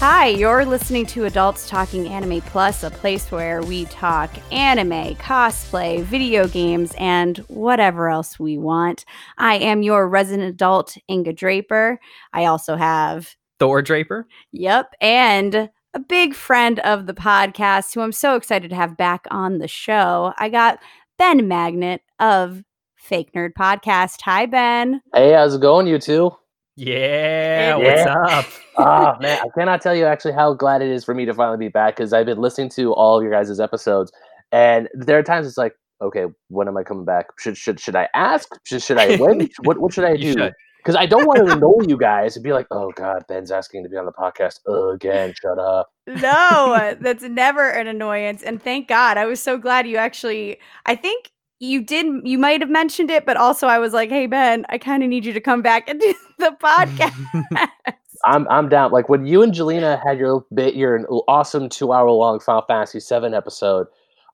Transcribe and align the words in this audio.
Hi, 0.00 0.28
you're 0.28 0.64
listening 0.64 1.06
to 1.06 1.24
Adults 1.24 1.68
Talking 1.68 2.06
Anime 2.06 2.40
Plus, 2.42 2.84
a 2.84 2.90
place 2.90 3.32
where 3.32 3.62
we 3.62 3.84
talk 3.86 4.30
anime, 4.52 5.16
cosplay, 5.16 6.04
video 6.04 6.46
games, 6.46 6.94
and 6.98 7.38
whatever 7.48 8.08
else 8.08 8.38
we 8.38 8.58
want. 8.58 9.04
I 9.38 9.56
am 9.56 9.82
your 9.82 10.08
resident 10.08 10.50
adult, 10.50 10.96
Inga 11.10 11.32
Draper. 11.32 11.98
I 12.32 12.44
also 12.44 12.76
have, 12.76 13.34
Thor 13.58 13.82
Draper. 13.82 14.28
yep, 14.52 14.94
and 15.00 15.68
a 15.94 15.98
big 15.98 16.32
friend 16.32 16.78
of 16.80 17.06
the 17.06 17.14
podcast 17.14 17.92
who 17.92 18.00
I'm 18.00 18.12
so 18.12 18.36
excited 18.36 18.70
to 18.70 18.76
have 18.76 18.96
back 18.96 19.26
on 19.32 19.58
the 19.58 19.66
show. 19.66 20.32
I 20.38 20.48
got 20.48 20.78
Ben 21.18 21.48
Magnet 21.48 22.02
of 22.20 22.62
Fake 22.94 23.32
Nerd 23.32 23.54
Podcast. 23.58 24.20
Hi, 24.22 24.46
Ben. 24.46 25.00
Hey, 25.12 25.32
how's 25.32 25.56
it 25.56 25.60
going, 25.60 25.88
you 25.88 25.98
two? 25.98 26.30
Yeah, 26.78 27.76
Yeah. 27.76 27.76
what's 27.76 28.06
up? 28.06 28.46
Ah, 28.80 29.16
man, 29.20 29.40
I 29.42 29.48
cannot 29.58 29.82
tell 29.82 29.92
you 29.92 30.04
actually 30.04 30.34
how 30.34 30.54
glad 30.54 30.82
it 30.82 30.88
is 30.88 31.04
for 31.04 31.12
me 31.12 31.24
to 31.24 31.34
finally 31.34 31.58
be 31.58 31.66
back 31.66 31.96
because 31.96 32.12
I've 32.12 32.26
been 32.26 32.38
listening 32.38 32.68
to 32.76 32.92
all 32.92 33.16
of 33.16 33.24
your 33.24 33.32
guys' 33.32 33.58
episodes, 33.58 34.12
and 34.52 34.88
there 34.94 35.18
are 35.18 35.22
times 35.24 35.48
it's 35.48 35.58
like, 35.58 35.74
okay, 36.00 36.26
when 36.46 36.68
am 36.68 36.76
I 36.76 36.84
coming 36.84 37.04
back? 37.04 37.26
Should 37.40 37.56
should 37.56 37.80
should 37.80 37.96
I 37.96 38.08
ask? 38.14 38.48
Should 38.62 38.80
should 38.80 38.98
I 38.98 39.16
wait? 39.16 39.50
what 39.64 39.78
what 39.80 39.92
should 39.92 40.04
I 40.04 40.16
do? 40.16 40.32
Because 40.76 40.94
I 40.94 41.06
don't 41.06 41.26
want 41.26 41.44
to 41.44 41.52
annoy 41.56 41.86
you 41.88 41.96
guys 41.98 42.36
and 42.36 42.44
be 42.44 42.52
like, 42.52 42.68
oh 42.70 42.92
god, 42.94 43.24
Ben's 43.26 43.50
asking 43.50 43.82
to 43.82 43.88
be 43.88 43.96
on 43.96 44.06
the 44.06 44.12
podcast 44.12 44.60
again. 44.94 45.34
Shut 45.42 45.58
up. 45.58 45.90
No, 46.06 46.96
that's 47.00 47.24
never 47.24 47.68
an 47.68 47.88
annoyance. 47.88 48.44
And 48.44 48.62
thank 48.62 48.86
God. 48.86 49.16
I 49.16 49.26
was 49.26 49.42
so 49.42 49.58
glad 49.58 49.88
you 49.88 49.96
actually, 49.96 50.60
I 50.86 50.94
think 50.94 51.32
you 51.60 51.82
did, 51.82 52.06
you 52.24 52.38
might 52.38 52.60
have 52.60 52.70
mentioned 52.70 53.10
it, 53.10 53.26
but 53.26 53.36
also 53.36 53.66
I 53.66 53.78
was 53.78 53.92
like, 53.92 54.10
hey, 54.10 54.26
Ben, 54.26 54.64
I 54.68 54.78
kind 54.78 55.02
of 55.02 55.08
need 55.08 55.24
you 55.24 55.32
to 55.32 55.40
come 55.40 55.62
back 55.62 55.88
and 55.88 56.00
do 56.00 56.14
the 56.38 56.56
podcast. 56.62 57.14
I'm 58.24 58.48
I'm 58.48 58.68
down. 58.68 58.90
Like 58.90 59.08
when 59.08 59.26
you 59.26 59.42
and 59.42 59.52
Jelena 59.52 60.02
had 60.04 60.18
your 60.18 60.44
bit, 60.54 60.74
your 60.74 61.06
awesome 61.28 61.68
two 61.68 61.92
hour 61.92 62.10
long 62.10 62.40
Final 62.40 62.62
Fantasy 62.62 62.98
VII 63.00 63.34
episode. 63.34 63.86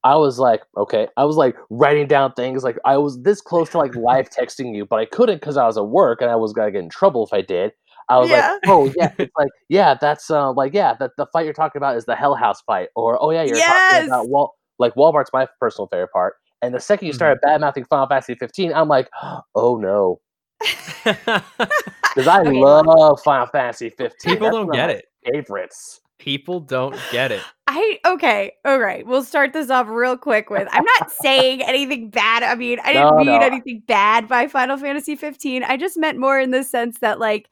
I 0.05 0.17
was 0.17 0.39
like, 0.39 0.61
okay. 0.77 1.09
I 1.17 1.25
was 1.25 1.37
like 1.37 1.57
writing 1.71 2.07
down 2.07 2.33
things. 2.35 2.63
Like 2.63 2.79
I 2.85 2.99
was 2.99 3.23
this 3.23 3.41
close 3.41 3.71
to 3.71 3.79
like 3.79 3.95
live 3.95 4.29
texting 4.31 4.75
you, 4.77 4.85
but 4.85 4.97
I 5.01 5.07
couldn't 5.07 5.41
because 5.41 5.57
I 5.57 5.67
was 5.67 5.79
at 5.79 5.87
work 5.89 6.21
and 6.21 6.31
I 6.31 6.37
was 6.37 6.53
gonna 6.53 6.71
get 6.71 6.83
in 6.83 6.91
trouble 6.91 7.25
if 7.27 7.33
I 7.33 7.41
did. 7.41 7.73
I 8.11 8.19
was 8.19 8.29
Yeah. 8.31 8.53
like, 8.53 8.61
oh 8.69 8.93
yeah, 8.97 9.13
it's 9.19 9.33
like 9.39 9.49
yeah, 9.69 9.95
that's 9.99 10.31
uh, 10.31 10.53
like 10.53 10.75
yeah, 10.75 10.95
that 11.01 11.13
the 11.17 11.27
fight 11.33 11.45
you're 11.45 11.55
talking 11.55 11.79
about 11.79 11.97
is 11.97 12.05
the 12.05 12.17
Hell 12.17 12.35
House 12.35 12.61
fight, 12.63 12.89
or 12.95 13.23
oh 13.23 13.31
yeah, 13.31 13.43
you're 13.43 13.57
Yes! 13.57 13.93
talking 13.93 14.09
about 14.09 14.29
Wal 14.29 14.55
like 14.79 14.95
Wall 14.97 15.13
Market's 15.13 15.33
my 15.33 15.47
personal 15.59 15.89
favorite 15.89 16.13
part. 16.13 16.35
And 16.65 16.75
the 16.75 16.81
second 16.81 17.07
you 17.07 17.13
Mhm. 17.13 17.17
started 17.17 17.41
bad 17.43 17.61
mouthing 17.61 17.85
Final 17.85 18.07
Fantasy 18.07 18.35
15, 18.35 18.73
I'm 18.73 18.89
like, 18.89 19.09
oh 19.55 19.77
no, 19.77 20.21
because 21.05 22.27
I 22.27 22.41
Okay. 22.41 22.51
love 22.53 23.21
Final 23.23 23.47
Fantasy 23.47 23.91
15. 23.91 24.33
People 24.33 24.47
That's 24.47 24.57
don't 24.57 24.73
get 24.73 24.91
it. 24.91 25.07
Favorites. 25.33 26.01
People 26.19 26.61
don't 26.61 26.97
get 27.11 27.33
it. 27.33 27.43
I, 27.67 27.99
okay, 28.05 28.53
all 28.65 28.79
right. 28.79 29.07
We'll 29.07 29.25
start 29.25 29.53
this 29.53 29.71
off 29.71 29.89
real 29.89 30.17
quick 30.19 30.51
with 30.51 30.69
I'm 30.71 30.85
not 30.99 31.11
saying 31.11 31.63
anything 31.67 32.11
bad. 32.11 32.43
I 32.43 32.55
mean, 32.55 32.79
I 32.85 32.93
didn't 32.93 33.17
No, 33.17 33.25
mean 33.25 33.41
no. 33.41 33.47
anything 33.47 33.83
bad 33.87 34.29
by 34.29 34.49
Final 34.49 34.77
Fantasy 34.77 35.17
15. 35.17 35.65
I 35.65 35.77
just 35.77 35.97
meant 35.99 36.19
more 36.19 36.39
in 36.39 36.51
the 36.51 36.63
sense 36.63 36.99
that, 37.01 37.19
like, 37.19 37.49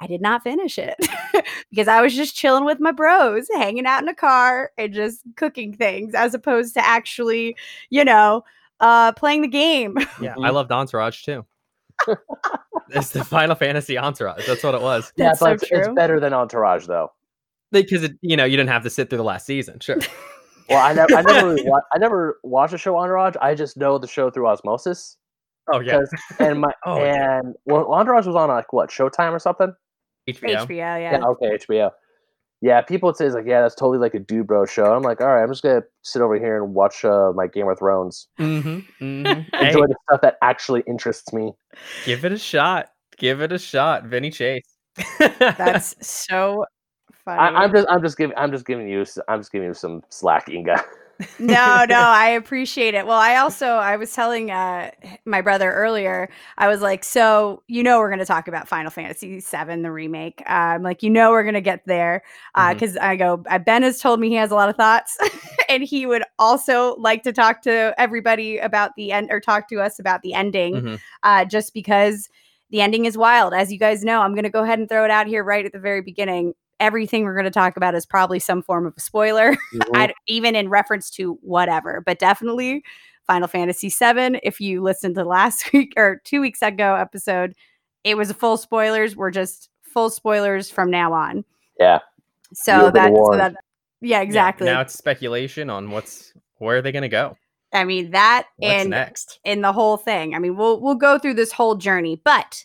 I 0.00 0.06
did 0.06 0.20
not 0.20 0.42
finish 0.42 0.78
it 0.78 0.94
because 1.70 1.88
I 1.88 2.00
was 2.02 2.14
just 2.14 2.36
chilling 2.36 2.64
with 2.66 2.80
my 2.80 2.92
bros, 2.92 3.48
hanging 3.54 3.86
out 3.86 4.02
in 4.02 4.08
a 4.08 4.14
car 4.14 4.70
and 4.76 4.92
just 4.92 5.22
cooking 5.36 5.74
things 5.74 6.14
as 6.14 6.34
opposed 6.34 6.74
to 6.74 6.86
actually, 6.86 7.56
you 7.88 8.04
know, 8.04 8.44
uh 8.80 9.12
playing 9.12 9.42
the 9.42 9.48
game. 9.48 9.96
Yeah. 10.20 10.34
I 10.42 10.50
loved 10.50 10.72
Entourage 10.72 11.22
too. 11.24 11.44
it's 12.90 13.10
the 13.10 13.24
Final 13.24 13.54
Fantasy 13.54 13.98
Entourage. 13.98 14.46
That's 14.46 14.62
what 14.62 14.74
it 14.74 14.80
was. 14.82 15.12
That's 15.16 15.18
yeah, 15.18 15.32
so 15.34 15.46
but 15.46 15.52
it's, 15.54 15.62
it's 15.70 15.86
true. 15.86 15.94
better 15.94 16.20
than 16.20 16.32
Entourage, 16.32 16.86
though. 16.86 17.12
Because 17.72 18.02
it, 18.04 18.12
you 18.22 18.36
know, 18.36 18.44
you 18.44 18.56
didn't 18.56 18.70
have 18.70 18.82
to 18.84 18.90
sit 18.90 19.08
through 19.10 19.18
the 19.18 19.24
last 19.24 19.46
season. 19.46 19.80
Sure. 19.80 19.98
Well, 20.68 20.84
I 20.84 20.94
never, 20.94 21.14
I 21.14 21.22
never, 21.22 21.48
really 21.50 21.62
wa- 21.68 21.80
I 21.94 21.98
never 21.98 22.40
watched 22.42 22.72
the 22.72 22.78
show 22.78 22.96
Entourage. 22.98 23.36
I 23.40 23.54
just 23.54 23.76
know 23.76 23.98
the 23.98 24.08
show 24.08 24.30
through 24.30 24.48
osmosis. 24.48 25.16
Oh 25.72 25.78
yeah. 25.78 25.98
'cause- 25.98 26.10
and 26.40 26.60
my 26.60 26.72
Oh, 26.84 26.98
yeah. 27.04 27.38
and 27.38 27.54
well, 27.66 27.86
Entourage 27.94 28.26
was 28.26 28.34
on 28.34 28.48
like 28.48 28.72
what 28.72 28.90
Showtime 28.90 29.30
or 29.30 29.38
something. 29.38 29.72
HBO. 30.28 30.66
HBO, 30.66 30.68
yeah. 30.76 30.96
Yeah, 30.98 31.24
okay, 31.24 31.56
HBO. 31.56 31.92
Yeah, 32.62 32.80
people 32.80 33.08
would 33.08 33.16
say 33.16 33.26
it's 33.26 33.34
like, 33.34 33.44
yeah, 33.46 33.60
that's 33.60 33.74
totally 33.74 33.98
like 33.98 34.14
a 34.14 34.18
dude 34.18 34.46
bro 34.46 34.64
show. 34.64 34.86
I'm 34.86 35.02
like, 35.02 35.20
all 35.20 35.26
right, 35.28 35.42
I'm 35.42 35.50
just 35.50 35.62
gonna 35.62 35.82
sit 36.02 36.22
over 36.22 36.38
here 36.38 36.62
and 36.62 36.74
watch 36.74 37.04
uh, 37.04 37.32
my 37.34 37.46
Game 37.46 37.68
of 37.68 37.78
Thrones, 37.78 38.28
Mm-hmm. 38.38 39.04
mm-hmm. 39.04 39.40
Hey, 39.58 39.66
enjoy 39.68 39.86
the 39.86 39.96
stuff 40.08 40.20
that 40.22 40.36
actually 40.42 40.82
interests 40.86 41.32
me. 41.32 41.52
give 42.04 42.24
it 42.24 42.32
a 42.32 42.38
shot. 42.38 42.88
Give 43.18 43.40
it 43.42 43.52
a 43.52 43.58
shot, 43.58 44.04
Vinny 44.04 44.30
Chase. 44.30 44.62
That's 45.38 45.94
so 46.06 46.64
funny. 47.24 47.40
I, 47.40 47.62
I'm 47.64 47.72
just, 47.72 47.86
I'm 47.90 48.02
just 48.02 48.16
giving, 48.16 48.36
I'm 48.36 48.50
just 48.52 48.66
giving 48.66 48.88
you, 48.88 49.04
I'm 49.28 49.40
just 49.40 49.52
giving 49.52 49.68
you 49.68 49.74
some 49.74 50.02
slack, 50.08 50.48
Inga. 50.48 50.82
no, 51.38 51.84
no, 51.88 51.96
I 51.98 52.28
appreciate 52.30 52.94
it. 52.94 53.06
Well, 53.06 53.18
I 53.18 53.36
also 53.36 53.66
I 53.66 53.96
was 53.96 54.12
telling 54.12 54.50
uh 54.50 54.90
my 55.24 55.40
brother 55.40 55.72
earlier. 55.72 56.28
I 56.58 56.68
was 56.68 56.80
like, 56.80 57.04
so 57.04 57.62
you 57.68 57.82
know 57.82 57.98
we're 57.98 58.08
going 58.08 58.18
to 58.18 58.24
talk 58.26 58.48
about 58.48 58.68
Final 58.68 58.90
Fantasy 58.90 59.40
VII, 59.40 59.82
the 59.82 59.90
remake. 59.90 60.42
Uh, 60.46 60.52
I'm 60.76 60.82
like, 60.82 61.02
you 61.02 61.10
know 61.10 61.30
we're 61.30 61.42
going 61.42 61.54
to 61.54 61.60
get 61.60 61.86
there 61.86 62.22
because 62.70 62.96
I 62.96 63.16
go. 63.16 63.42
Uh, 63.48 63.58
ben 63.58 63.82
has 63.82 64.00
told 64.00 64.20
me 64.20 64.28
he 64.28 64.34
has 64.34 64.50
a 64.50 64.54
lot 64.54 64.68
of 64.68 64.76
thoughts, 64.76 65.16
and 65.68 65.82
he 65.82 66.06
would 66.06 66.22
also 66.38 66.96
like 66.96 67.22
to 67.22 67.32
talk 67.32 67.62
to 67.62 67.94
everybody 67.98 68.58
about 68.58 68.92
the 68.96 69.12
end 69.12 69.28
or 69.30 69.40
talk 69.40 69.68
to 69.68 69.80
us 69.80 69.98
about 69.98 70.22
the 70.22 70.34
ending, 70.34 70.74
Mhm. 70.74 71.00
uh, 71.22 71.44
just 71.44 71.72
because 71.74 72.28
the 72.70 72.80
ending 72.80 73.04
is 73.04 73.16
wild. 73.16 73.54
As 73.54 73.72
you 73.72 73.78
guys 73.78 74.04
know, 74.04 74.20
I'm 74.20 74.32
going 74.34 74.44
to 74.44 74.50
go 74.50 74.64
ahead 74.64 74.78
and 74.78 74.88
throw 74.88 75.04
it 75.04 75.10
out 75.10 75.26
here 75.28 75.44
right 75.44 75.64
at 75.64 75.72
the 75.72 75.78
very 75.78 76.02
beginning. 76.02 76.54
Everything 76.80 77.24
we're 77.24 77.34
going 77.34 77.44
to 77.44 77.50
talk 77.50 77.76
about 77.76 77.94
is 77.94 78.04
probably 78.06 78.38
some 78.38 78.62
form 78.62 78.86
of 78.86 78.94
a 78.96 79.00
spoiler. 79.00 79.56
Mhm. 79.74 79.82
I, 79.94 80.14
even 80.26 80.54
in 80.54 80.68
reference 80.68 81.10
to 81.12 81.38
whatever, 81.42 82.02
but 82.04 82.18
definitely 82.18 82.82
Final 83.26 83.48
Fantasy 83.48 83.88
VII. 83.88 84.38
If 84.42 84.60
you 84.60 84.82
listened 84.82 85.14
to 85.16 85.24
last 85.24 85.70
week 85.72 85.94
or 85.96 86.20
two 86.24 86.40
weeks 86.40 86.62
ago 86.62 86.94
episode, 86.94 87.54
it 88.04 88.16
was 88.16 88.30
full 88.32 88.56
spoilers. 88.56 89.16
We're 89.16 89.30
just 89.30 89.68
full 89.82 90.10
spoilers 90.10 90.70
from 90.70 90.90
now 90.90 91.12
on. 91.12 91.44
Yeah. 91.80 91.98
So 92.54 92.84
You've 92.84 92.94
that, 92.94 93.12
so 93.14 93.36
that, 93.36 93.52
yeah, 94.00 94.18
Yeah, 94.18 94.22
exactly. 94.22 94.66
now 94.66 94.80
it's 94.82 94.94
speculation 94.94 95.68
on 95.70 95.90
what's 95.90 96.32
where 96.58 96.76
are 96.78 96.82
they 96.82 96.92
going 96.92 97.02
to 97.02 97.08
go? 97.08 97.36
I 97.72 97.84
mean 97.84 98.12
that 98.12 98.46
What's 98.56 98.72
and 98.72 98.90
next? 98.90 99.40
in 99.44 99.60
the 99.60 99.72
whole 99.72 99.96
thing. 99.96 100.34
I 100.34 100.38
mean, 100.38 100.56
we'll 100.56 100.80
we'll 100.80 100.94
go 100.94 101.18
through 101.18 101.34
this 101.34 101.50
whole 101.52 101.74
journey, 101.74 102.20
but 102.24 102.64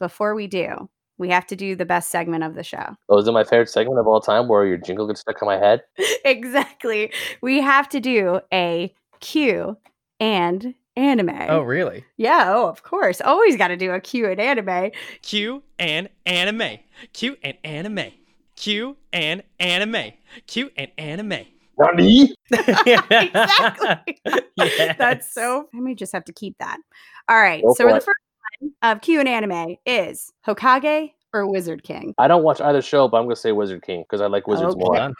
before 0.00 0.34
we 0.34 0.46
do, 0.46 0.88
we 1.18 1.28
have 1.28 1.46
to 1.46 1.56
do 1.56 1.76
the 1.76 1.84
best 1.84 2.10
segment 2.10 2.44
of 2.44 2.54
the 2.54 2.62
show. 2.62 2.96
Oh, 3.08 3.18
is 3.18 3.28
it 3.28 3.32
my 3.32 3.44
favorite 3.44 3.68
segment 3.68 3.98
of 3.98 4.06
all 4.06 4.20
time 4.20 4.48
where 4.48 4.66
your 4.66 4.76
jingle 4.76 5.06
gets 5.06 5.20
stuck 5.20 5.40
in 5.40 5.46
my 5.46 5.58
head? 5.58 5.82
exactly. 6.24 7.12
We 7.40 7.60
have 7.60 7.88
to 7.90 8.00
do 8.00 8.40
a 8.52 8.94
Q 9.20 9.76
and 10.20 10.74
anime. 10.96 11.46
Oh, 11.48 11.62
really? 11.62 12.04
Yeah, 12.16 12.52
oh, 12.54 12.68
of 12.68 12.82
course. 12.82 13.20
Always 13.20 13.56
got 13.56 13.68
to 13.68 13.76
do 13.76 13.92
a 13.92 14.00
Q 14.00 14.30
and 14.30 14.40
anime. 14.40 14.90
Q 15.22 15.62
and 15.78 16.08
anime. 16.26 16.78
Q 17.12 17.36
and 17.42 17.56
anime. 17.64 18.12
Q 18.56 18.96
and 19.12 19.42
anime. 19.58 20.12
Q 20.46 20.70
and 20.76 20.90
anime. 20.98 21.46
Nani? 21.78 22.34
exactly. 22.50 24.18
Yes. 24.54 24.96
That's 24.98 25.32
so. 25.32 25.68
I 25.74 25.80
may 25.80 25.94
just 25.94 26.12
have 26.12 26.26
to 26.26 26.32
keep 26.32 26.58
that. 26.58 26.76
All 27.26 27.40
right. 27.40 27.62
Go 27.62 27.72
so 27.72 27.84
for 27.84 27.90
the 27.90 27.96
it. 27.96 28.04
first 28.04 28.06
one 28.06 28.14
of 28.82 29.00
Q 29.00 29.20
and 29.20 29.28
anime 29.28 29.76
is 29.86 30.32
Hokage 30.46 31.12
or 31.34 31.46
Wizard 31.50 31.82
King. 31.82 32.14
I 32.18 32.28
don't 32.28 32.42
watch 32.42 32.60
either 32.60 32.82
show, 32.82 33.08
but 33.08 33.18
I'm 33.18 33.24
gonna 33.24 33.36
say 33.36 33.52
Wizard 33.52 33.82
King 33.82 34.02
because 34.02 34.20
I 34.20 34.26
like 34.26 34.46
wizards 34.46 34.74
Okay. 34.74 34.84
more. 34.84 35.12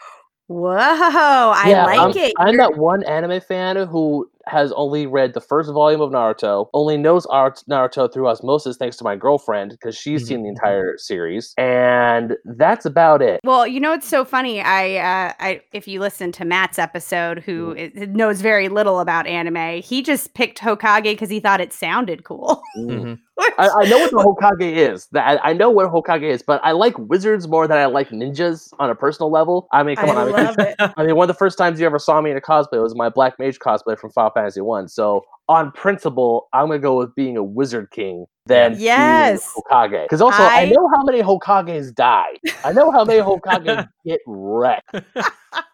Whoa! 0.47 0.75
I 0.77 1.69
Yeah, 1.69 1.85
like 1.85 1.99
I'm, 1.99 2.09
it. 2.11 2.33
I'm 2.37 2.47
You're- 2.53 2.57
that 2.57 2.77
one 2.77 3.03
anime 3.03 3.39
fan 3.41 3.77
who 3.87 4.29
has 4.45 4.71
only 4.73 5.05
read 5.07 5.33
the 5.33 5.41
first 5.41 5.71
volume 5.71 6.01
of 6.01 6.11
Naruto, 6.11 6.67
only 6.73 6.97
knows 6.97 7.25
Art- 7.27 7.63
Naruto 7.69 8.11
through 8.11 8.27
osmosis 8.27 8.77
thanks 8.77 8.97
to 8.97 9.03
my 9.03 9.15
girlfriend 9.15 9.71
because 9.71 9.95
she's 9.95 10.27
seen 10.27 10.43
the 10.43 10.49
entire 10.49 10.97
series, 10.97 11.53
and 11.57 12.35
that's 12.45 12.85
about 12.85 13.21
it. 13.21 13.39
Well, 13.43 13.65
you 13.65 13.79
know 13.79 13.93
it's 13.93 14.07
so 14.07 14.25
funny. 14.25 14.61
I, 14.61 14.95
uh, 14.97 15.33
I, 15.39 15.61
if 15.71 15.87
you 15.87 15.99
listen 15.99 16.31
to 16.33 16.45
Matt's 16.45 16.77
episode, 16.79 17.39
who 17.39 17.73
Mm. 17.75 18.01
i- 18.01 18.05
knows 18.05 18.41
very 18.41 18.69
little 18.69 18.99
about 18.99 19.27
anime, 19.27 19.81
he 19.81 20.01
just 20.01 20.33
picked 20.33 20.59
Hokage 20.59 21.03
because 21.03 21.29
he 21.29 21.39
thought 21.39 21.61
it 21.61 21.71
sounded 21.73 22.23
cool. 22.23 22.61
Mhm. 22.77 23.19
I, 23.57 23.67
I 23.67 23.89
know 23.89 23.97
what 23.97 24.11
the 24.11 24.17
Hokage 24.17 24.61
is. 24.75 25.07
That 25.11 25.41
I, 25.43 25.49
I 25.49 25.53
know 25.53 25.69
what 25.71 25.87
Hokage 25.91 26.21
is, 26.23 26.43
but 26.43 26.61
I 26.63 26.71
like 26.71 26.97
wizards 26.99 27.47
more 27.47 27.67
than 27.67 27.77
I 27.79 27.85
like 27.87 28.09
ninjas 28.09 28.71
on 28.77 28.91
a 28.91 28.95
personal 28.95 29.31
level. 29.31 29.67
I 29.71 29.81
mean, 29.81 29.95
come 29.95 30.11
I 30.11 30.15
on. 30.15 30.35
I 30.35 30.45
mean, 30.47 30.55
it. 30.59 30.75
I 30.97 31.03
mean, 31.03 31.15
one 31.15 31.27
of 31.29 31.35
the 31.35 31.37
first 31.39 31.57
times 31.57 31.79
you 31.79 31.85
ever 31.87 31.97
saw 31.97 32.21
me 32.21 32.29
in 32.29 32.37
a 32.37 32.41
cosplay 32.41 32.81
was 32.81 32.95
my 32.95 33.09
Black 33.09 33.39
Mage 33.39 33.57
cosplay 33.57 33.97
from 33.97 34.11
Final 34.11 34.29
Fantasy 34.33 34.61
One. 34.61 34.87
So, 34.87 35.23
on 35.49 35.71
principle, 35.71 36.47
I'm 36.53 36.67
gonna 36.67 36.79
go 36.79 36.97
with 36.97 37.13
being 37.15 37.37
a 37.37 37.43
Wizard 37.43 37.91
King 37.91 38.25
than 38.45 38.71
being 38.73 38.83
Yes. 38.83 39.53
Hokage. 39.55 40.03
Because 40.03 40.21
also, 40.21 40.43
I... 40.43 40.61
I- 40.61 40.69
know 40.69 40.89
how 40.93 41.03
many 41.03 41.21
Hokages 41.21 41.93
die. 41.93 42.37
I 42.63 42.71
know 42.71 42.91
how 42.91 43.03
many 43.05 43.19
Hokages 43.23 43.87
get 44.05 44.19
wrecked. 44.27 44.95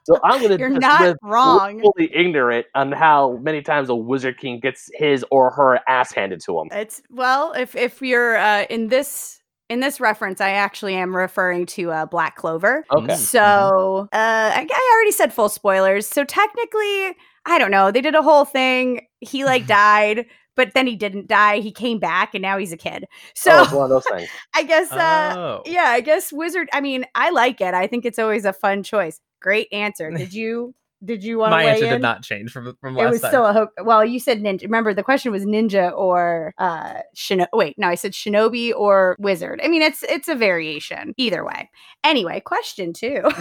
So 0.06 0.17
I'm 0.23 0.41
gonna 0.41 0.57
You're 0.57 0.69
not 0.69 1.17
wrong. 1.21 1.81
Fully 1.81 2.09
ignorant 2.13 2.65
on 2.73 2.91
how 2.91 3.38
many 3.44 3.61
times 3.61 3.89
a 3.89 3.95
Wizard 3.95 4.39
King 4.39 4.59
gets 4.59 4.89
his 4.95 5.23
or 5.29 5.51
her 5.51 5.79
ass 5.88 6.11
handed 6.11 6.41
to 6.45 6.59
him. 6.59 6.67
It's 6.71 7.03
well, 7.11 7.53
if 7.53 7.75
if 7.75 8.01
you're 8.01 8.35
uh, 8.35 8.63
in 8.71 8.88
this 8.88 9.39
in 9.69 9.81
this 9.81 10.00
reference, 10.00 10.41
I 10.41 10.51
actually 10.51 10.95
am 10.95 11.15
referring 11.15 11.67
to 11.67 11.91
uh, 11.91 12.06
Black 12.07 12.35
Clover. 12.35 12.85
Okay. 12.91 13.15
So 13.15 14.07
uh, 14.11 14.15
I, 14.15 14.67
I 14.69 14.91
already 14.95 15.11
said 15.11 15.31
full 15.31 15.50
spoilers. 15.50 16.07
So 16.07 16.23
technically, 16.23 17.15
I 17.49 17.57
don't 17.57 17.71
know. 17.71 17.91
They 17.91 18.01
did 18.01 18.15
a 18.15 18.21
whole 18.21 18.45
thing. 18.45 19.07
He 19.19 19.43
like 19.45 19.65
died, 19.67 20.25
but 20.55 20.73
then 20.73 20.87
he 20.87 20.95
didn't 20.95 21.27
die. 21.27 21.59
He 21.59 21.71
came 21.71 21.99
back, 21.99 22.33
and 22.35 22.41
now 22.41 22.57
he's 22.57 22.71
a 22.71 22.77
kid. 22.77 23.05
So 23.35 23.51
oh, 23.53 23.63
it's 23.63 23.71
one 23.71 23.83
of 23.85 23.89
those 23.89 24.05
things. 24.05 24.29
I 24.55 24.63
guess, 24.63 24.91
uh, 24.91 25.33
Oh. 25.37 25.61
yeah, 25.65 25.85
I 25.87 26.01
guess 26.01 26.31
Wizard. 26.31 26.69
I 26.73 26.81
mean, 26.81 27.05
I 27.15 27.29
like 27.31 27.61
it. 27.61 27.73
I 27.73 27.87
think 27.87 28.05
it's 28.05 28.19
always 28.19 28.45
a 28.45 28.53
fun 28.53 28.83
choice. 28.83 29.19
Great 29.41 29.67
answer. 29.71 30.11
Did 30.15 30.33
you? 30.33 30.73
Did 31.03 31.23
you 31.23 31.37
want 31.37 31.51
to 31.51 31.57
My 31.57 31.63
answer 31.63 31.85
in? 31.85 31.91
did 31.93 32.01
not 32.01 32.23
change 32.23 32.51
from 32.51 32.75
from 32.81 32.95
last 32.95 33.03
time? 33.03 33.07
It 33.07 33.11
was 33.11 33.21
time. 33.21 33.29
still 33.31 33.45
a 33.45 33.53
hook. 33.53 33.71
Well, 33.83 34.03
you 34.03 34.19
said 34.19 34.41
ninja. 34.41 34.63
Remember, 34.63 34.93
the 34.93 35.03
question 35.03 35.31
was 35.31 35.45
ninja 35.45 35.97
or 35.97 36.53
uh 36.57 36.95
shino- 37.15 37.47
Wait, 37.53 37.77
no, 37.77 37.87
I 37.87 37.95
said 37.95 38.11
shinobi 38.11 38.73
or 38.75 39.15
wizard. 39.19 39.61
I 39.63 39.69
mean, 39.69 39.81
it's 39.81 40.03
it's 40.03 40.27
a 40.27 40.35
variation 40.35 41.13
either 41.17 41.45
way. 41.45 41.69
Anyway, 42.03 42.41
question 42.41 42.91
two. 42.91 43.23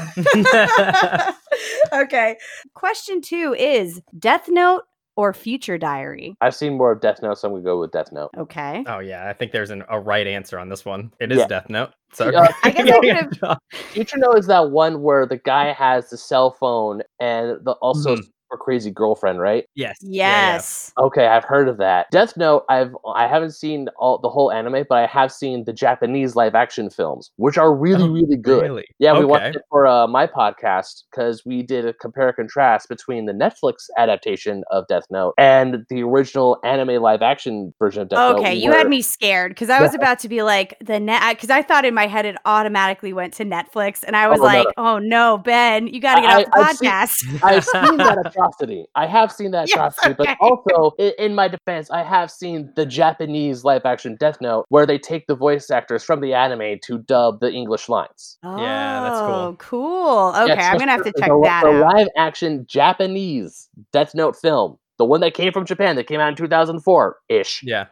okay, 1.93 2.37
question 2.75 3.21
two 3.21 3.55
is 3.59 4.01
Death 4.19 4.49
Note 4.49 4.83
or 5.19 5.33
Future 5.35 5.77
Diary. 5.77 6.37
I've 6.41 6.55
seen 6.55 6.79
more 6.79 6.93
of 6.93 7.01
Death 7.01 7.21
Note, 7.23 7.37
so 7.39 7.49
I'm 7.49 7.55
gonna 7.55 7.65
go 7.65 7.81
with 7.81 7.91
Death 7.91 8.13
Note. 8.13 8.31
Okay, 8.39 8.85
oh 8.87 9.01
yeah, 9.01 9.29
I 9.29 9.33
think 9.33 9.51
there's 9.51 9.71
an, 9.71 9.83
a 9.89 9.99
right 9.99 10.29
answer 10.29 10.61
on 10.61 10.69
this 10.69 10.85
one. 10.85 11.13
It 11.19 11.33
is 11.33 11.39
Yeah. 11.39 11.49
Death 11.49 11.69
Note. 11.69 11.91
So 12.13 12.29
Uh, 12.29 12.47
I 12.63 12.71
guess 12.71 12.89
I 12.89 13.01
could've- 13.01 13.59
Future 13.91 14.17
Note 14.19 14.39
is 14.39 14.47
that 14.47 14.71
one 14.71 15.03
where 15.03 15.27
the 15.27 15.39
guy 15.39 15.73
has 15.73 16.09
the 16.11 16.17
cell 16.17 16.53
phone 16.53 17.03
and 17.19 17.59
the 17.65 17.73
also 17.83 18.15
Mhm. 18.15 18.23
Super 18.51 18.63
crazy 18.63 18.91
girlfriend, 18.91 19.41
right? 19.41 19.65
yes. 19.75 19.97
Yeah, 20.01 20.29
yeah. 20.29 20.53
yes. 20.55 20.93
Okay, 20.99 21.27
I've 21.27 21.45
heard 21.45 21.69
of 21.69 21.77
that. 21.79 22.11
Death 22.11 22.37
Note, 22.37 22.65
I've 22.69 22.95
I 23.15 23.27
haven't 23.27 23.53
seen 23.53 23.89
all 23.99 24.19
the 24.19 24.29
whole 24.29 24.51
anime, 24.53 24.85
but 24.89 24.99
I 24.99 25.07
have 25.07 25.31
seen 25.33 25.65
the 25.65 25.73
Japanese 25.73 26.35
live 26.37 26.55
action 26.55 26.91
films, 26.91 27.31
which 27.37 27.59
are 27.59 27.75
really 27.75 28.05
Oh, 28.05 28.09
really 28.13 28.37
good. 28.37 28.63
Really? 28.63 28.87
Yeah, 28.99 29.19
we 29.19 29.25
watched 29.25 29.57
it 29.57 29.63
for 29.71 29.87
uh, 29.87 30.07
my 30.07 30.27
podcast 30.27 31.03
because 31.11 31.43
we 31.45 31.63
did 31.63 31.87
a 31.87 31.93
compare 31.95 32.29
and 32.29 32.37
contrast 32.37 32.89
between 32.89 33.27
the 33.27 33.33
Netflix 33.33 33.87
adaptation 33.97 34.63
of 34.71 34.87
Death 34.89 35.05
Note 35.11 35.35
and 35.39 35.85
the 35.91 36.03
original 36.03 36.59
anime 36.65 37.03
live 37.03 37.23
action 37.23 37.75
version 37.79 38.03
of 38.03 38.09
Death 38.09 38.19
Note. 38.19 38.39
Okay, 38.41 38.55
you 38.55 38.71
where- 38.71 38.79
had 38.79 38.89
me 38.89 39.03
scared 39.03 39.51
because 39.53 39.71
I 39.71 39.81
was 39.83 39.95
about 39.99 40.19
to 40.21 40.29
be 40.29 40.43
like 40.43 40.77
the 40.85 40.99
net 41.01 41.37
because 41.37 41.51
I 41.51 41.63
thought 41.63 41.85
in 41.85 41.95
my 41.95 42.07
head 42.07 42.25
it 42.25 42.37
automatically 42.45 43.13
went 43.13 43.35
to 43.35 43.45
Netflix, 43.45 44.03
and 44.07 44.17
I 44.17 44.29
was 44.29 44.39
Oh, 44.41 44.43
no, 44.43 44.47
like, 44.47 44.67
"Oh 44.77 44.99
no, 44.99 45.39
Ben, 45.39 45.87
you 45.89 46.01
got 46.01 46.17
to 46.17 46.21
get 46.23 46.31
I- 46.31 46.43
off 46.43 46.47
the 46.53 46.59
I've 46.59 46.77
seen- 46.77 46.89
podcast." 46.91 47.43
I've 47.45 47.65
seen 47.65 47.97
that 47.99 48.19
atrocity. 48.39 48.87
I 48.95 49.07
have 49.07 49.33
seen 49.33 49.51
that 49.53 49.69
Yes, 49.69 49.73
atrocity, 49.77 50.11
okay. 50.21 50.37
but 50.37 50.37
also 50.41 50.95
in, 50.99 51.13
in 51.19 51.35
my 51.35 51.49
defense, 51.49 51.91
I 51.91 52.03
have 52.03 52.31
seen 52.31 52.73
the 52.77 52.87
Japanese 52.87 53.65
live 53.65 53.85
action 53.85 54.17
Death 54.19 54.41
Note 54.41 54.65
where 54.69 54.87
they 54.87 54.99
take 54.99 55.27
the 55.27 55.35
voice 55.37 55.71
actors 55.71 56.03
from 56.05 56.21
the 56.21 56.35
anime 56.35 56.79
to 56.85 56.99
dub 56.99 57.41
the 57.41 57.51
English 57.53 57.89
lines. 57.89 58.39
Yeah, 58.45 59.01
that's 59.03 59.21
cool. 59.21 59.35
Oh, 59.35 59.57
cool. 59.59 60.29
Okay, 60.37 60.55
Yeah, 60.55 60.71
I'm 60.73 60.79
gonna 60.79 60.93
have 60.93 61.05
to 61.05 61.13
check 61.19 61.29
the, 61.29 61.41
that 61.45 61.63
the 61.65 61.71
out. 61.71 61.95
live 61.95 62.09
action 62.17 62.65
Japanese 62.69 63.69
Death 63.93 64.15
Note 64.15 64.37
film, 64.37 64.79
the 64.99 65.05
one 65.05 65.21
that 65.21 65.35
came 65.35 65.53
from 65.53 65.65
Japan 65.67 65.97
that 65.97 66.07
came 66.07 66.21
out 66.21 66.29
in 66.29 66.37
2004 66.37 67.17
ish, 67.29 67.61
Yeah. 67.63 67.87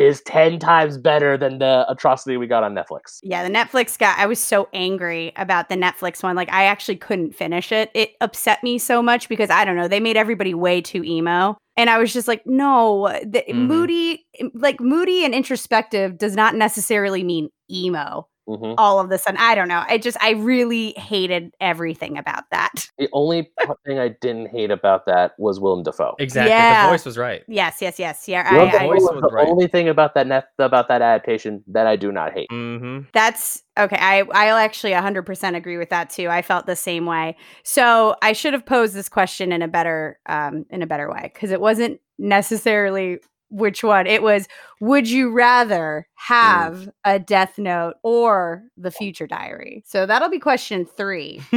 Is 0.00 0.22
10 0.22 0.58
times 0.58 0.96
better 0.96 1.36
than 1.36 1.58
the 1.58 1.84
atrocity 1.88 2.36
we 2.36 2.46
got 2.46 2.62
on 2.62 2.74
Netflix. 2.74 3.18
Yeah, 3.22 3.46
the 3.46 3.54
Netflix 3.54 3.98
guy. 3.98 4.14
I 4.16 4.26
was 4.26 4.40
so 4.40 4.68
angry 4.72 5.32
about 5.36 5.68
the 5.68 5.76
Netflix 5.76 6.22
one. 6.22 6.34
Like, 6.36 6.50
I 6.50 6.64
actually 6.64 6.96
couldn't 6.96 7.34
finish 7.34 7.70
it. 7.70 7.90
It 7.94 8.12
upset 8.20 8.62
me 8.62 8.78
so 8.78 9.02
much 9.02 9.28
because 9.28 9.50
I 9.50 9.64
don't 9.64 9.76
know. 9.76 9.88
They 9.88 10.00
made 10.00 10.16
everybody 10.16 10.54
way 10.54 10.80
too 10.80 11.04
emo, 11.04 11.56
and 11.76 11.90
I 11.90 11.98
was 11.98 12.12
just 12.12 12.26
like, 12.28 12.42
no. 12.46 13.08
The, 13.22 13.44
Mhm. 13.48 13.66
Moody, 13.66 14.26
like 14.54 14.80
moody 14.80 15.24
and 15.24 15.34
introspective, 15.34 16.16
does 16.16 16.34
not 16.34 16.54
necessarily 16.54 17.22
mean 17.22 17.50
emo. 17.70 18.26
Hmm 18.56 18.74
All 18.78 19.00
of 19.00 19.08
the 19.10 19.18
sudden, 19.18 19.38
I 19.40 19.54
don't 19.54 19.68
know. 19.68 19.84
I 19.86 19.98
just, 19.98 20.16
I 20.22 20.30
really 20.30 20.92
hated 20.96 21.52
everything 21.60 22.18
about 22.18 22.44
that. 22.50 22.70
The 23.00 23.08
only 23.14 23.50
thing 23.86 23.98
I 23.98 24.08
didn't 24.08 24.48
hate 24.48 24.70
about 24.70 25.06
that 25.06 25.32
was 25.38 25.58
Willem 25.58 25.82
Dafoe. 25.82 26.16
Exactly. 26.18 26.50
Yeah. 26.50 26.84
The 26.84 26.92
voice 26.92 27.06
was 27.06 27.16
right. 27.16 27.42
Yes, 27.48 27.80
yes, 27.80 27.98
yes. 27.98 28.28
Yeah, 28.28 28.52
Willem 28.52 28.68
I, 28.68 28.72
Dafoe 28.72 28.84
I, 28.84 28.86
voice 28.88 29.00
was 29.00 29.10
was 29.12 29.22
the 29.22 29.34
right. 29.34 29.48
only 29.48 29.68
thing 29.68 29.88
about 29.88 30.14
that 30.14 30.26
net, 30.26 30.48
about 30.58 30.88
that 30.88 31.00
adaptation 31.00 31.64
that 31.68 31.86
I 31.86 31.96
do 31.96 32.12
not 32.12 32.32
hate. 32.32 32.48
Mm-hmm. 32.50 33.08
That's 33.14 33.62
okay. 33.78 33.96
I 33.96 34.20
I'll 34.32 34.56
actually 34.56 34.92
100% 34.92 35.56
agree 35.56 35.78
with 35.78 35.88
that 35.90 36.10
too. 36.10 36.28
I 36.28 36.42
felt 36.42 36.66
the 36.66 36.76
same 36.76 37.06
way. 37.06 37.36
So 37.62 38.16
I 38.22 38.32
should 38.32 38.52
have 38.52 38.66
posed 38.66 38.94
this 38.94 39.08
question 39.08 39.52
in 39.52 39.62
a 39.62 39.68
better 39.68 40.18
um 40.26 40.66
in 40.70 40.82
a 40.82 40.86
better 40.86 41.10
way 41.10 41.30
because 41.32 41.50
it 41.50 41.60
wasn't 41.60 42.00
necessarily 42.18 43.18
which 43.50 43.82
one. 43.84 44.06
It 44.06 44.22
was 44.22 44.48
would 44.80 45.08
you 45.08 45.30
rather 45.30 46.06
mm. 46.08 46.26
have 46.28 46.88
a 47.04 47.18
death 47.18 47.58
note 47.58 47.94
or 48.02 48.64
the 48.76 48.90
future 48.90 49.26
diary? 49.26 49.82
So 49.86 50.06
that'll 50.06 50.30
be 50.30 50.38
question 50.38 50.86
3. 50.86 51.40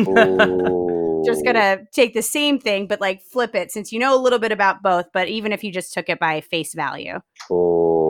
Just 1.26 1.46
gonna 1.46 1.86
take 1.94 2.14
the 2.14 2.22
same 2.22 2.60
thing 2.60 2.86
but 2.86 3.00
like 3.00 3.22
flip 3.22 3.56
it 3.56 3.72
since 3.72 3.94
you 3.94 4.00
know 4.00 4.14
a 4.14 4.20
little 4.20 4.40
bit 4.40 4.52
about 4.52 4.84
both, 4.84 5.06
but 5.14 5.30
even 5.30 5.54
if 5.54 5.64
you 5.64 5.72
just 5.72 5.94
took 5.94 6.10
it 6.10 6.20
by 6.20 6.42
face 6.42 6.74
value. 6.74 7.20
Oh 7.50 8.03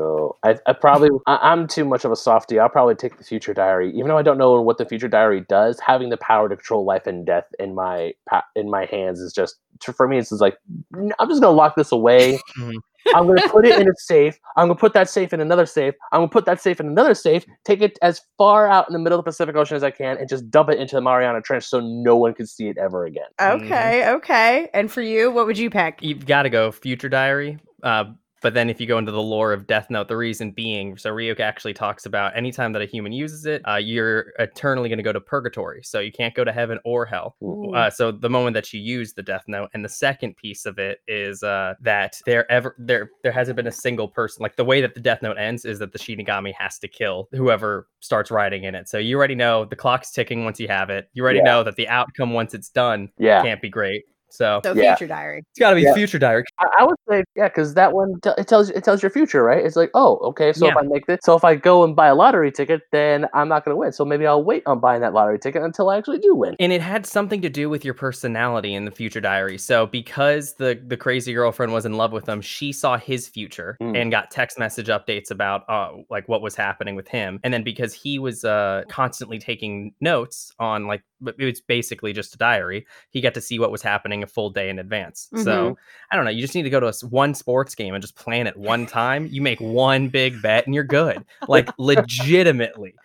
no! 0.00 0.36
I, 0.42 0.56
I 0.66 0.72
probably 0.72 1.10
I, 1.26 1.36
I'm 1.42 1.66
too 1.66 1.84
much 1.84 2.04
of 2.04 2.12
a 2.12 2.16
softie. 2.16 2.58
I'll 2.58 2.68
probably 2.68 2.94
take 2.94 3.18
the 3.18 3.24
future 3.24 3.54
diary, 3.54 3.90
even 3.90 4.08
though 4.08 4.18
I 4.18 4.22
don't 4.22 4.38
know 4.38 4.60
what 4.60 4.78
the 4.78 4.84
future 4.86 5.08
diary 5.08 5.44
does. 5.48 5.78
Having 5.80 6.10
the 6.10 6.16
power 6.16 6.48
to 6.48 6.56
control 6.56 6.84
life 6.84 7.06
and 7.06 7.26
death 7.26 7.44
in 7.58 7.74
my 7.74 8.14
in 8.56 8.70
my 8.70 8.86
hands 8.86 9.20
is 9.20 9.32
just 9.32 9.56
for 9.80 10.08
me. 10.08 10.18
It's 10.18 10.30
just 10.30 10.40
like 10.42 10.58
I'm 10.94 11.28
just 11.28 11.40
gonna 11.40 11.56
lock 11.56 11.76
this 11.76 11.92
away. 11.92 12.38
Mhm. 12.58 12.74
I'm 13.14 13.26
gonna 13.26 13.48
put 13.48 13.66
it 13.66 13.80
in 13.80 13.88
a 13.88 13.92
safe. 13.96 14.38
I'm 14.56 14.68
gonna 14.68 14.78
put 14.78 14.92
that 14.92 15.08
safe 15.08 15.32
in 15.32 15.40
another 15.40 15.66
safe. 15.66 15.94
I'm 16.12 16.20
gonna 16.20 16.28
put 16.28 16.44
that 16.44 16.60
safe 16.60 16.80
in 16.80 16.86
another 16.86 17.14
safe. 17.14 17.44
Take 17.64 17.80
it 17.80 17.98
as 18.02 18.20
far 18.36 18.68
out 18.68 18.88
in 18.88 18.92
the 18.92 18.98
middle 18.98 19.18
of 19.18 19.24
the 19.24 19.28
Pacific 19.30 19.56
Ocean 19.56 19.76
as 19.76 19.82
I 19.82 19.90
can, 19.90 20.18
and 20.18 20.28
just 20.28 20.50
dump 20.50 20.68
it 20.68 20.78
into 20.78 20.96
the 20.96 21.00
Mariana 21.00 21.40
Trench 21.40 21.64
so 21.64 21.80
no 21.80 22.16
one 22.16 22.34
can 22.34 22.46
see 22.46 22.68
it 22.68 22.76
ever 22.78 23.06
again. 23.06 23.24
Okay, 23.40 24.08
okay. 24.10 24.68
And 24.74 24.92
for 24.92 25.02
you, 25.02 25.30
what 25.30 25.46
would 25.46 25.58
you 25.58 25.70
pick? 25.70 25.98
You've 26.02 26.26
got 26.26 26.42
to 26.42 26.50
go 26.50 26.70
Future 26.70 27.08
Diary. 27.08 27.58
Uh, 27.82 28.04
but 28.40 28.54
then 28.54 28.70
if 28.70 28.80
you 28.80 28.86
go 28.86 28.98
into 28.98 29.12
the 29.12 29.22
lore 29.22 29.52
of 29.52 29.66
Death 29.66 29.88
Note, 29.90 30.08
the 30.08 30.16
reason 30.16 30.50
being, 30.50 30.96
so 30.96 31.10
Ryuk 31.10 31.40
actually 31.40 31.74
talks 31.74 32.06
about 32.06 32.36
anytime 32.36 32.72
that 32.72 32.82
a 32.82 32.86
human 32.86 33.12
uses 33.12 33.46
it, 33.46 33.62
uh, 33.68 33.76
you're 33.76 34.32
eternally 34.38 34.88
going 34.88 34.98
to 34.98 35.02
go 35.02 35.12
to 35.12 35.20
purgatory. 35.20 35.82
So 35.82 36.00
you 36.00 36.10
can't 36.12 36.34
go 36.34 36.44
to 36.44 36.52
heaven 36.52 36.78
or 36.84 37.04
hell. 37.04 37.36
Uh, 37.74 37.90
so 37.90 38.10
the 38.10 38.30
moment 38.30 38.54
that 38.54 38.72
you 38.72 38.80
use 38.80 39.12
the 39.12 39.22
Death 39.22 39.44
Note, 39.46 39.68
and 39.74 39.84
the 39.84 39.88
second 39.88 40.36
piece 40.36 40.66
of 40.66 40.78
it 40.78 41.00
is 41.06 41.42
uh, 41.42 41.74
that 41.82 42.16
there 42.26 42.50
ever 42.50 42.74
there 42.78 43.10
there 43.22 43.32
hasn't 43.32 43.56
been 43.56 43.66
a 43.66 43.72
single 43.72 44.08
person 44.08 44.42
like 44.42 44.56
the 44.56 44.64
way 44.64 44.80
that 44.80 44.94
the 44.94 45.00
Death 45.00 45.22
Note 45.22 45.36
ends 45.38 45.64
is 45.64 45.78
that 45.78 45.92
the 45.92 45.98
Shinigami 45.98 46.52
has 46.58 46.78
to 46.78 46.88
kill 46.88 47.28
whoever 47.32 47.88
starts 48.00 48.30
writing 48.30 48.64
in 48.64 48.74
it. 48.74 48.88
So 48.88 48.98
you 48.98 49.16
already 49.16 49.34
know 49.34 49.64
the 49.64 49.76
clock's 49.76 50.10
ticking 50.12 50.44
once 50.44 50.58
you 50.58 50.68
have 50.68 50.90
it. 50.90 51.08
You 51.12 51.22
already 51.22 51.38
Yeah. 51.38 51.44
know 51.44 51.62
that 51.64 51.76
the 51.76 51.88
outcome 51.88 52.32
once 52.32 52.54
it's 52.54 52.70
done 52.70 53.10
Yeah, 53.18 53.42
can't 53.42 53.60
be 53.60 53.68
great. 53.68 54.04
So 54.30 54.60
So 54.64 54.72
Yeah. 54.74 54.96
future 54.96 55.08
diary. 55.08 55.42
it's 55.50 55.58
got 55.58 55.70
to 55.70 55.76
be 55.76 55.82
Yeah. 55.82 55.94
Future 55.94 56.18
Diary. 56.18 56.44
I, 56.58 56.66
I 56.80 56.84
would 56.84 56.96
say 57.08 57.24
yeah, 57.36 57.48
because 57.48 57.74
that 57.74 57.92
one 57.92 58.20
t- 58.22 58.30
it 58.38 58.46
tells 58.48 58.70
it 58.70 58.84
tells 58.84 59.02
your 59.02 59.10
future, 59.10 59.42
right? 59.42 59.64
It's 59.64 59.76
like, 59.76 59.90
oh, 59.94 60.18
okay, 60.18 60.52
so 60.52 60.68
if 60.68 60.76
I 60.76 60.82
make 60.82 61.06
this, 61.06 61.18
so 61.22 61.34
if 61.36 61.44
I 61.44 61.54
go 61.56 61.84
and 61.84 61.96
buy 61.96 62.08
a 62.08 62.14
lottery 62.14 62.52
ticket, 62.52 62.82
then 62.92 63.26
I'm 63.34 63.48
not 63.48 63.64
going 63.64 63.72
to 63.74 63.76
win. 63.76 63.92
So 63.92 64.04
maybe 64.04 64.26
I'll 64.26 64.42
wait 64.44 64.62
on 64.66 64.78
buying 64.80 65.00
that 65.00 65.12
lottery 65.12 65.38
ticket 65.38 65.62
until 65.62 65.90
I 65.90 65.98
actually 65.98 66.18
do 66.18 66.34
win. 66.34 66.54
and 66.60 66.72
it 66.72 66.80
had 66.82 67.06
something 67.06 67.40
to 67.42 67.48
do 67.50 67.68
with 67.68 67.84
your 67.84 67.94
personality 67.94 68.74
in 68.74 68.84
the 68.84 68.90
future 68.90 69.20
diary 69.20 69.58
so 69.58 69.86
because 69.86 70.54
the 70.54 70.80
the 70.86 70.96
crazy 70.96 71.32
girlfriend 71.32 71.72
was 71.72 71.84
in 71.86 71.94
love 71.94 72.12
with 72.12 72.28
him 72.28 72.40
she 72.40 72.72
saw 72.72 72.96
his 72.96 73.26
future 73.28 73.76
Mm. 73.80 73.96
and 74.00 74.10
got 74.10 74.30
text 74.30 74.58
message 74.58 74.88
updates 74.88 75.30
about 75.30 75.62
uh 75.68 75.90
like 76.10 76.28
what 76.28 76.42
was 76.42 76.54
happening 76.54 76.94
with 76.94 77.08
him 77.08 77.40
and 77.44 77.52
then 77.54 77.62
because 77.62 77.92
he 77.94 78.18
was 78.18 78.44
uh 78.44 78.82
constantly 78.88 79.38
taking 79.38 79.94
notes 80.00 80.52
on 80.58 80.86
like 80.86 81.02
but 81.20 81.34
it 81.38 81.44
was 81.44 81.60
basically 81.60 82.12
just 82.12 82.34
a 82.34 82.38
diary 82.38 82.86
he 83.10 83.20
got 83.20 83.34
to 83.34 83.40
see 83.40 83.58
what 83.58 83.70
was 83.72 83.82
happening 83.82 84.22
a 84.22 84.26
full 84.26 84.50
day 84.50 84.68
in 84.68 84.78
advance 84.78 85.28
so 85.36 85.42
mm-hmm. 85.44 85.74
i 86.10 86.16
don't 86.16 86.24
know 86.24 86.30
you 86.30 86.40
just 86.40 86.54
need 86.54 86.62
to 86.62 86.70
go 86.70 86.80
to 86.80 86.86
a 86.86 86.90
s- 86.90 87.04
one 87.04 87.34
sports 87.34 87.74
game 87.74 87.94
and 87.94 88.02
just 88.02 88.16
plan 88.16 88.46
it 88.46 88.56
one 88.56 88.86
time 88.86 89.26
you 89.30 89.40
make 89.42 89.60
one 89.60 90.08
big 90.08 90.40
bet 90.42 90.66
and 90.66 90.74
you're 90.74 90.84
good 90.84 91.24
like 91.48 91.68
legitimately 91.78 92.94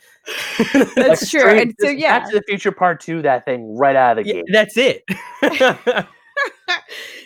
That's 0.74 0.96
Like, 0.98 1.20
true. 1.20 1.26
straight- 1.42 1.62
And 1.62 1.76
so 1.80 1.88
yeah. 1.90 2.20
Back 2.20 2.30
to 2.32 2.36
the 2.38 2.44
Future 2.48 2.72
Part 2.72 3.00
Two, 3.00 3.22
that 3.22 3.46
thing 3.46 3.78
right 3.78 3.96
out 3.96 4.18
of 4.18 4.26
the 4.26 4.30
Yeah, 4.30 4.42
gate. 4.42 4.46
that's 4.52 4.76
it 4.76 5.04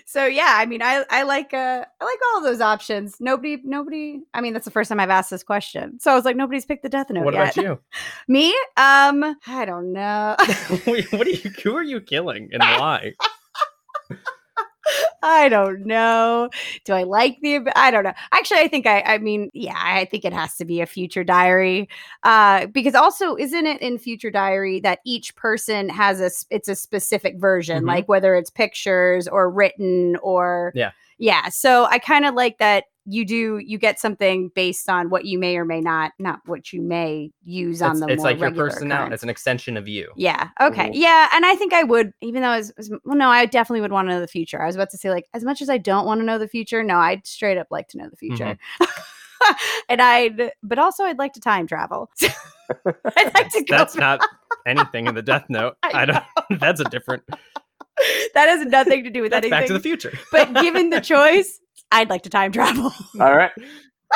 so 0.09 0.25
yeah, 0.25 0.55
I 0.55 0.65
mean, 0.65 0.81
I 0.81 1.05
I 1.11 1.21
like 1.21 1.53
uh 1.53 1.85
I 2.01 2.03
like 2.03 2.19
all 2.33 2.41
those 2.41 2.61
options. 2.61 3.17
Nobody, 3.19 3.61
nobody. 3.63 4.21
I 4.33 4.41
mean, 4.41 4.53
that's 4.53 4.65
the 4.65 4.71
first 4.71 4.89
time 4.89 4.99
I've 4.99 5.11
asked 5.11 5.29
this 5.29 5.43
question, 5.43 5.99
so 5.99 6.11
I 6.11 6.15
was 6.15 6.25
like, 6.25 6.35
nobody's 6.35 6.65
picked 6.65 6.81
the 6.81 6.89
death 6.89 7.11
note 7.11 7.25
what 7.25 7.35
yet. 7.35 7.55
about 7.55 7.63
you 7.63 7.79
Me? 8.27 8.49
Um, 8.75 9.35
I 9.45 9.65
don't 9.65 9.93
know. 9.93 10.35
What 10.85 11.27
are 11.27 11.29
you? 11.29 11.51
Who 11.63 11.75
are 11.75 11.83
you 11.83 12.01
killing 12.01 12.49
and 12.51 12.63
why? 12.63 13.13
I 15.23 15.49
don't 15.49 15.85
know. 15.85 16.49
Do 16.85 16.93
I 16.93 17.03
like 17.03 17.37
the? 17.41 17.59
I 17.75 17.91
don't 17.91 18.03
know. 18.03 18.13
Actually, 18.31 18.61
I 18.61 18.67
think 18.67 18.87
I. 18.87 19.01
I 19.01 19.17
mean, 19.17 19.49
yeah, 19.53 19.73
I 19.77 20.05
think 20.05 20.25
it 20.25 20.33
has 20.33 20.55
to 20.57 20.65
be 20.65 20.81
a 20.81 20.85
future 20.85 21.23
diary, 21.23 21.89
uh, 22.23 22.67
because 22.67 22.95
also 22.95 23.35
isn't 23.35 23.65
it 23.67 23.81
in 23.81 23.97
future 23.97 24.31
diary 24.31 24.79
that 24.81 24.99
each 25.05 25.35
person 25.35 25.89
has 25.89 26.21
a? 26.21 26.31
It's 26.53 26.67
a 26.67 26.75
specific 26.75 27.37
version, 27.37 27.83
Mhm. 27.83 27.87
like 27.87 28.07
whether 28.07 28.35
it's 28.35 28.49
pictures 28.49 29.27
or 29.27 29.49
written 29.49 30.15
or 30.23 30.71
Yeah. 30.75 30.91
yeah. 31.17 31.49
So 31.49 31.85
I 31.85 31.99
kind 31.99 32.25
of 32.25 32.33
like 32.35 32.57
that 32.59 32.85
you 33.11 33.25
do 33.25 33.57
you 33.57 33.77
get 33.77 33.99
something 33.99 34.51
based 34.55 34.87
on 34.89 35.09
what 35.09 35.25
you 35.25 35.39
may 35.39 35.57
or 35.57 35.65
may 35.65 35.81
not 35.81 36.11
not 36.19 36.39
what 36.45 36.71
you 36.71 36.81
may 36.81 37.31
use 37.43 37.81
on 37.81 37.91
It's, 37.91 37.99
the 38.01 38.07
it's 38.07 38.23
like 38.23 38.39
your 38.39 38.51
personality. 38.51 38.93
occurrence. 38.93 39.13
It's 39.15 39.23
an 39.23 39.29
extension 39.29 39.77
of 39.77 39.87
you. 39.87 40.11
Yeah. 40.15 40.49
Okay. 40.61 40.89
Mhm. 40.89 40.91
Yeah. 40.93 41.29
And 41.33 41.45
I 41.45 41.55
think 41.55 41.73
I 41.73 41.83
would, 41.83 42.13
even 42.21 42.41
though 42.41 42.51
as, 42.51 42.69
as 42.77 42.89
well, 43.03 43.15
no, 43.17 43.29
I 43.29 43.45
definitely 43.45 43.81
would 43.81 43.91
want 43.91 44.07
to 44.07 44.13
know 44.13 44.19
the 44.21 44.27
future. 44.27 44.61
I 44.61 44.65
was 44.67 44.75
about 44.75 44.89
to 44.91 44.97
say, 44.97 45.09
like, 45.09 45.25
as 45.33 45.43
much 45.43 45.61
as 45.61 45.69
I 45.69 45.77
don't 45.77 46.05
want 46.05 46.21
to 46.21 46.25
know 46.25 46.37
the 46.37 46.47
future, 46.47 46.83
no, 46.83 46.97
I'd 46.97 47.25
straight 47.25 47.57
up 47.57 47.67
like 47.71 47.87
to 47.89 47.97
know 47.97 48.09
the 48.09 48.17
future. 48.17 48.57
and 49.89 50.01
I'd, 50.01 50.51
but 50.61 50.77
also 50.79 51.03
I'd 51.03 51.17
like 51.17 51.33
to 51.33 51.39
time 51.41 51.65
travel. 51.67 52.09
I'd 52.85 53.33
like 53.33 53.49
to 53.51 53.63
go. 53.63 53.77
That's 53.77 53.95
not 53.95 54.21
anything 54.67 55.07
in 55.07 55.15
the 55.15 55.21
Death 55.23 55.45
Note. 55.49 55.75
I 55.83 56.01
I 56.01 56.05
don't. 56.05 56.23
That's 56.59 56.79
a 56.79 56.85
different. 56.85 57.23
that 58.33 58.47
has 58.47 58.65
nothing 58.65 59.03
to 59.03 59.09
do 59.09 59.21
with 59.21 59.31
That's 59.31 59.45
anything. 59.45 59.59
Back 59.59 59.67
to 59.67 59.73
the 59.73 59.79
Future. 59.79 60.13
but 60.31 60.53
given 60.61 60.89
the 60.89 61.01
choice, 61.01 61.59
I'd 61.91 62.09
like 62.09 62.23
to 62.23 62.29
time 62.29 62.51
travel. 62.51 62.93
All 63.19 63.35
right. 63.35 63.51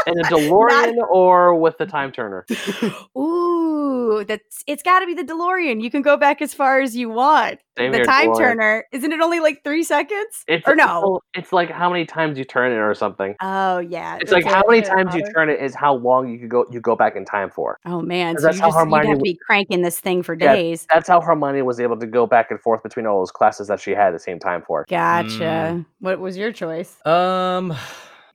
In 0.07 0.19
a 0.19 0.23
DeLorean 0.29 0.95
or 1.09 1.55
with 1.55 1.77
the 1.77 1.85
time 1.85 2.11
turner? 2.11 2.45
Ooh, 3.17 4.23
that's 4.27 4.63
it's 4.67 4.83
got 4.83 4.99
to 4.99 5.05
be 5.05 5.13
the 5.13 5.23
DeLorean. 5.23 5.81
You 5.81 5.89
can 5.91 6.01
go 6.01 6.17
back 6.17 6.41
as 6.41 6.53
far 6.53 6.81
as 6.81 6.95
you 6.95 7.09
want. 7.09 7.59
Same 7.77 7.91
the 7.91 7.99
here, 7.99 8.05
time 8.05 8.29
DeLorean. 8.29 8.37
turner, 8.37 8.85
isn't 8.91 9.11
it 9.11 9.21
only 9.21 9.39
like 9.39 9.63
three 9.63 9.83
seconds? 9.83 10.43
It's, 10.47 10.67
or 10.67 10.75
no? 10.75 11.19
It's, 11.35 11.45
it's 11.45 11.53
like 11.53 11.69
how 11.69 11.89
many 11.89 12.05
times 12.05 12.37
you 12.37 12.43
turn 12.43 12.71
it 12.71 12.75
or 12.75 12.93
something. 12.93 13.35
Oh 13.41 13.79
yeah, 13.79 14.17
It's 14.21 14.31
like 14.31 14.43
that's 14.43 14.55
how 14.55 14.63
many 14.67 14.79
a 14.79 14.83
times 14.85 15.15
you 15.15 15.23
turn 15.33 15.49
it 15.49 15.59
is 15.61 15.73
how 15.75 15.95
long 15.95 16.29
you 16.29 16.39
could 16.39 16.49
go 16.49 16.65
you 16.71 16.79
go 16.79 16.95
back 16.95 17.15
in 17.15 17.25
time 17.25 17.49
for. 17.49 17.79
Oh 17.85 18.01
man, 18.01 18.37
so 18.37 18.43
that's 18.47 18.57
you 18.57 18.61
how 18.63 18.67
just 18.69 18.77
you'd 18.79 18.85
Hermione 18.85 19.07
have 19.09 19.17
to 19.17 19.23
be 19.23 19.37
cranking 19.45 19.81
this 19.81 19.99
thing 19.99 20.23
for 20.23 20.35
Yeah. 20.39 20.55
days. 20.55 20.85
That's 20.89 21.07
how 21.07 21.21
Hermione 21.21 21.61
was 21.61 21.79
able 21.79 21.97
to 21.99 22.05
go 22.07 22.25
back 22.27 22.51
and 22.51 22.59
forth 22.59 22.83
between 22.83 23.05
all 23.05 23.19
those 23.19 23.31
classes 23.31 23.67
that 23.67 23.79
she 23.79 23.91
had 23.91 24.07
at 24.07 24.13
the 24.13 24.19
same 24.19 24.39
time 24.39 24.61
for. 24.65 24.85
Gotcha. 24.89 25.85
What 25.99 26.19
was 26.19 26.37
your 26.37 26.51
choice? 26.51 26.97
Um. 27.05 27.75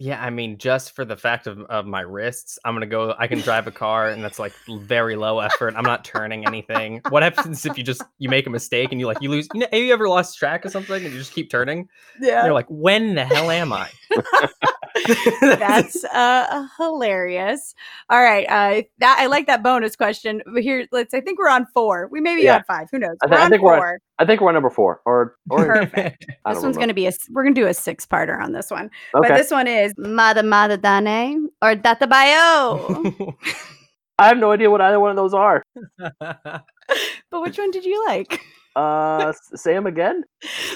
Yeah, 0.00 0.22
I 0.22 0.30
mean, 0.30 0.58
just 0.58 0.94
for 0.94 1.04
the 1.04 1.16
fact 1.16 1.48
of, 1.48 1.58
of 1.62 1.84
my 1.84 2.02
wrists, 2.02 2.56
I'm 2.64 2.72
gonna 2.74 2.86
go. 2.86 3.16
I 3.18 3.26
can 3.26 3.40
drive 3.40 3.66
a 3.66 3.72
car, 3.72 4.08
and 4.08 4.22
that's 4.22 4.38
like 4.38 4.52
very 4.68 5.16
low 5.16 5.40
effort. 5.40 5.74
I'm 5.76 5.82
not 5.82 6.04
turning 6.04 6.46
anything. 6.46 7.00
What 7.08 7.24
happens 7.24 7.66
if 7.66 7.76
you 7.76 7.82
just 7.82 8.02
you 8.18 8.28
make 8.28 8.46
a 8.46 8.50
mistake 8.50 8.92
and 8.92 9.00
you 9.00 9.08
like 9.08 9.20
you 9.20 9.28
lose? 9.28 9.48
You 9.54 9.60
know, 9.60 9.66
have 9.72 9.82
you 9.82 9.92
ever 9.92 10.08
lost 10.08 10.38
track 10.38 10.64
of 10.64 10.70
something 10.70 11.04
and 11.04 11.12
you 11.12 11.18
just 11.18 11.34
keep 11.34 11.50
turning? 11.50 11.88
Yeah, 12.20 12.44
You're 12.44 12.54
like, 12.54 12.68
when 12.68 13.16
the 13.16 13.24
hell 13.24 13.50
am 13.50 13.72
I? 13.72 13.90
that's 15.40 16.04
uh 16.12 16.66
hilarious. 16.78 17.74
All 18.10 18.22
right, 18.22 18.46
uh, 18.48 18.82
that 18.98 19.16
I 19.20 19.26
like 19.26 19.46
that 19.46 19.62
bonus 19.62 19.96
question. 19.96 20.42
Here, 20.58 20.86
let's. 20.92 21.14
I 21.14 21.20
think 21.20 21.38
we're 21.38 21.48
on 21.50 21.66
four. 21.74 22.08
We 22.10 22.20
may 22.20 22.36
be 22.36 22.42
Yeah. 22.42 22.56
on 22.56 22.64
five. 22.64 22.88
Who 22.92 22.98
knows? 22.98 23.16
I 23.22 23.26
we're 23.28 23.36
I 23.38 23.48
think 23.48 23.62
we're 23.62 23.78
on- 23.92 23.98
I 24.18 24.24
think 24.24 24.40
we're 24.40 24.48
on 24.48 24.54
number 24.54 24.70
four 24.70 25.00
or 25.04 25.36
or 25.50 25.64
Perfect. 25.66 26.26
This 26.46 26.62
one's 26.62 26.76
remember. 26.76 26.86
to 26.88 26.94
be 26.94 27.06
a. 27.06 27.12
We're 27.30 27.42
going 27.44 27.54
to 27.54 27.60
do 27.60 27.66
a 27.68 27.74
six-parter 27.74 28.42
on 28.42 28.52
this 28.52 28.70
one. 28.70 28.90
okay. 29.14 29.28
But 29.28 29.36
this 29.36 29.50
one 29.50 29.66
is 29.68 29.94
Mada 29.96 30.42
Mada 30.42 30.76
Dane 30.76 31.48
or 31.62 31.74
Dattebayo. 31.76 33.34
I 34.18 34.26
have 34.28 34.38
no 34.38 34.50
idea 34.50 34.68
what 34.70 34.80
either 34.80 34.98
one 34.98 35.10
of 35.10 35.16
those 35.16 35.34
are. 35.34 35.62
but 36.20 37.42
which 37.42 37.58
one 37.58 37.70
did 37.70 37.84
you 37.84 38.04
like? 38.06 38.40
Uh, 38.78 39.32
say 39.54 39.72
them 39.74 39.86
again. 39.86 40.22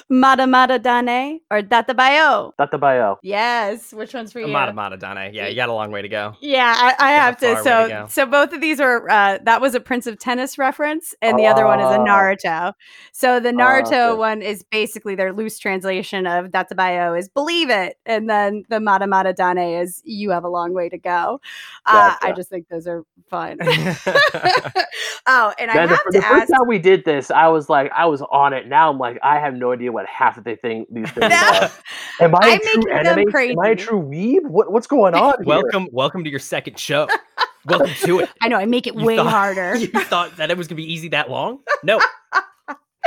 Mada 0.08 0.46
Mada 0.46 0.78
Dane 0.78 1.40
or 1.50 1.62
Dattebayo? 1.62 2.52
Data 2.58 2.78
bio. 2.78 3.18
Yes. 3.22 3.92
Which 3.92 4.12
one's 4.12 4.32
for 4.32 4.40
you? 4.40 4.48
Mada 4.48 4.72
Mada 4.72 4.96
Dane. 4.96 5.32
Yeah, 5.32 5.46
you 5.46 5.54
got 5.54 5.68
a 5.68 5.72
long 5.72 5.92
way 5.92 6.02
to 6.02 6.08
go. 6.08 6.34
Yeah, 6.40 6.74
I, 6.76 6.94
I 6.98 7.12
have 7.12 7.38
to. 7.38 7.54
far 7.62 7.84
way 7.84 7.88
to 7.88 8.06
So, 8.08 8.24
so 8.24 8.26
both 8.26 8.52
of 8.52 8.60
these 8.60 8.80
are. 8.80 9.08
Uh, 9.08 9.38
that 9.44 9.60
was 9.60 9.76
a 9.76 9.80
Prince 9.80 10.08
of 10.08 10.18
Tennis 10.18 10.58
reference, 10.58 11.14
and 11.22 11.38
the 11.38 11.46
other 11.46 11.64
one 11.64 11.78
is 11.78 11.86
a 11.86 12.00
Oh. 12.00 12.04
Naruto. 12.04 12.72
So 13.12 13.38
the 13.38 13.50
Naruto 13.52 14.10
okay. 14.10 14.18
one 14.18 14.42
is 14.42 14.64
basically 14.64 15.14
their 15.14 15.32
loose 15.32 15.58
translation 15.58 16.26
of 16.26 16.46
Dattebayo 16.46 17.16
is 17.16 17.28
"believe 17.28 17.70
it," 17.70 17.98
and 18.04 18.28
then 18.28 18.64
the 18.68 18.80
Mada 18.80 19.06
Mada 19.06 19.32
Dane 19.32 19.58
is 19.80 20.02
"you 20.04 20.30
have 20.30 20.42
a 20.42 20.48
long 20.48 20.74
way 20.74 20.88
to 20.88 20.98
go." 20.98 21.40
Uh, 21.86 22.16
I 22.20 22.32
just 22.32 22.50
think 22.50 22.68
those 22.68 22.88
are 22.88 23.04
fun. 23.28 23.58
oh, 25.26 25.52
and 25.58 25.70
I 25.70 25.74
Man, 25.74 25.88
the, 25.88 25.94
have 25.94 26.00
the 26.06 26.12
to 26.20 26.22
first 26.22 26.42
ask. 26.42 26.52
time 26.52 26.66
we 26.66 26.78
did 26.78 27.04
this, 27.04 27.30
I 27.30 27.48
was 27.48 27.68
like, 27.68 27.91
I 27.96 28.06
was 28.06 28.22
on 28.30 28.52
it. 28.52 28.66
Now 28.68 28.90
I'm 28.90 28.98
like, 28.98 29.18
I 29.22 29.38
have 29.38 29.54
no 29.54 29.72
idea 29.72 29.92
what 29.92 30.06
half 30.06 30.36
of 30.38 30.44
the 30.44 30.56
thing 30.56 30.86
these 30.90 31.10
things 31.10 31.28
Now- 31.30 31.60
are. 31.62 31.70
Am 32.20 32.34
I 32.34 32.38
I'm 32.42 32.52
a 32.54 32.58
true 32.58 32.64
making 32.64 32.80
them 32.80 33.06
anime? 33.06 33.34
Am 33.34 33.58
I 33.60 33.68
a 33.70 33.76
true 33.76 34.00
weeb? 34.02 34.42
What, 34.48 34.72
what's 34.72 34.86
going 34.86 35.14
on 35.14 35.34
here? 35.38 35.46
welcome, 35.46 35.88
welcome 35.92 36.24
to 36.24 36.30
your 36.30 36.38
second 36.40 36.78
show. 36.78 37.08
Welcome 37.64 37.90
to 38.00 38.18
it. 38.18 38.28
I 38.40 38.48
know 38.48 38.56
I 38.56 38.66
make 38.66 38.88
it 38.88 38.96
You 38.96 39.04
way 39.06 39.14
thought- 39.16 39.30
harder. 39.30 39.76
You 39.76 39.86
thought 39.86 40.36
that 40.38 40.50
it 40.50 40.58
was 40.58 40.66
gonna 40.66 40.78
be 40.78 40.92
easy 40.92 41.06
that 41.10 41.30
long? 41.30 41.60
No. 41.84 42.00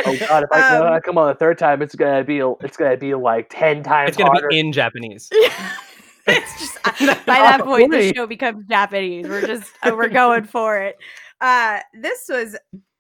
Oh 0.05 0.17
god, 0.17 0.43
if 0.43 0.49
I, 0.51 0.75
Um, 0.77 0.83
when 0.85 0.93
I 0.93 0.99
come 1.01 1.17
on 1.17 1.27
the 1.27 1.33
third 1.35 1.57
time, 1.57 1.81
it's 1.81 1.93
gonna 1.93 2.23
be 2.23 2.39
it's 2.61 2.77
gonna 2.77 2.95
be 2.95 3.15
like 3.15 3.47
ten 3.49 3.83
times 3.83 4.07
It's 4.09 4.17
gonna 4.17 4.29
harder. 4.31 4.47
be 4.47 4.59
in 4.59 4.71
Japanese. 4.71 5.27
it's 6.27 6.59
just 6.59 6.81
by 7.25 7.35
that 7.35 7.61
point 7.65 7.91
the 7.91 8.13
show 8.13 8.25
becomes 8.27 8.65
Japanese. 8.67 9.27
We're 9.27 9.45
just 9.45 9.73
uh, 9.83 9.91
we're 9.93 10.07
going 10.07 10.45
for 10.45 10.77
it. 10.81 10.95
Uh, 11.41 11.79
this 11.93 12.25
was 12.29 12.55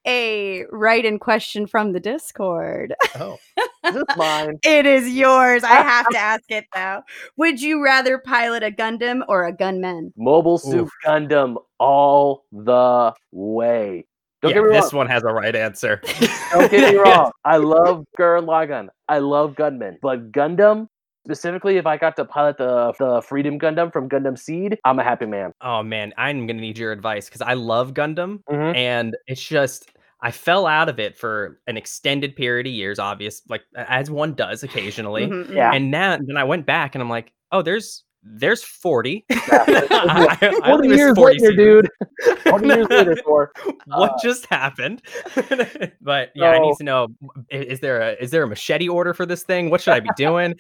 a 0.05 0.65
write-in 0.71 1.19
question 1.19 1.67
from 1.67 1.93
the 1.93 1.99
Discord. 1.99 2.93
Oh. 3.19 3.37
this 3.83 3.95
Is 3.95 4.03
mine? 4.17 4.59
It 4.63 4.85
is 4.85 5.09
yours. 5.09 5.63
I 5.63 5.75
have 5.81 6.07
to 6.09 6.17
ask 6.17 6.43
it 6.49 6.65
though. 6.73 7.01
Would 7.37 7.61
you 7.61 7.83
rather 7.83 8.17
pilot 8.19 8.63
a 8.63 8.71
Gundam 8.71 9.21
or 9.27 9.45
a 9.45 9.51
gunman? 9.53 10.13
Mobile 10.17 10.57
Suit 10.57 10.81
Oof. 10.83 10.89
Gundam 11.05 11.55
all 11.79 12.45
the 12.51 13.13
way. 13.31 14.05
Don't 14.41 14.51
yeah, 14.51 14.55
get 14.57 14.63
me 14.65 14.71
this 14.73 14.93
wrong. 14.93 14.97
one 14.99 15.07
has 15.07 15.23
a 15.23 15.33
right 15.33 15.55
answer. 15.55 16.01
Don't 16.51 16.69
get 16.69 16.93
me 16.93 16.99
wrong. 16.99 17.31
I 17.45 17.57
love 17.57 18.05
Gurren 18.19 18.45
Lagann. 18.45 18.89
I 19.07 19.19
love 19.19 19.55
Gunman, 19.55 19.97
but 20.01 20.31
Gundam. 20.31 20.87
Specifically, 21.25 21.77
if 21.77 21.87
I 21.87 21.97
got 21.97 22.15
to 22.17 22.25
pilot 22.25 22.55
the 22.59 22.93
the 22.99 23.19
Freedom 23.23 23.57
Gundam 23.57 23.91
from 23.91 24.07
Gundam 24.07 24.37
Seed, 24.37 24.77
I'm 24.85 24.99
a 24.99 25.03
happy 25.03 25.25
man. 25.25 25.53
Oh 25.61 25.81
man, 25.81 26.13
I'm 26.19 26.45
gonna 26.45 26.61
need 26.61 26.77
your 26.77 26.91
advice 26.91 27.25
because 27.27 27.41
I 27.41 27.53
love 27.55 27.95
Gundam, 27.95 28.43
Mhm. 28.47 28.75
and 28.75 29.17
it's 29.25 29.41
just 29.43 29.89
I 30.25 30.31
fell 30.31 30.65
out 30.65 30.89
of 30.89 30.99
it 30.99 31.15
for 31.17 31.59
an 31.67 31.77
extended 31.77 32.35
period 32.35 32.65
of 32.65 32.73
years. 32.73 32.97
Obvious, 32.97 33.43
like 33.47 33.61
as 33.75 34.09
one 34.09 34.33
does 34.33 34.63
occasionally, 34.63 35.27
Mhm, 35.27 35.45
mhm. 35.49 35.55
Yeah. 35.55 35.71
and 35.71 35.91
now 35.91 36.17
then 36.17 36.35
I 36.35 36.43
went 36.43 36.65
back 36.65 36.95
and 36.95 37.01
I'm 37.01 37.09
like, 37.09 37.31
oh, 37.51 37.61
there's 37.61 38.03
there's 38.27 38.63
40. 38.63 39.23
Yeah. 39.29 39.37
I- 39.51 40.37
I 40.41 40.47
Twenty 40.49 40.71
only 40.71 40.87
missed 40.87 40.97
years 40.97 41.15
40 41.15 41.39
later, 41.39 41.51
seasons. 41.51 41.89
dude. 42.25 42.37
Twenty 42.47 42.67
years 42.69 42.87
later, 42.89 43.15
for 43.23 43.51
what 43.85 44.11
Uh, 44.13 44.17
just 44.23 44.47
happened? 44.47 45.03
but 46.01 46.31
yeah, 46.33 46.49
I 46.49 46.57
need 46.59 46.75
to 46.77 46.83
know: 46.83 47.07
is 47.51 47.79
there 47.81 48.01
a 48.01 48.11
is 48.13 48.31
there 48.31 48.41
a 48.41 48.47
machete 48.47 48.89
order 48.89 49.13
for 49.13 49.27
this 49.27 49.43
thing? 49.43 49.69
What 49.69 49.79
should 49.81 49.93
I 49.93 49.99
be 49.99 50.09
doing? 50.17 50.55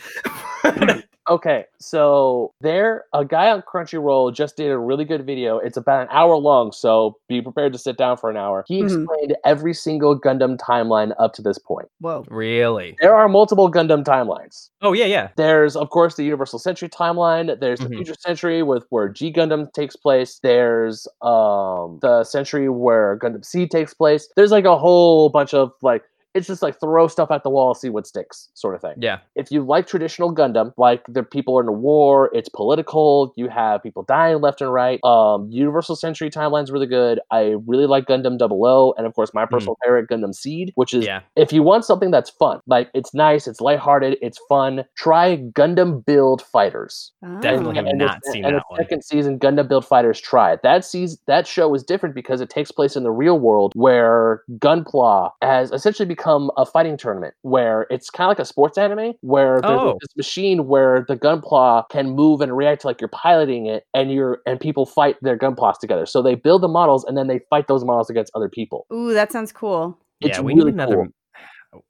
Okay, 1.27 1.65
so 1.79 2.53
there, 2.61 3.05
a 3.11 3.25
guy 3.25 3.49
on 3.49 3.63
Crunchyroll 3.63 4.31
just 4.31 4.57
did 4.57 4.69
a 4.69 4.77
really 4.77 5.05
good 5.05 5.25
video. 5.25 5.57
It's 5.57 5.75
about 5.75 6.03
an 6.03 6.07
hour 6.11 6.35
long, 6.35 6.71
so 6.71 7.17
be 7.27 7.41
prepared 7.41 7.73
to 7.73 7.79
sit 7.79 7.97
down 7.97 8.17
for 8.17 8.29
an 8.29 8.37
hour. 8.37 8.63
He 8.67 8.81
Mhm. 8.83 8.85
explained 8.85 9.35
every 9.43 9.73
single 9.73 10.19
Gundam 10.19 10.55
timeline 10.57 11.15
up 11.17 11.33
to 11.33 11.41
this 11.41 11.57
point. 11.57 11.89
Whoa. 11.99 12.25
really? 12.29 12.95
There 13.01 13.15
are 13.15 13.27
multiple 13.27 13.71
Gundam 13.71 14.03
timelines. 14.03 14.69
Oh 14.83 14.93
yeah, 14.93 15.05
yeah. 15.05 15.29
There's, 15.35 15.75
of 15.75 15.89
course, 15.89 16.15
the 16.15 16.23
Universal 16.23 16.59
Century 16.59 16.89
timeline. 16.89 17.59
There's 17.59 17.79
the 17.79 17.89
Mhm. 17.89 17.95
Future 17.95 18.15
Century 18.19 18.61
with 18.61 18.85
where 18.91 19.09
G 19.09 19.33
Gundam 19.33 19.71
takes 19.73 19.95
place. 19.95 20.39
There's 20.43 21.07
um 21.23 21.97
the 22.03 22.23
century 22.23 22.69
where 22.69 23.17
Gundam 23.17 23.43
Seed 23.43 23.71
takes 23.71 23.95
place. 23.95 24.29
There's 24.35 24.51
like 24.51 24.65
a 24.65 24.77
whole 24.77 25.29
bunch 25.29 25.55
of 25.55 25.71
like 25.81 26.03
it's 26.35 26.45
just 26.47 26.61
like 26.61 26.79
throw 26.79 27.07
stuff 27.07 27.31
at 27.31 27.43
the 27.43 27.49
wall, 27.49 27.73
see 27.73 27.89
what 27.89 28.05
sticks, 28.05 28.49
sort 28.53 28.75
of 28.75 28.81
thing 28.81 28.93
Yeah. 28.97 29.19
if 29.35 29.51
you 29.51 29.63
like 29.63 29.87
traditional 29.87 30.33
Gundam, 30.35 30.73
like 30.77 31.03
the 31.07 31.23
people 31.23 31.57
are 31.57 31.61
in 31.63 31.67
a 31.67 31.71
war, 31.71 32.29
it's 32.33 32.49
political, 32.49 33.33
you 33.35 33.47
have 33.49 33.81
people 33.81 34.03
dying 34.03 34.41
left 34.41 34.61
and 34.61 34.71
right. 34.71 34.99
Um, 35.03 35.47
Universal 35.49 35.95
Century 35.95 36.29
timeline's 36.29 36.69
really 36.71 36.85
good. 36.87 37.19
I 37.31 37.55
really 37.65 37.87
like 37.87 38.05
Gundam 38.05 38.37
Double 38.37 38.63
O, 38.65 38.93
and 38.97 39.07
of 39.07 39.15
course 39.15 39.33
my 39.33 39.45
personal 39.45 39.77
favorite, 39.83 40.09
Gundam 40.09 40.35
Seed, 40.35 40.71
which 40.75 40.93
is 40.93 41.05
Yeah. 41.05 41.21
if 41.35 41.53
you 41.53 41.63
want 41.63 41.85
something 41.85 42.11
that's 42.11 42.29
fun, 42.29 42.59
like 42.67 42.89
it's 42.93 43.13
nice, 43.13 43.47
it's 43.47 43.61
lighthearted, 43.61 44.17
it's 44.21 44.39
fun, 44.49 44.83
try 44.95 45.37
Gundam 45.37 46.05
Build 46.05 46.41
Fighters. 46.41 47.11
Definitely 47.41 47.71
Oh. 47.71 47.75
have 47.75 47.85
And 47.85 47.97
not 47.99 48.25
seen 48.25 48.43
and 48.45 48.55
that 48.55 48.63
the 48.69 48.73
one. 48.73 48.79
second 48.81 49.03
season, 49.03 49.39
Gundam 49.39 49.67
Build 49.69 49.85
Fighters. 49.85 50.19
Try 50.19 50.51
it. 50.53 50.61
That 50.63 50.83
season, 50.83 51.17
that 51.27 51.47
show 51.47 51.73
is 51.73 51.83
different 51.83 52.13
because 52.13 52.41
it 52.41 52.49
takes 52.49 52.71
place 52.71 52.95
in 52.97 53.03
the 53.03 53.11
real 53.11 53.39
world, 53.39 53.71
where 53.75 54.41
Gunpla 54.59 55.31
has 55.41 55.71
essentially 55.71 56.05
become 56.05 56.24
a 56.25 56.65
fighting 56.65 56.97
tournament, 56.97 57.33
where 57.41 57.85
it's 57.89 58.09
kind 58.09 58.25
of 58.27 58.29
like 58.31 58.39
a 58.39 58.45
sports 58.45 58.77
anime, 58.77 59.13
where 59.21 59.61
there's 59.61 59.79
Oh. 59.79 59.97
this 60.01 60.15
machine 60.17 60.67
where 60.67 61.05
the 61.07 61.15
Gunpla 61.15 61.89
can 61.89 62.11
move 62.11 62.41
and 62.41 62.55
react 62.55 62.83
like 62.85 62.99
you're 63.01 63.07
piloting 63.09 63.65
it, 63.67 63.83
and 63.93 64.11
you're 64.11 64.39
and 64.45 64.59
people 64.59 64.85
fight 64.85 65.17
their 65.21 65.37
Gunplas 65.37 65.79
together. 65.79 66.05
So 66.05 66.21
they 66.21 66.35
build 66.35 66.61
the 66.63 66.67
models, 66.67 67.03
and 67.05 67.17
then 67.17 67.27
they 67.27 67.39
fight 67.49 67.67
those 67.67 67.83
models 67.85 68.09
against 68.09 68.31
other 68.35 68.49
people. 68.49 68.85
Ooh, 68.93 69.13
that 69.13 69.31
sounds 69.31 69.51
cool. 69.51 69.97
It's 70.21 70.37
yeah, 70.37 70.41
we 70.43 70.53
really 70.53 70.71
need 70.71 70.73
another. 70.75 70.95
cool. 70.95 71.07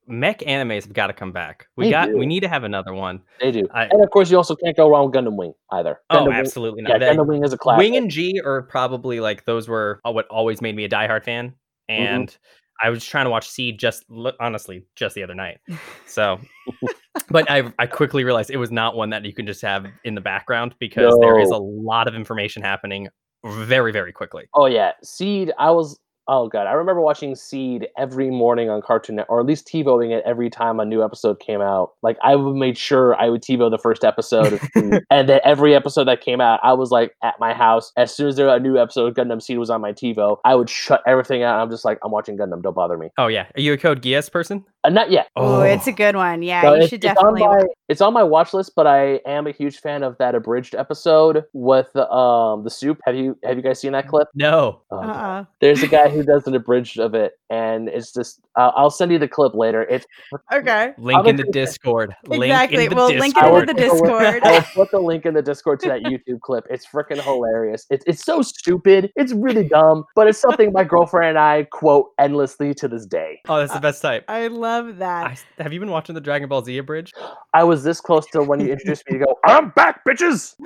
Mech 0.07 0.39
animes 0.39 0.83
have 0.85 0.93
got 0.93 1.07
to 1.07 1.13
come 1.13 1.31
back. 1.31 1.67
We 1.77 1.85
They 1.85 1.91
got. 1.91 2.07
do. 2.09 2.17
We 2.17 2.25
need 2.25 2.39
to 2.39 2.47
have 2.47 2.63
another 2.63 2.91
one. 2.93 3.21
They 3.39 3.51
do, 3.51 3.67
I- 3.71 3.85
and 3.85 4.03
of 4.03 4.09
course, 4.09 4.31
you 4.31 4.37
also 4.37 4.55
can't 4.55 4.75
go 4.75 4.89
wrong 4.89 5.05
with 5.05 5.13
Gundam 5.13 5.35
Wing 5.37 5.53
either. 5.71 6.01
Oh, 6.09 6.15
Gundam 6.21 6.27
Wing- 6.29 6.35
absolutely 6.37 6.83
Yeah, 6.83 6.93
not. 6.93 6.99
That- 7.01 7.15
Gundam 7.17 7.27
Wing 7.27 7.43
is 7.43 7.53
a 7.53 7.57
classic. 7.57 7.79
Wing 7.83 7.95
and 7.95 8.09
G 8.09 8.41
are 8.43 8.63
probably 8.63 9.19
like 9.19 9.45
those 9.45 9.67
were 9.69 9.99
uh, 10.03 10.11
what 10.11 10.25
always 10.29 10.59
made 10.59 10.75
me 10.75 10.85
a 10.85 10.89
diehard 10.89 11.23
fan, 11.23 11.53
and 11.87 12.35
I 12.81 12.89
was 12.89 13.05
trying 13.05 13.25
to 13.25 13.29
watch 13.29 13.49
Seed 13.49 13.79
just 13.79 14.05
honestly 14.39 14.85
just 14.95 15.15
the 15.15 15.23
other 15.23 15.35
night. 15.35 15.59
So 16.07 16.39
but 17.29 17.49
I 17.51 17.73
I 17.77 17.87
quickly 17.87 18.23
realized 18.23 18.49
it 18.49 18.57
was 18.57 18.71
not 18.71 18.95
one 18.95 19.09
that 19.09 19.25
you 19.25 19.33
can 19.33 19.45
just 19.45 19.61
have 19.61 19.85
in 20.03 20.15
the 20.15 20.21
background 20.21 20.75
because 20.79 21.17
there 21.19 21.39
is 21.39 21.49
a 21.49 21.57
lot 21.57 22.07
of 22.07 22.15
information 22.15 22.61
happening 22.61 23.09
very 23.43 23.91
very 23.91 24.13
quickly. 24.13 24.45
Oh 24.53 24.67
yeah, 24.67 24.91
Seed. 25.03 25.51
I 25.57 25.71
was. 25.71 25.99
Oh 26.27 26.47
god, 26.47 26.65
I 26.65 26.71
remember 26.71 27.01
watching 27.01 27.35
Seed 27.35 27.87
every 27.97 28.31
morning 28.31 28.69
on 28.69 28.81
Cartoon 28.81 29.15
Network, 29.17 29.29
or 29.31 29.39
at 29.41 29.45
least 29.45 29.67
TiVoing 29.67 30.11
it 30.11 30.23
every 30.25 30.49
time 30.49 30.79
a 30.79 30.85
new 30.85 31.03
episode 31.03 31.39
came 31.39 31.61
out. 31.61 31.91
Like 32.01 32.17
I 32.23 32.35
would 32.35 32.55
made 32.55 32.77
sure 32.77 33.15
I 33.21 33.29
would 33.29 33.41
TiVo 33.43 33.69
the 33.69 33.77
first 33.77 34.03
episode, 34.03 34.59
and 34.75 35.29
then 35.29 35.39
every 35.43 35.75
episode 35.75 36.05
that 36.05 36.21
came 36.21 36.41
out, 36.41 36.59
I 36.63 36.73
was 36.73 36.89
like 36.89 37.13
at 37.23 37.35
my 37.39 37.53
house. 37.53 37.91
As 37.95 38.13
soon 38.15 38.27
as 38.27 38.37
there 38.37 38.49
a 38.49 38.59
new 38.59 38.77
episode 38.77 39.07
of 39.07 39.13
Gundam 39.13 39.41
Seed 39.41 39.59
was 39.59 39.69
on 39.69 39.81
my 39.81 39.93
TiVo, 39.93 40.37
I 40.45 40.55
would 40.55 40.69
shut 40.69 41.03
everything 41.05 41.43
out. 41.43 41.59
I'm 41.61 41.69
just 41.69 41.85
like, 41.85 41.99
I'm 42.03 42.11
watching 42.11 42.37
Gundam. 42.37 42.63
Don't 42.63 42.75
bother 42.75 42.97
me. 42.97 43.09
Oh 43.17 43.27
yeah, 43.27 43.45
are 43.55 43.61
you 43.61 43.73
a 43.73 43.77
Code 43.77 44.01
Geass 44.01 44.31
person? 44.31 44.65
Uh, 44.83 44.89
not 44.89 45.11
yet. 45.11 45.29
Oh, 45.35 45.61
it's 45.61 45.87
a 45.87 45.91
good 45.91 46.15
one. 46.15 46.41
Yeah, 46.41 46.61
So 46.61 46.73
you 46.73 46.81
it's, 46.81 46.89
should 46.89 47.03
it's 47.03 47.13
definitely. 47.13 47.43
on 47.43 47.57
my 47.57 47.63
it's 47.87 48.01
on 48.01 48.13
my 48.13 48.23
watch 48.23 48.53
list, 48.53 48.73
but 48.75 48.87
I 48.87 49.19
am 49.27 49.45
a 49.45 49.51
huge 49.51 49.77
fan 49.79 50.01
of 50.01 50.17
that 50.17 50.33
abridged 50.33 50.73
episode 50.73 51.43
with 51.53 51.87
the 51.93 52.09
um 52.11 52.63
the 52.63 52.69
soup. 52.69 52.99
Have 53.05 53.15
you 53.15 53.37
have 53.43 53.57
you 53.57 53.63
guys 53.63 53.79
seen 53.79 53.91
that 53.91 54.07
clip? 54.07 54.27
no. 54.33 54.81
God. 54.91 55.05
uh-uh. 55.05 55.45
There's 55.59 55.83
a 55.83 55.87
guy 55.87 56.09
who 56.15 56.23
does 56.23 56.47
an 56.47 56.55
abridged 56.55 56.99
of 56.99 57.13
it, 57.13 57.33
and 57.49 57.87
it's 57.89 58.11
just 58.13 58.39
uh, 58.57 58.71
I'll 58.75 58.89
send 58.89 59.11
you 59.11 59.19
the 59.19 59.27
clip 59.27 59.53
later. 59.53 59.83
It's 59.83 60.05
Okay. 60.53 60.93
Link 60.97 61.27
in 61.27 61.35
the 61.35 61.43
a- 61.47 61.51
Discord. 61.51 62.15
Link 62.27 62.43
Exactly. 62.45 62.85
in 62.85 62.95
We'll 62.95 63.07
link 63.07 63.35
it 63.37 63.41
Discord. 63.41 63.69
into 63.69 63.73
the 63.73 63.89
Discord. 63.89 64.43
I'll 64.43 64.61
put 64.73 64.91
the 64.91 64.99
link 64.99 65.25
in 65.25 65.33
the 65.33 65.41
Discord 65.41 65.79
to 65.81 65.87
that 65.89 66.01
YouTube 66.03 66.39
clip. 66.41 66.65
It's 66.69 66.85
freaking 66.87 67.21
hilarious. 67.21 67.85
It's 67.89 68.03
it's 68.07 68.23
so 68.23 68.41
stupid. 68.41 69.11
It's 69.15 69.33
really 69.33 69.67
dumb, 69.67 70.05
but 70.15 70.27
it's 70.27 70.39
something 70.39 70.71
my 70.73 70.83
girlfriend 70.83 71.29
and 71.29 71.37
I 71.39 71.63
quote 71.71 72.11
endlessly 72.19 72.73
to 72.75 72.87
this 72.87 73.05
day. 73.05 73.41
Oh, 73.47 73.57
that's 73.57 73.73
the 73.73 73.79
best 73.79 74.01
type. 74.01 74.23
I 74.27 74.47
love 74.47 74.97
that. 74.97 75.27
I 75.27 75.31
s 75.33 75.43
have 75.59 75.73
you 75.73 75.79
been 75.79 75.91
watching 75.91 76.15
the 76.15 76.21
Dragon 76.21 76.47
Ball 76.49 76.63
Z 76.63 76.77
abridged? 76.77 77.13
I 77.53 77.63
was 77.63 77.83
this 77.83 77.99
close 78.01 78.25
to 78.27 78.41
when 78.43 78.59
you 78.59 78.71
introduced 78.71 79.03
me 79.09 79.19
to 79.19 79.25
go. 79.25 79.39
I'm 79.45 79.69
back, 79.71 80.01
bitches. 80.05 80.55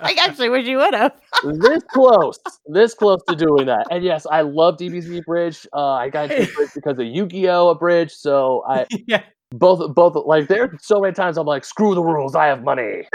I 0.00 0.16
actually 0.20 0.48
wish 0.48 0.66
you 0.66 0.78
would 0.78 0.94
have. 0.94 1.12
this 1.44 1.82
close, 1.92 2.38
this 2.66 2.94
close 2.98 3.20
to 3.28 3.36
doing 3.36 3.66
that. 3.66 3.86
And 3.90 4.02
yes, 4.04 4.26
I 4.30 4.42
love 4.42 4.76
DBZ 4.76 5.24
Bridge. 5.24 5.66
Uh, 5.72 5.92
I 5.92 6.08
got 6.08 6.30
into 6.30 6.52
Bridge 6.56 6.70
because 6.74 6.98
of 6.98 7.06
Yu-Gi-Oh! 7.06 7.74
Bridge. 7.76 8.12
So 8.12 8.64
I 8.68 8.86
yeah. 9.06 9.22
both 9.52 9.94
both 9.94 10.14
like 10.26 10.48
there 10.48 10.64
are 10.64 10.78
so 10.80 11.00
many 11.00 11.14
times 11.14 11.36
I'm 11.38 11.46
like, 11.46 11.64
screw 11.64 11.94
the 11.94 12.02
rules, 12.02 12.34
I 12.34 12.46
have 12.46 12.62
money. 12.62 13.08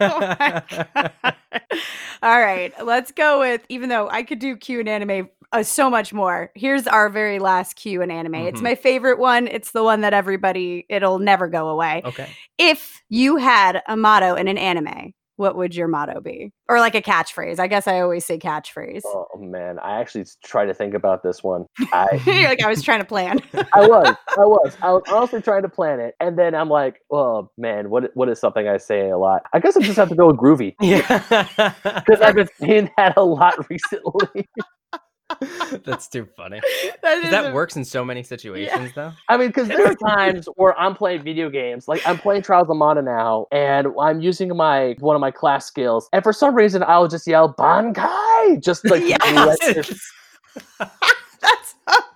Oh. 0.00 1.08
All 2.22 2.38
right, 2.40 2.72
let's 2.84 3.10
go 3.12 3.40
with. 3.40 3.62
Even 3.68 3.88
though 3.88 4.08
I 4.08 4.22
could 4.22 4.38
do 4.38 4.56
Q 4.56 4.80
and 4.80 4.88
anime 4.88 5.28
uh, 5.52 5.62
so 5.62 5.90
much 5.90 6.12
more, 6.12 6.50
here's 6.54 6.86
our 6.86 7.08
very 7.08 7.38
last 7.40 7.74
Q 7.74 8.00
and 8.00 8.12
anime. 8.12 8.34
It's 8.36 8.60
Mhm. 8.60 8.64
my 8.64 8.74
favorite 8.76 9.18
one. 9.18 9.48
It's 9.48 9.72
the 9.72 9.82
one 9.82 10.02
that 10.02 10.14
everybody. 10.14 10.86
It'll 10.88 11.18
never 11.18 11.48
go 11.48 11.68
away. 11.68 12.02
okay. 12.04 12.28
If 12.58 13.02
you 13.08 13.36
had 13.36 13.82
a 13.88 13.96
motto 13.96 14.34
in 14.36 14.46
an 14.48 14.56
anime, 14.56 15.12
what 15.42 15.56
would 15.56 15.74
your 15.74 15.88
motto 15.88 16.20
be? 16.20 16.52
Or 16.68 16.78
like 16.78 16.94
a 16.94 17.02
catchphrase? 17.02 17.58
I 17.58 17.66
guess 17.66 17.88
I 17.88 18.00
always 18.00 18.24
say 18.24 18.38
catchphrase. 18.38 19.00
Oh 19.04 19.26
man, 19.36 19.80
I 19.80 20.00
actually 20.00 20.24
try 20.44 20.64
to 20.64 20.72
think 20.72 20.94
about 20.94 21.24
this 21.24 21.42
one. 21.42 21.66
I 21.92 22.20
You're 22.24 22.48
like 22.48 22.62
I 22.62 22.68
was 22.68 22.80
trying 22.80 23.00
to 23.00 23.04
plan. 23.04 23.40
I 23.74 23.86
was, 23.86 24.16
I 24.38 24.44
was, 24.44 24.76
I 24.80 24.92
was 24.92 25.02
honestly 25.10 25.42
trying 25.42 25.62
to 25.62 25.68
plan 25.68 25.98
it, 25.98 26.14
and 26.20 26.38
then 26.38 26.54
I'm 26.54 26.68
like, 26.68 27.00
oh 27.10 27.50
man, 27.58 27.90
what 27.90 28.12
what 28.14 28.28
is 28.28 28.38
something 28.38 28.68
I 28.68 28.76
say 28.76 29.10
a 29.10 29.18
lot? 29.18 29.42
I 29.52 29.58
guess 29.58 29.76
I 29.76 29.80
just 29.80 29.96
have 29.96 30.10
to 30.10 30.14
go 30.14 30.28
with 30.28 30.36
groovy 30.36 30.76
Yeah. 30.80 31.18
because 31.82 32.20
I've 32.22 32.36
been 32.36 32.48
saying 32.60 32.90
that 32.96 33.14
a 33.16 33.24
lot 33.24 33.68
recently. 33.68 34.48
That's 35.84 36.08
too 36.08 36.26
funny. 36.36 36.60
that 37.02 37.20
'Cause 37.22 37.30
That 37.30 37.50
a- 37.50 37.54
works 37.54 37.76
in 37.76 37.84
so 37.84 38.04
many 38.04 38.22
situations, 38.22 38.90
though. 38.94 39.12
I 39.28 39.36
mean, 39.36 39.48
because 39.48 39.68
there 39.74 39.86
are 39.86 39.94
times 39.94 40.46
where 40.56 40.78
I'm 40.78 40.94
playing 40.94 41.22
video 41.22 41.48
games, 41.50 41.88
like 41.88 42.00
I'm 42.06 42.18
playing 42.18 42.42
Trials 42.42 42.68
of 42.70 42.76
Mana 42.76 43.02
now, 43.02 43.46
and 43.52 43.88
I'm 44.00 44.20
using 44.20 44.54
my 44.56 44.94
one 45.00 45.16
of 45.16 45.20
my 45.20 45.30
class 45.30 45.66
skills, 45.66 46.08
and 46.12 46.22
for 46.22 46.32
some 46.32 46.54
reason 46.54 46.82
I'll 46.86 47.08
just 47.08 47.26
yell 47.26 47.52
"Bankai!" 47.54 48.62
just 48.62 48.84
like 48.88 49.02
Yes. 49.06 49.98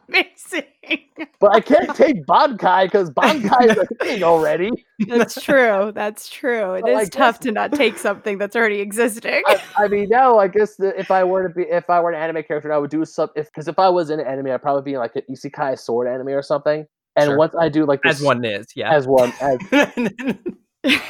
Let 0.09 0.27
this- 0.35 0.51
That's 0.51 0.67
amazing. 0.85 1.29
but 1.41 1.55
I 1.55 1.61
can't 1.61 1.95
take 2.05 2.25
Bankai 2.27 2.85
because 2.85 3.11
Bankai 3.13 3.71
is 3.71 3.79
a 3.79 3.87
thing 4.05 4.23
already. 4.23 4.71
That's 5.07 5.41
true. 5.43 5.93
That's 5.95 6.29
true. 6.29 6.75
It 6.75 6.85
Well, 6.85 6.97
I 6.97 7.03
is 7.03 7.11
tough 7.11 7.37
guess- 7.37 7.45
to 7.45 7.53
not 7.53 7.73
take 7.73 7.99
something 7.99 8.39
that's 8.39 8.55
already 8.57 8.81
existing. 8.81 9.43
I, 9.47 9.63
I 9.77 9.89
mean, 9.89 10.09
no, 10.09 10.39
I 10.39 10.49
guess 10.49 10.77
that 10.77 10.99
if 10.99 11.11
I 11.11 11.25
were 11.25 11.49
to 11.49 11.55
be, 11.55 11.63
if 11.63 11.89
I 11.91 12.01
were 12.01 12.11
an 12.13 12.21
anime 12.21 12.43
character, 12.45 12.73
I 12.73 12.79
would 12.79 12.91
do 12.91 13.05
some. 13.05 13.31
If 13.37 13.47
because 13.47 13.69
if 13.69 13.79
I 13.79 13.89
was 13.89 14.11
in 14.11 14.21
an 14.21 14.27
anime, 14.27 14.49
I'd 14.49 14.63
probably 14.63 14.91
be 14.91 14.99
like 14.99 15.17
an 15.17 15.23
isekai 15.31 15.79
sword 15.79 16.09
anime 16.09 16.29
or 16.29 16.43
something. 16.43 16.87
And 17.17 17.29
Sure. 17.29 17.39
once 17.39 17.55
I 17.59 17.69
do 17.71 17.87
like 17.87 18.01
As 18.05 18.21
one 18.21 18.45
is, 18.45 18.67
yeah. 18.77 18.93
as 18.93 19.07
one, 19.07 19.33
as, 19.41 19.59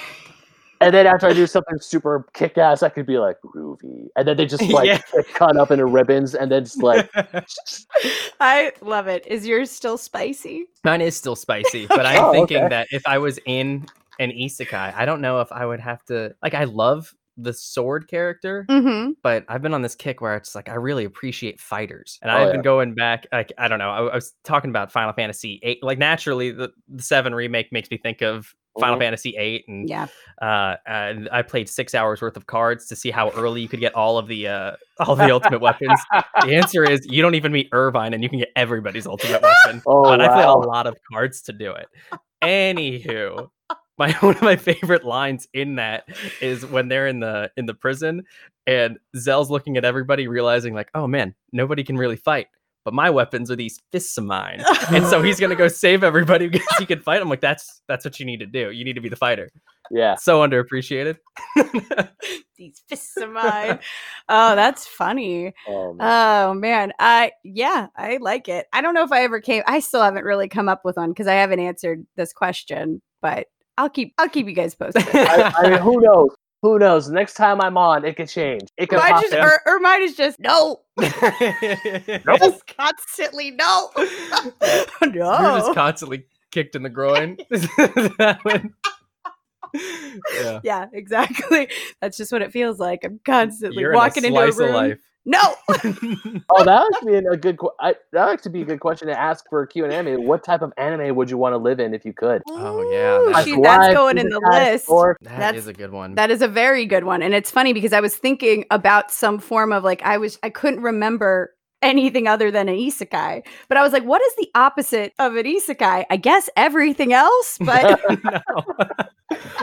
and 0.81 0.95
then 0.95 1.07
after 1.07 1.27
I 1.27 1.33
do 1.33 1.47
something 1.47 1.79
super 1.81 2.27
kick 2.35 2.59
ass, 2.59 2.83
I 2.83 2.89
could 2.89 3.07
be 3.07 3.19
like 3.19 3.37
groovy, 3.45 4.07
and 4.17 4.27
then 4.29 4.37
they 4.37 4.47
just 4.47 4.69
like 4.71 4.87
Yeah. 4.87 5.23
cut 5.35 5.57
up 5.57 5.71
into 5.71 5.87
ribbons, 5.87 6.35
and 6.35 6.51
then 6.51 6.65
just 6.65 6.83
like 6.83 7.11
I 8.41 8.73
love 8.81 9.07
it. 9.07 9.27
Is 9.27 9.47
yours 9.47 9.71
still 9.71 9.99
spicy? 9.99 10.67
Mine 10.85 11.01
is 11.01 11.17
still 11.17 11.37
spicy, 11.37 11.87
but 11.91 12.07
I'm 12.07 12.25
Oh, 12.25 12.33
thinking 12.33 12.59
okay. 12.59 12.69
that 12.69 12.89
if 12.91 13.03
I 13.07 13.19
was 13.19 13.39
in 13.47 13.87
an 14.19 14.31
isekai, 14.31 14.95
I 14.95 15.05
don't 15.05 15.21
know 15.21 15.41
if 15.41 15.51
I 15.53 15.67
would 15.67 15.81
have 15.81 16.05
to. 16.07 16.35
Like, 16.43 16.55
I 16.55 16.65
love 16.65 17.15
the 17.39 17.53
sword 17.53 18.09
character, 18.09 18.65
Mm-hmm. 18.71 19.11
but 19.23 19.45
I've 19.49 19.61
been 19.61 19.75
on 19.75 19.83
this 19.83 19.95
kick 19.95 20.23
where 20.23 20.37
it's 20.37 20.55
like 20.55 20.71
I 20.71 20.75
really 20.75 21.05
appreciate 21.05 21.61
fighters, 21.61 22.19
and 22.23 22.31
Oh, 22.31 22.35
I've 22.37 22.47
yeah. 22.49 22.53
been 22.53 22.63
going 22.63 22.95
back. 22.95 23.27
Like, 23.33 23.53
I 23.59 23.69
don't 23.69 23.79
know. 23.79 23.91
I, 23.91 24.07
I 24.07 24.15
was 24.15 24.33
talking 24.45 24.71
about 24.71 24.91
Final 24.93 25.13
Fantasy 25.13 25.61
eight. 25.63 25.83
Like, 25.83 25.99
naturally, 25.99 26.51
the, 26.51 26.71
the 26.89 27.03
seven 27.03 27.35
remake 27.35 27.73
makes 27.73 27.91
me 27.91 27.99
think 27.99 28.23
of 28.23 28.55
Final. 28.81 28.99
Fantasy 28.99 29.37
eight, 29.37 29.65
and 29.69 29.89
Yeah. 29.89 30.07
uh, 30.41 30.77
and 30.87 31.29
I 31.33 31.43
played 31.43 31.69
six 31.69 31.95
hours 31.95 32.21
worth 32.21 32.37
of 32.37 32.47
cards 32.47 32.87
to 32.89 32.97
see 32.97 33.11
how 33.11 33.31
early 33.31 33.61
you 33.63 33.69
could 33.69 33.81
get 33.81 33.95
all 33.95 34.19
of 34.19 34.29
the 34.29 34.49
uh, 34.49 34.73
all 35.01 35.17
the 35.17 35.33
ultimate 35.33 35.61
weapons. 35.61 35.99
The 36.43 36.55
answer 36.55 36.85
is 36.85 37.01
you 37.07 37.23
don't 37.23 37.35
even 37.35 37.51
meet 37.53 37.69
Irvine, 37.73 38.13
and 38.15 38.23
you 38.23 38.29
can 38.29 38.39
get 38.39 38.51
everybody's 38.57 39.07
ultimate 39.07 39.43
weapon. 39.67 39.83
Oh, 39.87 40.13
and 40.13 40.23
I 40.23 40.29
play 40.29 40.45
a 40.45 40.53
lot 40.53 40.87
of 40.87 40.97
cards 41.13 41.43
to 41.43 41.53
do 41.53 41.73
it. 41.73 41.89
Anywho, 42.43 43.49
my 43.99 44.13
one 44.21 44.35
of 44.37 44.43
my 44.43 44.57
favorite 44.57 45.05
lines 45.05 45.47
in 45.53 45.77
that 45.77 46.05
is 46.41 46.65
when 46.67 46.89
they're 46.89 47.07
in 47.07 47.21
the 47.21 47.51
in 47.57 47.67
the 47.67 47.75
prison, 47.75 48.23
and 48.67 48.99
Zell's 49.17 49.51
looking 49.51 49.77
at 49.77 49.85
everybody, 49.85 50.29
realizing 50.29 50.75
like, 50.75 50.91
oh 50.95 51.07
man, 51.07 51.35
nobody 51.53 51.83
can 51.85 51.97
really 51.97 52.17
fight. 52.17 52.47
But 52.87 52.95
my 52.95 53.11
weapons 53.11 53.51
are 53.51 53.57
these 53.57 53.81
fists 53.91 54.17
of 54.17 54.23
mine, 54.23 54.63
and 54.93 55.05
so 55.09 55.21
he's 55.21 55.41
gonna 55.41 55.57
go 55.57 55.67
save 55.85 56.05
everybody 56.05 56.47
because 56.49 56.77
he 56.79 56.87
can 56.87 57.01
fight. 57.01 57.21
I'm 57.21 57.29
like, 57.29 57.41
that's 57.41 57.83
that's 57.89 58.05
what 58.05 58.21
you 58.21 58.25
need 58.25 58.39
to 58.39 58.47
do. 58.47 58.71
You 58.71 58.85
need 58.85 58.93
to 58.93 59.01
be 59.01 59.09
the 59.09 59.17
fighter. 59.17 59.51
yeah. 59.91 60.15
So 60.15 60.41
underappreciated. 60.47 61.17
These 62.57 62.81
fists 62.89 63.17
of 63.17 63.31
mine. 63.33 63.81
oh, 64.29 64.55
that's 64.55 64.87
funny. 64.87 65.49
Um, 65.69 65.99
Oh 66.01 66.55
man, 66.55 66.93
I 67.01 67.33
yeah, 67.43 67.89
I 67.97 68.19
like 68.21 68.49
it. 68.49 68.67
I 68.73 68.83
don't 68.83 68.95
know 68.95 69.03
if 69.03 69.11
I 69.11 69.25
ever 69.25 69.41
came. 69.41 69.65
I 69.67 69.81
still 69.81 70.03
haven't 70.03 70.25
really 70.25 70.49
come 70.49 70.69
up 70.69 70.83
with 70.85 70.97
one 70.97 71.11
because 71.11 71.27
I 71.27 71.35
haven't 71.35 71.59
answered 71.59 72.07
this 72.15 72.33
question, 72.33 73.03
but 73.21 73.49
I'll 73.77 73.91
keep 73.91 74.15
I'll 74.17 74.29
keep 74.29 74.47
you 74.47 74.53
guys 74.55 74.77
posted. 74.77 75.03
I, 75.13 75.53
I 75.59 75.71
mean, 75.71 75.79
who 75.81 76.01
knows? 76.01 76.31
Who 76.63 76.79
knows? 76.79 77.09
Next 77.11 77.35
time 77.35 77.61
I'm 77.61 77.77
on, 77.77 78.05
it 78.05 78.17
could 78.17 78.29
change. 78.29 78.63
It 78.77 78.89
could 78.89 78.99
mine 78.99 79.23
just 79.23 79.35
or, 79.35 79.61
or 79.67 79.79
mine 79.79 80.03
is 80.03 80.17
just 80.17 80.41
no, 80.41 80.81
Nope. 80.99 82.39
just 82.39 82.67
constantly 82.77 83.51
no, 83.53 83.91
no. 83.97 84.87
You're 85.03 85.59
just 85.59 85.75
constantly 85.75 86.25
kicked 86.51 86.75
in 86.75 86.83
the 86.83 86.89
groin. 86.91 87.37
Yeah. 90.35 90.61
yeah, 90.63 90.87
exactly. 90.93 91.69
That's 92.01 92.17
just 92.17 92.33
what 92.33 92.41
it 92.41 92.53
feels 92.53 92.79
like. 92.79 93.05
I'm 93.05 93.21
constantly 93.25 93.83
You're 93.83 93.93
walking 93.93 94.25
in 94.25 94.35
a 94.35 94.41
into 94.41 94.63
a 94.63 94.89
room. 94.89 94.99
Life. 95.27 95.57
No, 95.67 96.41
Oh, 96.51 96.65
that 96.65 97.01
would 97.03 97.07
be 97.11 97.17
a 97.17 97.37
good. 97.37 97.59
I, 97.81 97.95
that 98.13 98.25
would 98.27 98.33
actually 98.33 98.53
be 98.53 98.63
a 98.63 98.65
good 98.65 98.81
question 98.81 99.09
to 99.09 99.19
ask 99.19 99.45
for 99.51 99.63
a 99.63 99.67
Q 99.69 99.85
and 99.85 99.93
anime. 99.93 100.25
What 100.27 100.45
type 100.45 100.63
of 100.63 100.73
anime 100.77 101.17
would 101.17 101.31
you 101.31 101.39
want 101.39 101.53
to 101.55 101.59
live 101.59 101.81
in 101.81 101.95
if 101.95 102.05
you 102.05 102.13
could? 102.13 102.43
Oh, 102.49 102.89
yeah, 102.91 103.19
Ooh, 103.19 103.33
that's- 103.33 103.63
that's 103.63 103.95
going 103.95 104.19
in 104.19 104.29
the 104.29 104.41
list. 104.41 104.87
That 104.87 105.39
That's- 105.39 105.57
is 105.57 105.67
a 105.67 105.73
good 105.73 105.91
one. 105.93 106.15
That 106.15 106.31
is 106.31 106.43
a 106.43 106.49
very 106.49 106.87
good 106.87 107.05
one. 107.05 107.23
And 107.23 107.35
it's 107.35 107.51
funny 107.51 107.73
because 107.73 107.93
I 107.93 108.01
was 108.01 108.17
thinking 108.17 108.65
about 108.71 109.11
some 109.11 109.39
form 109.39 109.73
of 109.73 109.83
like 109.85 110.03
I 110.03 110.19
was 110.19 110.39
I 110.43 110.51
couldn't 110.51 110.83
remember 110.83 111.53
anything 111.83 112.27
other 112.27 112.51
than 112.51 112.69
an 112.69 112.77
isekai. 112.77 113.47
But 113.69 113.79
I 113.79 113.83
was 113.83 113.93
like, 113.93 114.05
what 114.05 114.23
is 114.23 114.35
the 114.37 114.49
opposite 114.55 115.13
of 115.19 115.37
an 115.37 115.45
isekai? 115.45 116.05
I 116.11 116.17
guess 116.17 116.49
everything 116.57 117.13
else, 117.13 117.59
but 117.65 118.01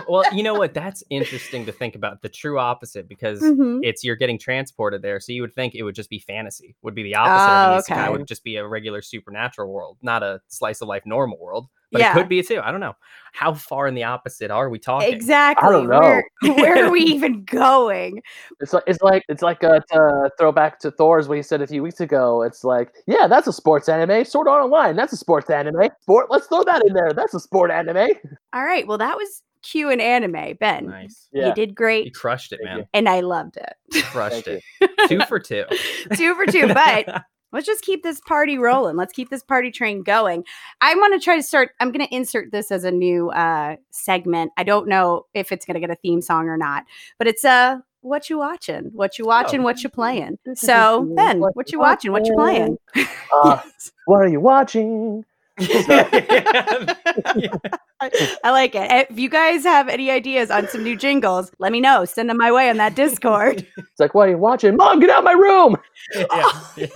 well, 0.08 0.24
you 0.34 0.44
know 0.44 0.54
what? 0.54 0.74
That's 0.74 1.04
interesting 1.10 1.66
to 1.66 1.72
think 1.72 1.96
about. 1.96 2.22
The 2.22 2.30
true 2.30 2.60
opposite, 2.60 3.08
because 3.08 3.42
Mhm. 3.42 3.80
it's 3.84 4.04
you're 4.04 4.16
getting 4.16 4.38
transported 4.38 5.02
there. 5.02 5.20
So 5.20 5.32
you 5.32 5.42
would 5.42 5.54
think 5.54 5.76
it 5.76 5.84
would 5.84 5.96
just 5.96 6.10
be 6.10 6.20
fantasy. 6.20 6.76
Would 6.82 6.96
be 6.96 7.04
the 7.04 7.16
opposite 7.16 7.50
Oh, 7.50 7.54
of 7.54 7.72
an 7.72 7.80
isekai. 7.80 8.04
okay. 8.06 8.10
Would 8.12 8.28
just 8.28 8.44
be 8.44 8.58
a 8.58 8.68
regular 8.68 9.02
supernatural 9.02 9.72
world, 9.72 9.98
not 10.02 10.24
a 10.24 10.42
slice 10.48 10.82
of 10.82 10.88
life 10.88 11.04
normal 11.06 11.40
world. 11.40 11.68
But 11.94 12.02
Yeah. 12.02 12.12
it 12.12 12.16
could 12.16 12.28
be 12.28 12.44
too. 12.44 12.60
I 12.62 12.72
don't 12.72 12.82
know. 12.82 12.96
How 13.32 13.54
far 13.54 13.88
in 13.88 13.96
the 13.96 14.04
opposite 14.04 14.52
are 14.52 14.70
we 14.70 14.78
talking? 14.78 15.12
Exactly. 15.14 15.68
I 15.68 15.72
don't 15.72 15.88
know. 15.88 16.00
Where, 16.02 16.24
where 16.56 16.86
are 16.86 16.92
we 16.92 17.00
even 17.04 17.46
going? 17.46 18.22
It's 18.60 18.74
like 18.74 18.84
it's 18.86 19.02
like 19.02 19.24
it's 19.30 19.42
like 19.42 19.64
uh, 19.64 19.76
a, 19.76 19.94
to 19.94 20.02
uh, 20.02 20.30
throw 20.38 20.52
back 20.52 20.80
to 20.80 20.92
Thor's 20.92 21.28
what 21.30 21.38
he 21.38 21.44
said 21.44 21.62
a 21.62 21.68
few 21.68 21.82
weeks 21.82 22.02
ago. 22.02 22.42
It's 22.44 22.64
like, 22.66 22.94
yeah, 23.08 23.28
that's 23.28 23.48
a 23.48 23.54
sports 23.54 23.88
anime. 23.88 24.26
Sword 24.26 24.48
Art 24.50 24.64
Online, 24.64 24.96
that's 24.98 25.14
a 25.14 25.18
sports 25.18 25.50
anime. 25.50 25.90
Sport, 26.02 26.28
let's 26.30 26.48
throw 26.48 26.64
that 26.64 26.84
in 26.86 26.94
there. 26.94 27.14
That's 27.14 27.34
a 27.34 27.40
sport 27.40 27.72
anime. 27.72 28.10
All 28.54 28.66
right. 28.66 28.86
Well, 28.86 28.98
that 29.00 29.16
was 29.16 29.42
Q 29.64 29.90
and 29.90 30.02
anime. 30.02 30.56
Ben, 30.60 30.88
Nice. 30.88 31.30
Yeah. 31.32 31.48
you 31.48 31.54
did 31.56 31.74
great. 31.74 32.06
You 32.06 32.12
crushed 32.12 32.52
it, 32.52 32.60
man. 32.64 32.86
and 32.94 33.08
I 33.08 33.22
loved 33.22 33.58
it. 33.58 34.04
Crushed 34.04 34.46
Thank 34.46 34.62
it. 34.82 35.08
two 35.08 35.22
for 35.28 35.40
two. 35.40 35.64
Two 36.18 36.36
for 36.36 36.46
two, 36.46 36.68
but 36.68 37.24
let's 37.54 37.66
just 37.66 37.84
keep 37.84 38.04
this 38.04 38.20
party 38.20 38.58
rolling. 38.58 38.98
Let's 38.98 39.14
keep 39.14 39.30
this 39.30 39.44
party 39.44 39.72
train 39.72 40.04
going. 40.04 40.44
I 40.82 40.96
want 40.96 41.14
to 41.14 41.24
try 41.24 41.38
to 41.38 41.44
start. 41.44 41.72
I'm 41.80 41.92
going 41.92 42.06
to 42.06 42.14
insert 42.14 42.52
this 42.52 42.72
as 42.72 42.84
a 42.84 42.92
new 42.92 43.30
uh, 43.30 43.78
segment. 43.92 44.52
I 44.58 44.64
don't 44.64 44.88
know 44.88 45.28
if 45.34 45.52
it's 45.52 45.66
going 45.66 45.76
to 45.76 45.80
get 45.80 45.90
a 45.90 45.96
theme 45.96 46.22
song 46.22 46.50
or 46.50 46.58
not, 46.58 46.84
but 47.18 47.28
it's 47.28 47.46
uh, 47.46 47.78
what 48.02 48.30
you 48.30 48.40
watching? 48.40 48.90
What 48.94 49.18
you 49.18 49.26
watching? 49.26 49.62
Oh. 49.62 49.64
What 49.64 49.82
you 49.82 49.90
playing? 49.90 50.38
So 50.56 51.08
Ben, 51.16 51.40
what 51.40 51.72
you 51.72 51.80
watching? 51.80 52.12
What 52.12 52.26
you 52.26 52.34
playing? 52.34 52.78
Uh, 53.32 53.62
what 54.06 54.22
are 54.22 54.28
you 54.28 54.42
watching? 54.42 55.24
I 55.60 56.90
like 58.46 58.74
it. 58.74 59.08
If 59.10 59.20
you 59.20 59.30
guys 59.30 59.64
have 59.64 59.88
any 59.88 60.10
ideas 60.10 60.50
on 60.50 60.68
some 60.68 60.84
new 60.84 60.98
jingles, 60.98 61.52
let 61.60 61.72
me 61.72 61.80
know. 61.80 62.06
Send 62.06 62.30
them 62.30 62.38
my 62.38 62.52
way 62.52 62.70
on 62.70 62.78
that 62.78 62.96
Discord. 62.96 63.66
It's 63.78 64.00
like, 64.00 64.16
what 64.16 64.28
are 64.28 64.32
you 64.32 64.38
watching? 64.38 64.76
Mom, 64.76 65.00
get 65.00 65.12
out 65.12 65.20
of 65.20 65.24
my 65.24 65.34
room. 65.34 65.78
yeah, 66.16 66.62
yeah. 66.76 66.88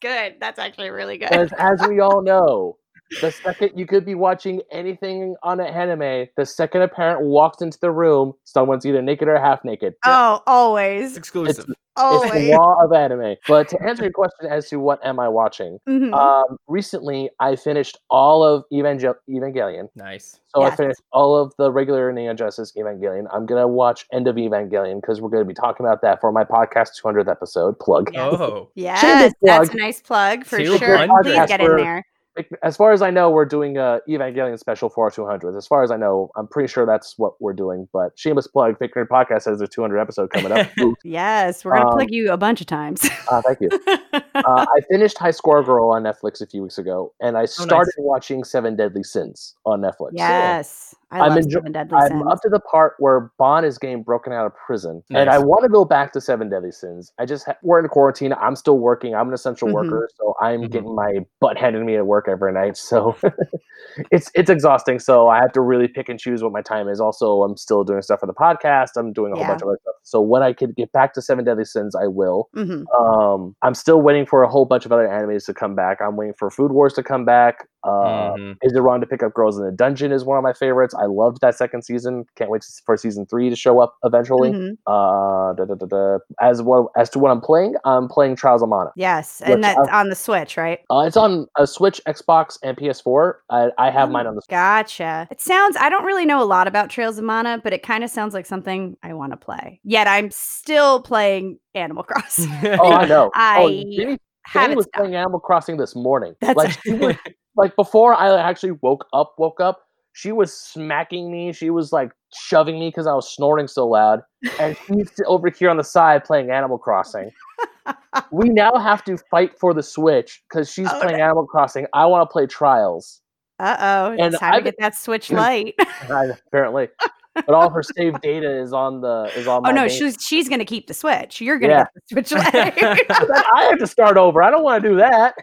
Good. 0.00 0.36
That's 0.40 0.58
actually 0.58 0.90
really 0.90 1.18
good. 1.18 1.32
As, 1.32 1.52
as 1.58 1.86
we 1.88 2.00
all 2.00 2.22
know, 2.22 2.78
the 3.20 3.30
second 3.30 3.72
you 3.78 3.86
could 3.86 4.04
be 4.04 4.14
watching 4.14 4.60
anything 4.70 5.36
on 5.42 5.60
an 5.60 5.66
anime, 5.66 6.28
the 6.36 6.46
second 6.46 6.82
a 6.82 6.88
parent 6.88 7.22
walks 7.22 7.62
into 7.62 7.78
the 7.80 7.90
room, 7.90 8.32
someone's 8.44 8.84
either 8.86 9.02
naked 9.02 9.28
or 9.28 9.38
half 9.38 9.64
naked. 9.64 9.94
Oh, 10.04 10.42
always. 10.46 11.16
Exclusive. 11.16 11.66
It's 11.98 12.30
the 12.30 12.56
law 12.58 12.76
of 12.84 12.92
anime. 12.92 13.36
But 13.48 13.68
to 13.68 13.82
answer 13.82 14.02
your 14.02 14.12
question 14.12 14.50
as 14.50 14.68
to 14.68 14.76
what 14.78 15.02
am 15.02 15.18
I 15.18 15.28
watching, 15.30 15.78
Mhm. 15.88 16.12
um, 16.12 16.58
recently 16.68 17.30
I 17.40 17.56
finished 17.56 17.96
all 18.10 18.44
of 18.44 18.64
Evangel- 18.70 19.14
Evangelion. 19.30 19.88
nice. 19.96 20.38
So 20.48 20.60
Yes. 20.60 20.72
I 20.74 20.76
finished 20.76 21.00
all 21.12 21.34
of 21.38 21.54
the 21.56 21.72
regular 21.72 22.12
Neon 22.12 22.36
Genesis 22.36 22.72
Evangelion. 22.76 23.24
I'm 23.32 23.46
gonna 23.46 23.66
watch 23.66 24.04
End 24.12 24.28
of 24.28 24.36
Evangelion 24.36 25.00
because 25.00 25.22
we're 25.22 25.30
gonna 25.30 25.46
be 25.46 25.54
talking 25.54 25.86
about 25.86 26.02
that 26.02 26.20
for 26.20 26.30
my 26.32 26.44
podcast 26.44 26.90
200th 27.00 27.28
episode. 27.28 27.78
Plug. 27.78 28.10
Yes. 28.12 28.34
Oh. 28.40 28.68
yes, 28.74 29.00
Shameless 29.00 29.32
that's 29.40 29.70
a 29.70 29.76
nice 29.78 30.02
plug 30.02 30.44
for 30.44 30.58
Two 30.58 30.76
sure. 30.76 30.98
Please 31.22 31.46
get 31.46 31.60
in 31.60 31.66
For- 31.66 31.78
there. 31.78 32.04
Like, 32.36 32.50
As 32.62 32.76
far 32.76 32.92
as 32.92 33.02
I 33.02 33.10
know, 33.10 33.30
we're 33.30 33.44
doing 33.46 33.76
a 33.78 34.00
Evangelion 34.08 34.58
special 34.58 34.88
for 34.90 35.04
our 35.04 35.10
200th. 35.10 35.56
As 35.56 35.66
far 35.66 35.82
as 35.82 35.90
I 35.90 35.96
know, 35.96 36.30
I'm 36.36 36.46
pretty 36.46 36.68
sure 36.70 36.84
that's 36.86 37.14
what 37.16 37.40
we're 37.40 37.52
doing. 37.54 37.88
But 37.92 38.18
shameless 38.18 38.46
plug, 38.46 38.78
Nerd 38.78 39.08
Podcast 39.08 39.46
has 39.46 39.58
their 39.58 39.66
200 39.66 39.98
episode 39.98 40.30
coming 40.30 40.52
up. 40.52 40.68
Yes, 41.04 41.64
we're 41.64 41.72
gonna 41.74 41.86
Um, 41.88 41.92
plug 41.94 42.10
you 42.10 42.30
a 42.32 42.36
bunch 42.36 42.60
of 42.60 42.66
times. 42.66 43.08
uh, 43.30 43.40
thank 43.46 43.60
you. 43.60 43.70
Uh, 44.34 44.66
I 44.68 44.80
finished 44.90 45.16
High 45.16 45.30
Score 45.30 45.62
Girl 45.64 45.88
on 45.90 46.02
Netflix 46.02 46.42
a 46.42 46.46
few 46.46 46.62
weeks 46.62 46.76
ago, 46.76 47.12
and 47.22 47.38
I 47.38 47.46
started 47.46 47.94
watching 47.96 48.44
Seven 48.44 48.76
Deadly 48.76 49.02
Sins 49.02 49.54
on 49.64 49.80
Netflix. 49.80 50.10
yes, 50.12 50.94
I 51.20 51.26
I'm 51.26 51.30
love 51.30 51.38
enjo- 51.40 51.52
Seven 51.52 51.72
Deadly 51.72 51.98
I'm 51.98 52.08
Sins. 52.08 52.22
up 52.30 52.40
to 52.42 52.48
the 52.48 52.60
part 52.60 52.94
where 52.98 53.30
Ban 53.38 53.64
is 53.64 53.78
getting 53.78 54.02
broken 54.02 54.32
out 54.32 54.46
of 54.46 54.52
prison, 54.54 55.02
and 55.10 55.28
I 55.30 55.38
want 55.38 55.62
to 55.64 55.68
go 55.68 55.84
back 55.84 56.12
to 56.12 56.20
Seven 56.20 56.48
Deadly 56.48 56.72
Sins. 56.72 57.12
I 57.18 57.26
just 57.26 57.46
ha- 57.46 57.56
we're 57.62 57.80
in 57.80 57.88
quarantine. 57.88 58.32
I'm 58.34 58.56
still 58.56 58.78
working. 58.78 59.14
I'm 59.14 59.28
an 59.28 59.34
essential 59.34 59.68
Mhm. 59.68 59.72
worker, 59.74 60.08
so 60.16 60.34
I'm 60.40 60.62
Mhm. 60.62 60.70
getting 60.70 60.94
my 60.94 61.26
butt 61.40 61.56
handed 61.58 61.78
to 61.80 61.84
me 61.84 61.96
at 61.96 62.06
work 62.06 62.28
every 62.28 62.52
night. 62.52 62.76
So 62.76 63.16
it's 64.10 64.30
it's 64.34 64.50
exhausting. 64.50 64.98
So 64.98 65.28
I 65.28 65.38
have 65.38 65.52
to 65.52 65.60
really 65.60 65.88
pick 65.88 66.08
and 66.08 66.18
choose 66.18 66.42
what 66.42 66.52
my 66.52 66.62
time 66.62 66.88
is. 66.88 67.00
Also, 67.00 67.42
I'm 67.42 67.56
still 67.56 67.84
doing 67.84 68.02
stuff 68.02 68.20
for 68.20 68.26
the 68.26 68.34
podcast. 68.34 68.90
I'm 68.96 69.12
doing 69.12 69.32
a 69.32 69.36
whole 69.36 69.44
Yeah. 69.44 69.48
bunch 69.50 69.62
of 69.62 69.68
other 69.68 69.78
stuff. 69.82 69.94
So 70.02 70.20
when 70.20 70.42
I 70.42 70.52
could 70.52 70.74
get 70.76 70.92
back 70.92 71.14
to 71.14 71.22
Seven 71.22 71.44
Deadly 71.44 71.64
Sins, 71.64 71.94
I 71.96 72.06
will. 72.06 72.48
Mhm. 72.54 72.84
Um, 72.98 73.56
I'm 73.62 73.74
still 73.74 74.00
waiting 74.00 74.26
for 74.26 74.42
a 74.42 74.48
whole 74.48 74.64
bunch 74.64 74.86
of 74.86 74.92
other 74.92 75.06
animes 75.08 75.46
to 75.46 75.54
come 75.54 75.74
back. 75.74 76.00
I'm 76.00 76.16
waiting 76.16 76.34
for 76.38 76.50
Food 76.50 76.72
Wars 76.72 76.92
to 76.94 77.02
come 77.02 77.24
back. 77.24 77.66
Uh, 77.86 78.32
Mhm. 78.36 78.56
Is 78.62 78.74
it 78.74 78.80
wrong 78.80 79.00
to 79.00 79.06
pick 79.06 79.22
up 79.22 79.32
Girls 79.34 79.58
in 79.58 79.64
the 79.64 79.72
Dungeon? 79.72 80.12
Is 80.12 80.24
one 80.24 80.36
of 80.36 80.42
my 80.42 80.52
favorites. 80.52 80.94
I 80.94 81.06
loved 81.06 81.40
that 81.40 81.54
second 81.54 81.82
season. 81.82 82.24
Can't 82.36 82.50
wait 82.50 82.64
for 82.84 82.96
season 82.96 83.26
three 83.26 83.48
to 83.50 83.56
show 83.56 83.78
up 83.80 83.94
eventually. 84.04 84.50
Mhm. 84.52 84.72
Uh, 84.86 85.54
da, 85.54 85.64
da, 85.64 85.74
da, 85.74 85.86
da. 85.86 86.18
As 86.40 86.62
well 86.62 86.90
as 86.96 87.08
to 87.10 87.18
what 87.18 87.30
I'm 87.30 87.40
playing, 87.40 87.74
I'm 87.84 88.08
playing 88.08 88.36
Trials 88.36 88.62
of 88.62 88.68
Mana. 88.68 88.90
Yes, 88.96 89.40
and 89.44 89.62
that's 89.62 89.78
I've- 89.78 89.90
on 89.90 90.08
the 90.08 90.14
Switch, 90.16 90.56
right? 90.56 90.80
Uh, 90.90 91.04
it's 91.06 91.16
on 91.16 91.46
a 91.56 91.66
Switch, 91.66 92.00
Xbox, 92.06 92.58
and 92.62 92.76
PS4. 92.76 93.34
I, 93.50 93.70
I 93.78 93.90
have 93.90 94.08
Oh, 94.08 94.12
mine 94.12 94.26
on 94.26 94.34
the. 94.34 94.42
Switch. 94.42 94.50
Gotcha. 94.50 95.28
It 95.30 95.40
sounds, 95.40 95.76
I 95.78 95.88
don't 95.88 96.04
really 96.04 96.26
know 96.26 96.42
a 96.42 96.44
lot 96.44 96.66
about 96.66 96.90
Trials 96.90 97.18
of 97.18 97.24
Mana, 97.24 97.60
but 97.62 97.72
it 97.72 97.82
kind 97.82 98.02
of 98.04 98.10
sounds 98.10 98.34
like 98.34 98.46
something 98.46 98.96
I 99.02 99.12
want 99.14 99.32
to 99.32 99.36
play. 99.36 99.80
Yet 99.84 100.06
I'm 100.08 100.30
still 100.30 101.00
playing 101.02 101.58
Animal 101.74 102.02
Crossing. 102.08 102.50
Oh, 102.80 102.90
I 102.92 103.06
know. 103.06 103.26
oh, 103.34 103.68
I 103.68 103.84
Jenny, 103.96 104.18
have 104.44 104.62
Jenny 104.64 104.76
was 104.76 104.86
stuck. 104.86 105.00
playing 105.02 105.14
Animal 105.16 105.40
Crossing 105.40 105.76
this 105.76 105.94
morning. 105.94 106.34
That's 106.40 106.56
like 106.56 106.72
she 106.82 106.92
was, 106.92 107.14
like 107.56 107.74
before 107.76 108.14
I 108.14 108.38
actually 108.40 108.72
woke 108.82 109.06
up. 109.12 109.34
Woke 109.38 109.60
up. 109.60 109.80
She 110.12 110.32
was 110.32 110.52
smacking 110.52 111.30
me. 111.30 111.52
She 111.52 111.68
was 111.70 111.92
like 111.92 112.10
shoving 112.34 112.78
me 112.80 112.88
because 112.88 113.06
I 113.06 113.12
was 113.14 113.28
snoring 113.34 113.68
so 113.68 113.86
loud. 113.86 114.22
And 114.58 114.76
she's 114.86 115.12
over 115.26 115.50
here 115.50 115.68
on 115.68 115.76
the 115.76 115.84
side 115.84 116.24
playing 116.24 116.50
Animal 116.50 116.78
Crossing. 116.78 117.30
we 118.32 118.48
now 118.48 118.72
have 118.78 119.04
to 119.04 119.18
fight 119.30 119.58
for 119.58 119.74
the 119.74 119.82
Switch 119.82 120.42
because 120.48 120.72
she's 120.72 120.88
Oh, 120.90 121.00
playing 121.02 121.20
Animal 121.20 121.46
Crossing. 121.46 121.86
I 121.92 122.06
want 122.06 122.28
to 122.28 122.32
play 122.32 122.46
Trials. 122.46 123.20
Uh 123.58 123.76
oh. 123.78 124.12
And 124.12 124.32
It's 124.34 124.38
time 124.38 124.52
to 124.52 124.56
I've- 124.56 124.64
get 124.64 124.74
that 124.78 124.94
Switch 124.94 125.30
Lite. 125.32 125.74
Apparently, 126.08 126.88
but 127.34 127.50
all 127.50 127.68
her 127.70 127.82
saved 127.82 128.20
data 128.22 128.50
is 128.60 128.72
on 128.72 129.00
the 129.02 129.30
is 129.36 129.46
on. 129.46 129.66
oh 129.66 129.70
no, 129.70 129.86
she's 129.88 130.16
she's 130.20 130.48
gonna 130.48 130.64
keep 130.64 130.86
the 130.86 130.94
Switch. 130.94 131.40
You're 131.42 131.58
gonna 131.58 131.72
Yeah. 131.74 131.84
get 132.14 132.26
the 132.28 132.34
Switch. 132.34 132.42
I 132.42 133.66
have 133.70 133.78
to 133.78 133.86
start 133.86 134.16
over. 134.16 134.42
I 134.42 134.50
don't 134.50 134.62
want 134.62 134.82
to 134.82 134.88
do 134.90 134.96
that. 134.96 135.34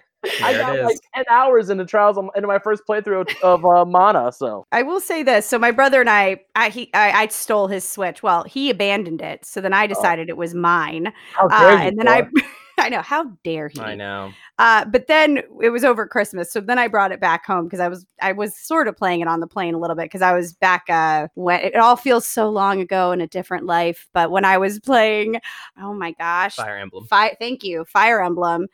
I 0.41 0.53
There 0.53 0.61
got 0.61 0.79
like 0.85 0.97
ten 1.13 1.25
hours 1.29 1.69
into 1.69 1.85
Trials 1.85 2.17
of- 2.17 2.29
into 2.35 2.47
my 2.47 2.59
first 2.59 2.83
playthrough 2.87 3.33
of 3.41 3.65
uh, 3.65 3.85
Mana. 3.85 4.31
So 4.31 4.65
I 4.71 4.81
will 4.81 4.99
say 5.01 5.23
this. 5.23 5.45
So 5.45 5.59
my 5.59 5.71
brother 5.71 5.99
and 6.01 6.09
I, 6.09 6.41
I 6.55 6.69
he 6.69 6.89
I, 6.93 7.11
I 7.23 7.27
stole 7.27 7.67
his 7.67 7.87
Switch. 7.87 8.23
Well, 8.23 8.43
he 8.43 8.69
abandoned 8.69 9.21
it. 9.21 9.45
So 9.45 9.59
then 9.61 9.73
I 9.73 9.87
decided 9.87 10.29
it 10.29 10.37
was 10.37 10.53
mine. 10.53 11.11
how 11.33 11.47
Uh, 11.49 11.71
you? 11.71 11.77
and 11.89 11.97
then 11.99 12.05
Thor? 12.07 12.15
I 12.15 12.43
I 12.79 12.89
know 12.89 13.01
how 13.01 13.25
dare 13.43 13.67
he. 13.69 13.79
I 13.79 13.95
know. 13.95 14.31
Uh, 14.59 14.85
but 14.85 15.07
then 15.07 15.41
it 15.61 15.69
was 15.69 15.83
over 15.83 16.07
Christmas, 16.07 16.51
so 16.51 16.59
then 16.59 16.77
I 16.79 16.87
brought 16.87 17.11
it 17.11 17.19
back 17.19 17.45
home 17.45 17.65
because 17.65 17.79
I 17.79 17.87
was 17.87 18.05
I 18.21 18.31
was 18.31 18.57
sort 18.57 18.87
of 18.87 18.97
playing 18.97 19.21
it 19.21 19.27
on 19.27 19.39
the 19.39 19.47
plane 19.47 19.73
a 19.73 19.79
little 19.79 19.95
bit 19.95 20.05
because 20.05 20.21
I 20.21 20.33
was 20.33 20.53
back 20.53 20.85
uh 20.89 21.27
when 21.35 21.59
it 21.61 21.75
all 21.75 21.95
feels 21.95 22.25
so 22.27 22.49
long 22.49 22.79
ago 22.81 23.11
in 23.11 23.21
a 23.21 23.27
different 23.27 23.65
life. 23.65 24.07
But 24.13 24.31
when 24.31 24.45
I 24.45 24.57
was 24.57 24.79
playing, 24.79 25.39
oh 25.81 25.93
my 25.93 26.11
gosh, 26.13 26.55
Fire 26.55 26.77
Emblem. 26.77 27.05
Fi- 27.07 27.35
thank 27.39 27.63
you, 27.63 27.85
Fire 27.85 28.23
Emblem, 28.23 28.67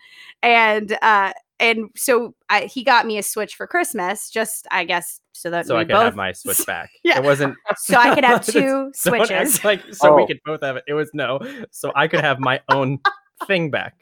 and 0.43 0.97
uh 1.01 1.33
and 1.61 1.89
so 1.95 2.35
I, 2.49 2.61
he 2.61 2.85
got 2.85 3.05
me 3.05 3.17
a 3.17 3.23
Switch 3.23 3.55
for 3.55 3.67
Christmas, 3.67 4.29
just 4.29 4.65
I 4.71 4.85
guess 4.85 5.19
so 5.33 5.49
that 5.49 5.67
So 5.67 5.75
I 5.75 5.83
could 5.83 5.91
both 5.93 6.03
have 6.03 6.15
my 6.15 6.31
Switch 6.31 6.65
back. 6.67 6.89
Yeah. 7.03 7.17
It 7.17 7.23
wasn't. 7.25 7.55
so 7.75 7.97
I 7.97 8.15
could 8.15 8.23
have 8.25 8.45
two 8.45 8.91
Switches. 8.95 9.61
like 9.65 9.81
so 9.93 10.15
we 10.15 10.23
Oh. 10.23 10.27
could 10.27 10.39
both 10.45 10.61
have 10.63 10.77
it. 10.77 10.83
It 10.87 10.93
was 10.93 11.09
no. 11.13 11.39
So 11.71 11.91
I 11.95 12.07
could 12.07 12.21
have 12.21 12.39
my 12.39 12.61
own 12.69 12.99
thing 13.47 13.69
back. 13.71 13.95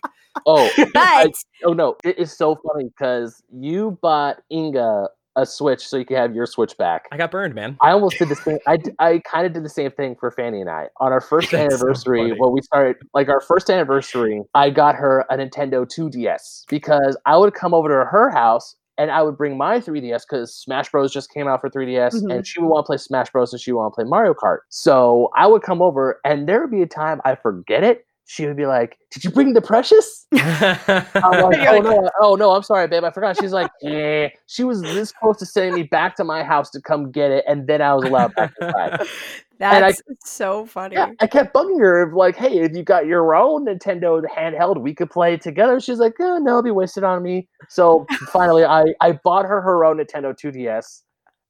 oh 0.46 0.70
But 0.94 1.32
oh 1.66 1.74
no, 1.74 1.96
it 2.04 2.18
is 2.20 2.36
so 2.36 2.56
funny 2.56 2.86
because 2.90 3.42
you 3.54 3.98
bought 4.02 4.38
Inga 4.52 5.10
a 5.36 5.46
Switch 5.46 5.88
so 5.88 5.98
you 5.98 6.06
could 6.06 6.18
have 6.18 6.34
your 6.34 6.48
Switch 6.48 6.76
back. 6.80 7.06
I 7.12 7.18
got 7.18 7.30
burned, 7.30 7.54
man. 7.54 7.78
I 7.82 7.92
almost 7.92 8.18
did 8.18 8.28
the 8.30 8.36
same. 8.36 8.58
I, 8.66 8.80
I 8.98 9.20
kind 9.20 9.46
of 9.46 9.54
did 9.54 9.64
the 9.64 9.70
same 9.70 9.92
thing 9.92 10.16
for 10.20 10.32
Fanny 10.32 10.62
and 10.62 10.70
I 10.70 10.88
on 11.00 11.12
our 11.12 11.22
first 11.22 11.52
That's 11.52 11.74
anniversary. 11.76 12.30
funny. 12.30 12.40
when 12.40 12.52
we 12.54 12.62
started, 12.64 12.96
like 13.14 13.30
our 13.30 13.40
first 13.42 13.70
anniversary, 13.70 14.42
I 14.56 14.72
got 14.72 14.96
her 14.96 15.26
a 15.30 15.38
Nintendo 15.38 15.86
2DS 15.88 16.64
because 16.70 17.16
I 17.28 17.38
would 17.38 17.54
come 17.54 17.76
over 17.76 17.88
to 17.88 18.10
her 18.10 18.32
house 18.32 18.76
and 18.98 19.12
I 19.12 19.22
would 19.22 19.38
bring 19.38 19.60
my 19.60 19.80
3DS 19.80 20.24
because 20.28 20.56
Smash 20.56 20.90
Bros 20.90 21.14
just 21.14 21.32
came 21.32 21.48
out 21.48 21.62
for 21.62 21.70
3DS, 21.70 22.16
Mhm. 22.16 22.34
and 22.34 22.48
she 22.48 22.60
would 22.60 22.70
want 22.70 22.86
to 22.86 22.88
play 22.88 22.98
Smash 22.98 23.30
Bros 23.30 23.54
and 23.54 23.62
she 23.62 23.72
would 23.72 23.78
want 23.80 23.94
to 23.94 23.96
play 24.02 24.10
Mario 24.10 24.34
Kart. 24.34 24.58
So 24.70 25.30
I 25.38 25.46
would 25.46 25.62
come 25.62 25.84
over, 25.84 26.20
and 26.26 26.50
there 26.50 26.62
would 26.62 26.72
be 26.72 26.82
a 26.82 26.88
time 26.88 27.22
I 27.24 27.36
forget 27.36 27.84
it. 27.84 28.07
She 28.30 28.46
would 28.46 28.58
be 28.58 28.66
like, 28.66 28.98
"Did 29.12 29.24
you 29.24 29.32
bring 29.32 29.54
the 29.54 29.62
Precious?" 29.62 30.28
I'm 30.36 31.42
like, 31.42 31.66
oh 31.70 31.80
no, 31.80 32.10
oh 32.20 32.36
no, 32.36 32.52
I'm 32.52 32.62
sorry, 32.62 32.86
babe, 32.86 33.06
I 33.06 33.10
forgot. 33.12 33.38
She's 33.40 33.54
like, 33.54 33.72
eh. 33.86 34.28
She 34.48 34.66
was 34.66 34.82
this 34.82 35.14
close 35.14 35.38
to 35.38 35.46
sending 35.46 35.74
me 35.76 35.84
back 35.84 36.18
to 36.18 36.26
my 36.26 36.44
house 36.44 36.70
to 36.72 36.82
come 36.82 37.10
get 37.10 37.32
it, 37.32 37.46
and 37.48 37.68
then 37.68 37.82
I 37.82 37.94
was 37.94 38.04
allowed 38.04 38.36
back 38.36 38.54
inside. 38.62 39.00
I- 39.62 39.80
that's 39.80 40.02
so 40.24 40.66
funny. 40.66 40.96
Yeah, 40.96 41.12
I 41.20 41.26
kept 41.26 41.54
bugging 41.54 41.80
her 41.80 42.04
of 42.04 42.14
like, 42.14 42.36
hey, 42.36 42.60
if 42.60 42.76
you 42.76 42.84
got 42.84 43.08
your 43.08 43.34
own 43.34 43.66
Nintendo 43.66 44.22
handheld, 44.26 44.82
we 44.82 44.94
could 44.94 45.10
play 45.10 45.36
together. 45.38 45.80
She's 45.80 45.98
like, 45.98 46.14
oh, 46.20 46.38
no, 46.38 46.52
it'll 46.52 46.64
be 46.64 46.70
wasted 46.72 47.04
on 47.04 47.24
me. 47.24 47.48
So 47.70 48.06
finally, 48.32 48.66
I 48.66 48.84
I 49.02 49.14
bought 49.14 49.46
her 49.46 49.62
her 49.62 49.84
own 49.86 49.98
Nintendo 49.98 50.38
2DS, 50.38 51.02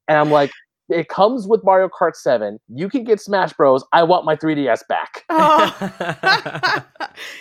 and 0.06 0.16
I'm 0.16 0.30
like, 0.30 0.52
it 0.88 1.08
comes 1.08 1.46
with 1.46 1.62
Mario 1.64 1.88
Kart 1.88 2.14
7. 2.16 2.58
You 2.74 2.88
can 2.88 3.04
get 3.04 3.20
Smash 3.20 3.52
Bros. 3.52 3.84
I 3.92 4.02
want 4.02 4.24
my 4.24 4.36
3DS 4.36 4.80
back. 4.88 5.24
Oh. 5.30 6.82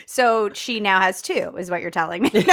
so 0.06 0.50
she 0.54 0.80
now 0.80 1.00
has 1.00 1.22
two, 1.22 1.54
is 1.58 1.70
what 1.70 1.82
you're 1.82 1.92
telling 1.92 2.24
me. 2.24 2.30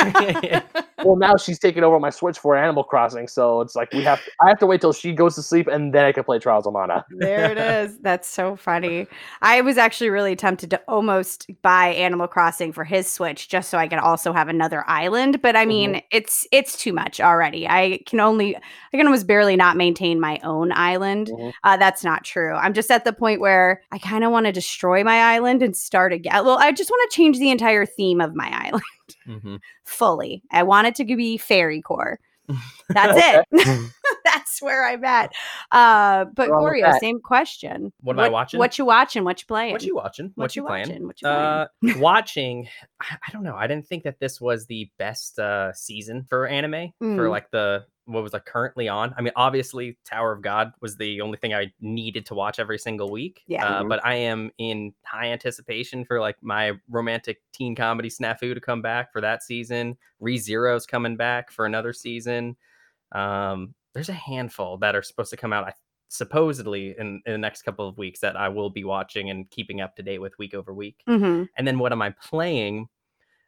well, 1.04 1.16
now 1.16 1.36
she's 1.36 1.58
taking 1.58 1.82
over 1.84 1.98
my 1.98 2.10
Switch 2.10 2.38
for 2.38 2.56
Animal 2.56 2.84
Crossing, 2.84 3.28
so 3.28 3.60
it's 3.60 3.74
like 3.74 3.92
we 3.92 4.02
have. 4.02 4.22
To, 4.22 4.30
I 4.42 4.48
have 4.48 4.58
to 4.58 4.66
wait 4.66 4.80
till 4.80 4.92
she 4.92 5.12
goes 5.12 5.34
to 5.36 5.42
sleep, 5.42 5.66
and 5.66 5.94
then 5.94 6.04
I 6.04 6.12
can 6.12 6.24
play 6.24 6.38
Trials 6.38 6.66
of 6.66 6.72
Mana. 6.74 7.04
there 7.10 7.50
it 7.50 7.58
is. 7.58 7.98
That's 8.02 8.28
so 8.28 8.56
funny. 8.56 9.06
I 9.42 9.60
was 9.60 9.78
actually 9.78 10.10
really 10.10 10.36
tempted 10.36 10.70
to 10.70 10.80
almost 10.88 11.50
buy 11.62 11.88
Animal 11.88 12.26
Crossing 12.28 12.72
for 12.72 12.84
his 12.84 13.10
Switch 13.10 13.48
just 13.48 13.70
so 13.70 13.78
I 13.78 13.88
could 13.88 13.98
also 13.98 14.32
have 14.32 14.48
another 14.48 14.84
island, 14.86 15.40
but 15.42 15.56
I 15.56 15.64
mean, 15.66 15.94
Mhm. 15.94 16.02
it's 16.10 16.46
it's 16.52 16.76
too 16.76 16.92
much 16.92 17.20
already. 17.20 17.66
I 17.68 18.00
can 18.06 18.20
only 18.20 18.56
I 18.56 18.96
can 18.96 19.06
almost 19.06 19.26
barely 19.26 19.56
not 19.56 19.76
maintain 19.76 20.20
my 20.20 20.40
own 20.42 20.72
island. 20.72 20.83
Mhm. 20.92 21.52
Uh, 21.64 21.76
that's 21.76 22.04
not 22.04 22.24
true. 22.24 22.54
I'm 22.54 22.74
just 22.74 22.90
at 22.90 23.04
the 23.04 23.12
point 23.12 23.40
where 23.40 23.82
I 23.92 23.98
kind 23.98 24.24
of 24.24 24.30
want 24.32 24.46
to 24.46 24.52
destroy 24.52 25.02
my 25.04 25.18
island 25.34 25.62
and 25.62 25.76
start 25.76 26.12
again. 26.12 26.44
Well, 26.44 26.58
I 26.58 26.72
just 26.72 26.90
want 26.90 27.10
to 27.10 27.16
change 27.16 27.38
the 27.38 27.50
entire 27.50 27.86
theme 27.86 28.20
of 28.20 28.34
my 28.34 28.50
island 28.66 28.82
Mhm. 29.26 29.60
fully. 29.84 30.42
I 30.50 30.62
want 30.62 30.86
it 30.86 30.94
to 30.96 31.04
be 31.04 31.36
fairy 31.36 31.80
core. 31.82 32.18
That's 32.90 33.44
it. 33.52 33.90
That's 34.24 34.60
where 34.60 34.86
I'm 34.86 35.02
at. 35.04 35.32
Uh, 35.72 36.26
but 36.34 36.50
Gorio, 36.50 36.98
same 37.00 37.20
question. 37.20 37.92
What 38.00 38.16
am 38.16 38.20
I 38.20 38.28
watching? 38.28 38.58
What 38.58 38.78
you 38.78 38.84
watching? 38.84 39.24
What 39.24 39.40
you 39.40 39.46
playing? 39.46 39.72
What 39.72 39.82
you 39.82 39.94
watching? 39.94 40.26
What, 40.34 40.44
What 40.44 40.56
you 40.56 40.62
you 40.62 40.66
playing? 40.68 40.88
watching? 40.88 41.06
What 41.06 41.22
you 41.22 41.28
uh, 41.28 41.66
watching. 41.98 42.68
I 43.00 43.16
I 43.26 43.32
don't 43.32 43.44
know. 43.44 43.54
I 43.56 43.66
didn't 43.66 43.86
think 43.86 44.04
that 44.04 44.18
this 44.20 44.40
was 44.40 44.66
the 44.66 44.90
best 44.98 45.38
uh, 45.38 45.72
season 45.72 46.24
for 46.28 46.46
anime 46.46 46.92
for 46.98 47.06
Mm. 47.06 47.30
like 47.30 47.50
the 47.50 47.84
what 48.06 48.22
was 48.22 48.32
like 48.32 48.44
currently 48.44 48.88
on. 48.88 49.14
I 49.16 49.22
mean, 49.22 49.32
obviously, 49.36 49.96
Tower 50.04 50.32
of 50.32 50.42
God 50.42 50.72
was 50.80 50.96
the 50.96 51.20
only 51.22 51.38
thing 51.38 51.54
I 51.54 51.72
needed 51.80 52.26
to 52.26 52.34
watch 52.34 52.58
every 52.58 52.78
single 52.78 53.10
week. 53.10 53.42
Yeah. 53.46 53.66
Uh, 53.66 53.82
Mhm. 53.82 53.88
but 53.88 54.04
I 54.04 54.14
am 54.16 54.50
in 54.58 54.92
high 55.06 55.26
anticipation 55.32 56.04
for 56.04 56.20
like 56.20 56.36
my 56.42 56.72
romantic 56.88 57.40
teen 57.52 57.74
comedy 57.74 58.10
snafu 58.10 58.52
to 58.54 58.60
come 58.60 58.82
back 58.82 59.12
for 59.12 59.20
that 59.22 59.42
season. 59.42 59.96
Re 60.20 60.36
Zero's 60.36 60.84
coming 60.86 61.16
back 61.16 61.50
for 61.50 61.64
another 61.66 61.92
season. 61.92 62.56
Um, 63.12 63.74
there's 63.94 64.08
a 64.08 64.12
handful 64.12 64.76
that 64.78 64.94
are 64.94 65.02
supposed 65.02 65.30
to 65.30 65.36
come 65.36 65.52
out. 65.52 65.64
I 65.66 65.72
supposedly 66.08 66.94
in, 66.98 67.22
in 67.26 67.32
the 67.32 67.38
next 67.38 67.62
couple 67.62 67.88
of 67.88 67.98
weeks 67.98 68.20
that 68.20 68.36
I 68.36 68.48
will 68.48 68.70
be 68.70 68.84
watching 68.84 69.30
and 69.30 69.48
keeping 69.50 69.80
up 69.80 69.96
to 69.96 70.02
date 70.02 70.18
with 70.20 70.38
week 70.38 70.54
over 70.54 70.72
week. 70.72 71.02
Mhm. 71.08 71.48
And 71.56 71.66
then 71.66 71.78
what 71.78 71.90
am 71.92 72.02
I 72.02 72.10
playing? 72.10 72.88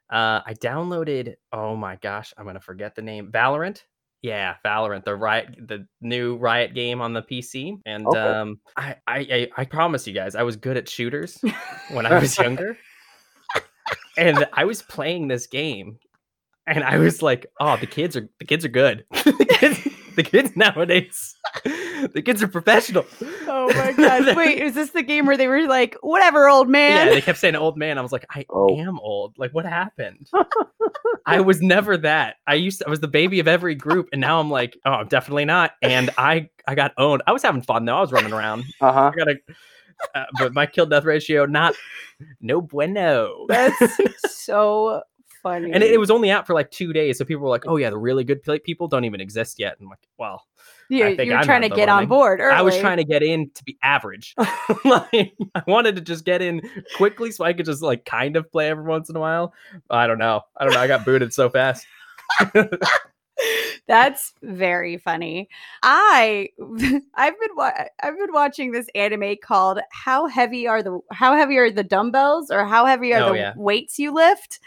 Uh, 0.09 0.41
I 0.45 0.53
downloaded. 0.53 1.35
Oh 1.53 1.75
my 1.75 1.95
gosh, 1.97 2.33
I'm 2.37 2.45
gonna 2.45 2.59
forget 2.59 2.95
the 2.95 3.01
name. 3.01 3.31
Valorant. 3.31 3.83
Yeah, 4.21 4.55
Valorant, 4.65 5.05
the 5.05 5.15
riot, 5.15 5.55
the 5.59 5.87
new 6.01 6.37
Riot 6.37 6.73
game 6.73 7.01
on 7.01 7.13
the 7.13 7.21
PC. 7.21 7.77
And 7.85 8.07
Okay. 8.07 8.17
um, 8.17 8.59
I, 8.75 8.95
I, 9.05 9.17
I, 9.19 9.47
I 9.57 9.65
promise 9.65 10.07
you 10.07 10.13
guys, 10.13 10.35
I 10.35 10.43
was 10.43 10.55
good 10.55 10.75
at 10.75 10.89
shooters 10.89 11.39
when 11.91 12.05
I 12.05 12.19
was 12.19 12.37
younger, 12.39 12.77
and 14.17 14.47
I 14.53 14.65
was 14.65 14.81
playing 14.81 15.27
this 15.27 15.45
game, 15.47 15.99
and 16.65 16.83
I 16.83 16.97
was 16.97 17.21
like, 17.21 17.45
oh, 17.59 17.77
the 17.77 17.85
kids 17.87 18.17
are 18.17 18.27
the 18.39 18.45
kids 18.45 18.65
are 18.65 18.69
good. 18.69 19.05
the, 20.17 20.23
kids, 20.23 20.51
nowadays, 20.57 21.35
the 22.13 22.21
kids 22.23 22.43
are 22.43 22.47
professional. 22.49 23.05
Oh 23.47 23.71
my 23.73 23.93
god! 23.93 24.35
Wait, 24.35 24.61
is 24.61 24.73
this 24.73 24.89
the 24.89 25.03
game 25.03 25.25
where 25.25 25.37
they 25.37 25.47
were 25.47 25.65
like, 25.67 25.95
"Whatever, 26.01 26.49
old 26.49 26.67
man"? 26.67 27.07
Yeah, 27.07 27.13
they 27.13 27.21
kept 27.21 27.37
saying 27.39 27.55
old 27.55 27.77
man. 27.77 27.97
I 27.97 28.01
was 28.01 28.11
like, 28.11 28.25
I 28.29 28.45
Oh. 28.49 28.75
am 28.77 28.99
old. 28.99 29.35
Like, 29.37 29.51
what 29.53 29.65
happened? 29.65 30.29
I 31.25 31.39
was 31.41 31.61
never 31.61 31.95
that. 31.97 32.35
I 32.45 32.55
used 32.55 32.79
to, 32.79 32.87
I 32.87 32.89
was 32.89 32.99
the 32.99 33.07
baby 33.07 33.39
of 33.39 33.47
every 33.47 33.75
group, 33.75 34.09
and 34.11 34.19
now 34.19 34.39
I'm 34.39 34.49
like, 34.51 34.77
oh, 34.85 34.91
I'm 34.91 35.07
definitely 35.07 35.45
not. 35.45 35.71
And 35.81 36.09
I 36.17 36.49
I 36.67 36.75
got 36.75 36.91
owned. 36.97 37.21
I 37.25 37.31
was 37.31 37.43
having 37.43 37.61
fun 37.61 37.85
though. 37.85 37.97
I 37.97 38.01
was 38.01 38.11
running 38.11 38.33
around. 38.33 38.65
Uh 38.81 38.91
huh. 38.91 39.11
I 39.13 39.17
got 39.17 39.27
a, 39.29 39.35
uh, 40.15 40.25
but 40.37 40.53
my 40.53 40.65
kill 40.65 40.85
death 40.85 41.05
ratio 41.05 41.45
not 41.45 41.75
no 42.41 42.61
bueno. 42.61 43.45
That's 43.47 43.77
so 44.27 45.03
funny. 45.41 45.71
and 45.71 45.83
it, 45.83 45.91
it 45.91 45.97
was 45.97 46.11
only 46.11 46.31
out 46.31 46.47
for 46.47 46.53
like 46.53 46.71
two 46.71 46.93
days, 46.93 47.17
so 47.17 47.25
people 47.25 47.43
were 47.43 47.49
like, 47.49 47.65
"Oh 47.67 47.77
yeah, 47.77 47.89
the 47.89 47.97
really 47.97 48.23
good 48.23 48.43
pl- 48.43 48.59
people 48.59 48.87
don't 48.87 49.05
even 49.05 49.21
exist 49.21 49.59
yet." 49.59 49.77
I'm 49.79 49.87
like, 49.87 50.07
"Well, 50.17 50.45
you, 50.89 51.05
I 51.05 51.15
think 51.15 51.27
you're 51.29 51.37
I'm 51.37 51.45
trying 51.45 51.61
to 51.63 51.69
get 51.69 51.89
on 51.89 52.07
board. 52.07 52.39
Early. 52.39 52.55
I 52.55 52.61
was 52.61 52.77
trying 52.77 52.97
to 52.97 53.03
get 53.03 53.23
in 53.23 53.49
to 53.55 53.63
be 53.63 53.77
average. 53.83 54.35
like 54.85 55.33
I 55.55 55.63
wanted 55.67 55.95
to 55.95 56.01
just 56.01 56.25
get 56.25 56.41
in 56.41 56.61
quickly 56.95 57.31
so 57.31 57.43
I 57.43 57.53
could 57.53 57.65
just 57.65 57.81
like 57.81 58.05
kind 58.05 58.35
of 58.35 58.51
play 58.51 58.69
every 58.69 58.85
once 58.85 59.09
in 59.09 59.15
a 59.15 59.19
while. 59.19 59.53
I 59.89 60.07
don't 60.07 60.19
know. 60.19 60.41
I 60.55 60.63
don't 60.63 60.73
know. 60.73 60.79
I 60.79 60.87
got 60.87 61.05
booted 61.05 61.33
so 61.33 61.49
fast. 61.49 61.85
That's 63.87 64.33
very 64.41 64.97
funny. 64.97 65.47
I 65.83 66.49
I've 67.15 67.39
been 67.39 67.55
wa- 67.55 67.85
I've 68.03 68.17
been 68.17 68.33
watching 68.33 68.71
this 68.71 68.89
anime 68.95 69.35
called 69.41 69.79
How 69.91 70.25
Heavy 70.27 70.67
Are 70.67 70.83
the 70.83 70.99
How 71.11 71.35
Heavy 71.35 71.57
Are 71.57 71.71
the 71.71 71.83
Dumbbells 71.83 72.51
or 72.51 72.65
How 72.65 72.85
Heavy 72.85 73.13
Are 73.13 73.21
Oh, 73.21 73.31
the 73.31 73.37
yeah. 73.37 73.53
Weights 73.55 73.97
You 73.99 74.13
Lift? 74.13 74.59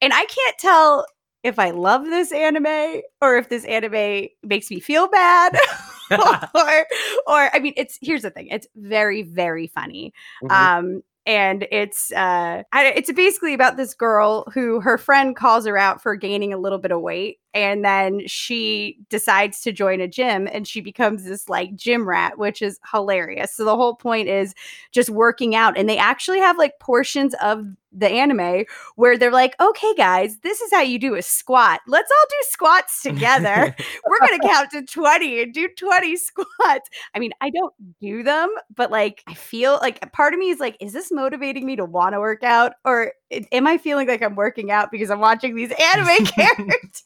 And 0.00 0.12
I 0.12 0.24
can't 0.24 0.58
tell 0.58 1.06
if 1.42 1.58
I 1.58 1.70
love 1.70 2.04
this 2.04 2.32
anime 2.32 3.02
or 3.20 3.36
if 3.36 3.48
this 3.48 3.64
anime 3.64 4.28
makes 4.42 4.70
me 4.70 4.80
feel 4.80 5.08
bad. 5.08 5.56
or 6.10 6.86
or 7.28 7.50
I 7.54 7.60
mean 7.60 7.72
it's 7.76 7.96
here's 8.02 8.22
the 8.22 8.30
thing. 8.30 8.48
It's 8.48 8.66
very 8.74 9.22
very 9.22 9.68
funny. 9.68 10.12
Mhm. 10.42 10.50
Um, 10.50 11.02
and 11.26 11.68
it's 11.70 12.10
uh, 12.12 12.64
it's 12.74 13.12
basically 13.12 13.54
about 13.54 13.76
this 13.76 13.94
girl 13.94 14.44
who 14.52 14.80
her 14.80 14.98
friend 14.98 15.36
calls 15.36 15.66
her 15.66 15.76
out 15.78 16.02
for 16.02 16.16
gaining 16.16 16.52
a 16.52 16.58
little 16.58 16.78
bit 16.78 16.90
of 16.90 17.00
weight, 17.00 17.38
and 17.54 17.84
then 17.84 18.26
she 18.26 18.98
decides 19.10 19.60
to 19.60 19.70
join 19.70 20.00
a 20.00 20.08
gym, 20.08 20.48
and 20.50 20.66
she 20.66 20.80
becomes 20.80 21.24
this 21.24 21.48
like 21.48 21.76
gym 21.76 22.08
rat, 22.08 22.38
which 22.38 22.62
is 22.62 22.80
hilarious. 22.90 23.54
So 23.54 23.64
the 23.64 23.76
whole 23.76 23.94
point 23.94 24.28
is 24.28 24.54
just 24.90 25.10
working 25.10 25.54
out, 25.54 25.76
and 25.78 25.88
they 25.88 25.98
actually 25.98 26.40
have 26.40 26.58
like 26.58 26.80
portions 26.80 27.34
of 27.42 27.64
the 27.92 28.08
anime 28.08 28.64
where 28.96 29.16
they're 29.18 29.32
like, 29.32 29.54
"Okay, 29.60 29.94
guys, 29.94 30.38
this 30.40 30.60
is 30.60 30.70
how 30.72 30.80
you 30.80 30.98
do 30.98 31.14
a 31.14 31.22
squat. 31.22 31.80
Let's 31.86 32.10
all 32.10 32.26
do 32.28 32.36
squats 32.42 33.02
together." 33.02 33.74
we're 34.06 34.18
gonna 34.20 34.38
count 34.38 34.70
to 34.72 34.82
20 34.82 35.42
and 35.42 35.54
do 35.54 35.68
20 35.68 36.16
squats. 36.16 36.88
I 37.14 37.18
mean, 37.18 37.32
I 37.40 37.50
don't 37.50 37.74
do 38.00 38.22
them, 38.22 38.48
but 38.74 38.90
like 38.90 39.22
I 39.26 39.34
feel 39.34 39.78
like 39.80 40.12
part 40.12 40.34
of 40.34 40.40
me 40.40 40.50
is 40.50 40.60
like, 40.60 40.76
is 40.80 40.92
this 40.92 41.10
motivating 41.12 41.66
me 41.66 41.76
to 41.76 41.84
want 41.84 42.14
to 42.14 42.20
work 42.20 42.42
out? 42.42 42.72
Or 42.84 43.12
am 43.52 43.66
I 43.66 43.78
feeling 43.78 44.08
like 44.08 44.22
I'm 44.22 44.36
working 44.36 44.70
out 44.70 44.90
because 44.90 45.10
I'm 45.10 45.20
watching 45.20 45.54
these 45.54 45.72
anime 45.72 46.24
characters? 46.26 47.04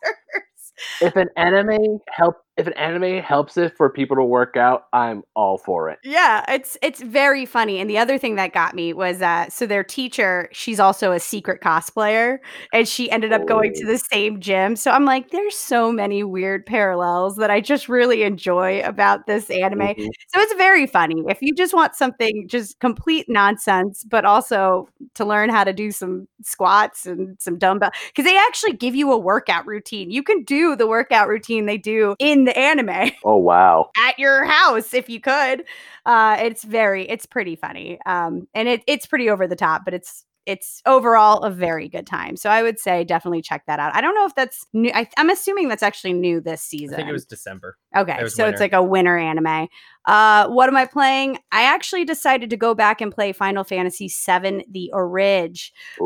if 1.00 1.16
an 1.16 1.28
anime 1.36 2.00
help, 2.10 2.36
if 2.56 2.66
an 2.66 2.72
anime 2.74 3.22
helps 3.22 3.56
it 3.56 3.76
for 3.76 3.90
people 3.90 4.16
to 4.16 4.24
work 4.24 4.56
out, 4.56 4.86
I'm 4.92 5.22
all 5.34 5.58
for 5.58 5.90
it. 5.90 5.98
Yeah, 6.06 6.44
it's 6.52 6.76
it's 6.82 7.00
very 7.00 7.46
funny. 7.46 7.80
And 7.80 7.88
the 7.88 7.96
other 7.96 8.18
thing 8.18 8.34
that 8.34 8.52
got 8.52 8.74
me 8.74 8.92
was 8.92 9.22
uh 9.22 9.48
so 9.48 9.64
their 9.64 9.82
teacher, 9.82 10.50
she's 10.52 10.78
also 10.78 11.12
a 11.12 11.18
secret 11.18 11.62
cosplayer 11.62 12.38
and 12.74 12.86
she 12.86 13.10
ended 13.10 13.32
up 13.32 13.46
going 13.46 13.72
to 13.76 13.86
Oh. 13.86 13.86
the 13.86 13.96
same 13.98 14.38
gym. 14.38 14.76
So 14.76 14.90
I'm 14.90 15.06
like, 15.06 15.30
there's 15.30 15.56
so 15.56 15.90
many 15.90 16.22
weird 16.22 16.66
parallels 16.66 17.36
that 17.36 17.50
I 17.50 17.62
just 17.62 17.88
really 17.88 18.22
enjoy 18.22 18.82
about 18.82 19.26
this 19.26 19.48
anime. 19.48 19.94
Mhm. 19.96 20.10
So 20.28 20.40
it's 20.40 20.52
very 20.56 20.86
funny. 20.86 21.22
If 21.26 21.40
you 21.40 21.54
just 21.54 21.72
want 21.72 21.94
something 21.94 22.46
just 22.48 22.78
complete 22.80 23.24
nonsense, 23.28 24.04
but 24.04 24.26
also 24.26 24.86
to 25.14 25.24
learn 25.24 25.48
how 25.48 25.64
to 25.64 25.72
do 25.72 25.90
some 25.90 26.28
squats 26.42 27.06
and 27.06 27.40
some 27.40 27.56
dumbbell, 27.56 27.92
because 28.08 28.26
they 28.30 28.36
actually 28.36 28.74
give 28.74 28.94
you 28.94 29.10
a 29.10 29.16
workout 29.18 29.66
routine. 29.66 30.10
You 30.10 30.22
can 30.22 30.42
do 30.44 30.76
the 30.76 30.86
workout 30.86 31.28
routine 31.28 31.64
they 31.64 31.78
do 31.78 32.14
in 32.18 32.43
the 32.44 32.56
anime 32.58 33.10
Oh 33.24 33.36
wow. 33.36 33.90
at 33.98 34.18
your 34.18 34.44
house 34.44 34.94
if 34.94 35.08
you 35.08 35.20
could. 35.20 35.64
Uh, 36.06 36.36
it's 36.40 36.64
very, 36.64 37.08
it's 37.08 37.26
pretty 37.26 37.56
funny. 37.56 37.98
Um, 38.06 38.46
and 38.54 38.68
it, 38.68 38.82
it's 38.86 39.06
pretty 39.06 39.30
over 39.30 39.46
the 39.46 39.56
top, 39.56 39.84
but 39.84 39.94
it's 39.94 40.24
it's 40.46 40.82
overall 40.84 41.42
a 41.42 41.50
very 41.50 41.88
good 41.88 42.06
time. 42.06 42.36
So 42.36 42.50
I 42.50 42.62
would 42.62 42.78
say 42.78 43.04
definitely 43.04 43.42
check 43.42 43.64
that 43.66 43.78
out. 43.78 43.94
I 43.94 44.00
don't 44.00 44.14
know 44.14 44.26
if 44.26 44.34
that's 44.34 44.66
new. 44.72 44.90
I, 44.94 45.08
I'm 45.16 45.30
assuming 45.30 45.68
that's 45.68 45.82
actually 45.82 46.12
new 46.12 46.40
this 46.40 46.62
season. 46.62 46.94
I 46.94 46.96
think 46.98 47.08
it 47.08 47.12
was 47.12 47.24
December. 47.24 47.78
Okay, 47.96 48.22
was 48.22 48.34
so 48.34 48.46
it's 48.46 48.60
like 48.60 48.72
a 48.72 48.82
winter 48.82 49.16
anime. 49.16 49.68
Uh, 50.04 50.48
what 50.48 50.68
am 50.68 50.76
I 50.76 50.84
playing? 50.84 51.38
I 51.50 51.62
actually 51.62 52.04
decided 52.04 52.50
to 52.50 52.56
go 52.56 52.74
back 52.74 53.00
and 53.00 53.12
play 53.12 53.32
Final 53.32 53.64
Fantasy 53.64 54.08
VII: 54.08 54.66
The 54.70 54.90
Orig. 54.92 55.56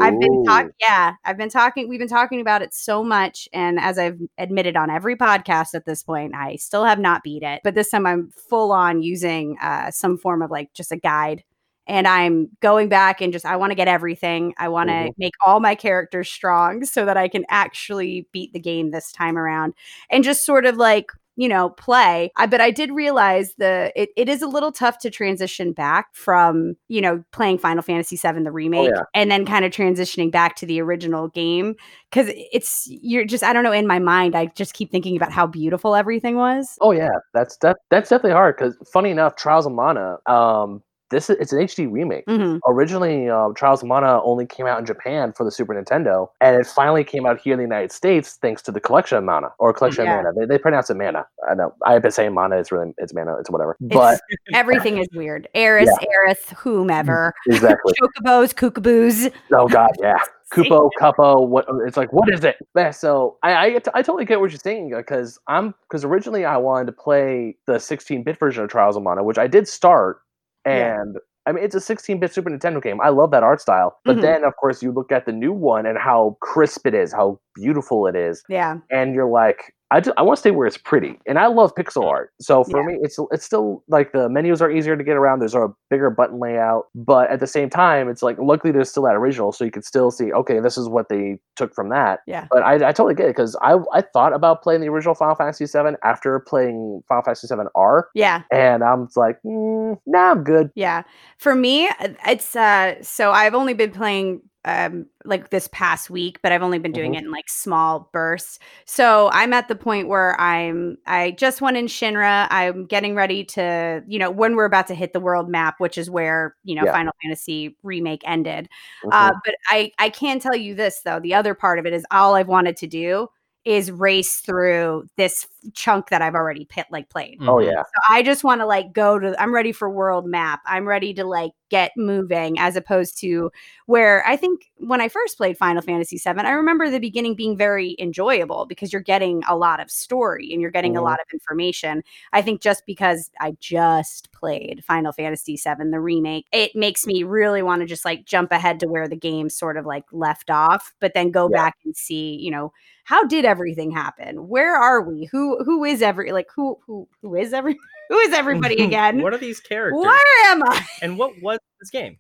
I've 0.01 0.19
been 0.21 0.45
talking, 0.45 0.71
yeah, 0.81 1.15
I've 1.25 1.39
been 1.39 1.51
talking. 1.51 1.89
We've 1.89 1.99
been 1.99 2.09
talking 2.09 2.41
about 2.41 2.63
it 2.63 2.73
so 2.73 3.03
much, 3.03 3.49
and 3.53 3.81
as 3.81 3.99
I've 3.99 4.19
admitted 4.39 4.77
on 4.77 4.91
every 4.91 5.17
podcast 5.17 5.75
at 5.75 5.85
this 5.85 6.03
point, 6.03 6.35
I 6.35 6.57
still 6.57 6.85
have 6.85 7.01
not 7.01 7.23
beat 7.25 7.43
it. 7.43 7.61
But 7.65 7.75
this 7.75 7.91
time, 7.91 8.07
I'm 8.07 8.31
full 8.49 8.73
on 8.73 9.03
using 9.03 9.57
uh, 9.61 9.91
some 9.91 10.17
form 10.17 10.43
of 10.43 10.51
like 10.51 10.73
just 10.75 10.93
a 10.93 10.97
guide. 10.97 11.43
And 11.89 12.07
I'm 12.07 12.49
going 12.61 12.89
back 12.89 13.21
and 13.21 13.33
just 13.33 13.47
I 13.47 13.57
want 13.57 13.71
to 13.71 13.75
get 13.75 13.89
everything. 13.89 14.55
I 14.59 14.69
want 14.69 14.91
to 14.91 14.95
Mhm. 14.95 15.13
make 15.19 15.35
all 15.45 15.59
my 15.61 15.75
characters 15.75 16.29
strong 16.31 16.85
so 16.85 17.05
that 17.05 17.17
I 17.17 17.29
can 17.29 17.45
actually 17.49 18.29
beat 18.33 18.53
the 18.53 18.61
game 18.61 18.91
this 18.91 19.11
time 19.11 19.37
around 19.39 19.75
and 20.11 20.23
just 20.23 20.45
sort 20.45 20.67
of 20.67 20.77
like 20.77 21.11
you 21.39 21.49
know, 21.49 21.71
play. 21.71 22.33
I 22.37 22.47
but 22.47 22.61
I 22.61 22.73
did 22.73 22.91
realize 22.91 23.55
the 23.59 23.93
it, 23.95 24.09
it 24.17 24.29
is 24.29 24.43
a 24.43 24.49
little 24.49 24.73
tough 24.73 24.99
to 24.99 25.09
transition 25.09 25.73
back 25.73 26.09
from, 26.13 26.75
you 26.89 27.01
know, 27.01 27.23
playing 27.31 27.59
Final 27.59 27.81
Fantasy 27.81 28.17
VII 28.17 28.43
the 28.43 28.51
remake 28.51 28.91
yeah. 28.93 29.03
and 29.15 29.31
then 29.31 29.47
kind 29.47 29.65
of 29.65 29.71
transitioning 29.71 30.33
back 30.33 30.57
to 30.57 30.67
the 30.67 30.81
original 30.83 31.29
game 31.29 31.77
cuz 32.11 32.27
it's 32.53 32.89
you're 32.91 33.25
just 33.25 33.45
I 33.45 33.53
don't 33.53 33.63
know 33.63 33.71
in 33.71 33.87
my 33.87 34.01
mind 34.01 34.35
I 34.35 34.47
just 34.47 34.75
keep 34.75 34.91
thinking 34.91 35.17
about 35.17 35.31
how 35.31 35.47
beautiful 35.47 35.95
everything 35.95 36.35
was. 36.35 36.77
Oh 36.81 36.91
yeah, 36.91 37.09
that's 37.33 37.57
that, 37.59 37.77
that's 37.89 38.11
definitely 38.11 38.33
hard 38.33 38.57
because 38.57 38.77
funny 38.93 39.13
enough, 39.13 39.37
Trials 39.37 39.65
of 39.65 39.71
Mana, 39.73 40.17
um, 40.27 40.83
this 41.11 41.31
is 41.31 41.37
it's 41.41 41.53
an 41.53 41.61
HD 41.61 41.91
remake. 41.91 42.27
Mhm. 42.27 42.61
Originally, 42.67 43.29
um, 43.29 43.55
Trials 43.55 43.83
of 43.83 43.89
Mana 43.89 44.23
only 44.23 44.47
came 44.47 44.67
out 44.67 44.79
in 44.79 44.85
Japan 44.87 45.33
for 45.33 45.45
the 45.45 45.51
Super 45.51 45.75
Nintendo, 45.75 46.29
and 46.41 46.61
it 46.61 46.67
finally 46.67 47.05
came 47.05 47.27
out 47.27 47.39
here 47.41 47.53
in 47.55 47.59
the 47.59 47.65
United 47.65 47.93
States 47.93 48.35
thanks 48.41 48.63
to 48.63 48.73
the 48.73 48.81
Collection 48.81 49.19
of 49.19 49.25
Mana 49.25 49.53
or 49.59 49.73
Collection 49.73 50.05
Yeah. 50.05 50.19
of 50.19 50.25
Mana. 50.25 50.37
They, 50.37 50.47
they 50.47 50.59
pronounce 50.59 50.91
it 50.91 50.97
Mana. 50.97 51.27
I 51.51 51.55
know. 51.55 51.73
I've 51.85 52.03
been 52.03 52.11
saying 52.11 52.35
Mana. 52.35 52.57
It's 52.57 52.71
really 52.73 52.93
it's 52.99 53.15
Mana. 53.15 53.37
It's 53.39 53.51
whatever. 53.51 53.77
But 53.81 54.21
Everything 54.55 54.99
is 54.99 55.09
weird. 55.15 55.49
Eris, 55.55 55.91
Aerith, 56.01 56.53
whomever. 56.57 57.33
exactly. 57.47 57.95
Chocobos, 58.01 58.55
kookaboos. 58.55 59.33
Oh 59.53 59.69
god, 59.69 59.91
yeah. 60.01 60.19
Kupo, 60.51 60.89
Cupo, 60.99 61.43
what? 61.43 61.67
It's 61.87 61.99
like, 61.99 62.11
what 62.11 62.33
is 62.33 62.43
it? 62.43 62.57
Yeah, 62.75 62.91
so 62.91 63.37
I, 63.43 63.53
I, 63.53 63.81
I 63.93 64.01
totally 64.01 64.25
get 64.25 64.41
what 64.41 64.51
you're 64.51 64.59
saying 64.59 64.89
because 64.97 65.39
I'm 65.47 65.75
because 65.83 66.05
originally 66.07 66.47
I 66.47 66.57
wanted 66.57 66.87
to 66.87 66.93
play 66.93 67.55
the 67.67 67.75
16-bit 67.75 68.39
version 68.39 68.65
of 68.65 68.71
Trials 68.71 68.97
of 68.97 69.03
Mana, 69.03 69.23
which 69.23 69.37
I 69.37 69.47
did 69.47 69.69
start, 69.69 70.23
Yeah. 70.69 71.01
and 71.01 71.17
I 71.47 71.53
mean 71.53 71.65
it's 71.65 71.75
a 71.75 71.81
16-bit 71.81 72.33
Super 72.33 72.51
Nintendo 72.51 72.83
game. 72.83 73.01
I 73.01 73.09
love 73.09 73.31
that 73.31 73.43
art 73.43 73.61
style, 73.61 73.99
but 74.05 74.17
Mhm. 74.17 74.23
then 74.23 74.45
of 74.45 74.55
course 74.57 74.83
you 74.83 74.93
look 74.93 75.11
at 75.11 75.25
the 75.27 75.33
new 75.33 75.53
one 75.53 75.87
and 75.87 75.97
how 75.99 76.37
crisp 76.41 76.87
it 76.87 76.95
is, 76.95 77.13
how 77.13 77.41
beautiful 77.55 78.07
it 78.07 78.15
is, 78.17 78.43
Yeah. 78.49 78.79
and 78.91 79.15
you're 79.15 79.29
like, 79.31 79.75
I, 79.91 80.01
just, 80.01 80.17
I 80.19 80.23
want 80.23 80.37
to 80.37 80.41
stay 80.41 80.51
where 80.51 80.67
it's 80.67 80.77
pretty, 80.77 81.19
and 81.27 81.39
I 81.39 81.47
love 81.47 81.75
pixel 81.75 82.05
art. 82.05 82.33
So 82.41 82.63
for 82.63 82.85
me, 82.85 82.99
it's 83.01 83.19
it's 83.33 83.45
still 83.45 83.83
like 83.89 84.13
the 84.13 84.29
menus 84.29 84.61
are 84.61 84.71
easier 84.71 84.97
to 84.97 85.03
get 85.03 85.17
around. 85.17 85.39
There's 85.41 85.55
a 85.55 85.69
bigger 85.89 86.11
button 86.11 86.39
layout, 86.39 86.89
but 86.95 87.31
at 87.31 87.41
the 87.41 87.47
same 87.47 87.71
time, 87.71 88.09
it's 88.11 88.23
like 88.23 88.37
luckily 88.39 88.71
there's 88.73 88.91
still 88.91 89.05
that 89.05 89.15
original, 89.17 89.51
so 89.51 89.65
you 89.65 89.71
can 89.71 89.83
still 89.83 90.11
see, 90.11 90.31
okay, 90.33 90.61
this 90.61 90.77
is 90.77 90.89
what 90.89 91.09
they 91.09 91.39
took 91.57 91.75
from 91.75 91.89
that. 91.89 92.21
Yeah. 92.27 92.47
But 92.51 92.63
I, 92.65 92.75
I 92.75 92.93
totally 92.93 93.15
get 93.15 93.27
it 93.27 93.37
because 93.37 93.57
I 93.63 93.77
I 93.95 94.03
thought 94.03 94.35
about 94.35 94.63
playing 94.63 94.83
the 94.83 94.89
original 94.89 95.15
Final 95.15 95.35
Fantasy 95.35 95.65
VII 95.65 95.97
after 96.05 96.39
playing 96.41 97.03
Final 97.09 97.23
Fantasy 97.23 97.47
VII 97.49 97.63
R, 97.75 98.09
Yeah. 98.15 98.43
and 98.53 98.85
I'm 98.85 99.09
like, 99.17 99.39
mm, 99.43 99.99
nah, 100.07 100.33
I'm 100.33 100.45
good. 100.45 100.71
Yeah. 100.75 101.03
For 101.39 101.55
me, 101.55 101.89
uh, 101.89 102.09
it's 102.27 102.55
uh 102.55 103.03
so 103.03 103.31
I've 103.33 103.55
only 103.55 103.73
been 103.73 103.91
playing 103.93 104.43
um 104.65 105.07
like 105.25 105.51
this 105.51 105.69
past 105.73 106.11
week, 106.11 106.41
but 106.43 106.53
I've 106.53 106.63
only 106.63 106.79
been 106.79 106.93
doing 106.93 107.13
Mhm. 107.13 107.19
it 107.19 107.25
in 107.25 107.31
like 107.31 107.49
small 107.49 108.11
bursts. 108.13 108.59
So 108.87 109.31
I'm 109.33 109.53
at 109.53 109.69
the 109.69 109.77
point 109.77 110.09
where 110.09 110.39
I'm 110.41 110.99
I 111.07 111.33
just 111.33 111.61
went 111.61 111.77
in 111.77 111.87
Shinra. 111.87 112.49
I'm 112.51 112.87
getting 112.87 113.15
ready 113.15 113.45
to, 113.45 114.03
you 114.09 114.19
know, 114.19 114.31
when 114.31 114.57
we're 114.57 114.65
about 114.67 114.87
to 114.89 114.95
hit 114.95 115.13
the 115.13 115.21
world 115.21 115.49
map, 115.49 115.77
which 115.79 115.97
is 115.97 116.11
where, 116.11 116.57
you 116.65 116.75
know, 116.75 116.87
Yeah. 116.87 116.93
Final 116.93 117.13
Fantasy 117.23 117.77
remake 117.83 118.23
ended. 118.27 118.69
Uh, 119.13 119.31
Mhm. 119.31 119.41
but 119.45 119.55
I 119.69 119.93
I 119.99 120.11
can 120.11 120.41
tell 120.41 120.57
you 120.57 120.75
this 120.75 121.01
though. 121.05 121.21
The 121.21 121.35
other 121.35 121.55
part 121.55 121.79
of 121.79 121.87
it 121.87 121.93
is 121.93 122.05
all 122.11 122.35
I've 122.35 122.49
wanted 122.49 122.77
to 122.79 122.87
do 122.87 123.29
is 123.65 123.91
race 123.93 124.37
through 124.41 125.05
this 125.17 125.47
chunk 125.75 126.09
that 126.11 126.23
I've 126.23 126.35
already 126.35 126.65
pit 126.65 126.87
like 126.91 127.09
played. 127.09 127.39
oh 127.43 127.57
Mhm. 127.57 127.67
yeah, 127.67 127.83
So 127.83 127.93
I 128.11 128.23
just 128.23 128.45
want 128.45 128.61
to 128.61 128.67
like 128.67 128.93
go 128.93 129.19
to 129.19 129.35
I'm 129.41 129.55
ready 129.55 129.73
for 129.73 129.91
world 129.91 130.27
map. 130.27 130.61
I'm 130.67 130.87
ready 130.87 131.13
to 131.15 131.25
like 131.25 131.53
get 131.71 131.93
moving 131.97 132.59
as 132.59 132.77
opposed 132.77 133.19
to 133.21 133.51
where 133.87 134.27
I 134.27 134.37
think 134.37 134.71
when 134.79 135.01
I 135.03 135.09
first 135.09 135.37
played 135.37 135.59
Final 135.59 135.83
Fantasy 135.83 136.17
7, 136.17 136.47
I 136.47 136.51
remember 136.51 136.89
the 136.89 136.99
beginning 137.01 137.35
being 137.35 137.57
very 137.59 137.95
enjoyable 137.99 138.65
because 138.67 138.91
you're 138.93 139.03
getting 139.03 139.43
a 139.49 139.57
lot 139.57 139.79
of 139.81 139.91
story 139.91 140.51
and 140.53 140.63
you're 140.63 140.71
getting 140.71 140.97
a 140.97 141.01
Mhm. 141.01 141.05
lot 141.05 141.21
of 141.21 141.27
information. 141.33 142.03
I 142.33 142.41
think 142.41 142.63
just 142.63 142.87
because 142.87 143.31
I 143.41 143.53
just 143.61 144.33
played 144.33 144.83
Final 144.87 145.13
Fantasy 145.13 145.57
7 145.59 145.91
the 145.91 146.01
remake, 146.01 146.47
it 146.53 146.75
makes 146.75 147.07
me 147.07 147.23
really 147.23 147.63
want 147.63 147.81
to 147.81 147.87
just 147.87 148.05
like 148.05 148.25
jump 148.25 148.51
ahead 148.53 148.81
to 148.81 148.89
where 148.89 149.09
the 149.09 149.17
game 149.17 149.51
sort 149.51 149.77
of 149.77 149.85
like 149.85 150.05
left 150.13 150.51
off, 150.51 150.95
but 151.01 151.13
then 151.15 151.31
go 151.31 151.49
Yeah. 151.51 151.57
back 151.65 151.77
and 151.85 151.95
see, 151.97 152.37
you 152.37 152.51
know, 152.51 152.73
how 153.05 153.25
did 153.25 153.47
everything 153.47 153.91
happen? 153.91 154.49
Where 154.49 154.77
are 154.77 155.01
we? 155.01 155.25
Who 155.33 155.48
who 155.65 155.85
is 155.85 156.03
every 156.03 156.33
like 156.33 156.49
who 156.55 156.79
who 156.87 157.09
who 157.23 157.35
is 157.35 157.53
every 157.53 157.79
who 158.09 158.19
is 158.19 158.33
everybody 158.33 158.77
again? 158.85 159.23
what 159.23 159.33
are 159.35 159.39
these 159.39 159.61
characters? 159.61 160.01
Where 160.01 160.51
am 160.51 160.63
I? 160.63 160.85
And 161.03 161.19
what 161.19 161.41
was 161.43 161.59
this 161.81 161.91
game? 161.91 162.19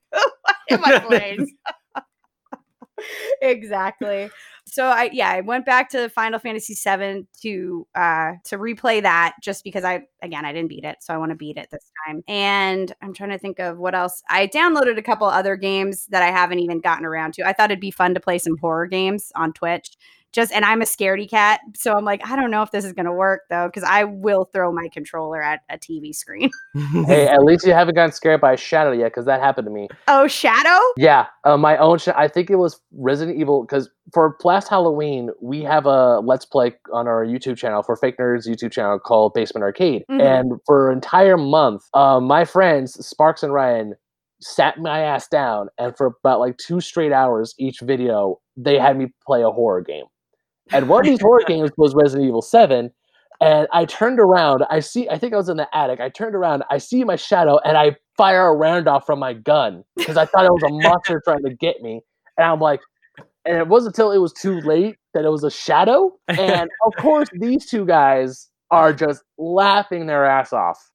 Am 0.70 0.84
I 0.84 0.98
playing? 1.00 1.46
exactly. 3.42 4.30
So 4.70 4.84
I 4.86 5.10
yeah, 5.12 5.30
I 5.30 5.40
went 5.40 5.64
back 5.64 5.88
to 5.90 6.08
Final 6.10 6.38
Fantasy 6.38 6.74
VII 6.74 7.26
to 7.42 7.86
uh 7.94 8.32
to 8.44 8.58
replay 8.58 9.02
that 9.02 9.34
just 9.42 9.64
because 9.64 9.84
I 9.84 10.02
again 10.22 10.44
I 10.44 10.52
didn't 10.52 10.68
beat 10.68 10.84
it, 10.84 10.98
so 11.00 11.14
I 11.14 11.16
want 11.16 11.30
to 11.30 11.36
beat 11.36 11.56
it 11.56 11.68
this 11.70 11.90
time. 12.06 12.22
And 12.28 12.92
I'm 13.02 13.14
trying 13.14 13.30
to 13.30 13.38
think 13.38 13.58
of 13.58 13.78
what 13.78 13.94
else. 13.94 14.22
I 14.28 14.46
downloaded 14.46 14.98
a 14.98 15.02
couple 15.02 15.26
other 15.26 15.56
games 15.56 16.06
that 16.06 16.22
I 16.22 16.30
haven't 16.30 16.58
even 16.58 16.80
gotten 16.80 17.06
around 17.06 17.34
to. 17.34 17.46
I 17.46 17.52
thought 17.52 17.70
it'd 17.70 17.80
be 17.80 17.90
fun 17.90 18.14
to 18.14 18.20
play 18.20 18.38
some 18.38 18.56
horror 18.60 18.86
games 18.86 19.32
on 19.34 19.52
Twitch. 19.52 19.96
Just 20.34 20.52
and 20.52 20.64
I'm 20.64 20.82
a 20.82 20.84
scaredy 20.84 21.28
cat, 21.28 21.60
so 21.74 21.94
I'm 21.94 22.04
like, 22.04 22.20
I 22.28 22.36
don't 22.36 22.50
know 22.50 22.62
if 22.62 22.70
this 22.70 22.84
is 22.84 22.92
gonna 22.92 23.12
work 23.14 23.42
though, 23.48 23.66
because 23.66 23.82
I 23.82 24.04
will 24.04 24.44
throw 24.52 24.70
my 24.70 24.88
controller 24.92 25.42
at 25.42 25.60
a 25.70 25.78
TV 25.78 26.14
screen. 26.14 26.50
hey, 27.06 27.26
at 27.26 27.42
least 27.42 27.66
you 27.66 27.72
haven't 27.72 27.94
gotten 27.94 28.12
scared 28.12 28.40
by 28.40 28.52
a 28.52 28.56
shadow 28.56 28.92
yet, 28.92 29.06
because 29.06 29.24
that 29.24 29.40
happened 29.40 29.66
to 29.66 29.72
me. 29.72 29.88
oh, 30.06 30.26
Shadow? 30.28 30.78
Yeah, 30.98 31.26
uh, 31.44 31.56
my 31.56 31.76
own. 31.78 31.98
Sh- 31.98 32.08
I 32.14 32.28
think 32.28 32.50
it 32.50 32.56
was 32.56 32.78
Resident 32.92 33.38
Evil 33.38 33.62
because 33.64 33.88
for 34.12 34.36
last 34.44 34.68
Halloween 34.68 35.30
we 35.40 35.62
have 35.62 35.86
a 35.86 36.20
Let's 36.20 36.44
Play 36.44 36.74
on 36.92 37.08
our 37.08 37.24
YouTube 37.24 37.56
channel 37.56 37.82
for 37.82 37.96
Fake 37.96 38.18
Nerds 38.18 38.46
YouTube 38.46 38.70
channel 38.72 38.98
called 38.98 39.32
Basement 39.34 39.64
Arcade, 39.64 40.04
Mhm. 40.10 40.22
and 40.22 40.60
for 40.66 40.90
an 40.90 40.96
entire 40.98 41.38
month, 41.38 41.82
uh, 41.94 42.20
my 42.20 42.44
friends 42.44 42.94
Sparks 43.06 43.42
and 43.42 43.52
Ryan 43.54 43.94
sat 44.40 44.78
my 44.78 45.00
ass 45.00 45.26
down, 45.26 45.68
and 45.78 45.96
for 45.96 46.06
about 46.22 46.38
like 46.38 46.58
two 46.58 46.80
straight 46.80 47.12
hours 47.12 47.54
each 47.58 47.80
video, 47.80 48.38
they 48.56 48.78
had 48.78 48.96
me 48.96 49.06
play 49.26 49.42
a 49.42 49.50
horror 49.50 49.80
game, 49.80 50.04
and 50.72 50.88
one 50.88 51.00
of 51.00 51.06
these 51.06 51.20
horror 51.20 51.42
games 51.46 51.70
was 51.76 51.94
Resident 51.94 52.26
Evil 52.28 52.42
Seven. 52.42 52.90
And 53.40 53.68
I 53.72 53.84
turned 53.84 54.18
around. 54.18 54.64
I 54.68 54.80
see. 54.80 55.08
I 55.08 55.16
think 55.16 55.32
I 55.32 55.36
was 55.36 55.48
in 55.48 55.58
the 55.58 55.68
attic. 55.76 56.00
I 56.00 56.08
turned 56.08 56.34
around. 56.34 56.64
I 56.70 56.78
see 56.78 57.04
my 57.04 57.14
shadow, 57.14 57.58
and 57.64 57.76
I 57.78 57.94
fire 58.16 58.48
a 58.48 58.52
round 58.54 58.88
off 58.88 59.06
from 59.06 59.20
my 59.20 59.32
gun 59.32 59.84
because 59.96 60.16
I 60.16 60.24
thought 60.26 60.44
it 60.44 60.50
was 60.52 60.64
a 60.64 60.70
monster 60.70 61.20
trying 61.24 61.44
to 61.44 61.54
get 61.54 61.80
me. 61.80 62.00
And 62.36 62.44
I'm 62.48 62.58
like, 62.58 62.80
and 63.44 63.56
it 63.56 63.68
wasn't 63.68 63.94
until 63.94 64.10
it 64.10 64.18
was 64.18 64.32
too 64.32 64.60
late 64.62 64.96
that 65.14 65.24
it 65.24 65.28
was 65.28 65.44
a 65.44 65.52
shadow. 65.52 66.12
And 66.26 66.68
of 66.84 66.94
course, 66.98 67.28
these 67.32 67.66
two 67.66 67.86
guys 67.86 68.48
are 68.72 68.92
just 68.92 69.22
laughing 69.38 70.06
their 70.08 70.24
ass 70.24 70.52
off. 70.52 70.90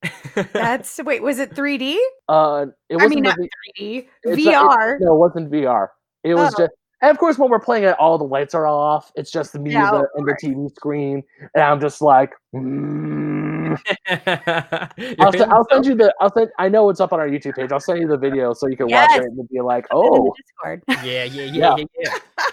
That's 0.52 1.00
wait, 1.04 1.24
was 1.24 1.40
it 1.40 1.52
3D? 1.56 1.96
Uh, 2.28 2.66
it 2.90 2.98
wasn't 2.98 3.16
mean, 3.16 3.24
not 3.24 3.38
3D, 3.38 4.08
it's 4.24 4.46
not- 4.46 4.72
VR. 4.72 4.96
it- 4.96 5.02
no, 5.02 5.16
it 5.16 5.18
wasn't 5.18 5.50
VR. 5.50 5.88
It 6.26 6.36
was 6.36 6.54
Oh. 6.56 6.64
just. 6.66 6.74
And 7.04 7.12
of 7.12 7.18
course, 7.18 7.38
when 7.38 7.50
we're 7.50 7.60
playing 7.60 7.84
it, 7.84 8.00
all 8.00 8.18
the 8.18 8.24
lights 8.24 8.56
are 8.56 8.66
off. 8.66 9.12
It's 9.16 9.30
just 9.30 9.52
the 9.52 9.60
music 9.60 9.82
Yeah, 9.82 9.92
of 10.00 10.06
and 10.16 10.26
the 10.26 10.38
TV 10.42 10.74
screen, 10.74 11.22
and 11.54 11.62
I'm 11.64 11.82
just 11.82 12.02
like, 12.02 12.32
mm. 12.56 13.78
I'll, 15.20 15.44
I'll 15.54 15.64
so- 15.66 15.68
send 15.70 15.86
you 15.86 15.96
the. 15.96 16.16
I'll 16.22 16.32
send. 16.34 16.50
I 16.60 16.70
know 16.70 16.90
it's 16.90 17.02
up 17.02 17.12
on 17.12 17.20
our 17.20 17.28
YouTube 17.28 17.56
page. 17.56 17.74
I'll 17.74 17.82
send 17.82 18.00
you 18.00 18.08
the 18.08 18.18
video 18.18 18.54
so 18.54 18.68
you 18.68 18.78
can 18.78 18.86
watch 18.88 19.10
Yes. 19.12 19.26
it 19.26 19.32
and 19.38 19.50
be 19.50 19.60
like, 19.60 19.90
Put 19.90 20.00
it 20.00 20.16
in 20.16 20.24
the 20.24 20.96
oh, 20.98 21.04
Yeah, 21.04 21.24
yeah, 21.26 21.26
yeah, 21.26 21.44
Yeah. 21.44 21.76
yeah, 21.78 21.86
yeah. 22.00 22.44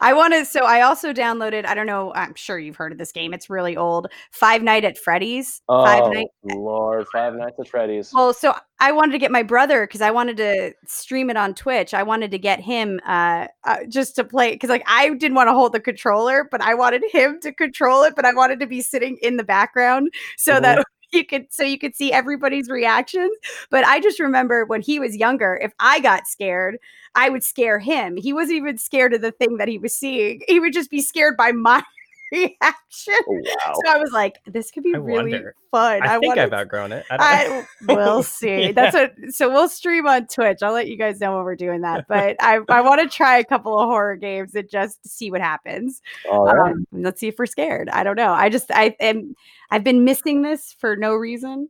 I 0.00 0.12
want 0.12 0.32
to. 0.34 0.44
So 0.44 0.64
I 0.64 0.82
also 0.82 1.12
downloaded. 1.12 1.66
I 1.66 1.74
don't 1.74 1.86
know. 1.86 2.12
I'm 2.14 2.34
sure 2.34 2.58
you've 2.58 2.76
heard 2.76 2.92
of 2.92 2.98
this 2.98 3.12
game. 3.12 3.32
It's 3.32 3.48
really 3.50 3.76
old. 3.76 4.08
Five 4.30 4.62
Night 4.62 4.84
at 4.84 4.98
Freddy's. 4.98 5.62
oh, 5.68 5.84
Five 5.84 6.12
Night. 6.12 6.28
Lord, 6.44 7.06
Five 7.12 7.34
Nights 7.34 7.58
at 7.60 7.68
Freddy's. 7.68 8.12
Well, 8.12 8.32
so 8.32 8.54
I 8.80 8.92
wanted 8.92 9.12
to 9.12 9.18
get 9.18 9.30
my 9.30 9.42
brother 9.42 9.86
because 9.86 10.00
I 10.00 10.10
wanted 10.10 10.36
to 10.38 10.72
stream 10.86 11.30
it 11.30 11.36
on 11.36 11.54
Twitch. 11.54 11.94
I 11.94 12.02
wanted 12.02 12.30
to 12.32 12.38
get 12.38 12.60
him 12.60 13.00
uh, 13.06 13.46
uh 13.64 13.78
just 13.88 14.16
to 14.16 14.24
play 14.24 14.52
because 14.52 14.70
like 14.70 14.84
I 14.86 15.08
didn't 15.10 15.34
want 15.34 15.48
to 15.48 15.52
hold 15.54 15.72
the 15.72 15.80
controller, 15.80 16.48
but 16.50 16.60
I 16.62 16.74
wanted 16.74 17.02
him 17.10 17.38
to 17.42 17.52
control 17.52 18.02
it. 18.04 18.14
But 18.16 18.24
I 18.24 18.32
wanted 18.34 18.60
to 18.60 18.66
be 18.66 18.80
sitting 18.80 19.18
in 19.22 19.36
the 19.36 19.44
background 19.44 20.10
so 20.36 20.54
Mhm. 20.54 20.62
that 20.62 20.84
you 21.12 21.24
could 21.26 21.46
so 21.52 21.62
you 21.64 21.78
could 21.78 21.94
see 21.94 22.12
everybody's 22.12 22.68
reactions. 22.68 23.36
But 23.70 23.84
I 23.84 24.00
just 24.00 24.20
remember 24.20 24.64
when 24.64 24.80
he 24.80 24.98
was 25.00 25.16
younger, 25.16 25.58
if 25.62 25.72
I 25.80 26.00
got 26.00 26.26
scared, 26.26 26.78
I 27.14 27.28
would 27.28 27.42
scare 27.44 27.78
him. 27.78 28.16
He 28.16 28.32
wasn't 28.32 28.56
even 28.58 28.78
scared 28.78 29.14
of 29.14 29.20
the 29.20 29.32
thing 29.32 29.56
that 29.58 29.68
he 29.68 29.78
was 29.78 29.94
seeing. 29.94 30.40
He 30.48 30.60
would 30.60 30.72
just 30.72 30.90
be 30.90 31.00
scared 31.02 31.36
by 31.36 31.52
my 31.52 31.82
reaction. 32.32 33.14
Oh, 33.28 33.40
wow. 33.66 33.74
So 33.84 33.90
I 33.92 33.98
was 33.98 34.12
like, 34.12 34.36
this 34.46 34.70
could 34.70 34.84
be 34.84 34.94
I 34.94 34.98
really 34.98 35.32
wonder. 35.32 35.54
fun. 35.72 36.02
I, 36.02 36.18
think 36.20 36.26
wanna 36.28 36.42
I've 36.42 36.52
outgrown 36.52 36.92
it. 36.92 37.04
I 37.10 37.44
don't 37.44 37.66
I 37.88 37.94
will 37.94 38.22
see. 38.22 38.66
Yeah. 38.66 38.72
That's 38.72 38.94
what. 38.94 39.14
So 39.30 39.50
we'll 39.50 39.68
stream 39.68 40.06
on 40.06 40.28
Twitch. 40.28 40.58
I'll 40.62 40.72
let 40.72 40.86
you 40.86 40.96
guys 40.96 41.18
know 41.18 41.34
when 41.34 41.44
we're 41.44 41.56
doing 41.56 41.80
that. 41.80 42.06
But 42.08 42.36
I, 42.40 42.60
I 42.68 42.80
want 42.80 43.00
to 43.02 43.08
try 43.08 43.38
a 43.38 43.44
couple 43.44 43.78
of 43.78 43.88
horror 43.88 44.16
games 44.16 44.54
and 44.54 44.68
just 44.70 45.04
see 45.06 45.30
what 45.32 45.40
happens. 45.40 46.00
All 46.30 46.44
right. 46.44 46.70
Um, 46.72 46.86
let's 46.92 47.18
see 47.20 47.28
if 47.28 47.38
we're 47.38 47.46
scared. 47.46 47.88
I 47.88 48.04
don't 48.04 48.16
know. 48.16 48.32
I 48.32 48.48
just 48.48 48.70
I 48.70 48.94
am. 49.00 49.34
I've 49.72 49.84
been 49.84 50.04
missing 50.04 50.42
this 50.42 50.74
for 50.78 50.94
no 50.96 51.14
reason. 51.14 51.68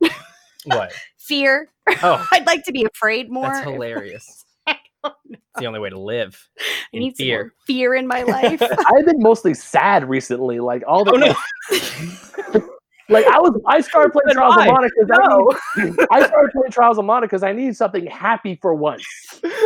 what? 0.66 0.92
Fear. 1.18 1.68
Oh, 2.03 2.26
I'd 2.33 2.46
like 2.46 2.64
to 2.64 2.72
be 2.72 2.85
afraid 2.85 3.31
more. 3.31 3.44
that's 3.48 3.64
hilarious. 3.68 4.44
I 5.04 5.08
don't 5.08 5.16
It's 5.32 5.58
the 5.58 5.66
only 5.66 5.80
way 5.80 5.90
to 5.90 5.98
live. 5.98 6.48
I 6.94 6.98
need 6.98 7.16
fear. 7.16 7.42
more 7.44 7.52
fear 7.66 7.94
in 7.94 8.06
my 8.06 8.22
life. 8.24 8.60
I've 8.86 9.06
been 9.06 9.18
mostly 9.20 9.54
sad 9.54 10.08
recently. 10.08 10.60
Like 10.60 10.82
all 10.86 11.04
the 11.04 11.12
Oh 11.12 11.16
no! 11.16 11.34
Like 13.08 13.27
I 13.27 13.40
was, 13.40 13.60
I 13.66 13.81
started 13.81 14.12
playing 14.12 14.27
Then 14.27 14.37
Trials 14.37 14.56
of 14.56 14.66
Monica. 14.66 14.72
Mana 14.72 14.88
because 14.94 15.10
I, 15.77 15.83
need, 15.88 15.96
I 16.12 16.27
started 16.29 16.52
playing 16.52 16.70
Trials 16.70 16.96
of 16.96 17.04
Monica 17.04 17.27
because 17.27 17.42
I 17.42 17.52
needed 17.52 17.77
something 17.77 18.06
happy 18.06 18.56
for 18.62 18.72
once. 18.72 19.04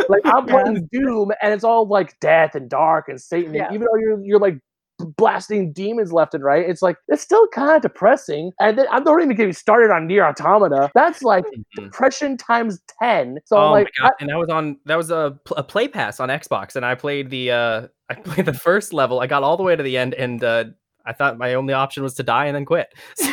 Like 0.09 0.21
I'm 0.25 0.47
Yeah. 0.47 0.63
playing 0.63 0.89
Doom, 0.91 1.31
and 1.43 1.53
it's 1.53 1.63
all 1.63 1.87
like 1.87 2.19
death 2.19 2.55
and 2.55 2.67
dark 2.67 3.07
and 3.07 3.21
Satan. 3.21 3.55
and 3.55 3.67
even 3.71 3.81
though 3.81 3.99
you're 3.99 4.19
you're 4.21 4.39
like 4.39 4.57
blasting 4.99 5.73
demons 5.73 6.11
left 6.13 6.33
and 6.33 6.43
right, 6.43 6.67
it's 6.69 6.81
like 6.81 6.97
it's 7.07 7.21
still 7.21 7.47
kind 7.49 7.75
of 7.75 7.81
depressing. 7.81 8.51
And 8.59 8.77
then 8.77 8.85
I'm 8.91 9.03
not 9.03 9.21
even 9.21 9.35
getting 9.35 9.53
started 9.53 9.91
on 9.91 10.07
NieR 10.07 10.27
Automata. 10.29 10.89
That's 10.95 11.21
like 11.23 11.45
Mhm. 11.45 11.63
depression 11.75 12.37
times 12.37 12.81
ten. 13.01 13.39
So 13.45 13.57
oh 13.57 13.65
I'm 13.65 13.71
like, 13.71 13.89
my 13.99 14.07
god! 14.07 14.13
and 14.19 14.29
that 14.29 14.37
was 14.37 14.49
on 14.49 14.77
that 14.85 14.95
was 14.95 15.11
a, 15.11 15.37
a 15.57 15.63
play 15.63 15.87
pass 15.87 16.19
on 16.19 16.29
Xbox, 16.29 16.75
and 16.75 16.85
I 16.85 16.95
played 16.95 17.29
the 17.29 17.51
uh 17.51 17.87
I 18.09 18.15
played 18.15 18.45
the 18.45 18.53
first 18.53 18.93
level. 18.93 19.19
I 19.19 19.27
got 19.27 19.43
all 19.43 19.57
the 19.57 19.63
way 19.63 19.75
to 19.75 19.83
the 19.83 19.97
end, 19.97 20.13
and 20.13 20.43
uh 20.43 20.65
I 21.07 21.13
thought 21.13 21.37
my 21.37 21.53
only 21.53 21.71
option 21.75 22.01
was 22.01 22.15
to 22.15 22.23
die 22.23 22.45
and 22.47 22.55
then 22.55 22.65
quit. 22.65 22.91
So 23.15 23.27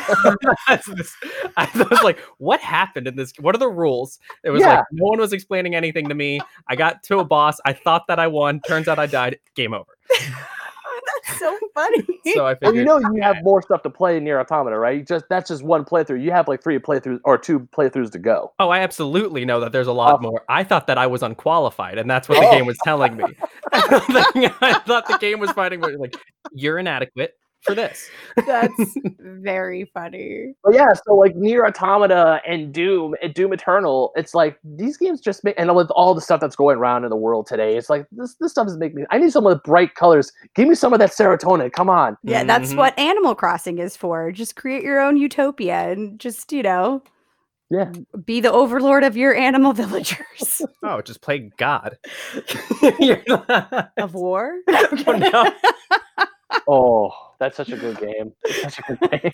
this- 0.94 1.16
I 1.56 1.68
was 1.90 2.02
like, 2.02 2.18
"What 2.38 2.60
happened 2.60 3.06
in 3.06 3.16
this? 3.16 3.32
What 3.40 3.54
are 3.54 3.58
the 3.58 3.68
rules?" 3.70 4.18
It 4.44 4.50
was 4.50 4.60
Yeah. 4.60 4.76
like 4.78 4.84
no 4.92 5.06
one 5.06 5.18
was 5.18 5.32
explaining 5.32 5.74
anything 5.74 6.06
to 6.08 6.14
me. 6.14 6.40
I 6.68 6.76
got 6.76 7.02
to 7.04 7.18
a 7.20 7.24
boss. 7.24 7.56
I 7.64 7.72
thought 7.72 8.06
that 8.08 8.18
I 8.18 8.26
won. 8.26 8.60
Turns 8.66 8.88
out 8.88 8.98
I 8.98 9.06
died. 9.06 9.38
Game 9.54 9.72
over. 9.72 9.86
That's 11.32 11.38
so 11.40 11.58
funny. 11.74 12.04
So 12.34 12.40
I 12.46 12.50
Well, 12.50 12.56
figured, 12.60 12.74
you 12.76 12.84
know 12.84 12.98
you 12.98 13.22
have 13.22 13.36
more 13.42 13.62
stuff 13.62 13.82
to 13.82 13.90
play 13.90 14.16
in 14.16 14.24
NieR 14.24 14.40
Automata, 14.40 14.78
right? 14.78 14.98
You 14.98 15.04
just 15.04 15.24
that's 15.28 15.48
just 15.48 15.62
one 15.62 15.84
playthrough. 15.84 16.22
You 16.22 16.30
have 16.30 16.48
like 16.48 16.62
three 16.62 16.78
playthroughs 16.78 17.20
or 17.24 17.36
two 17.38 17.60
playthroughs 17.76 18.10
to 18.12 18.18
go. 18.18 18.52
oh, 18.58 18.68
I 18.68 18.78
absolutely 18.80 19.44
know 19.44 19.60
that 19.60 19.72
there's 19.72 19.86
a 19.88 19.92
lot 19.92 20.18
Oh. 20.20 20.22
more. 20.22 20.44
I 20.48 20.64
thought 20.64 20.86
that 20.88 20.98
I 20.98 21.06
was 21.06 21.22
unqualified, 21.22 21.98
and 21.98 22.10
that's 22.10 22.28
what 22.28 22.40
the 22.40 22.46
Oh. 22.46 22.50
game 22.50 22.66
was 22.66 22.78
telling 22.84 23.16
me. 23.16 23.24
I 23.72 24.80
thought 24.86 25.06
the 25.08 25.18
game 25.20 25.38
was 25.40 25.50
fighting 25.52 25.80
me 25.80 25.96
like 25.96 26.16
you're 26.52 26.78
inadequate 26.78 27.34
for 27.62 27.74
this. 27.74 28.08
That's 28.46 28.72
very 29.18 29.90
funny. 29.94 30.54
But 30.64 30.74
yeah, 30.74 30.88
so 31.06 31.14
like 31.14 31.34
NieR 31.34 31.66
Automata 31.66 32.40
and 32.46 32.72
Doom 32.72 33.14
and 33.22 33.32
Doom 33.34 33.52
Eternal, 33.52 34.12
it's 34.16 34.34
like 34.34 34.58
these 34.64 34.96
games 34.96 35.20
just 35.20 35.44
make 35.44 35.54
and 35.58 35.74
with 35.74 35.90
all 35.92 36.14
the 36.14 36.20
stuff 36.20 36.40
that's 36.40 36.56
going 36.56 36.76
around 36.78 37.04
in 37.04 37.10
the 37.10 37.16
world 37.16 37.46
today, 37.46 37.76
it's 37.76 37.88
like 37.90 38.06
this 38.12 38.34
this 38.40 38.50
stuff 38.52 38.66
is 38.66 38.76
making 38.76 38.96
me 38.96 39.04
I 39.10 39.18
need 39.18 39.32
some 39.32 39.46
of 39.46 39.50
the 39.54 39.60
bright 39.60 39.94
colors. 39.94 40.32
Give 40.54 40.68
me 40.68 40.74
some 40.74 40.92
of 40.92 40.98
that 40.98 41.10
serotonin. 41.10 41.72
Come 41.72 41.88
on. 41.88 42.16
Yeah, 42.22 42.44
that's 42.44 42.72
Mhm. 42.72 42.76
what 42.78 42.98
Animal 42.98 43.34
Crossing 43.34 43.78
is 43.78 43.96
for. 43.96 44.32
Just 44.32 44.56
create 44.56 44.82
your 44.82 45.00
own 45.00 45.16
utopia 45.16 45.90
and 45.90 46.18
just, 46.18 46.52
you 46.52 46.62
know, 46.62 47.02
Yeah. 47.70 47.90
be 48.24 48.40
the 48.40 48.52
overlord 48.52 49.02
of 49.04 49.16
your 49.16 49.34
animal 49.34 49.72
villagers 49.82 50.60
Oh, 50.82 51.00
just 51.00 51.20
play 51.22 51.50
God. 51.56 51.96
You're 52.98 53.22
not- 53.26 53.92
of 53.96 54.14
war. 54.14 54.58
Oh, 54.68 55.16
no. 55.16 56.26
Oh, 56.68 57.10
that's 57.38 57.56
such 57.56 57.70
a 57.70 57.76
good 57.76 57.98
game. 57.98 58.32
It's 58.44 58.62
such 58.62 58.78
a 58.88 58.96
good 58.96 59.10
game. 59.22 59.32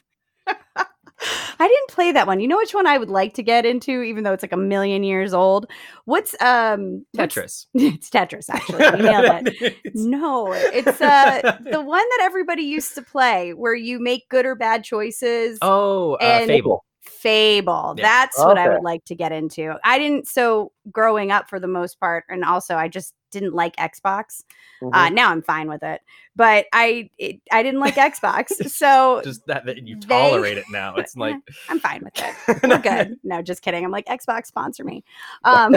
I 1.61 1.67
didn't 1.67 1.89
play 1.89 2.13
that 2.13 2.29
one. 2.29 2.39
You 2.39 2.47
know 2.47 2.59
which 2.59 2.73
one 2.73 2.87
I 2.87 2.97
would 2.97 3.11
like 3.11 3.35
to 3.35 3.43
get 3.43 3.67
into, 3.67 4.03
even 4.03 4.23
though 4.23 4.33
it's 4.33 4.45
like 4.45 4.53
a 4.53 4.57
million 4.57 5.03
years 5.03 5.35
old? 5.35 5.67
What's 6.05 6.41
um 6.41 7.05
what's- 7.13 7.35
Tetris. 7.35 7.67
it's 7.75 8.09
Tetris, 8.09 8.49
actually. 8.49 8.85
You 8.85 9.03
nailed 9.03 9.49
it. 9.49 9.77
No, 9.95 10.53
it's 10.53 11.01
uh 11.01 11.59
the 11.71 11.81
one 11.83 12.05
that 12.09 12.21
everybody 12.23 12.63
used 12.63 12.95
to 12.95 13.03
play 13.03 13.53
where 13.53 13.75
you 13.75 13.99
make 13.99 14.29
good 14.29 14.47
or 14.47 14.55
bad 14.55 14.85
choices. 14.85 15.59
oh, 15.61 16.13
uh, 16.15 16.19
And- 16.21 16.47
Fable. 16.47 16.85
Fable. 17.09 17.95
Yeah. 17.97 18.03
That's 18.05 18.39
what 18.39 18.59
I 18.59 18.69
would 18.69 18.83
like 18.83 19.05
to 19.07 19.15
get 19.15 19.33
into. 19.33 19.75
I 19.85 19.99
didn't 19.99 20.29
so 20.29 20.73
growing 20.93 21.33
up 21.33 21.49
for 21.49 21.59
the 21.59 21.67
most 21.67 21.99
part, 22.01 22.25
and 22.29 22.45
also 22.45 22.77
I 22.77 22.89
just 22.89 23.15
didn't 23.31 23.55
like 23.55 23.77
Xbox. 23.77 24.43
Mhm. 24.83 24.91
Uh, 24.95 25.09
now 25.11 25.31
I'm 25.31 25.43
fine 25.43 25.69
with 25.69 25.83
it, 25.83 26.01
but 26.37 26.67
I 26.73 27.11
it, 27.19 27.41
I 27.53 27.63
didn't 27.63 27.81
like 27.81 27.95
Xbox, 27.97 28.49
so 28.71 29.21
Just 29.25 29.47
that, 29.47 29.67
that 29.67 29.87
you 29.87 29.97
they- 30.01 30.07
tolerate 30.07 30.57
it 30.59 30.65
now. 30.71 30.95
It's 30.97 31.17
like 31.17 31.35
I'm 31.69 31.81
fine 31.81 32.03
with 32.05 32.15
it. 32.17 32.63
We're 32.69 32.79
good. 32.79 33.17
No, 33.25 33.43
just 33.43 33.63
kidding. 33.63 33.85
I'm 33.85 33.91
like 33.91 34.07
Xbox 34.07 34.47
sponsor 34.47 34.85
me. 34.85 35.05
Um, 35.45 35.75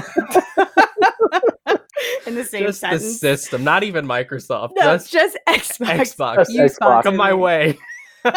in 2.28 2.36
the 2.36 2.44
same 2.44 2.64
just 2.66 2.82
the 2.82 2.88
sentence. 2.90 3.20
system, 3.20 3.64
not 3.64 3.84
even 3.84 4.06
Microsoft. 4.06 4.72
no, 4.76 4.84
just 4.98 5.12
just 5.12 5.38
Xbox. 5.48 6.16
Xbox. 6.16 6.46
You 6.50 6.62
Xbox. 6.64 7.04
Come 7.04 7.16
my 7.16 7.34
way. 7.34 7.78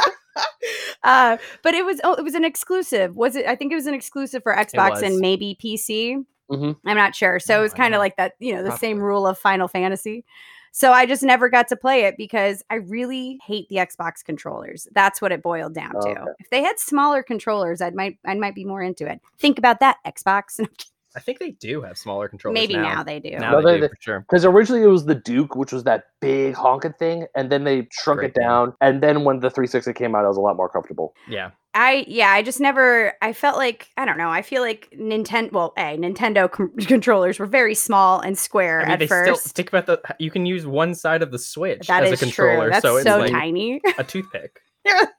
Uh, 1.05 1.37
but 1.63 1.75
it 1.75 1.85
was 1.85 2.01
oh, 2.03 2.15
it 2.15 2.23
was 2.25 2.35
an 2.35 2.45
exclusive. 2.45 3.15
Was 3.15 3.37
it? 3.37 3.47
I 3.47 3.55
think 3.55 3.71
it 3.71 3.75
was 3.75 3.87
an 3.87 3.95
exclusive 3.95 4.43
for 4.43 4.55
Xbox 4.55 5.03
and 5.03 5.19
maybe 5.19 5.57
PC. 5.63 6.25
Mhm. 6.51 6.77
I'm 6.87 6.97
not 6.97 7.15
sure. 7.15 7.39
So 7.39 7.55
No, 7.55 7.61
it 7.61 7.63
was 7.63 7.75
kind 7.75 7.95
of 7.95 7.99
like 7.99 8.17
that, 8.17 8.33
you 8.39 8.55
know, 8.55 8.63
the 8.63 8.77
same 8.77 8.99
rule 8.99 9.27
of 9.27 9.39
Final 9.39 9.69
Fantasy. 9.69 10.25
So 10.73 10.93
I 10.93 11.07
just 11.07 11.23
never 11.23 11.49
got 11.49 11.69
to 11.69 11.77
play 11.77 12.05
it 12.05 12.17
because 12.17 12.65
I 12.69 12.77
really 12.77 13.39
hate 13.47 13.69
the 13.69 13.77
Xbox 13.77 14.25
controllers. 14.25 14.89
That's 14.93 15.23
what 15.23 15.31
it 15.31 15.43
boiled 15.43 15.75
down 15.75 15.93
to. 15.93 15.99
Okay. 16.09 16.21
If 16.41 16.51
they 16.51 16.63
had 16.63 16.79
smaller 16.79 17.23
controllers, 17.23 17.81
I 17.81 17.91
might 17.91 18.19
I 18.25 18.35
might 18.35 18.55
be 18.55 18.65
more 18.65 18.83
into 18.83 19.07
it. 19.07 19.21
Think 19.39 19.59
about 19.59 19.81
that, 19.81 19.99
Xbox. 20.07 20.59
I 21.17 21.21
think 21.21 21.39
they 21.39 21.53
do 21.53 21.81
have 21.83 21.97
smaller 21.97 22.29
controllers. 22.29 22.55
Maybe 22.55 22.75
now. 22.75 22.83
now. 22.97 23.03
they 23.05 23.21
do. 23.21 23.31
Now 23.39 23.53
No, 23.53 23.63
they, 23.63 23.75
they- 23.75 23.81
do 23.83 23.89
for 23.89 23.97
sure. 24.01 24.21
Because 24.29 24.45
originally 24.45 24.83
it 24.83 24.87
was 24.89 25.05
the 25.05 25.15
Duke, 25.15 25.55
which 25.55 25.73
was 25.73 25.85
that 25.85 26.05
big 26.21 26.55
honking 26.55 26.95
thing, 26.95 27.27
and 27.37 27.51
then 27.53 27.65
they 27.65 27.87
shrunk 27.93 28.19
Great 28.19 28.31
it 28.31 28.35
game. 28.35 28.43
down. 28.49 28.75
And 28.81 29.03
then 29.03 29.23
when 29.25 29.41
the 29.41 29.49
360 29.51 29.93
came 29.93 30.15
out, 30.15 30.25
it 30.25 30.29
was 30.29 30.37
a 30.37 30.41
lot 30.41 30.57
more 30.57 30.69
comfortable. 30.69 31.15
Yeah. 31.29 31.51
I 31.77 32.05
yeah, 32.07 32.29
I 32.31 32.43
just 32.43 32.61
never. 32.61 33.15
I 33.21 33.33
felt 33.33 33.57
like 33.57 33.89
I 33.97 34.05
don't 34.05 34.17
know. 34.17 34.31
I 34.31 34.43
feel 34.43 34.63
like 34.63 34.89
Nintendo. 34.97 35.51
Well, 35.51 35.73
a 35.77 35.97
Nintendo 35.99 36.49
com- 36.53 36.71
controllers 36.79 37.41
were 37.41 37.47
very 37.47 37.75
small 37.75 38.21
and 38.21 38.39
square 38.39 38.81
I 38.83 38.85
mean, 38.85 38.93
at 38.93 38.99
they 39.01 39.07
still 39.09 39.35
first. 39.35 39.57
think 39.57 39.71
about 39.71 39.87
the. 39.87 40.01
You 40.21 40.31
can 40.31 40.47
use 40.47 40.67
one 40.67 40.95
side 40.95 41.21
of 41.21 41.33
the 41.33 41.39
Switch 41.39 41.89
That 41.89 42.05
as 42.05 42.13
is 42.13 42.23
a 42.23 42.25
controller, 42.27 42.67
true. 42.67 42.71
That's 42.71 42.83
so 42.83 43.01
so, 43.03 43.23
it's 43.23 43.33
like 43.33 43.33
tiny. 43.33 43.81
a 43.99 44.05
toothpick. 44.05 44.61
You're 44.87 45.01
like, 45.01 45.11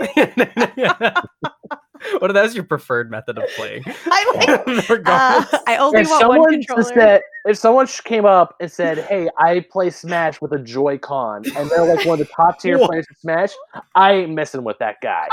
what 2.18 2.30
if 2.30 2.34
that's 2.34 2.54
your 2.54 2.64
preferred 2.64 3.10
method 3.10 3.38
of 3.38 3.44
playing? 3.56 3.82
I 4.06 4.64
like. 4.68 5.00
Uh, 5.08 5.44
I 5.66 5.76
only 5.76 6.00
If 6.00 6.08
want 6.08 6.28
one 6.28 6.30
someone 6.32 6.50
controller. 6.52 6.82
just 6.82 6.94
said, 6.94 7.20
if 7.46 7.56
someone 7.58 7.86
sh- 7.86 8.00
came 8.00 8.24
up 8.24 8.54
and 8.60 8.70
said, 8.70 8.98
"Hey, 8.98 9.28
I 9.38 9.60
play 9.70 9.90
Smash 9.90 10.40
with 10.40 10.52
a 10.52 10.58
Joy-Con," 10.58 11.44
and 11.56 11.70
they're 11.70 11.84
like 11.84 12.04
one 12.06 12.20
of 12.20 12.26
the 12.26 12.32
top 12.34 12.60
tier 12.60 12.78
players 12.78 13.06
in 13.08 13.16
Smash, 13.16 13.52
I 13.94 14.12
ain't 14.12 14.32
messing 14.32 14.64
with 14.64 14.78
that 14.78 14.96
guy. 15.02 15.28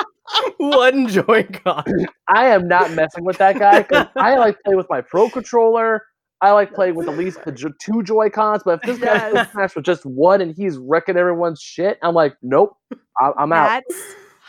one 0.58 1.08
Joy-Con. 1.08 1.84
I 2.28 2.46
am 2.48 2.68
not 2.68 2.92
messing 2.92 3.24
with 3.26 3.38
that 3.38 3.60
guy 3.60 3.82
because 3.84 4.08
I 4.16 4.38
like 4.38 4.58
play 4.64 4.76
with 4.76 4.88
my 4.90 5.02
Pro 5.02 5.30
controller. 5.30 6.04
I 6.42 6.52
like 6.52 6.74
playing 6.74 6.96
with 6.96 7.08
at 7.08 7.18
least 7.18 7.44
the 7.46 7.52
jo- 7.52 7.72
two 7.82 8.04
Joy 8.04 8.30
Cons. 8.30 8.62
But 8.64 8.80
if 8.80 8.82
this 8.82 9.00
guy's 9.00 9.32
playing 9.32 9.48
Smash 9.52 9.76
with 9.76 9.86
just 9.86 10.06
one 10.06 10.42
and 10.42 10.56
he's 10.56 10.78
wrecking 10.78 11.18
everyone's 11.18 11.62
shit, 11.62 11.98
I'm 12.04 12.14
like, 12.14 12.36
nope, 12.42 12.76
I- 13.20 13.32
I'm 13.38 13.52
out. 13.54 13.84
That's 13.90 14.02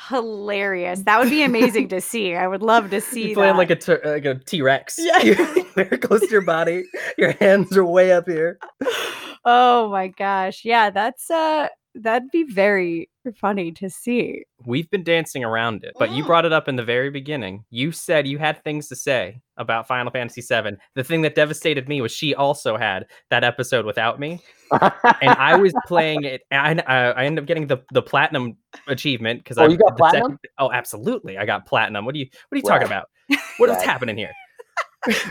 hilarious. 0.09 1.01
That 1.03 1.19
would 1.21 1.31
be 1.31 1.43
amazing 1.43 1.89
to 1.89 2.01
see. 2.01 2.35
I 2.35 2.47
would 2.47 2.63
love 2.63 2.91
to 2.91 3.01
see 3.13 3.31
You 3.31 3.35
playing 3.35 3.57
like 3.57 3.71
a 3.71 3.77
t- 3.77 3.97
like 4.05 4.25
a 4.25 4.35
T 4.37 4.63
Rex. 4.63 4.97
Yeah. 4.99 5.19
You're 5.23 5.65
very 5.75 5.99
close 5.99 6.21
to 6.21 6.31
your 6.31 6.43
body. 6.43 6.85
Your 7.19 7.33
hands 7.33 7.77
are 7.77 7.85
way 7.85 8.13
up 8.13 8.29
here. 8.29 8.59
oh 9.45 9.89
my 9.91 10.09
gosh. 10.09 10.65
Yeah, 10.65 10.91
that's 10.91 11.31
uh 11.31 11.69
that'd 12.03 12.31
be 12.31 12.45
very 12.45 13.09
funny 13.37 13.73
to 13.73 13.91
see. 13.91 14.45
We've 14.65 14.89
been 14.91 15.03
dancing 15.03 15.45
around 15.45 15.85
it, 15.85 15.93
but 15.99 16.11
you 16.13 16.23
oh. 16.23 16.27
brought 16.27 16.45
it 16.45 16.53
up 16.53 16.69
in 16.69 16.77
the 16.77 16.85
very 16.85 17.11
beginning. 17.11 17.65
You 17.71 17.93
said 17.93 18.27
you 18.27 18.39
had 18.39 18.63
things 18.63 18.89
to 18.89 18.97
say 18.97 19.41
about 19.57 19.89
Final 19.89 20.11
Fantasy 20.13 20.41
VII. 20.41 20.77
The 20.95 21.05
thing 21.05 21.23
that 21.23 21.35
devastated 21.35 21.89
me 21.89 22.01
was 22.01 22.13
she 22.13 22.35
also 22.35 22.77
had 22.77 23.07
that 23.31 23.45
episode 23.45 23.85
without 23.85 24.21
me, 24.21 24.41
and 24.71 25.31
I 25.31 25.57
was 25.57 25.75
playing 25.87 26.25
it. 26.25 26.43
And 26.51 26.83
I, 26.87 27.11
I 27.11 27.25
ended 27.25 27.43
up 27.43 27.49
getting 27.49 27.67
the, 27.67 27.79
the 27.93 28.03
platinum 28.03 28.57
achievement 28.87 29.43
because 29.43 29.59
Oh, 29.59 29.65
I 29.65 29.69
you 29.69 29.77
got 29.77 29.97
the 29.97 29.97
platinum? 29.97 30.39
oh, 30.59 30.71
absolutely, 30.71 31.39
I 31.39 31.47
got 31.47 31.67
platinum. 31.67 32.05
What 32.05 32.15
are 32.15 32.19
you 32.19 32.27
What 32.49 32.57
are 32.57 32.59
you 32.59 32.63
talking 32.63 32.87
about? 32.87 33.09
What 33.59 33.71
is 33.71 33.77
Right. 33.77 33.87
happening 33.87 34.17
here? 34.17 34.33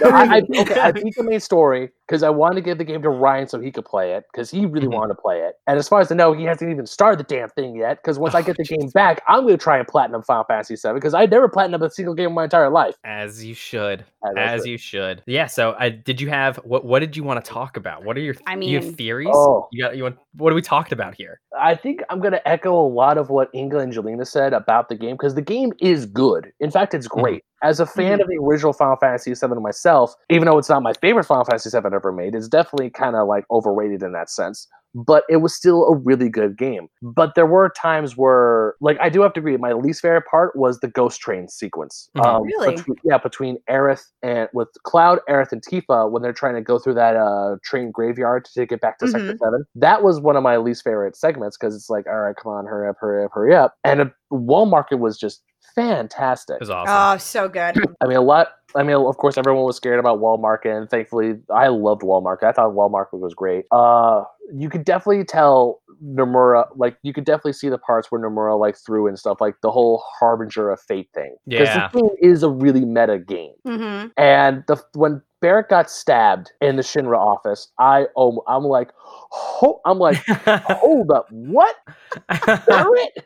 No, 0.01 0.09
I, 0.09 0.38
I, 0.38 0.41
okay, 0.61 0.80
I 0.80 0.91
beat 0.91 1.15
the 1.15 1.23
main 1.23 1.39
story 1.39 1.89
because 2.07 2.23
I 2.23 2.30
wanted 2.30 2.55
to 2.55 2.61
give 2.61 2.78
the 2.78 2.84
game 2.84 3.01
to 3.01 3.09
Ryan 3.09 3.47
so 3.47 3.59
he 3.59 3.71
could 3.71 3.86
play 3.86 4.13
it 4.13 4.26
because 4.32 4.49
he 4.51 4.65
really 4.65 4.88
Mhm. 4.88 4.93
wanted 4.93 5.15
to 5.15 5.21
play 5.21 5.39
it. 5.41 5.55
And 5.67 5.78
as 5.80 5.88
far 5.89 5.99
as 6.01 6.11
I 6.11 6.15
know, 6.15 6.34
he 6.34 6.43
hasn't 6.43 6.69
even 6.71 6.86
started 6.86 7.19
the 7.19 7.23
damn 7.23 7.49
thing 7.49 7.76
yet. 7.76 7.97
Because 8.01 8.19
once 8.19 8.36
I 8.36 8.39
Oh, 8.39 8.43
get 8.43 8.57
the 8.57 8.63
game 8.63 8.89
back, 8.89 9.21
I'm 9.28 9.41
going 9.41 9.57
to 9.57 9.63
try 9.63 9.78
and 9.80 9.88
platinum 9.88 10.21
Final 10.21 10.43
Fantasy 10.45 10.76
VII 10.76 10.93
because 10.93 11.13
I 11.13 11.26
never 11.26 11.47
platinum 11.49 11.82
a 11.82 11.89
single 11.89 12.13
game 12.13 12.28
in 12.30 12.34
my 12.36 12.43
entire 12.45 12.69
life. 12.69 12.95
As 13.03 13.43
you 13.43 13.53
should. 13.55 14.05
As 14.23 14.34
As 14.38 14.61
should. 14.61 14.69
you 14.69 14.78
should. 14.78 15.23
Yeah. 15.26 15.47
So, 15.47 15.76
I 15.80 15.89
did 15.89 16.19
you 16.21 16.30
have 16.30 16.57
what? 16.57 16.86
What 16.86 16.99
did 16.99 17.15
you 17.17 17.23
want 17.23 17.43
to 17.43 17.51
talk 17.51 17.78
about? 17.78 18.03
What 18.03 18.17
are 18.17 18.21
your? 18.21 18.36
I 18.47 18.55
you 18.55 18.76
have 18.78 18.86
mean- 18.86 18.93
theories. 18.95 19.30
Oh. 19.32 19.67
You 19.71 19.84
got. 19.84 19.97
You 19.97 20.03
want? 20.03 20.17
What 20.36 20.51
are 20.51 20.55
we 20.55 20.61
talking 20.61 20.93
about 20.93 21.15
here? 21.15 21.39
I 21.59 21.76
think 21.76 22.01
I'm 22.09 22.19
going 22.19 22.34
to 22.34 22.47
echo 22.47 22.73
a 22.76 22.88
lot 22.88 23.17
of 23.17 23.30
what 23.30 23.49
Inga 23.55 23.80
and 23.80 23.93
Jelena 23.93 24.28
said 24.28 24.53
about 24.53 24.89
the 24.89 24.95
game 24.95 25.15
because 25.15 25.36
the 25.36 25.41
game 25.41 25.71
is 25.80 26.05
good. 26.05 26.51
In 26.59 26.69
fact, 26.71 26.93
it's 26.93 27.07
Mhm. 27.07 27.21
great. 27.21 27.43
As 27.63 27.79
a 27.79 27.85
fan 27.85 28.21
of 28.21 28.27
the 28.27 28.37
original 28.37 28.73
Final 28.73 28.97
Fantasy 28.97 29.33
VII 29.33 29.55
myself, 29.55 30.13
even 30.29 30.45
though 30.47 30.57
it's 30.57 30.69
not 30.69 30.83
my 30.83 30.93
favorite 30.93 31.23
Final 31.25 31.45
Fantasy 31.45 31.69
VII 31.69 31.87
ever 31.95 32.11
made, 32.11 32.35
it's 32.35 32.47
definitely 32.47 32.89
kind 32.89 33.15
of 33.15 33.27
like 33.27 33.45
overrated 33.49 34.03
in 34.03 34.11
that 34.13 34.29
sense. 34.29 34.67
But 34.97 35.23
it 35.29 35.37
was 35.37 35.53
still 35.53 35.83
a 35.87 35.95
really 35.95 36.29
good 36.29 36.57
game. 36.57 36.87
But 37.01 37.35
there 37.35 37.45
were 37.45 37.67
times 37.75 38.15
where, 38.15 38.75
like, 38.79 38.97
I 39.01 39.09
do 39.09 39.21
have 39.23 39.33
to 39.33 39.41
agree, 39.41 39.57
my 39.57 39.73
least 39.73 40.01
favorite 40.01 40.23
part 40.29 40.55
was 40.55 40.79
the 40.79 40.87
Ghost 40.87 41.19
Train 41.19 41.49
sequence. 41.49 42.09
Mhm. 42.15 42.25
Um, 42.25 42.43
Really? 42.43 42.75
between- 42.77 42.97
yeah, 43.03 43.17
between 43.17 43.57
Aerith 43.69 44.05
and 44.23 44.47
with 44.53 44.69
Cloud, 44.83 45.19
Aerith, 45.27 45.51
and 45.51 45.61
Tifa 45.61 46.09
when 46.09 46.21
they're 46.21 46.31
trying 46.31 46.55
to 46.55 46.61
go 46.61 46.79
through 46.79 46.93
that 46.93 47.17
uh, 47.17 47.57
train 47.61 47.91
graveyard 47.91 48.45
to 48.53 48.65
get 48.65 48.79
back 48.79 48.99
to 48.99 49.07
Sector 49.09 49.33
Mm-hmm. 49.33 49.43
Seven. 49.43 49.65
That 49.75 50.01
was 50.01 50.21
one 50.21 50.37
of 50.37 50.43
my 50.43 50.55
least 50.57 50.83
favorite 50.85 51.17
segments 51.17 51.57
because 51.57 51.75
it's 51.75 51.89
like, 51.89 52.07
all 52.07 52.19
right, 52.19 52.35
come 52.35 52.53
on, 52.53 52.65
hurry 52.65 52.87
up, 52.87 52.95
hurry 52.97 53.25
up, 53.25 53.31
hurry 53.33 53.53
up. 53.53 53.73
And 53.83 53.99
uh, 53.99 54.05
Wall 54.29 54.65
Market 54.65 54.99
was 54.99 55.17
just 55.17 55.41
fantastic. 55.76 56.55
It 56.55 56.61
was 56.61 56.69
awesome. 56.69 56.95
Oh, 56.97 57.17
so 57.17 57.47
good. 57.49 57.76
I 58.01 58.07
mean, 58.07 58.17
a 58.17 58.21
lot. 58.21 58.49
I 58.76 58.84
mean, 58.84 58.95
of 58.97 59.17
course, 59.17 59.38
everyone 59.38 59.63
was 59.63 59.78
scared 59.78 59.99
about 59.99 60.19
Wall 60.19 60.38
Market, 60.38 60.76
and 60.76 60.89
thankfully, 60.89 61.36
I 61.53 61.67
loved 61.67 62.03
Wall 62.03 62.19
Market. 62.21 62.47
I 62.47 62.51
thought 62.51 62.73
Wall 62.73 62.89
Market 62.89 63.17
was 63.17 63.34
great. 63.34 63.65
Uh, 63.71 64.23
you 64.53 64.69
could 64.69 64.84
definitely 64.84 65.23
tell 65.23 65.82
Nomura, 66.03 66.65
like, 66.76 66.97
you 67.01 67.13
could 67.13 67.23
definitely 67.23 67.53
see 67.53 67.69
the 67.69 67.78
parts 67.78 68.11
where 68.11 68.19
Nomura 68.19 68.59
like 68.59 68.76
threw 68.78 69.07
and 69.07 69.17
stuff, 69.17 69.39
like 69.39 69.55
the 69.61 69.71
whole 69.71 70.03
harbinger 70.19 70.69
of 70.71 70.82
fate 70.82 71.07
thing. 71.15 71.38
Because 71.47 71.69
Yeah. 71.69 71.88
the 71.93 71.99
game 72.01 72.09
is 72.21 72.43
a 72.43 72.49
really 72.49 72.84
meta 72.84 73.17
game, 73.17 73.53
hmm 73.65 74.07
and 74.17 74.63
the 74.67 74.82
when 74.93 75.21
Barrett 75.41 75.69
got 75.69 75.89
stabbed 75.89 76.51
in 76.59 76.76
the 76.76 76.82
Shinra 76.82 77.17
office, 77.17 77.71
I 77.80 78.07
oh, 78.17 78.43
I'm 78.47 78.63
like, 78.65 78.91
ho- 78.97 79.80
I'm 79.86 79.99
like, 79.99 80.17
hold 80.28 81.11
up, 81.11 81.28
what? 81.32 81.76
Barrett? 82.67 83.26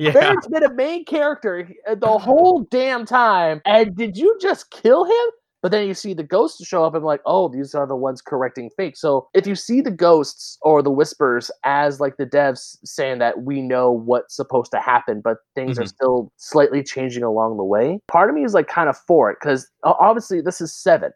Yeah. 0.00 0.12
Barrett's 0.12 0.48
been 0.48 0.64
a 0.64 0.72
main 0.74 1.04
character 1.04 1.68
uh, 1.88 1.94
the 1.94 2.18
whole 2.18 2.66
damn 2.70 3.04
time, 3.06 3.60
and 3.64 3.94
did 3.94 4.16
you 4.16 4.36
just 4.40 4.70
kill 4.70 5.04
him? 5.04 5.26
But 5.62 5.72
then 5.72 5.86
you 5.86 5.92
see 5.92 6.14
the 6.14 6.22
ghosts 6.22 6.66
show 6.66 6.84
up 6.84 6.94
and 6.94 7.04
like, 7.04 7.20
oh, 7.26 7.48
these 7.50 7.74
are 7.74 7.86
the 7.86 7.94
ones 7.94 8.22
correcting 8.22 8.70
fake. 8.78 8.96
So 8.96 9.28
if 9.34 9.46
you 9.46 9.54
see 9.54 9.82
the 9.82 9.90
ghosts 9.90 10.56
or 10.62 10.82
the 10.82 10.90
whispers 10.90 11.50
as 11.64 12.00
like 12.00 12.16
the 12.16 12.24
devs 12.24 12.78
saying 12.82 13.18
that 13.18 13.42
we 13.42 13.60
know 13.60 13.92
what's 13.92 14.34
supposed 14.34 14.70
to 14.70 14.80
happen, 14.80 15.20
but 15.20 15.36
things 15.54 15.78
are 15.78 15.82
Mhm. 15.82 15.88
still 15.88 16.32
slightly 16.38 16.82
changing 16.82 17.24
along 17.24 17.58
the 17.58 17.64
way, 17.64 18.00
part 18.08 18.30
of 18.30 18.34
me 18.36 18.42
is 18.42 18.54
like 18.54 18.68
kind 18.68 18.88
of 18.88 18.96
for 18.96 19.30
it 19.30 19.36
because 19.38 19.70
obviously 19.84 20.40
this 20.40 20.62
is 20.62 20.72
seven. 20.74 21.12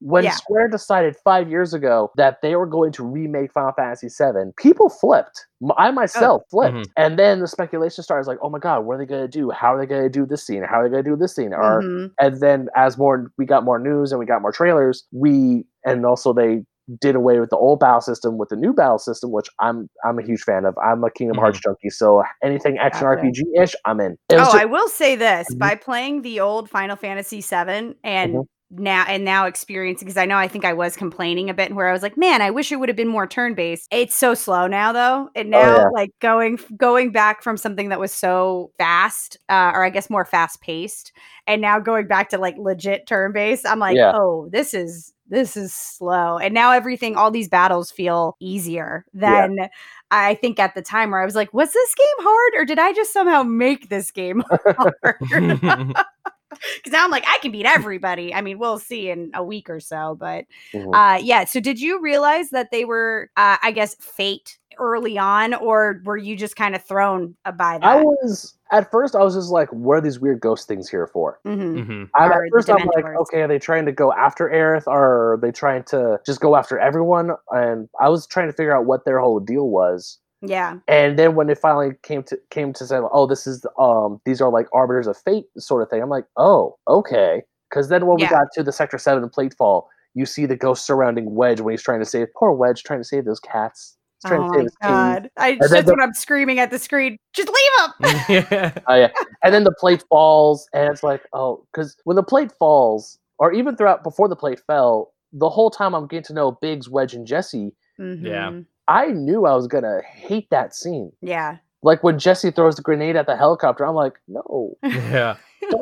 When 0.00 0.24
Yeah. 0.24 0.30
Square 0.32 0.68
decided 0.68 1.16
five 1.24 1.50
years 1.50 1.74
ago 1.74 2.10
that 2.16 2.40
they 2.40 2.54
were 2.54 2.66
going 2.66 2.92
to 2.92 3.04
remake 3.04 3.52
Final 3.52 3.72
Fantasy 3.72 4.08
VII, 4.08 4.52
people 4.56 4.88
flipped. 4.88 5.46
I 5.76 5.90
myself 5.90 6.42
flipped. 6.50 6.76
Mhm. 6.76 6.84
And 6.96 7.18
then 7.18 7.40
the 7.40 7.48
speculation 7.48 8.04
starts 8.04 8.28
like, 8.28 8.38
oh 8.40 8.48
my 8.48 8.60
god, 8.60 8.84
what 8.84 8.94
are 8.94 8.98
they 8.98 9.06
going 9.06 9.22
to 9.22 9.28
do? 9.28 9.50
How 9.50 9.74
are 9.74 9.78
they 9.78 9.86
going 9.86 10.02
to 10.04 10.08
do 10.08 10.24
this 10.24 10.46
scene? 10.46 10.62
How 10.62 10.80
are 10.80 10.84
they 10.84 10.90
going 10.92 11.04
to 11.04 11.10
do 11.10 11.16
this 11.16 11.34
scene? 11.34 11.52
Or 11.52 11.82
Mhm. 11.82 12.12
and 12.20 12.40
then 12.40 12.68
as 12.76 12.96
more 12.96 13.32
we 13.38 13.44
got 13.44 13.64
more 13.64 13.78
news 13.80 14.12
and 14.12 14.18
we 14.20 14.26
got 14.26 14.40
more 14.40 14.52
trailers, 14.52 15.04
we 15.12 15.64
and 15.84 16.06
also 16.06 16.32
they 16.32 16.64
did 17.02 17.14
away 17.14 17.38
with 17.38 17.50
the 17.50 17.56
old 17.56 17.80
battle 17.80 18.00
system 18.00 18.38
with 18.38 18.48
the 18.48 18.56
new 18.56 18.72
battle 18.72 18.98
system, 18.98 19.30
which 19.30 19.50
I'm 19.58 19.90
I'm 20.04 20.18
a 20.18 20.22
huge 20.22 20.42
fan 20.42 20.64
of. 20.64 20.74
I'm 20.78 21.02
a 21.04 21.10
Kingdom 21.10 21.36
Hearts 21.36 21.58
junkie, 21.60 21.90
so 21.90 22.22
anything 22.42 22.78
action 22.78 23.06
RPG 23.06 23.42
ish, 23.60 23.74
I'm 23.84 24.00
in. 24.00 24.16
Oh, 24.32 24.36
just- 24.36 24.54
I 24.54 24.64
will 24.64 24.88
say 24.88 25.14
this: 25.16 25.48
Mhm. 25.52 25.58
by 25.58 25.74
playing 25.74 26.22
the 26.22 26.40
old 26.40 26.70
Final 26.70 26.96
Fantasy 26.96 27.40
VII 27.42 27.94
and 28.04 28.34
Mhm. 28.36 28.44
Now 28.70 29.04
and 29.08 29.24
now 29.24 29.46
experiencing, 29.46 30.06
because 30.06 30.16
I 30.18 30.26
know 30.26 30.36
I 30.36 30.48
think 30.48 30.64
I 30.64 30.72
was 30.74 30.96
complaining 30.96 31.48
a 31.50 31.54
bit, 31.54 31.74
where 31.74 31.88
I 31.88 31.92
was 31.92 32.02
like, 32.02 32.16
"Man, 32.16 32.42
I 32.42 32.50
wish 32.50 32.70
it 32.72 32.76
would 32.76 32.88
have 32.88 32.96
been 32.96 33.08
more 33.08 33.26
turn 33.26 33.54
based." 33.54 33.88
It's 33.90 34.14
so 34.14 34.34
slow 34.34 34.66
now, 34.66 34.92
though. 34.92 35.30
And 35.34 35.50
now, 35.50 35.60
Oh, 35.60 35.76
yeah. 35.76 35.88
like 35.92 36.10
going 36.20 36.58
going 36.76 37.10
back 37.12 37.42
from 37.42 37.56
something 37.56 37.88
that 37.90 38.00
was 38.00 38.12
so 38.12 38.70
fast, 38.78 39.36
uh, 39.48 39.72
or 39.74 39.84
I 39.84 39.90
guess 39.90 40.10
more 40.10 40.24
fast 40.24 40.60
paced, 40.60 41.12
and 41.46 41.60
now 41.62 41.78
going 41.80 42.06
back 42.06 42.28
to 42.30 42.38
like 42.38 42.56
legit 42.58 43.06
turn 43.06 43.32
based, 43.32 43.66
I'm 43.66 43.78
like, 43.78 43.96
Yeah. 43.96 44.12
"Oh, 44.14 44.48
this 44.50 44.74
is." 44.74 45.12
This 45.30 45.58
is 45.58 45.74
slow. 45.74 46.38
And 46.38 46.54
now 46.54 46.72
everything, 46.72 47.14
all 47.16 47.30
these 47.30 47.50
battles 47.50 47.90
feel 47.90 48.34
easier 48.40 49.04
Yeah. 49.12 49.46
than 49.46 49.68
I 50.10 50.36
think 50.36 50.58
at 50.58 50.74
the 50.74 50.80
time 50.80 51.10
where 51.10 51.20
I 51.20 51.26
was 51.26 51.34
like, 51.34 51.52
was 51.52 51.70
this 51.70 51.94
game 51.94 52.24
hard 52.26 52.52
or 52.56 52.64
did 52.64 52.78
I 52.78 52.94
just 52.94 53.12
somehow 53.12 53.42
make 53.42 53.90
this 53.90 54.10
game 54.10 54.42
hard? 54.78 55.16
Because 56.76 56.92
now 56.92 57.04
I'm 57.04 57.10
like, 57.10 57.24
I 57.26 57.38
can 57.42 57.52
beat 57.52 57.66
everybody. 57.66 58.32
I 58.32 58.40
mean, 58.40 58.58
we'll 58.58 58.78
see 58.78 59.10
in 59.10 59.30
a 59.34 59.42
week 59.44 59.68
or 59.68 59.80
so. 59.80 60.16
But 60.18 60.44
Mhm. 60.74 60.94
uh, 60.94 61.18
yeah. 61.22 61.44
So 61.44 61.60
did 61.60 61.80
you 61.80 62.00
realize 62.00 62.50
that 62.50 62.70
they 62.70 62.84
were, 62.84 63.30
uh, 63.36 63.56
I 63.62 63.72
guess, 63.72 63.94
fate 63.96 64.58
early 64.78 65.18
on, 65.18 65.54
or 65.54 66.00
were 66.04 66.16
you 66.16 66.36
just 66.36 66.54
kind 66.54 66.74
of 66.76 66.84
thrown 66.84 67.34
uh, 67.44 67.52
by 67.52 67.78
that? 67.78 67.84
I 67.84 67.96
was 67.96 68.54
at 68.70 68.90
first 68.90 69.16
I 69.16 69.22
was 69.24 69.34
just 69.34 69.50
like, 69.50 69.68
what 69.72 69.94
are 69.94 70.00
these 70.00 70.20
weird 70.20 70.40
ghost 70.40 70.68
things 70.68 70.88
here 70.88 71.06
for? 71.08 71.40
Mhm. 71.44 71.84
Mhm. 71.84 72.08
I'm, 72.14 72.30
at 72.30 72.38
first 72.52 72.70
I'm 72.70 72.86
like, 72.94 73.04
okay, 73.04 73.42
are 73.42 73.48
they 73.48 73.58
trying 73.58 73.86
to 73.86 73.92
go 73.92 74.12
after 74.12 74.48
Aerith 74.48 74.86
or 74.86 75.32
are 75.34 75.38
they 75.40 75.50
trying 75.50 75.82
to 75.84 76.20
just 76.24 76.40
go 76.40 76.54
after 76.54 76.78
everyone? 76.78 77.32
And 77.50 77.88
I 78.00 78.08
was 78.08 78.26
trying 78.26 78.46
to 78.48 78.52
figure 78.52 78.76
out 78.76 78.86
what 78.86 79.04
their 79.04 79.18
whole 79.20 79.40
deal 79.40 79.68
was. 79.68 80.18
Yeah. 80.40 80.76
And 80.86 81.18
then 81.18 81.34
when 81.34 81.50
it 81.50 81.58
finally 81.58 81.92
came 82.02 82.22
to 82.24 82.38
came 82.50 82.72
to 82.74 82.86
say, 82.86 82.98
oh, 83.12 83.26
this 83.26 83.46
is 83.46 83.66
um 83.78 84.20
these 84.24 84.40
are 84.40 84.50
like 84.50 84.66
arbiters 84.72 85.06
of 85.06 85.16
fate 85.16 85.46
sort 85.58 85.82
of 85.82 85.88
thing. 85.90 86.00
I'm 86.02 86.08
like, 86.10 86.26
oh, 86.36 86.76
okay. 86.86 87.42
Because 87.68 87.88
then 87.88 88.06
when 88.06 88.18
Yeah. 88.18 88.26
we 88.26 88.30
got 88.30 88.46
to 88.54 88.62
the 88.62 88.72
Sector 88.72 88.98
Seven 88.98 89.28
platefall, 89.28 89.86
you 90.14 90.24
see 90.26 90.46
the 90.46 90.56
ghost 90.56 90.86
surrounding 90.86 91.34
Wedge 91.34 91.60
when 91.60 91.72
he's 91.72 91.82
trying 91.82 91.98
to 92.00 92.06
save 92.06 92.28
poor 92.34 92.52
Wedge, 92.52 92.82
trying 92.84 93.00
to 93.00 93.04
save 93.04 93.24
those 93.24 93.40
cats. 93.40 93.96
He's 94.22 94.28
trying 94.30 94.40
Oh 94.40 94.44
to 94.44 94.48
my 94.48 94.54
save 94.54 94.62
his 94.64 94.72
team. 94.82 94.90
god! 94.90 95.30
I 95.36 95.50
then 95.52 95.58
just 95.70 95.86
the- 95.86 95.92
when 95.92 96.00
I'm 96.00 96.14
screaming 96.14 96.58
at 96.60 96.70
the 96.70 96.78
screen, 96.78 97.16
just 97.34 97.48
leave 97.48 97.72
him. 97.80 98.24
yeah. 98.50 98.72
Oh 98.86 98.94
yeah, 98.94 99.10
and 99.42 99.52
then 99.52 99.64
the 99.64 99.74
plate 99.78 100.02
falls, 100.08 100.68
and 100.72 100.90
it's 100.92 101.02
like, 101.02 101.22
oh, 101.32 101.64
because 101.72 101.96
when 102.04 102.16
the 102.16 102.22
plate 102.22 102.52
falls, 102.58 103.18
or 103.38 103.52
even 103.52 103.76
throughout 103.76 104.02
before 104.02 104.28
the 104.28 104.34
plate 104.36 104.60
fell, 104.66 105.12
the 105.32 105.48
whole 105.50 105.70
time 105.70 105.94
I'm 105.94 106.06
getting 106.06 106.24
to 106.24 106.32
know 106.32 106.52
Biggs, 106.52 106.88
Wedge, 106.88 107.14
and 107.14 107.26
Jesse, 107.26 107.74
Mhm. 108.00 108.66
I 108.88 109.08
knew 109.08 109.46
I 109.46 109.54
was 109.54 109.66
gonna 109.66 110.00
hate 110.02 110.48
that 110.50 110.74
scene. 110.74 111.12
Yeah. 111.20 111.58
Like 111.82 112.02
when 112.02 112.18
Jesse 112.18 112.50
throws 112.50 112.74
the 112.76 112.82
grenade 112.82 113.14
at 113.14 113.26
the 113.26 113.36
helicopter, 113.36 113.86
I'm 113.86 113.94
like, 113.94 114.14
no. 114.26 114.76
Yeah. 114.82 115.36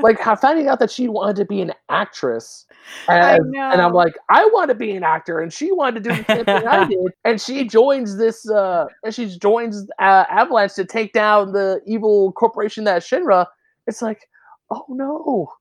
Like 0.00 0.20
how- 0.20 0.36
finding 0.36 0.68
out 0.68 0.78
that 0.78 0.92
she 0.92 1.08
wanted 1.08 1.34
to 1.36 1.44
be 1.44 1.60
an 1.60 1.72
actress, 1.88 2.66
and, 3.08 3.52
and 3.56 3.82
I'm 3.82 3.92
like, 3.92 4.14
I 4.28 4.44
want 4.52 4.68
to 4.68 4.76
be 4.76 4.92
an 4.92 5.02
actor, 5.02 5.40
and 5.40 5.52
she 5.52 5.72
wanted 5.72 6.04
to 6.04 6.10
do 6.10 6.16
the 6.16 6.24
same 6.24 6.44
thing 6.44 6.66
I 6.68 6.84
did, 6.88 7.12
and 7.24 7.40
she 7.40 7.66
joins 7.66 8.16
this, 8.16 8.48
uh, 8.48 8.86
and 9.02 9.12
she 9.12 9.26
joins 9.38 9.90
uh, 9.98 10.24
Avalanche 10.30 10.74
to 10.74 10.84
take 10.84 11.12
down 11.14 11.50
the 11.52 11.80
evil 11.84 12.30
corporation 12.32 12.84
that 12.84 12.98
is 12.98 13.04
Shinra. 13.04 13.46
It's 13.88 14.00
like, 14.00 14.28
oh 14.70 14.84
no, 14.88 15.52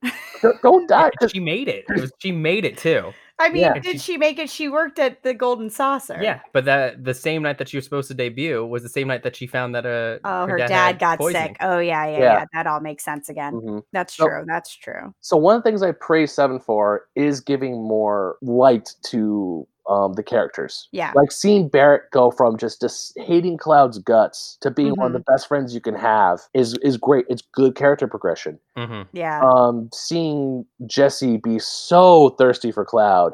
don't, 0.41 0.61
don't 0.61 0.87
die. 0.89 1.11
And 1.21 1.31
she 1.31 1.39
made 1.39 1.67
it. 1.67 1.85
it 1.89 2.01
was, 2.01 2.11
she 2.19 2.31
made 2.31 2.65
it 2.65 2.77
too. 2.77 3.13
I 3.39 3.49
mean, 3.49 3.61
Yeah. 3.61 3.73
did 3.73 3.93
She- 3.93 4.13
she 4.13 4.17
make 4.17 4.39
it? 4.39 4.49
She 4.49 4.67
worked 4.67 4.97
at 4.97 5.21
the 5.21 5.31
Golden 5.33 5.69
Saucer. 5.69 6.17
Yeah, 6.21 6.39
but 6.53 6.65
that 6.65 7.03
the 7.03 7.13
same 7.13 7.43
night 7.43 7.59
that 7.59 7.69
she 7.69 7.77
was 7.77 7.83
supposed 7.83 8.07
to 8.07 8.15
debut 8.15 8.65
was 8.65 8.81
the 8.81 8.89
same 8.89 9.07
night 9.07 9.21
that 9.23 9.35
she 9.35 9.45
found 9.45 9.75
that 9.75 9.85
uh 9.85 10.17
Oh, 10.23 10.47
her, 10.47 10.57
dad, 10.57 10.67
dad, 10.69 10.99
got 10.99 11.19
poisoning. 11.19 11.49
sick. 11.49 11.57
Oh 11.61 11.77
yeah, 11.77 12.05
yeah, 12.07 12.11
Yeah. 12.17 12.19
yeah, 12.39 12.45
That 12.53 12.65
all 12.65 12.79
makes 12.79 13.03
sense 13.05 13.29
again. 13.29 13.53
Mhm. 13.53 13.83
That's 13.93 14.15
So- 14.15 14.27
true. 14.27 14.43
That's 14.47 14.73
true. 14.75 15.13
So 15.21 15.37
one 15.37 15.55
of 15.55 15.63
the 15.63 15.69
things 15.69 15.83
I 15.83 15.91
praise 15.91 16.31
Seven 16.31 16.59
for 16.59 17.07
is 17.15 17.39
giving 17.39 17.83
more 17.83 18.37
light 18.41 18.95
to 19.11 19.67
um, 19.89 20.13
the 20.13 20.23
characters. 20.23 20.87
Yeah. 20.91 21.11
Like 21.15 21.31
seeing 21.31 21.69
Barrett 21.69 22.09
go 22.11 22.31
from 22.31 22.57
just 22.57 22.81
just 22.81 23.13
hating 23.17 23.57
Cloud's 23.57 23.97
guts 23.99 24.57
to 24.61 24.69
being 24.71 24.93
one 24.95 25.07
of 25.07 25.13
the 25.13 25.19
Mm-hmm. 25.19 25.33
best 25.33 25.47
friends 25.47 25.73
you 25.73 25.81
can 25.81 25.95
have 25.95 26.41
is 26.53 26.73
is 26.81 26.97
great. 26.97 27.25
It's 27.29 27.41
good 27.53 27.75
character 27.75 28.07
progression. 28.07 28.59
hmm 28.75 29.03
Yeah. 29.13 29.41
Um, 29.43 29.89
seeing 29.93 30.65
Jesse 30.85 31.37
be 31.37 31.59
so 31.59 32.29
thirsty 32.37 32.71
for 32.71 32.85
Cloud. 32.85 33.33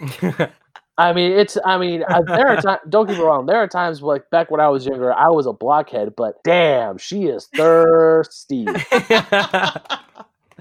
I 0.96 1.12
mean, 1.12 1.32
it's. 1.32 1.58
I 1.64 1.76
mean, 1.76 2.04
uh, 2.08 2.22
there 2.22 2.46
are 2.46 2.60
times. 2.60 2.80
Don't 2.88 3.06
get 3.08 3.16
me 3.18 3.24
wrong. 3.24 3.46
There 3.46 3.56
are 3.56 3.66
times 3.66 4.00
like 4.00 4.30
back 4.30 4.48
when 4.50 4.60
I 4.60 4.68
was 4.68 4.86
younger, 4.86 5.12
I 5.12 5.28
was 5.28 5.44
a 5.46 5.52
blockhead, 5.52 6.14
but 6.16 6.34
damn, 6.44 6.98
she 6.98 7.24
is 7.24 7.48
thirsty. 7.56 8.68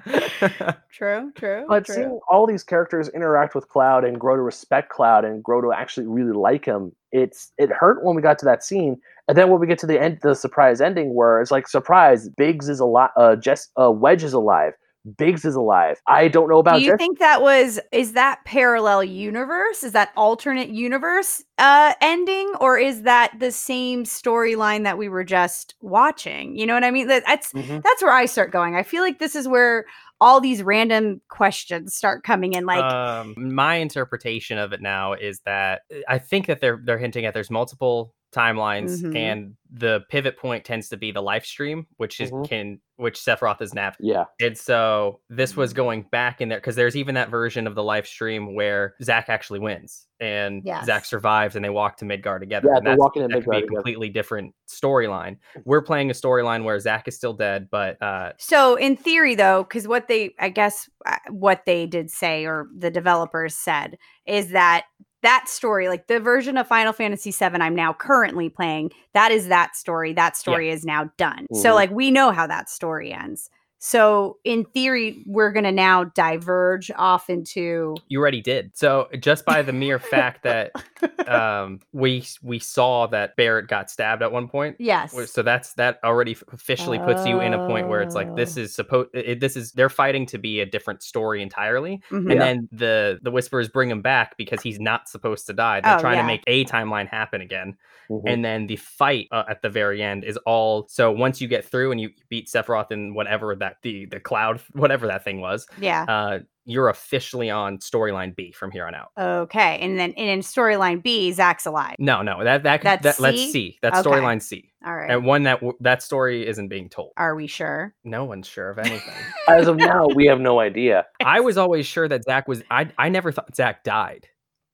true. 0.91 1.31
True. 1.35 1.65
But 1.67 1.85
true. 1.85 1.95
seeing 1.95 2.19
all 2.29 2.45
these 2.45 2.63
characters 2.63 3.09
interact 3.09 3.55
with 3.55 3.67
Cloud 3.69 4.03
and 4.03 4.19
grow 4.19 4.35
to 4.35 4.41
respect 4.41 4.89
Cloud 4.89 5.25
and 5.25 5.43
grow 5.43 5.61
to 5.61 5.71
actually 5.71 6.07
really 6.07 6.33
like 6.33 6.65
him, 6.65 6.91
it's 7.11 7.51
it 7.57 7.69
hurt 7.69 8.03
when 8.03 8.15
we 8.15 8.21
got 8.21 8.39
to 8.39 8.45
that 8.45 8.63
scene. 8.63 8.99
And 9.27 9.37
then 9.37 9.49
when 9.49 9.59
we 9.59 9.67
get 9.67 9.79
to 9.79 9.87
the 9.87 10.01
end, 10.01 10.19
the 10.21 10.35
surprise 10.35 10.81
ending, 10.81 11.13
where 11.13 11.41
it's 11.41 11.51
like, 11.51 11.67
surprise, 11.67 12.29
Biggs 12.29 12.67
is 12.67 12.79
alive. 12.79 13.11
Uh, 13.15 13.35
Jess, 13.35 13.69
uh, 13.81 13.91
Wedge 13.91 14.23
is 14.23 14.33
alive. 14.33 14.73
Biggs 15.17 15.43
is 15.43 15.55
alive. 15.55 15.97
I 16.07 16.29
don't 16.29 16.47
know 16.49 16.59
about 16.59 16.75
Do 16.75 16.81
you 16.81 16.91
Jess- 16.91 16.97
think 16.97 17.19
that 17.19 17.41
was 17.41 17.79
is 17.91 18.13
that 18.13 18.39
parallel 18.45 19.03
universe? 19.03 19.83
Is 19.83 19.91
that 19.91 20.11
alternate 20.15 20.69
universe 20.69 21.43
uh 21.57 21.93
ending 21.99 22.53
or 22.61 22.77
is 22.77 23.01
that 23.03 23.33
the 23.37 23.51
same 23.51 24.05
storyline 24.05 24.83
that 24.83 24.97
we 24.97 25.09
were 25.09 25.25
just 25.25 25.75
watching? 25.81 26.55
You 26.57 26.65
know 26.65 26.73
what 26.73 26.85
I 26.85 26.91
mean? 26.91 27.07
That- 27.07 27.23
That's 27.27 27.51
Mhm. 27.51 27.83
that's 27.83 28.01
where 28.01 28.13
I 28.13 28.25
start 28.25 28.51
going. 28.51 28.75
I 28.75 28.83
feel 28.83 29.03
like 29.03 29.19
this 29.19 29.35
is 29.35 29.47
where 29.47 29.85
all 30.21 30.39
these 30.39 30.63
random 30.63 31.19
questions 31.27 31.93
start 31.95 32.23
coming 32.23 32.53
in 32.53 32.65
like 32.65 32.81
um, 32.81 33.33
my 33.37 33.75
interpretation 33.75 34.57
of 34.57 34.71
it 34.71 34.81
now 34.81 35.11
is 35.11 35.41
that 35.45 35.81
uh, 35.91 35.97
I 36.07 36.17
think 36.17 36.47
that 36.47 36.61
they're 36.61 36.79
they're 36.81 36.97
hinting 36.97 37.25
at 37.25 37.33
there's 37.33 37.51
multiple 37.51 38.13
timelines 38.33 39.01
Mhm. 39.03 39.15
and 39.17 39.53
the 39.69 40.01
pivot 40.09 40.37
point 40.37 40.63
tends 40.65 40.87
to 40.89 40.97
be 40.97 41.11
the 41.11 41.21
Lifestream, 41.21 41.85
which 41.97 42.19
is 42.21 42.31
Mhm. 42.31 42.47
can 42.49 42.79
which 43.03 43.19
Sephiroth 43.19 43.61
is 43.61 43.73
navigating. 43.73 44.15
Yeah. 44.15 44.25
And 44.41 44.57
so 44.57 45.19
this 45.29 45.55
was 45.55 45.73
Mm. 45.73 45.75
going 45.75 46.01
back 46.11 46.41
in 46.41 46.49
there 46.49 46.57
because 46.57 46.75
there's 46.75 46.95
even 46.95 47.15
that 47.15 47.29
version 47.29 47.67
of 47.67 47.75
the 47.75 47.83
Lifestream 47.83 48.55
where 48.55 48.95
Zack 49.03 49.29
actually 49.29 49.59
wins 49.59 50.07
and 50.19 50.63
Zack 50.65 50.87
Yes. 50.87 51.07
survives 51.09 51.55
and 51.55 51.63
they 51.63 51.69
walk 51.69 51.97
to 51.97 52.05
Midgar 52.05 52.39
together. 52.39 52.69
Yeah, 52.71 52.77
and 52.77 52.87
they're 52.87 52.95
walking 52.95 53.21
to 53.23 53.27
that 53.27 53.33
could 53.35 53.43
be 53.43 53.49
Midgar 53.49 53.57
a 53.57 53.61
together. 53.61 53.75
completely 53.75 54.09
different 54.09 54.55
storyline. 54.71 55.37
We're 55.65 55.81
playing 55.81 56.09
a 56.09 56.13
storyline 56.13 56.63
where 56.63 56.79
Zack 56.79 57.07
is 57.07 57.15
still 57.15 57.33
dead, 57.33 57.67
but 57.69 58.01
uh, 58.01 58.31
So 58.39 58.75
in 58.75 58.95
theory 58.95 59.35
though, 59.35 59.65
cuz 59.65 59.87
what 59.87 60.07
they 60.07 60.33
I 60.39 60.49
guess 60.49 60.89
uh, 61.05 61.17
what 61.29 61.63
they 61.65 61.85
did 61.85 62.09
say 62.09 62.45
or 62.45 62.67
the 62.75 62.89
developers 62.89 63.55
said 63.55 63.97
is 64.25 64.49
that 64.51 64.85
that 65.23 65.49
story, 65.49 65.89
like 65.89 66.07
the 66.07 66.19
version 66.19 66.57
of 66.57 66.67
Final 66.67 66.93
Fantasy 66.93 67.31
VII 67.31 67.59
I'm 67.59 67.75
now 67.75 67.93
currently 67.93 68.49
playing, 68.49 68.91
that 69.13 69.31
is 69.31 69.47
that 69.47 69.75
story. 69.75 70.13
That 70.13 70.37
story 70.37 70.69
is 70.69 70.85
now 70.85 71.09
done. 71.17 71.47
So 71.53 71.71
Mhm. 71.71 71.75
like 71.75 71.91
we 71.91 72.11
know 72.11 72.31
how 72.31 72.45
that 72.47 72.69
story 72.69 73.11
ends. 73.11 73.49
So 73.85 74.37
in 74.45 74.63
theory, 74.63 75.21
we're 75.25 75.51
gonna 75.51 75.69
now 75.73 76.05
diverge 76.05 76.89
off 76.95 77.29
into 77.29 77.97
You 78.07 78.21
already 78.21 78.39
did. 78.39 78.71
So 78.77 79.09
just 79.19 79.43
by 79.43 79.61
the 79.61 79.73
mere 79.73 79.99
fact 79.99 80.43
that 80.43 80.71
um, 81.27 81.81
we 81.91 82.25
we 82.41 82.59
saw 82.59 83.07
that 83.07 83.35
Barrett 83.35 83.67
got 83.67 83.91
stabbed 83.91 84.21
at 84.23 84.31
one 84.31 84.47
point. 84.47 84.77
yes. 84.79 85.13
So 85.29 85.41
that's 85.41 85.73
that 85.73 85.99
already 86.01 86.37
officially 86.53 86.97
puts 86.97 87.25
you 87.25 87.41
in 87.41 87.53
a 87.53 87.67
point 87.67 87.89
where 87.89 88.01
it's 88.01 88.15
like 88.15 88.33
this 88.37 88.57
Oh. 88.57 88.61
is 88.61 88.73
supposed. 88.73 89.09
This 89.13 89.57
is 89.57 89.73
they're 89.73 89.89
fighting 89.89 90.27
to 90.27 90.37
be 90.37 90.61
a 90.61 90.65
different 90.65 91.03
story 91.03 91.41
entirely, 91.41 92.01
Mhm. 92.09 92.31
and 92.31 92.39
then 92.41 92.69
the 92.71 93.19
the 93.21 93.31
Whisperers 93.31 93.67
bring 93.67 93.89
him 93.91 94.01
back 94.01 94.37
because 94.37 94.61
he's 94.61 94.79
not 94.79 95.09
supposed 95.09 95.45
to 95.47 95.53
die. 95.53 95.81
They're 95.81 95.97
Oh, 95.97 95.99
trying 95.99 96.15
yeah. 96.15 96.21
to 96.21 96.27
make 96.27 96.43
a 96.47 96.63
timeline 96.63 97.09
happen 97.09 97.41
again, 97.41 97.75
Mhm. 98.09 98.21
and 98.27 98.45
then 98.45 98.67
the 98.67 98.77
fight 98.77 99.27
uh, 99.33 99.43
at 99.49 99.61
the 99.61 99.69
very 99.69 100.01
end 100.01 100.23
is 100.23 100.37
all. 100.45 100.87
So 100.87 101.11
once 101.11 101.41
you 101.41 101.49
get 101.49 101.65
through 101.65 101.91
and 101.91 101.99
you 101.99 102.11
beat 102.29 102.47
Sephiroth 102.47 102.91
and 102.91 103.13
whatever 103.13 103.53
that 103.57 103.72
the 103.81 104.05
the 104.05 104.19
cloud 104.19 104.61
whatever 104.73 105.07
that 105.07 105.23
thing 105.23 105.41
was, 105.41 105.67
yeah. 105.79 106.05
uh, 106.07 106.39
you're 106.65 106.89
officially 106.89 107.49
on 107.49 107.77
storyline 107.79 108.35
B 108.35 108.51
from 108.51 108.71
here 108.71 108.85
on 108.85 108.95
out. 108.95 109.09
Okay. 109.17 109.79
And 109.79 109.99
then 109.99 110.13
and 110.15 110.29
in 110.29 110.39
storyline 110.39 111.03
B, 111.03 111.31
Zack's 111.31 111.65
alive. 111.65 111.95
No, 111.99 112.21
no, 112.21 112.43
that 112.43 112.63
that, 112.63 112.81
That's 112.81 113.03
that 113.03 113.19
let's 113.19 113.51
see. 113.51 113.77
That's 113.81 113.99
Okay. 113.99 114.09
storyline 114.09 114.41
C, 114.41 114.71
All 114.85 114.95
right. 114.95 115.11
and 115.11 115.25
one 115.25 115.43
that 115.43 115.61
that 115.81 116.01
story 116.01 116.47
isn't 116.47 116.67
being 116.67 116.89
told. 116.89 117.11
Are 117.17 117.35
we 117.35 117.47
sure? 117.47 117.93
No 118.03 118.25
one's 118.25 118.47
sure 118.47 118.69
of 118.69 118.79
anything. 118.79 119.15
As 119.47 119.67
of 119.67 119.77
now, 119.77 120.07
we 120.15 120.25
have 120.27 120.39
no 120.39 120.59
idea. 120.59 121.05
I 121.23 121.39
was 121.41 121.57
always 121.57 121.85
sure 121.85 122.07
that 122.07 122.23
Zack 122.23 122.47
was. 122.47 122.63
I 122.71 122.89
I 122.97 123.09
never 123.09 123.31
thought 123.31 123.55
Zach 123.55 123.83
died 123.83 124.27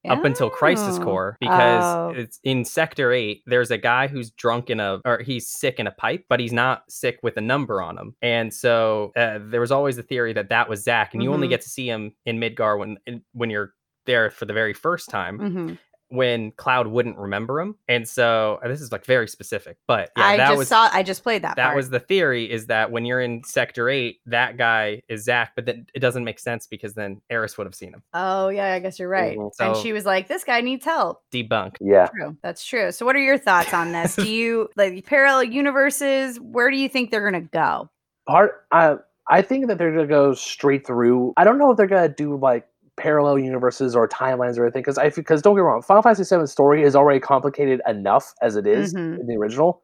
up 0.07 0.23
until 0.23 0.49
Crisis 0.49 0.97
Oh. 0.99 1.03
Core 1.03 1.37
because 1.41 1.83
Oh. 1.83 2.09
it's 2.15 2.39
in 2.43 2.63
Sector 2.63 3.11
Eight. 3.11 3.41
There's 3.45 3.71
a 3.71 3.77
guy 3.77 4.07
who's 4.07 4.31
drunk 4.31 4.69
in 4.69 4.79
a 4.79 5.01
or 5.05 5.19
he's 5.19 5.47
sick 5.49 5.79
in 5.79 5.87
a 5.87 5.91
pipe, 5.91 6.25
but 6.29 6.39
he's 6.39 6.53
not 6.53 6.83
sick 6.89 7.19
with 7.23 7.35
a 7.37 7.41
number 7.41 7.81
on 7.81 7.97
him. 7.97 8.15
And 8.21 8.53
so 8.53 9.11
uh, 9.17 9.39
there 9.41 9.59
was 9.61 9.71
always 9.71 9.97
a 9.97 10.03
theory 10.03 10.33
that 10.33 10.49
that 10.49 10.69
was 10.69 10.83
Zack, 10.83 11.13
and 11.13 11.21
you 11.21 11.33
only 11.33 11.47
Mhm. 11.47 11.51
get 11.51 11.61
to 11.61 11.69
see 11.69 11.87
him 11.89 12.13
in 12.25 12.39
Midgar 12.39 12.77
when 12.79 12.97
when 13.33 13.49
you're 13.49 13.73
there 14.05 14.29
for 14.31 14.45
the 14.45 14.53
very 14.53 14.73
first 14.73 15.09
time 15.09 15.37
hmm 15.37 15.73
when 16.09 16.51
Cloud 16.51 16.87
wouldn't 16.87 17.17
remember 17.17 17.59
him. 17.59 17.75
And 17.87 18.07
so 18.07 18.59
uh, 18.63 18.67
this 18.67 18.81
is 18.81 18.91
like 18.91 19.05
very 19.05 19.27
specific, 19.27 19.77
but 19.87 20.11
yeah, 20.17 20.23
I 20.25 20.37
that 20.37 20.47
just 20.49 20.57
was 20.57 20.67
saw. 20.67 20.89
I 20.91 21.03
just 21.03 21.23
played 21.23 21.43
that. 21.43 21.55
that 21.55 21.65
part. 21.65 21.75
was 21.75 21.89
the 21.89 21.99
theory 21.99 22.49
is 22.49 22.65
that 22.67 22.91
when 22.91 23.05
you're 23.05 23.21
in 23.21 23.43
sector 23.43 23.89
8 23.89 24.19
that 24.25 24.57
guy 24.57 25.01
is 25.07 25.23
Zack 25.23 25.51
but 25.55 25.65
then 25.65 25.85
it 25.93 25.99
doesn't 25.99 26.23
make 26.23 26.39
sense 26.39 26.67
because 26.67 26.93
then 26.95 27.21
Aerith 27.31 27.57
would 27.57 27.67
have 27.67 27.75
seen 27.75 27.93
him 27.93 28.01
Oh 28.13 28.49
yeah, 28.49 28.73
I 28.73 28.79
guess 28.79 28.97
you're 28.99 29.07
right. 29.09 29.37
Mhm. 29.37 29.51
and 29.59 29.75
she 29.77 29.93
was 29.93 30.05
like, 30.05 30.27
"This 30.27 30.43
guy 30.43 30.61
needs 30.61 30.83
help." 30.85 31.21
debunked 31.31 31.75
Yeah. 31.79 32.07
True, 32.07 32.35
that's 32.41 32.65
true. 32.65 32.91
So, 32.91 33.05
what 33.05 33.15
are 33.15 33.19
your 33.21 33.37
thoughts 33.37 33.73
on 33.73 33.91
this? 33.91 34.15
do 34.15 34.29
you 34.29 34.69
like 34.75 35.05
parallel 35.05 35.43
universes? 35.43 36.39
Where 36.39 36.71
do 36.71 36.77
you 36.77 36.89
think 36.89 37.11
they're 37.11 37.23
gonna 37.23 37.41
go? 37.41 37.89
Part 38.27 38.65
I 38.71 38.95
I 39.29 39.41
think 39.43 39.67
that 39.67 39.77
they're 39.77 39.91
gonna 39.91 40.07
go 40.07 40.33
straight 40.33 40.85
through. 40.87 41.33
I 41.37 41.43
don't 41.43 41.57
know 41.59 41.69
if 41.71 41.77
they're 41.77 41.87
gonna 41.87 42.09
do 42.09 42.35
like 42.35 42.67
parallel 42.99 43.39
universes 43.39 43.95
or 43.95 44.07
timelines 44.07 44.57
or 44.57 44.63
anything 44.65 44.81
because 44.81 44.97
I 44.97 45.09
because 45.09 45.41
don't 45.41 45.55
get 45.55 45.61
me 45.61 45.65
wrong, 45.65 45.81
Final 45.81 46.03
Fantasy 46.03 46.35
VII 46.35 46.45
story 46.45 46.83
is 46.83 46.95
already 46.95 47.19
complicated 47.19 47.81
enough 47.87 48.33
as 48.41 48.55
it 48.55 48.67
is 48.67 48.93
Mhm. 48.93 49.19
in 49.19 49.27
the 49.27 49.35
original. 49.37 49.81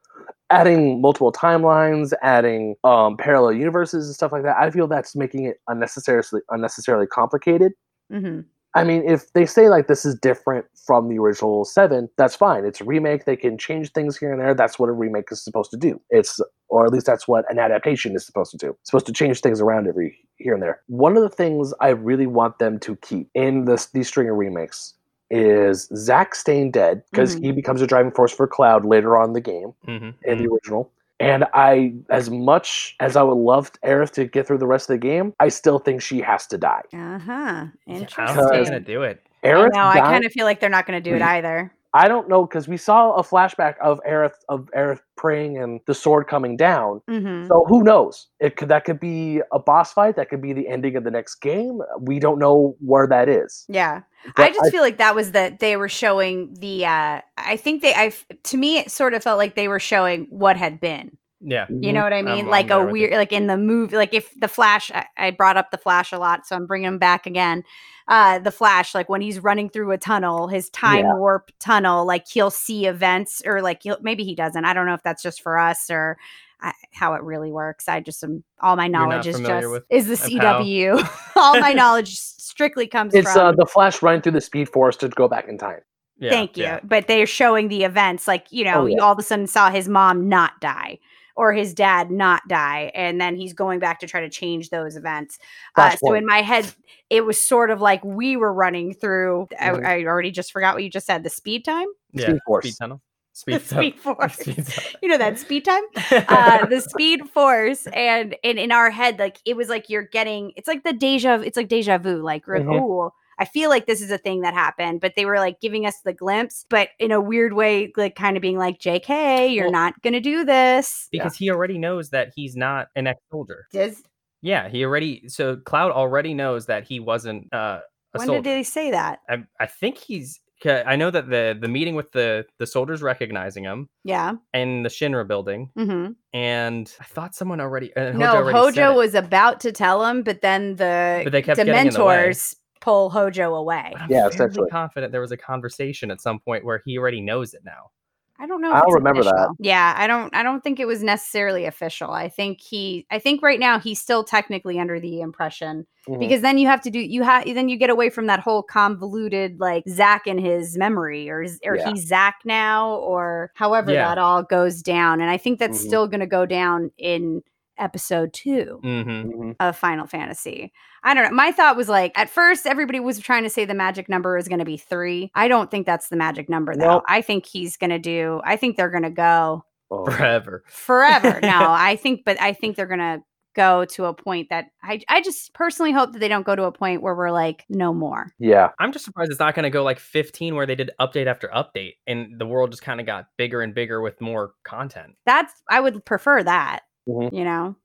Adding 0.51 1.01
multiple 1.01 1.31
timelines, 1.31 2.13
adding 2.21 2.75
um, 2.83 3.17
parallel 3.17 3.53
universes 3.53 4.05
and 4.05 4.15
stuff 4.15 4.31
like 4.31 4.43
that, 4.43 4.55
I 4.57 4.69
feel 4.69 4.87
that's 4.87 5.15
making 5.15 5.45
it 5.45 5.57
unnecessarily 5.67 6.41
unnecessarily 6.49 7.07
complicated. 7.07 7.71
hmm 8.11 8.41
I 8.75 8.83
mean, 8.83 9.03
if 9.09 9.31
they 9.33 9.45
say 9.45 9.69
like 9.69 9.87
this 9.87 10.05
is 10.05 10.15
different 10.15 10.65
from 10.85 11.07
the 11.09 11.17
original 11.17 11.63
seven, 11.65 12.09
that's 12.17 12.35
fine. 12.35 12.65
It's 12.65 12.81
a 12.81 12.83
remake. 12.83 13.25
They 13.25 13.37
can 13.37 13.57
change 13.57 13.91
things 13.93 14.17
here 14.17 14.31
and 14.31 14.39
there. 14.41 14.53
That's 14.53 14.77
what 14.77 14.89
a 14.89 14.91
remake 14.91 15.31
is 15.31 15.41
supposed 15.43 15.71
to 15.71 15.77
do. 15.77 15.99
It's 16.09 16.39
or 16.67 16.85
at 16.85 16.91
least 16.91 17.05
that's 17.05 17.27
what 17.27 17.45
an 17.49 17.57
adaptation 17.57 18.15
is 18.15 18.25
supposed 18.25 18.51
to 18.51 18.57
do. 18.57 18.71
It's 18.81 18.89
supposed 18.91 19.05
to 19.07 19.13
change 19.13 19.39
things 19.39 19.61
around 19.61 19.87
every 19.87 20.17
here 20.35 20.53
and 20.53 20.61
there. 20.61 20.81
One 20.87 21.15
of 21.15 21.23
the 21.23 21.29
things 21.29 21.73
I 21.79 21.89
really 21.89 22.27
want 22.27 22.59
them 22.59 22.79
to 22.81 22.95
keep 22.97 23.29
in 23.33 23.65
this 23.65 23.87
these 23.87 24.07
string 24.09 24.29
of 24.29 24.35
remakes 24.35 24.93
is 25.31 25.89
Zack 25.95 26.35
staying 26.35 26.71
dead 26.71 27.01
because 27.11 27.35
Mhm. 27.35 27.41
he 27.41 27.51
becomes 27.53 27.81
a 27.81 27.87
driving 27.87 28.11
force 28.11 28.31
for 28.33 28.45
Cloud 28.45 28.85
later 28.85 29.17
on 29.17 29.29
in 29.29 29.33
the 29.33 29.41
game 29.41 29.73
hmm 29.85 30.09
in 30.25 30.37
the 30.37 30.47
original. 30.51 30.91
And 31.19 31.45
I, 31.53 31.93
as 32.09 32.29
much 32.29 32.95
as 32.99 33.15
I 33.15 33.23
would 33.23 33.37
love 33.37 33.71
Aerith 33.83 34.11
to 34.13 34.25
get 34.25 34.45
through 34.47 34.57
the 34.57 34.67
rest 34.67 34.89
of 34.89 34.95
the 34.95 34.97
game, 34.99 35.33
I 35.39 35.47
still 35.47 35.79
think 35.79 36.01
she 36.01 36.19
has 36.21 36.45
to 36.47 36.57
die. 36.57 36.81
Uh 36.93 37.19
huh. 37.19 37.31
i 37.31 37.59
don't 37.59 37.71
think 37.85 38.01
Interesting. 38.01 38.35
they're 38.35 38.49
Because- 38.49 38.69
gonna 38.69 38.79
do 38.81 39.03
it 39.03 39.21
I 39.43 39.47
Aerith 39.47 39.73
know. 39.73 39.79
I 39.81 39.99
kind 39.99 40.25
of 40.25 40.31
feel 40.31 40.45
like 40.45 40.59
they're 40.59 40.69
not 40.71 40.87
going 40.87 41.01
to 41.01 41.07
do 41.09 41.15
it 41.15 41.21
either. 41.21 41.71
I 41.95 42.09
don't 42.09 42.27
know 42.27 42.45
because 42.45 42.67
we 42.67 42.75
saw 42.75 43.13
a 43.13 43.23
flashback 43.23 43.75
of 43.81 44.01
Aerith 44.07 44.33
of 44.49 44.69
Aerith 44.77 44.99
praying 45.15 45.57
and 45.57 45.79
the 45.87 45.93
sword 45.93 46.27
coming 46.27 46.57
down. 46.57 47.01
hmm 47.07 47.47
So 47.47 47.65
who 47.69 47.83
knows? 47.83 48.27
It 48.41 48.57
could 48.57 48.67
that 48.67 48.83
could 48.83 48.99
be 48.99 49.41
a 49.53 49.59
boss 49.59 49.93
fight. 49.93 50.17
That 50.17 50.29
could 50.29 50.41
be 50.41 50.51
the 50.51 50.67
ending 50.67 50.97
of 50.97 51.05
the 51.05 51.11
next 51.11 51.35
game. 51.35 51.79
We 52.01 52.19
don't 52.19 52.37
know 52.37 52.75
where 52.81 53.07
that 53.07 53.29
is. 53.29 53.65
Yeah. 53.69 54.01
I 54.25 54.31
But 54.35 54.53
just 54.53 54.71
feel 54.71 54.81
like 54.81 54.97
that 54.97 55.15
was 55.15 55.31
that 55.31 55.59
they 55.59 55.77
were 55.77 55.89
showing 55.89 56.53
the. 56.59 56.85
uh 56.85 57.21
I 57.37 57.57
think 57.57 57.81
they. 57.81 57.93
I 57.93 58.11
to 58.43 58.57
me, 58.57 58.79
it 58.79 58.91
sort 58.91 59.13
of 59.13 59.23
felt 59.23 59.37
like 59.37 59.55
they 59.55 59.69
were 59.69 59.79
showing 59.79 60.27
what 60.29 60.57
had 60.57 60.81
been. 60.81 61.17
Yeah 61.41 61.65
You 61.69 61.93
know 61.93 62.03
what 62.03 62.13
I 62.13 62.21
mean? 62.21 62.45
I'm- 62.45 62.47
like 62.47 62.71
I'm 62.71 62.87
a 62.87 62.91
weird, 62.91 63.13
like 63.13 63.31
in 63.33 63.47
the 63.47 63.57
movie, 63.57 63.95
like 63.97 64.13
if 64.13 64.33
the 64.39 64.47
Flash, 64.47 64.91
I, 64.91 65.05
I 65.17 65.31
brought 65.31 65.57
up 65.57 65.71
the 65.71 65.77
Flash 65.77 66.11
a 66.11 66.17
lot, 66.17 66.45
so 66.47 66.55
I'm 66.55 66.65
bringing 66.65 66.87
him 66.87 66.97
back 66.97 67.25
again. 67.25 67.63
Uh, 68.07 68.37
the 68.39 68.51
Flash, 68.51 68.93
like 68.93 69.09
when 69.09 69.21
he's 69.21 69.39
running 69.39 69.69
through 69.69 69.91
a 69.91 69.97
tunnel, 69.97 70.47
his 70.47 70.69
time 70.69 71.05
Yeah. 71.05 71.15
warp 71.15 71.51
tunnel, 71.59 72.05
like 72.05 72.27
he'll 72.27 72.51
see 72.51 72.85
events, 72.85 73.41
or 73.45 73.61
like 73.61 73.81
he'll, 73.83 73.97
maybe 74.01 74.23
he 74.23 74.35
doesn't. 74.35 74.63
I 74.63 74.73
don't 74.73 74.85
know 74.85 74.93
if 74.93 75.03
that's 75.03 75.23
just 75.23 75.41
for 75.41 75.57
us 75.57 75.89
or 75.89 76.17
I, 76.61 76.71
how 76.93 77.15
it 77.15 77.21
really 77.23 77.51
works. 77.51 77.89
I 77.89 77.99
just 77.99 78.23
am 78.23 78.43
all 78.61 78.75
my 78.75 78.87
knowledge 78.87 79.27
is 79.27 79.39
just 79.39 79.81
is 79.89 80.07
the 80.07 80.15
CW. 80.15 81.05
all 81.35 81.59
my 81.59 81.73
knowledge 81.81 82.17
strictly 82.17 82.87
comes 82.87 83.13
It's 83.13 83.31
from 83.33 83.41
uh, 83.47 83.51
the 83.53 83.65
Flash 83.65 84.01
running 84.01 84.21
through 84.21 84.31
the 84.33 84.41
Speed 84.41 84.69
Force 84.69 84.95
to 84.97 85.09
go 85.09 85.27
back 85.27 85.47
in 85.49 85.57
time. 85.57 85.79
yeah, 86.17 86.29
Thank 86.29 86.55
you. 86.57 86.63
yeah. 86.63 86.79
But 86.83 87.07
they're 87.07 87.25
showing 87.27 87.67
the 87.67 87.83
events, 87.83 88.27
like, 88.27 88.45
you 88.51 88.63
know, 88.63 88.83
Oh, 88.83 88.85
you 88.85 89.01
all 89.01 89.11
of 89.11 89.19
a 89.19 89.23
sudden 89.23 89.47
saw 89.47 89.69
his 89.69 89.89
mom 89.89 90.29
not 90.29 90.61
die 90.61 90.99
or 91.35 91.51
his 91.53 91.73
dad 91.73 92.11
not 92.11 92.41
die. 92.47 92.91
And 92.95 93.19
then 93.19 93.35
he's 93.35 93.53
going 93.53 93.79
back 93.79 93.99
to 93.99 94.07
try 94.07 94.21
to 94.21 94.29
change 94.29 94.69
those 94.69 94.95
events. 94.95 95.37
Uh, 95.75 95.95
so 95.97 96.13
in 96.13 96.25
my 96.25 96.41
head, 96.41 96.71
it 97.09 97.25
was 97.25 97.39
sort 97.39 97.69
of 97.71 97.81
like 97.81 98.03
we 98.03 98.37
were 98.37 98.53
running 98.53 98.93
through, 98.93 99.47
Mhm. 99.61 99.85
I, 99.85 99.97
I 99.99 100.03
already 100.05 100.31
just 100.31 100.51
forgot 100.51 100.73
what 100.75 100.83
you 100.83 100.89
just 100.89 101.05
said, 101.05 101.23
the 101.23 101.29
speed 101.29 101.65
time? 101.65 101.87
yeah 102.13 102.27
Speed 102.29 102.39
Force. 102.47 102.65
speed 102.65 102.75
tunnel 102.79 103.01
speed, 103.33 103.61
tunnel. 103.67 103.83
speed 103.91 103.99
force. 103.99 104.35
Speed 104.37 104.65
you 105.01 105.09
know 105.09 105.17
that 105.17 105.37
speed 105.37 105.65
time? 105.65 105.83
uh 106.29 106.65
the 106.67 106.79
speed 106.79 107.29
force 107.33 107.85
and 107.87 108.35
and 108.45 108.57
in 108.57 108.71
our 108.71 108.89
head 108.89 109.19
like 109.19 109.37
it 109.45 109.57
was 109.57 109.67
like 109.67 109.89
you're 109.89 110.07
getting 110.07 110.53
it's 110.55 110.67
like 110.69 110.83
the 110.85 110.93
deja 110.93 111.41
it's 111.41 111.57
like 111.57 111.67
deja 111.67 111.97
vu 111.97 112.21
like 112.21 112.47
we're 112.47 112.59
like, 112.59 112.67
Mhm. 112.67 112.81
ooh 112.81 113.11
I 113.39 113.45
feel 113.45 113.69
like 113.69 113.85
this 113.85 114.01
is 114.01 114.11
a 114.11 114.17
thing 114.17 114.41
that 114.41 114.53
happened, 114.53 115.01
but 115.01 115.13
they 115.15 115.25
were 115.25 115.37
like 115.39 115.59
giving 115.61 115.85
us 115.85 115.95
the 116.03 116.13
glimpse, 116.13 116.65
but 116.69 116.89
in 116.99 117.11
a 117.11 117.19
weird 117.21 117.53
way, 117.53 117.91
like 117.97 118.15
kind 118.15 118.37
of 118.37 118.41
being 118.41 118.57
like, 118.57 118.79
JK, 118.79 119.53
you're 119.53 119.65
Well- 119.65 119.71
not 119.73 120.01
gonna 120.01 120.21
do 120.21 120.43
this. 120.45 121.07
because 121.11 121.35
he 121.35 121.49
already 121.49 121.77
knows 121.77 122.09
that 122.11 122.31
he's 122.35 122.55
not 122.55 122.87
an 122.95 123.07
ex-soldier 123.07 123.67
Does 123.71 124.03
yeah 124.41 124.69
he 124.69 124.83
already 124.85 125.27
so 125.27 125.55
cloud 125.57 125.91
already 125.91 126.33
knows 126.33 126.67
that 126.67 126.83
he 126.83 126.99
wasn't 126.99 127.51
uh 127.53 127.79
a 128.13 128.17
when 128.19 128.27
soldier 128.27 128.41
did 128.43 128.57
they 128.59 128.63
say 128.63 128.91
that? 128.91 129.19
I, 129.29 129.43
I 129.59 129.65
think 129.65 129.97
he's. 129.97 130.39
i 130.65 130.95
know 130.95 131.11
that 131.11 131.29
the 131.29 131.57
the 131.59 131.67
meeting 131.67 131.95
with 131.95 132.11
the 132.13 132.45
the 132.59 132.65
soldiers 132.67 133.01
recognizing 133.01 133.63
him 133.63 133.89
Yeah. 134.03 134.33
in 134.53 134.83
the 134.83 134.89
shinra 134.89 135.27
building 135.27 135.69
hmm 135.75 136.07
and 136.33 136.91
i 136.99 137.03
thought 137.03 137.35
someone 137.35 137.59
already 137.59 137.93
uh, 137.95 138.11
Hojo 138.13 138.17
No, 138.17 138.25
already 138.35 138.57
said 138.75 138.81
Hojo 138.83 138.91
it. 138.93 138.97
was 138.97 139.15
about 139.15 139.59
to 139.61 139.71
tell 139.71 140.05
him, 140.05 140.23
but 140.23 140.41
then 140.41 140.75
the 140.77 141.21
But 141.25 141.31
they 141.31 141.41
kept 141.41 141.57
getting 141.57 141.75
in 141.75 141.89
the 141.93 142.03
way. 142.05 142.15
Dementors 142.29 142.55
pull 142.85 143.09
Hojo 143.09 143.55
away. 143.55 143.89
But 143.93 144.01
I'm 144.03 144.09
Yeah, 144.11 144.21
fairly 144.29 144.35
essentially. 144.35 144.69
confident 144.69 145.11
there 145.11 145.21
was 145.21 145.31
a 145.31 145.37
conversation 145.37 146.11
at 146.11 146.21
some 146.21 146.39
point 146.39 146.63
where 146.63 146.81
he 146.85 146.97
already 146.97 147.19
knows 147.19 147.53
it 147.53 147.63
now. 147.65 147.89
I 148.37 148.47
don't 148.47 148.61
know. 148.61 148.71
I 148.73 148.79
don't 148.81 148.89
it's 148.89 148.95
remember 148.95 149.23
that. 149.23 149.55
Yeah, 149.59 149.93
I 149.97 150.07
don't. 150.07 150.35
I 150.35 150.43
don't 150.43 150.61
think 150.61 150.79
it 150.81 150.85
was 150.85 151.01
necessarily 151.01 151.63
official. 151.63 152.11
I 152.11 152.27
think 152.27 152.59
he. 152.59 153.07
I 153.09 153.17
think 153.17 153.41
right 153.41 153.59
now 153.61 153.79
he's 153.79 153.99
still 154.01 154.25
technically 154.25 154.77
under 154.77 154.99
the 154.99 155.21
impression 155.21 155.87
Mhm. 156.09 156.19
because 156.19 156.41
then 156.41 156.57
you 156.57 156.67
have 156.67 156.81
to 156.81 156.91
do. 156.91 156.99
You 156.99 157.23
have 157.23 157.45
then 157.45 157.69
you 157.69 157.77
get 157.77 157.89
away 157.89 158.09
from 158.09 158.27
that 158.27 158.41
whole 158.41 158.61
convoluted 158.61 159.61
like 159.61 159.85
Zack 159.87 160.27
and 160.27 160.37
his 160.39 160.77
memory 160.77 161.29
or 161.29 161.45
or 161.65 161.77
Yeah. 161.77 161.89
he's 161.89 162.05
Zack 162.07 162.35
now 162.43 162.95
or 162.95 163.51
however 163.55 163.93
Yeah. 163.93 164.09
that 164.09 164.17
all 164.17 164.43
goes 164.43 164.81
down. 164.81 165.21
And 165.21 165.29
I 165.29 165.37
think 165.37 165.57
that's 165.57 165.77
Mhm. 165.81 165.87
still 165.87 166.07
going 166.07 166.19
to 166.19 166.27
go 166.27 166.45
down 166.45 166.91
in 166.97 167.41
episode 167.77 168.33
two 168.33 168.79
Mm-hmm. 168.83 169.09
Mhm. 169.41 169.55
of 169.59 169.77
Final 169.77 170.07
Fantasy. 170.07 170.71
I 171.03 171.13
don't 171.13 171.25
know. 171.29 171.35
My 171.35 171.51
thought 171.51 171.77
was 171.77 171.89
like 171.89 172.11
at 172.17 172.29
first 172.29 172.65
everybody 172.65 172.99
was 172.99 173.19
trying 173.19 173.43
to 173.43 173.49
say 173.49 173.65
the 173.65 173.73
magic 173.73 174.09
number 174.09 174.37
is 174.37 174.47
going 174.47 174.59
to 174.59 174.65
be 174.65 174.77
3. 174.77 175.31
I 175.35 175.47
don't 175.47 175.69
think 175.69 175.85
that's 175.85 176.09
the 176.09 176.15
magic 176.15 176.49
number 176.49 176.75
though. 176.75 176.85
Nope. 176.95 177.03
I 177.07 177.21
think 177.21 177.45
he's 177.45 177.77
going 177.77 177.91
to 177.91 177.99
do 177.99 178.41
I 178.43 178.55
think 178.57 178.77
they're 178.77 178.89
going 178.91 179.03
to 179.03 179.09
go 179.09 179.63
Oh. 179.91 180.05
Forever. 180.05 180.63
forever. 180.67 181.39
no, 181.41 181.49
I 181.69 181.95
think 181.95 182.21
but 182.25 182.41
I 182.41 182.53
think 182.53 182.75
they're 182.75 182.87
going 182.87 182.99
to 182.99 183.21
go 183.55 183.85
to 183.85 184.03
a 184.05 184.13
point 184.13 184.49
that 184.49 184.65
I 184.83 184.99
I 185.07 185.21
just 185.21 185.53
personally 185.53 185.91
hope 185.93 186.11
that 186.11 186.19
they 186.19 186.27
don't 186.27 186.45
go 186.45 186.55
to 186.57 186.63
a 186.63 186.71
point 186.73 187.01
where 187.01 187.15
we're 187.15 187.31
like 187.31 187.63
no 187.69 187.93
more. 187.93 188.33
Yeah. 188.39 188.71
I'm 188.79 188.91
just 188.91 189.05
surprised 189.05 189.29
it's 189.31 189.39
not 189.39 189.53
going 189.55 189.63
to 189.63 189.69
go 189.69 189.83
like 189.83 189.99
15 189.99 190.55
where 190.55 190.65
they 190.65 190.75
did 190.75 190.91
update 190.99 191.27
after 191.27 191.47
update 191.49 191.93
and 192.07 192.37
the 192.37 192.45
world 192.47 192.71
just 192.71 192.81
kind 192.83 192.99
of 192.99 193.05
got 193.05 193.27
bigger 193.37 193.61
and 193.61 193.73
bigger 193.73 194.01
with 194.01 194.19
more 194.19 194.53
content. 194.65 195.13
That's 195.25 195.53
I 195.69 195.79
would 195.79 196.03
prefer 196.03 196.43
that. 196.43 196.81
Mhm. 197.07 197.33
You 197.33 197.43
know. 197.43 197.75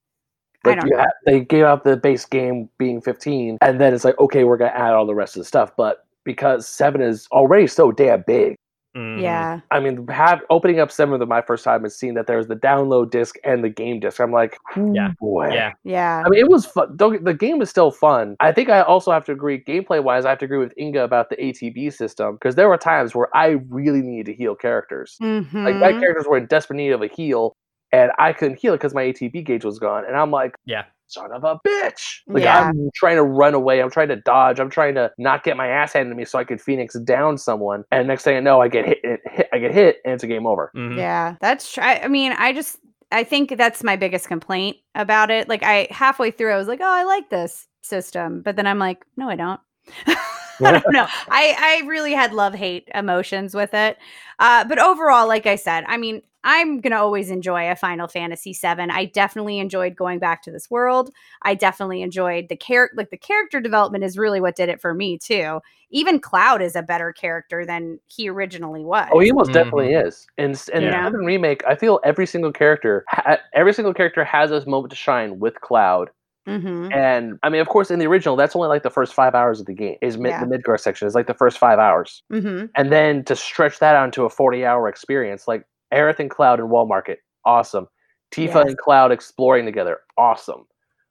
I 0.65 0.69
Like 0.71 0.81
don't 0.81 0.89
you 0.91 0.97
know. 0.97 1.03
ha- 1.03 1.11
they 1.25 1.41
gave 1.41 1.65
out 1.65 1.85
the 1.85 1.97
base 1.97 2.27
game 2.27 2.69
being 2.79 3.01
15, 3.01 3.57
and 3.63 3.81
then 3.81 3.95
it's 3.95 4.05
like, 4.05 4.19
okay, 4.19 4.45
we're 4.45 4.59
gonna 4.59 4.71
add 4.73 4.93
all 4.93 5.07
the 5.07 5.15
rest 5.15 5.35
of 5.37 5.41
the 5.41 5.47
stuff. 5.47 5.73
But 5.77 6.05
because 6.25 6.69
seven 6.69 7.01
is 7.01 7.27
already 7.33 7.67
so 7.67 7.93
damn 7.93 8.23
big, 8.27 8.57
Mhm. 8.97 9.23
Yeah. 9.23 9.61
I 9.71 9.79
mean, 9.81 10.07
have 10.09 10.41
opening 10.51 10.81
up 10.81 10.91
seven 10.91 11.17
was 11.19 11.29
my 11.29 11.41
first 11.43 11.63
time 11.65 11.85
and 11.85 11.93
seeing 11.93 12.15
that 12.15 12.27
there's 12.27 12.49
the 12.49 12.57
download 12.57 13.11
disc 13.13 13.37
and 13.45 13.63
the 13.63 13.69
game 13.71 14.01
disc. 14.01 14.21
I'm 14.21 14.33
like, 14.33 14.59
Yeah. 14.77 15.13
boy. 15.21 15.51
Yeah. 15.53 15.73
Yeah. 15.85 16.25
I 16.27 16.29
mean, 16.29 16.41
it 16.41 16.49
was 16.51 16.67
fun. 16.67 16.95
Don't 16.97 17.25
the 17.25 17.33
game 17.33 17.63
is 17.63 17.71
still 17.71 17.93
fun. 17.93 18.35
I 18.41 18.51
think 18.53 18.69
I 18.69 18.81
also 18.83 19.13
have 19.13 19.25
to 19.27 19.33
agree, 19.33 19.63
gameplay 19.65 20.03
wise, 20.03 20.25
I 20.27 20.31
have 20.31 20.39
to 20.41 20.45
agree 20.45 20.59
with 20.59 20.75
Inga 20.77 21.05
about 21.05 21.31
the 21.31 21.37
ATB 21.37 21.89
system 21.91 22.35
because 22.35 22.57
there 22.57 22.69
were 22.69 22.77
times 22.77 23.15
where 23.15 23.29
I 23.35 23.61
really 23.71 24.03
needed 24.03 24.27
to 24.27 24.35
heal 24.35 24.57
characters. 24.57 25.17
Like 25.21 25.53
my 25.53 25.93
Mhm. 25.93 26.01
characters 26.01 26.27
were 26.27 26.37
in 26.37 26.47
desperate 26.47 26.77
need 26.77 26.91
of 26.91 27.01
a 27.01 27.07
heal, 27.07 27.55
and 27.93 28.11
I 28.19 28.33
couldn't 28.33 28.59
heal 28.59 28.73
it 28.75 28.79
because 28.79 28.95
my 28.95 29.03
ATB 29.05 29.45
gauge 29.45 29.65
was 29.65 29.79
gone. 29.79 30.05
And 30.07 30.17
I'm 30.17 30.31
like, 30.31 30.55
Yeah. 30.65 30.85
son 31.07 31.33
of 31.33 31.43
a 31.45 31.59
bitch! 31.67 32.21
Like 32.29 32.45
Yeah. 32.45 32.69
I'm 32.71 32.91
trying 32.95 33.17
to 33.17 33.23
run 33.25 33.55
away, 33.55 33.83
I'm 33.83 33.91
trying 33.91 34.09
to 34.09 34.17
dodge, 34.17 34.61
I'm 34.61 34.71
trying 34.71 34.95
to 34.95 35.11
not 35.19 35.43
get 35.45 35.57
my 35.57 35.67
ass 35.69 35.93
handed 35.93 36.11
to 36.11 36.15
me 36.17 36.25
so 36.25 36.39
I 36.39 36.45
could 36.45 36.61
Phoenix 36.61 36.99
down 37.01 37.37
someone. 37.39 37.85
And 37.91 38.07
next 38.09 38.23
thing 38.25 38.37
I 38.37 38.41
know, 38.41 38.61
I 38.61 38.69
get 38.69 38.87
hit, 38.87 38.99
hit, 39.03 39.21
hit 39.25 39.49
I 39.53 39.59
get 39.59 39.73
hit, 39.75 39.99
and 40.05 40.15
it's 40.15 40.23
a 40.25 40.29
game 40.29 40.47
over. 40.47 40.71
Mhm. 40.77 40.97
Yeah, 40.97 41.35
that's 41.41 41.73
true. 41.73 41.83
I 41.83 42.07
mean, 42.09 42.33
I 42.33 42.53
just 42.53 42.79
I 43.13 43.25
think 43.25 43.57
that's 43.57 43.83
my 43.83 43.97
biggest 43.97 44.29
complaint 44.29 44.77
about 44.95 45.31
it. 45.33 45.49
Like 45.49 45.65
I 45.65 45.89
halfway 45.91 46.31
through 46.31 46.53
I 46.53 46.57
was 46.57 46.69
like, 46.69 46.81
"Oh, 46.81 46.85
I 46.89 47.03
like 47.03 47.29
this 47.29 47.67
system." 47.83 48.41
But 48.43 48.55
then 48.55 48.69
I'm 48.69 48.79
like, 48.79 49.05
"No, 49.17 49.29
I 49.29 49.35
don't." 49.35 49.61
I 50.07 50.73
don't 50.73 50.93
know. 50.93 51.07
I 51.29 51.57
I 51.83 51.87
really 51.89 52.13
had 52.13 52.33
love-hate 52.33 52.89
emotions 52.95 53.53
with 53.55 53.75
it. 53.75 53.99
Uh 54.39 54.63
but 54.65 54.79
overall, 54.79 55.27
like 55.27 55.47
I 55.47 55.57
said, 55.57 55.85
I 55.89 55.97
mean, 55.97 56.23
I'm 56.45 56.81
going 56.81 56.93
to 56.93 56.99
always 56.99 57.31
enjoy 57.31 57.71
a 57.71 57.77
Final 57.77 58.09
Fantasy 58.09 58.53
7. 58.53 58.91
I 58.91 59.05
definitely 59.07 59.59
enjoyed 59.59 59.95
going 59.95 60.19
back 60.19 60.43
to 60.45 60.51
this 60.51 60.71
world. 60.71 61.11
I 61.43 61.55
definitely 61.55 62.01
enjoyed 62.03 62.49
the 62.49 62.57
character 62.57 62.95
like 62.97 63.11
the 63.11 63.17
character 63.19 63.61
development 63.61 64.05
is 64.05 64.17
really 64.17 64.41
what 64.41 64.57
did 64.57 64.69
it 64.71 64.81
for 64.81 64.95
me 64.95 65.19
too. 65.19 65.61
Even 65.91 66.19
Cloud 66.21 66.63
is 66.63 66.77
a 66.77 66.83
better 66.83 67.13
character 67.13 67.67
than 67.67 67.99
he 68.07 68.29
originally 68.31 68.85
was. 68.85 69.09
Oh, 69.13 69.19
he 69.19 69.33
most 69.33 69.51
Mhm. 69.51 69.55
definitely 69.55 69.93
is. 69.93 70.27
And 70.39 70.51
and 70.73 70.85
Yeah. 70.85 71.11
the 71.11 71.19
remake, 71.19 71.63
I 71.67 71.75
feel 71.75 72.01
every 72.05 72.27
single 72.27 72.53
character, 72.53 73.05
ha- 73.09 73.39
every 73.55 73.73
single 73.75 73.93
character 73.93 74.25
has 74.25 74.51
this 74.51 74.67
moment 74.67 74.91
to 74.91 74.97
shine 74.97 75.41
with 75.41 75.61
Cloud. 75.61 76.11
Mhm. 76.49 76.95
And 76.95 77.39
I 77.43 77.51
mean, 77.51 77.61
of 77.61 77.69
course, 77.69 77.91
in 77.91 77.99
the 77.99 78.07
original, 78.07 78.35
that's 78.35 78.57
only 78.57 78.69
like 78.69 78.83
the 78.83 78.91
first 78.91 79.13
five 79.15 79.35
hours 79.35 79.61
of 79.61 79.67
the 79.67 79.75
game. 79.75 79.97
Is 80.01 80.17
mid, 80.17 80.31
Yeah. 80.31 80.45
the 80.45 80.47
Midgar 80.59 80.81
section 80.81 81.07
is 81.07 81.15
like 81.15 81.27
the 81.27 81.35
first 81.35 81.59
five 81.59 81.79
hours, 81.79 82.23
Mhm. 82.33 82.71
and 82.77 82.91
then 82.91 83.25
to 83.25 83.37
stretch 83.37 83.79
that 83.81 83.95
out 83.95 84.07
into 84.07 84.25
a 84.25 84.31
forty-hour 84.31 84.89
experience, 84.89 85.47
like 85.47 85.65
Aerith 85.93 86.19
and 86.21 86.31
Cloud 86.31 86.61
in 86.61 86.69
Wall 86.69 86.87
Market, 86.87 87.19
awesome. 87.45 87.87
Tifa 88.35 88.55
Yes. 88.55 88.67
and 88.69 88.79
Cloud 88.79 89.11
exploring 89.13 89.65
together, 89.65 89.99
awesome. 90.17 90.67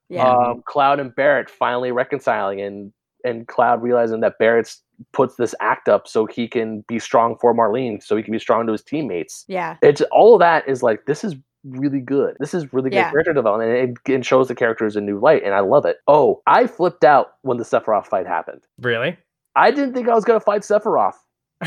Yeah. 0.10 0.28
Um, 0.32 0.64
Cloud 0.66 1.00
and 1.00 1.14
Barrett 1.16 1.50
finally 1.50 1.92
reconciling, 1.92 2.62
and 2.62 2.92
and 3.26 3.48
Cloud 3.50 3.82
realizing 3.84 4.22
that 4.22 4.38
Barrett 4.40 4.74
puts 5.12 5.36
this 5.36 5.54
act 5.60 5.90
up 5.90 6.08
so 6.08 6.26
he 6.26 6.48
can 6.48 6.86
be 6.88 6.98
strong 7.00 7.36
for 7.42 7.54
Marlene, 7.54 8.02
so 8.02 8.16
he 8.16 8.24
can 8.24 8.32
be 8.32 8.40
strong 8.40 8.66
to 8.66 8.72
his 8.72 8.82
teammates. 8.84 9.44
yeah. 9.48 9.76
It's 9.82 10.02
all 10.12 10.36
of 10.36 10.40
that 10.40 10.68
is 10.70 10.82
like 10.82 11.06
this 11.06 11.24
is 11.26 11.36
really 11.66 12.00
good. 12.00 12.38
This 12.40 12.54
is 12.54 12.72
really 12.72 12.90
good 12.90 12.96
Yeah. 12.96 13.10
character 13.12 13.34
development. 13.34 13.72
and 13.78 13.98
It, 14.08 14.12
it 14.14 14.26
shows 14.26 14.48
the 14.48 14.56
characters 14.56 14.96
a 14.96 15.02
new 15.02 15.20
light, 15.20 15.44
and 15.44 15.54
I 15.54 15.60
love 15.60 15.86
it. 15.86 15.98
Oh, 16.08 16.42
I 16.48 16.66
flipped 16.68 17.04
out 17.04 17.34
when 17.42 17.58
the 17.58 17.66
Sephiroth 17.66 18.08
fight 18.08 18.26
happened. 18.26 18.62
Really? 18.82 19.18
I 19.58 19.72
didn't 19.72 19.94
think 19.94 20.08
I 20.08 20.14
was 20.16 20.24
gonna 20.24 20.40
fight 20.40 20.62
Sephiroth. 20.62 21.16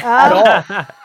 Oh, 0.03 0.65
all. 0.71 0.87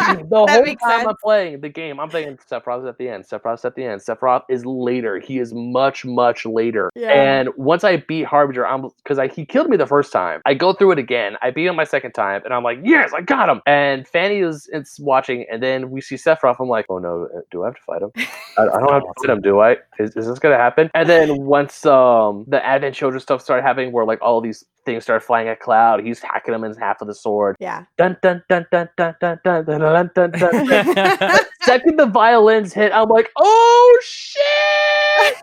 the 0.28 0.36
whole 0.36 0.46
time 0.76 1.08
I'm 1.08 1.16
playing 1.22 1.60
the 1.60 1.68
game, 1.68 2.00
I'm 2.00 2.10
thinking 2.10 2.36
Sephiroth's 2.36 2.86
at 2.86 2.98
the 2.98 3.08
end. 3.08 3.24
Sephiroth's 3.24 3.64
at 3.64 3.74
the 3.74 3.84
end. 3.84 4.00
Sephiroth 4.00 4.42
is 4.48 4.64
later. 4.64 5.18
He 5.18 5.38
is 5.38 5.52
much, 5.54 6.04
much 6.04 6.46
later. 6.46 6.90
Yeah. 6.94 7.10
And 7.10 7.48
once 7.56 7.84
I 7.84 7.98
beat 7.98 8.24
Harbinger, 8.24 8.66
I'm 8.66 8.88
because 9.02 9.18
I 9.18 9.28
he 9.28 9.44
killed 9.44 9.68
me 9.68 9.76
the 9.76 9.86
first 9.86 10.12
time. 10.12 10.40
I 10.46 10.54
go 10.54 10.72
through 10.72 10.92
it 10.92 10.98
again. 10.98 11.36
I 11.42 11.50
beat 11.50 11.66
him 11.66 11.76
my 11.76 11.84
second 11.84 12.12
time, 12.12 12.42
and 12.44 12.54
I'm 12.54 12.62
like, 12.62 12.78
yes, 12.82 13.12
I 13.14 13.20
got 13.20 13.48
him. 13.48 13.60
And 13.66 14.06
Fanny 14.06 14.40
is 14.40 14.68
it's 14.72 14.98
watching, 15.00 15.46
and 15.50 15.62
then 15.62 15.90
we 15.90 16.00
see 16.00 16.16
Sephiroth. 16.16 16.56
I'm 16.60 16.68
like, 16.68 16.86
oh 16.88 16.98
no, 16.98 17.28
uh, 17.34 17.40
do 17.50 17.62
I 17.62 17.66
have 17.66 17.76
to 17.76 17.82
fight 17.82 18.02
him? 18.02 18.10
I, 18.58 18.62
I 18.62 18.80
don't 18.80 18.92
have 18.92 19.02
to 19.02 19.12
fight 19.20 19.30
him, 19.30 19.40
do 19.40 19.60
I? 19.60 19.76
Is, 19.98 20.16
is 20.16 20.26
this 20.26 20.38
gonna 20.38 20.56
happen? 20.56 20.90
And 20.94 21.08
then 21.08 21.42
once 21.42 21.84
um 21.86 22.44
the 22.48 22.64
Advent 22.64 22.94
Children 22.94 23.20
stuff 23.20 23.42
started 23.42 23.62
happening, 23.62 23.92
where 23.92 24.04
like 24.04 24.20
all 24.22 24.40
these 24.40 24.64
things 24.84 25.02
start 25.04 25.22
flying 25.22 25.48
at 25.48 25.60
Cloud, 25.60 26.04
he's 26.04 26.20
hacking 26.20 26.54
him 26.54 26.64
in 26.64 26.74
half 26.76 27.00
with 27.00 27.10
a 27.10 27.14
sword. 27.14 27.56
yeah. 27.60 27.84
Dun 27.98 28.16
dun 28.22 28.42
dun 28.48 28.66
dun 28.70 28.88
dun 28.96 29.14
dun 29.20 29.38
dun 29.44 29.64
dun 29.64 29.80
dun 29.80 30.10
dun 30.14 30.30
dun. 30.32 30.94
dun. 30.94 31.38
Second 31.62 31.98
the 31.98 32.06
violins 32.06 32.72
hit, 32.72 32.92
I'm 32.92 33.08
like, 33.08 33.30
oh 33.36 34.00
shit! 34.02 35.36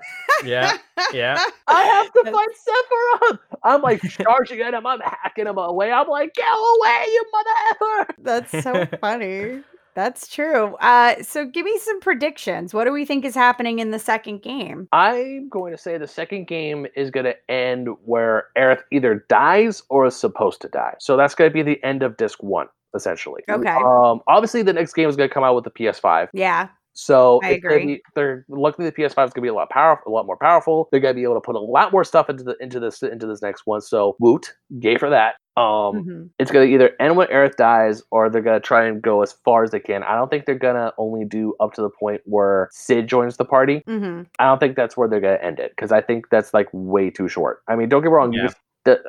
yeah. 0.46 0.78
Yeah. 1.14 1.40
I 1.68 1.84
have 1.84 2.12
to 2.14 2.22
That's- 2.26 2.36
fight 2.36 3.30
Sephiroth. 3.32 3.40
I'm 3.64 3.82
like 3.82 4.02
charging 4.02 4.62
at 4.62 4.74
him. 4.74 4.86
I'm 4.86 5.00
hacking 5.02 5.48
him 5.48 5.58
away. 5.58 5.92
I'm 5.92 6.08
like, 6.08 6.34
get 6.34 6.48
away, 6.48 7.06
you 7.08 7.26
mother 7.32 7.50
effer! 7.72 8.14
That's 8.20 8.64
so 8.64 8.98
funny. 9.00 9.62
That's 9.98 10.28
true. 10.28 10.76
Uh, 10.76 11.24
so 11.24 11.44
give 11.44 11.66
me 11.66 11.76
some 11.80 12.00
predictions. 12.02 12.72
What 12.72 12.84
do 12.84 12.92
we 12.92 13.04
think 13.04 13.26
is 13.26 13.34
happening 13.34 13.80
in 13.80 13.90
the 13.90 13.98
second 13.98 14.44
game? 14.44 14.88
I'm 14.92 15.50
going 15.50 15.72
to 15.72 15.78
say 15.78 15.98
the 15.98 16.06
second 16.08 16.46
game 16.46 16.86
is 16.96 17.10
going 17.10 17.26
to 17.26 17.36
end 17.50 17.88
where 18.06 18.46
Aerith 18.56 18.84
either 18.92 19.26
dies 19.28 19.82
or 19.90 20.06
is 20.06 20.16
supposed 20.16 20.62
to 20.62 20.68
die. 20.68 20.94
So 21.00 21.18
that's 21.18 21.34
going 21.34 21.50
to 21.50 21.54
be 21.54 21.64
the 21.64 21.84
end 21.84 22.04
of 22.04 22.16
disc 22.16 22.44
one, 22.44 22.68
essentially. 22.96 23.42
Okay. 23.50 23.72
Um, 23.72 24.22
obviously, 24.28 24.62
the 24.62 24.74
next 24.74 24.94
game 24.94 25.10
is 25.10 25.16
going 25.16 25.30
to 25.30 25.34
come 25.34 25.44
out 25.44 25.56
with 25.56 25.64
the 25.64 25.72
PS5. 25.72 26.30
Yeah. 26.32 26.68
So 27.00 27.40
I 27.44 27.50
it's 27.52 27.64
agree. 27.64 27.86
Be, 27.86 28.02
they're 28.16 28.44
luckily 28.50 28.90
the 28.90 28.92
PS5 28.92 29.10
is 29.10 29.14
going 29.14 29.30
to 29.34 29.42
be 29.42 29.48
a 29.50 29.54
lot 29.54 29.70
powerful, 29.70 30.12
a 30.12 30.14
lot 30.14 30.26
more 30.26 30.36
powerful. 30.36 30.90
They're 30.92 31.00
going 31.00 31.14
to 31.14 31.20
be 31.20 31.24
able 31.24 31.36
to 31.36 31.42
put 31.42 31.56
a 31.56 31.60
lot 31.60 31.92
more 31.92 32.04
stuff 32.04 32.28
into 32.28 32.44
the 32.44 32.56
into 32.60 32.80
this 32.80 33.04
into 33.04 33.28
this 33.28 33.40
next 33.44 33.68
one. 33.68 33.82
So 33.82 34.16
woot, 34.20 34.52
yay 34.80 34.98
for 34.98 35.08
that. 35.12 35.36
Um, 35.58 35.64
Mhm. 36.04 36.30
it's 36.40 36.50
going 36.50 36.68
to 36.68 36.74
either 36.74 36.92
end 37.00 37.16
when 37.16 37.28
Aerith 37.28 37.56
dies, 37.56 38.02
or 38.10 38.32
they're 38.32 38.42
going 38.42 38.60
to 38.60 38.66
try 38.68 38.84
and 38.86 39.00
go 39.00 39.22
as 39.22 39.34
far 39.46 39.64
as 39.64 39.70
they 39.70 39.80
can. 39.80 40.02
I 40.04 40.16
don't 40.16 40.30
think 40.32 40.46
they're 40.46 40.56
going 40.56 40.76
to 40.76 40.92
only 40.98 41.24
do 41.24 41.54
up 41.60 41.74
to 41.74 41.82
the 41.82 41.90
point 41.90 42.22
where 42.26 42.68
Sid 42.72 43.08
joins 43.08 43.38
the 43.38 43.46
party. 43.46 43.84
Mhm. 43.88 44.26
I 44.40 44.46
don't 44.46 44.60
think 44.60 44.76
that's 44.76 44.98
where 44.98 45.08
they're 45.08 45.22
going 45.22 45.38
to 45.38 45.44
end 45.46 45.60
it 45.60 45.72
because 45.76 45.92
I 45.92 46.02
think 46.02 46.30
that's 46.32 46.52
like 46.54 46.68
way 46.74 47.12
too 47.12 47.28
short. 47.28 47.62
I 47.68 47.76
mean, 47.76 47.90
don't 47.90 48.02
get 48.02 48.10
me 48.10 48.14
wrong. 48.14 48.34
Yeah. 48.34 48.50
The, 48.86 49.04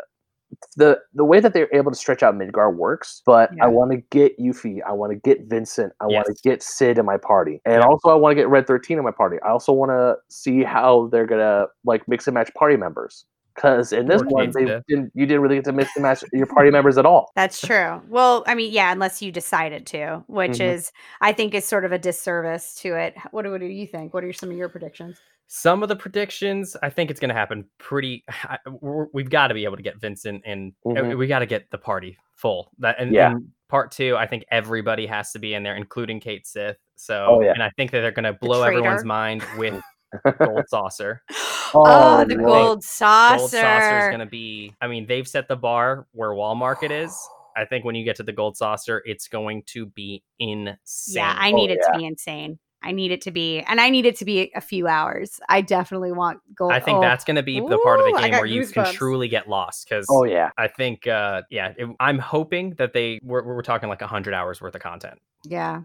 the 0.77 0.99
the 1.15 1.25
way 1.25 1.41
that 1.41 1.53
they're 1.53 1.69
able 1.75 1.91
to 1.91 1.97
stretch 1.97 2.23
out 2.23 2.35
Midgar 2.35 2.75
works, 2.75 3.23
but 3.27 3.51
Yeah. 3.57 3.65
I 3.65 3.69
want 3.69 3.91
to 3.93 3.99
get 4.11 4.39
Yuffie, 4.39 4.79
I 4.87 4.93
want 4.93 5.13
to 5.13 5.17
get 5.17 5.47
Vincent, 5.47 5.93
I 6.01 6.07
want 6.07 6.27
to 6.27 6.35
get 6.43 6.63
Sid 6.63 6.99
in 6.99 7.05
my 7.05 7.17
party, 7.19 7.61
and 7.65 7.81
Yeah. 7.83 7.87
also 7.87 8.09
I 8.11 8.15
want 8.15 8.33
to 8.33 8.37
get 8.37 8.49
Red 8.49 8.67
Thirteen 8.67 8.99
in 8.99 9.05
my 9.05 9.11
party. 9.11 9.37
I 9.43 9.51
also 9.51 9.73
want 9.73 9.91
to 9.91 10.17
see 10.29 10.63
how 10.65 11.09
they're 11.13 11.27
gonna 11.27 11.67
like 11.85 12.07
mix 12.09 12.27
and 12.27 12.35
match 12.35 12.53
party 12.55 12.77
members. 12.77 13.25
Because 13.55 13.93
in 13.93 14.07
this 14.07 14.23
one, 14.25 14.53
they 14.53 14.67
death. 14.67 14.85
didn't, 14.89 15.11
you 15.17 15.27
didn't 15.27 15.43
really 15.43 15.57
get 15.57 15.65
to 15.65 15.73
mix 15.73 15.91
and 15.97 16.05
match 16.05 16.23
your 16.33 16.47
party 16.47 16.71
members 16.71 16.97
at 16.97 17.05
all. 17.05 17.33
That's 17.35 17.61
true. 17.61 18.01
Well, 18.09 18.45
I 18.47 18.55
mean, 18.55 18.73
yeah, 18.73 18.93
unless 18.93 19.21
you 19.21 19.33
decided 19.33 19.85
to, 19.89 20.23
which 20.29 20.59
Mhm. 20.59 20.75
is, 20.75 20.93
I 21.21 21.33
think, 21.33 21.55
is 21.55 21.65
sort 21.65 21.85
of 21.85 21.91
a 21.91 21.99
disservice 21.99 22.75
to 22.83 22.95
it. 22.95 23.17
What 23.33 23.43
do, 23.43 23.51
what 23.51 23.59
do 23.59 23.67
you 23.67 23.85
think? 23.89 24.15
What 24.15 24.23
are 24.23 24.33
some 24.33 24.51
of 24.53 24.57
your 24.57 24.69
predictions? 24.69 25.19
Some 25.51 25.83
of 25.83 25.89
the 25.89 25.97
predictions, 25.97 26.77
I 26.83 26.91
think 26.91 27.11
it's 27.11 27.19
going 27.21 27.31
to 27.31 27.35
happen 27.35 27.65
pretty. 27.79 28.23
I- 28.29 28.59
we're- 28.81 29.09
We've 29.15 29.31
got 29.31 29.49
to 29.49 29.55
be 29.55 29.65
able 29.65 29.77
to 29.77 29.83
get 29.83 29.99
Vincent 29.99 30.43
and 30.45 30.73
Mhm. 30.85 31.17
we 31.17 31.27
got 31.27 31.39
to 31.41 31.47
get 31.47 31.71
the 31.71 31.79
party 31.79 32.19
full. 32.35 32.71
That 32.79 32.97
and, 32.99 33.13
Yeah. 33.15 33.31
and 33.33 33.49
part 33.69 33.91
two, 33.91 34.15
I 34.17 34.27
think 34.27 34.45
everybody 34.51 35.07
has 35.07 35.33
to 35.33 35.39
be 35.39 35.55
in 35.55 35.63
there, 35.63 35.75
including 35.77 36.21
Cait 36.21 36.47
Sith. 36.47 36.77
So, 36.97 37.27
Oh, 37.29 37.41
yeah. 37.41 37.53
and 37.55 37.63
I 37.63 37.71
think 37.77 37.91
that 37.93 38.01
they're 38.03 38.11
going 38.13 38.25
to 38.25 38.35
blow 38.35 38.63
everyone's 38.63 39.05
mind 39.05 39.43
with 39.57 39.81
Gold 40.39 40.69
Saucer. 40.69 41.23
Oh, 41.75 41.83
Oh, 42.21 42.25
the 42.25 42.35
gold 42.37 42.83
saucer. 42.83 43.37
Gold 43.37 43.51
Saucer 43.51 43.99
is 43.99 44.07
going 44.09 44.21
to 44.21 44.25
be. 44.27 44.73
I 44.81 44.87
mean, 44.89 45.05
they've 45.07 45.29
set 45.29 45.49
the 45.49 45.57
bar 45.57 46.07
where 46.13 46.33
Wall 46.33 46.55
Market 46.55 46.91
is. 46.91 47.15
I 47.59 47.67
think 47.67 47.85
when 47.85 47.95
you 47.95 48.05
get 48.07 48.17
to 48.17 48.23
the 48.23 48.33
Gold 48.33 48.57
Saucer, 48.57 49.03
it's 49.05 49.29
going 49.29 49.65
to 49.67 49.85
be 49.85 50.23
insane. 50.39 51.17
Yeah, 51.17 51.37
I 51.39 51.53
Oh, 51.53 51.57
need 51.57 51.71
it 51.71 51.81
yeah. 51.83 51.93
to 51.93 51.99
be 51.99 52.07
insane. 52.07 52.59
I 52.83 52.93
need 52.93 53.11
it 53.11 53.23
to 53.23 53.31
be, 53.33 53.61
and 53.61 53.81
I 53.81 53.91
need 53.91 54.07
it 54.07 54.17
to 54.19 54.25
be 54.25 54.53
a 54.55 54.61
few 54.61 54.87
hours. 54.87 55.41
I 55.49 55.61
definitely 55.63 56.13
want 56.13 56.41
gold. 56.55 56.73
I 56.73 56.79
think 56.81 56.99
oh, 56.99 57.01
that's 57.01 57.25
going 57.25 57.35
to 57.37 57.43
be 57.43 57.59
the 57.59 57.79
part 57.83 57.99
of 58.01 58.07
the 58.07 58.21
game 58.21 58.31
where 58.33 58.47
you 58.47 58.65
can 58.67 58.85
goosebumps. 58.85 58.93
truly 58.93 59.29
get 59.29 59.49
lost 59.49 59.89
because 59.89 60.07
Oh 60.09 60.25
yeah. 60.25 60.51
I 60.57 60.69
think, 60.69 61.07
uh, 61.07 61.43
yeah, 61.51 61.75
it, 61.77 61.89
I'm 61.99 62.19
hoping 62.19 62.75
that 62.79 62.93
they 62.93 63.19
we're, 63.23 63.43
we're 63.45 63.63
talking 63.63 63.89
like 63.89 64.01
hundred 64.03 64.33
hours 64.35 64.61
worth 64.61 64.75
of 64.75 64.81
content. 64.83 65.19
yeah. 65.45 65.83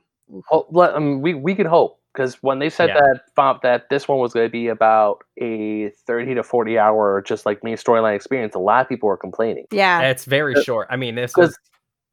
Ho- 0.48 0.68
let- 0.72 0.94
um, 0.96 1.22
we 1.22 1.34
we 1.34 1.54
could 1.54 1.66
hope 1.66 2.00
because 2.14 2.36
when 2.42 2.60
they 2.60 2.70
said 2.70 2.90
Yeah. 2.90 3.00
that 3.00 3.22
font 3.36 3.62
that 3.64 3.90
this 3.90 4.08
one 4.08 4.20
was 4.20 4.32
going 4.32 4.46
to 4.48 4.52
be 4.52 4.68
about 4.68 5.24
a 5.42 5.90
thirty 6.08 6.34
to 6.36 6.44
forty 6.44 6.78
hour 6.78 7.22
just 7.26 7.46
like 7.46 7.62
main 7.64 7.76
storyline 7.76 8.16
experience, 8.16 8.56
a 8.56 8.60
lot 8.60 8.82
of 8.86 8.88
people 8.90 9.10
were 9.10 9.18
complaining. 9.18 9.66
Yeah. 9.72 10.02
It's 10.04 10.26
very 10.26 10.56
short. 10.64 10.88
I 10.90 10.96
mean, 10.96 11.16
this 11.16 11.34
Because 11.34 11.50
was 11.50 11.60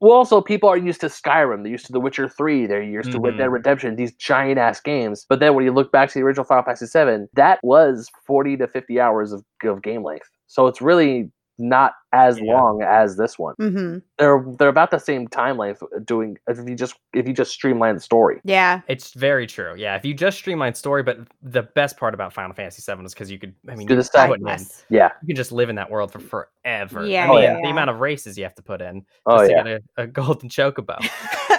well, 0.01 0.13
also 0.13 0.41
people 0.41 0.67
are 0.69 0.77
used 0.77 0.99
to 1.01 1.07
Skyrim, 1.07 1.63
they're 1.63 1.71
used 1.71 1.85
to 1.85 1.93
The 1.93 1.99
Witcher 2.01 2.27
Three, 2.27 2.65
they're 2.65 2.83
used 2.83 3.11
to 3.13 3.19
Red 3.19 3.35
Mhm. 3.35 3.37
Dead 3.37 3.51
Redemption, 3.51 3.95
these 3.95 4.13
giant 4.15 4.57
ass 4.59 4.81
games. 4.81 5.25
But 5.29 5.39
then 5.39 5.55
when 5.55 5.63
you 5.63 5.71
look 5.71 5.91
back 5.91 6.09
to 6.09 6.15
the 6.19 6.25
original 6.25 6.43
Final 6.45 6.63
Fantasy 6.63 6.87
Seven, 6.87 7.29
that 7.35 7.59
was 7.63 8.09
forty 8.27 8.57
to 8.57 8.67
fifty 8.67 8.99
hours 8.99 9.31
of, 9.31 9.43
of 9.63 9.81
game 9.81 10.03
length. 10.03 10.29
So 10.47 10.67
it's 10.67 10.81
really 10.81 11.31
not 11.59 11.93
as 12.13 12.39
Yeah. 12.39 12.53
long 12.53 12.81
as 12.83 13.17
this 13.17 13.39
one. 13.39 13.55
hmm 13.57 13.97
They're 14.17 14.43
they're 14.57 14.67
about 14.69 14.91
the 14.91 14.99
same 14.99 15.27
time 15.27 15.57
length. 15.57 15.81
Doing 16.05 16.37
if 16.47 16.57
you 16.67 16.75
just 16.75 16.95
if 17.13 17.27
you 17.27 17.33
just 17.33 17.51
streamline 17.51 17.95
the 17.95 18.01
story. 18.01 18.41
Yeah. 18.43 18.81
It's 18.87 19.13
very 19.13 19.47
true. 19.47 19.73
Yeah, 19.77 19.95
if 19.95 20.03
you 20.05 20.13
just 20.13 20.37
streamline 20.37 20.73
story, 20.75 21.03
but 21.03 21.19
the 21.41 21.63
best 21.63 21.97
part 21.97 22.13
about 22.13 22.33
Final 22.33 22.53
Fantasy 22.53 22.81
VII 22.91 23.03
is 23.05 23.13
because 23.13 23.31
you 23.31 23.39
could. 23.39 23.53
I 23.69 23.75
mean, 23.75 23.87
Do 23.87 23.95
the 23.95 24.03
can 24.03 24.11
side 24.11 24.29
put 24.29 24.39
in, 24.41 24.47
Yes. 24.47 24.85
Yeah. 24.89 25.09
you 25.21 25.27
can 25.27 25.35
just 25.35 25.51
live 25.51 25.69
in 25.69 25.75
that 25.75 25.89
world 25.89 26.11
for 26.11 26.19
forever. 26.19 27.05
Yeah, 27.05 27.25
I 27.25 27.27
mean, 27.29 27.43
yeah, 27.43 27.53
the 27.55 27.59
yeah. 27.63 27.69
amount 27.71 27.89
of 27.89 27.99
races 27.99 28.37
you 28.37 28.43
have 28.43 28.55
to 28.55 28.61
put 28.63 28.81
in 28.81 29.05
Oh 29.25 29.39
just 29.39 29.51
yeah. 29.51 29.63
get 29.63 29.81
a, 29.97 30.03
a 30.03 30.07
golden 30.07 30.49
chocobo. 30.49 30.97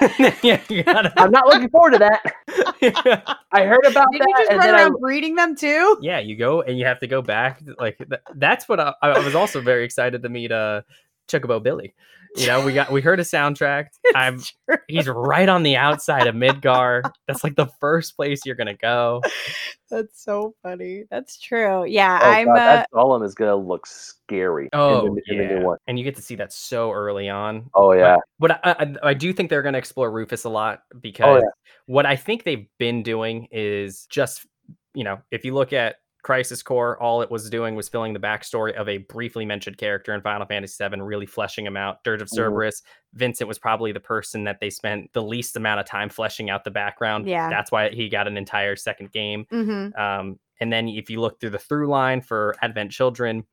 yeah, 0.43 0.61
gotta- 0.85 1.13
I'm 1.17 1.31
not 1.31 1.47
looking 1.47 1.69
forward 1.71 1.93
to 1.93 1.99
that. 1.99 2.35
I 3.53 3.65
heard 3.65 3.85
about 3.87 4.07
Did 4.13 4.23
that, 4.23 4.27
you 4.29 4.35
just 4.39 4.51
and 4.51 4.59
run 4.59 4.67
then 4.67 4.75
I, 4.75 4.83
around 4.83 4.97
breeding 5.01 5.35
them 5.37 5.55
too? 5.55 5.99
yeah, 6.01 6.19
you 6.19 6.37
go 6.37 6.63
and 6.63 6.79
you 6.79 6.85
have 6.87 6.99
to 7.01 7.07
go 7.07 7.23
back. 7.23 7.63
Like 7.79 7.99
th- 7.99 8.21
that's 8.35 8.69
what 8.69 8.81
I, 8.81 8.95
I 9.03 9.19
was 9.21 9.35
also 9.35 9.61
very 9.61 9.85
excited 9.85 10.23
to 10.23 10.29
meet. 10.29 10.42
Uh, 10.51 10.83
Chocobo 11.29 11.63
Billy. 11.63 11.95
You 12.37 12.47
know, 12.47 12.65
we 12.65 12.73
got 12.73 12.91
we 12.91 13.03
heard 13.03 13.21
a 13.21 13.25
soundtrack. 13.25 13.89
I'm 14.15 14.41
true. 14.41 14.79
he's 14.89 15.07
right 15.07 15.49
on 15.49 15.63
the 15.63 15.77
outside 15.77 16.27
of 16.27 16.35
Midgar. 16.35 17.03
That's 17.29 17.45
like 17.45 17.57
the 17.57 17.69
first 17.79 18.17
place 18.17 18.41
you're 18.47 18.57
gonna 18.57 18.77
go. 18.77 19.23
That's 19.91 20.23
so 20.25 20.55
funny. 20.63 21.05
That's 21.11 21.39
true. 21.39 21.85
Yeah, 21.85 22.19
oh, 22.23 22.31
I'm. 22.31 22.47
God, 22.47 22.57
uh, 22.57 22.77
that 22.77 22.89
golem 22.95 23.23
is 23.23 23.35
gonna 23.35 23.57
look 23.57 23.87
scary. 23.87 24.71
Oh 24.73 25.09
in 25.09 25.15
the, 25.15 25.23
in 25.27 25.39
the 25.39 25.45
yeah, 25.45 25.59
new 25.59 25.67
one. 25.67 25.79
and 25.87 25.99
you 25.99 26.05
get 26.05 26.17
to 26.17 26.23
see 26.23 26.37
that 26.37 26.55
so 26.55 26.91
early 26.91 27.29
on. 27.29 27.69
Oh 27.75 27.93
yeah. 27.93 28.17
But 28.39 28.65
I, 28.65 28.73
I, 28.73 29.11
I 29.11 29.15
do 29.15 29.35
think 29.35 29.51
they're 29.51 29.63
going 29.63 29.75
to 29.75 29.79
explore 29.79 30.11
Rufus 30.11 30.45
a 30.45 30.49
lot 30.49 30.85
because 31.01 31.43
yeah. 31.43 31.51
what 31.85 32.07
I 32.07 32.17
think 32.17 32.45
they've 32.45 32.67
been 32.79 33.03
doing 33.03 33.47
is 33.53 34.07
just, 34.07 34.47
you 34.95 35.05
know, 35.05 35.21
if 35.31 35.45
you 35.45 35.55
look 35.55 35.75
at 35.75 35.97
Crisis 36.23 36.63
Core, 36.63 37.01
all 37.03 37.21
it 37.21 37.31
was 37.31 37.51
doing 37.51 37.75
was 37.75 37.89
filling 37.89 38.13
the 38.13 38.21
backstory 38.21 38.73
of 38.75 38.89
a 38.89 38.99
briefly 38.99 39.45
mentioned 39.45 39.77
character 39.77 40.15
in 40.15 40.21
Final 40.21 40.47
Fantasy 40.47 40.85
VII, 40.89 41.01
really 41.01 41.27
fleshing 41.27 41.67
him 41.67 41.77
out. 41.77 42.05
Dirge 42.05 42.23
of 42.23 42.29
Mhm. 42.29 42.35
Cerberus, 42.37 42.83
Vincent 43.15 43.49
was 43.49 43.59
probably 43.59 43.91
the 43.91 44.01
person 44.01 44.45
that 44.45 44.61
they 44.61 44.71
spent 44.71 45.13
the 45.15 45.23
least 45.23 45.57
amount 45.57 45.81
of 45.81 45.87
time 45.87 46.09
fleshing 46.09 46.49
out 46.49 46.63
the 46.65 46.71
background. 46.71 47.27
Yeah. 47.27 47.51
That's 47.51 47.73
why 47.73 47.89
he 47.91 48.09
got 48.09 48.29
an 48.29 48.37
entire 48.37 48.77
second 48.77 49.11
game. 49.11 49.47
mhm. 49.53 49.99
Um, 49.99 50.39
and 50.61 50.73
then 50.73 50.89
if 50.89 51.11
you 51.11 51.21
look 51.21 51.41
through 51.41 51.51
the 51.51 51.59
through 51.59 51.89
line 51.89 52.21
for 52.21 52.55
Advent 52.63 52.93
Children, 52.93 53.45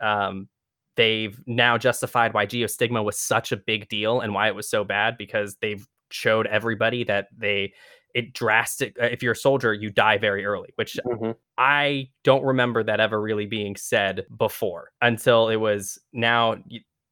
um, 0.00 0.48
they've 0.96 1.40
now 1.46 1.78
justified 1.78 2.34
why 2.34 2.46
Geostigma 2.46 3.04
was 3.04 3.18
such 3.18 3.52
a 3.52 3.56
big 3.56 3.88
deal 3.88 4.20
and 4.20 4.34
why 4.34 4.48
it 4.48 4.54
was 4.54 4.68
so 4.68 4.82
bad 4.82 5.16
because 5.16 5.56
they've 5.60 5.86
showed 6.10 6.46
everybody 6.46 7.04
that 7.04 7.28
they 7.36 7.72
it 8.16 8.32
drastic. 8.32 8.96
uh, 9.00 9.04
If 9.06 9.22
you're 9.22 9.32
a 9.32 9.36
soldier, 9.36 9.72
you 9.74 9.90
die 9.90 10.18
very 10.18 10.44
early, 10.44 10.70
which 10.76 10.96
Mhm. 11.06 11.36
I 11.58 12.08
don't 12.24 12.44
remember 12.44 12.82
that 12.82 12.98
ever 13.00 13.20
really 13.20 13.46
being 13.46 13.76
said 13.76 14.26
before 14.36 14.90
until 15.00 15.48
it 15.48 15.56
was 15.56 15.98
now. 16.12 16.56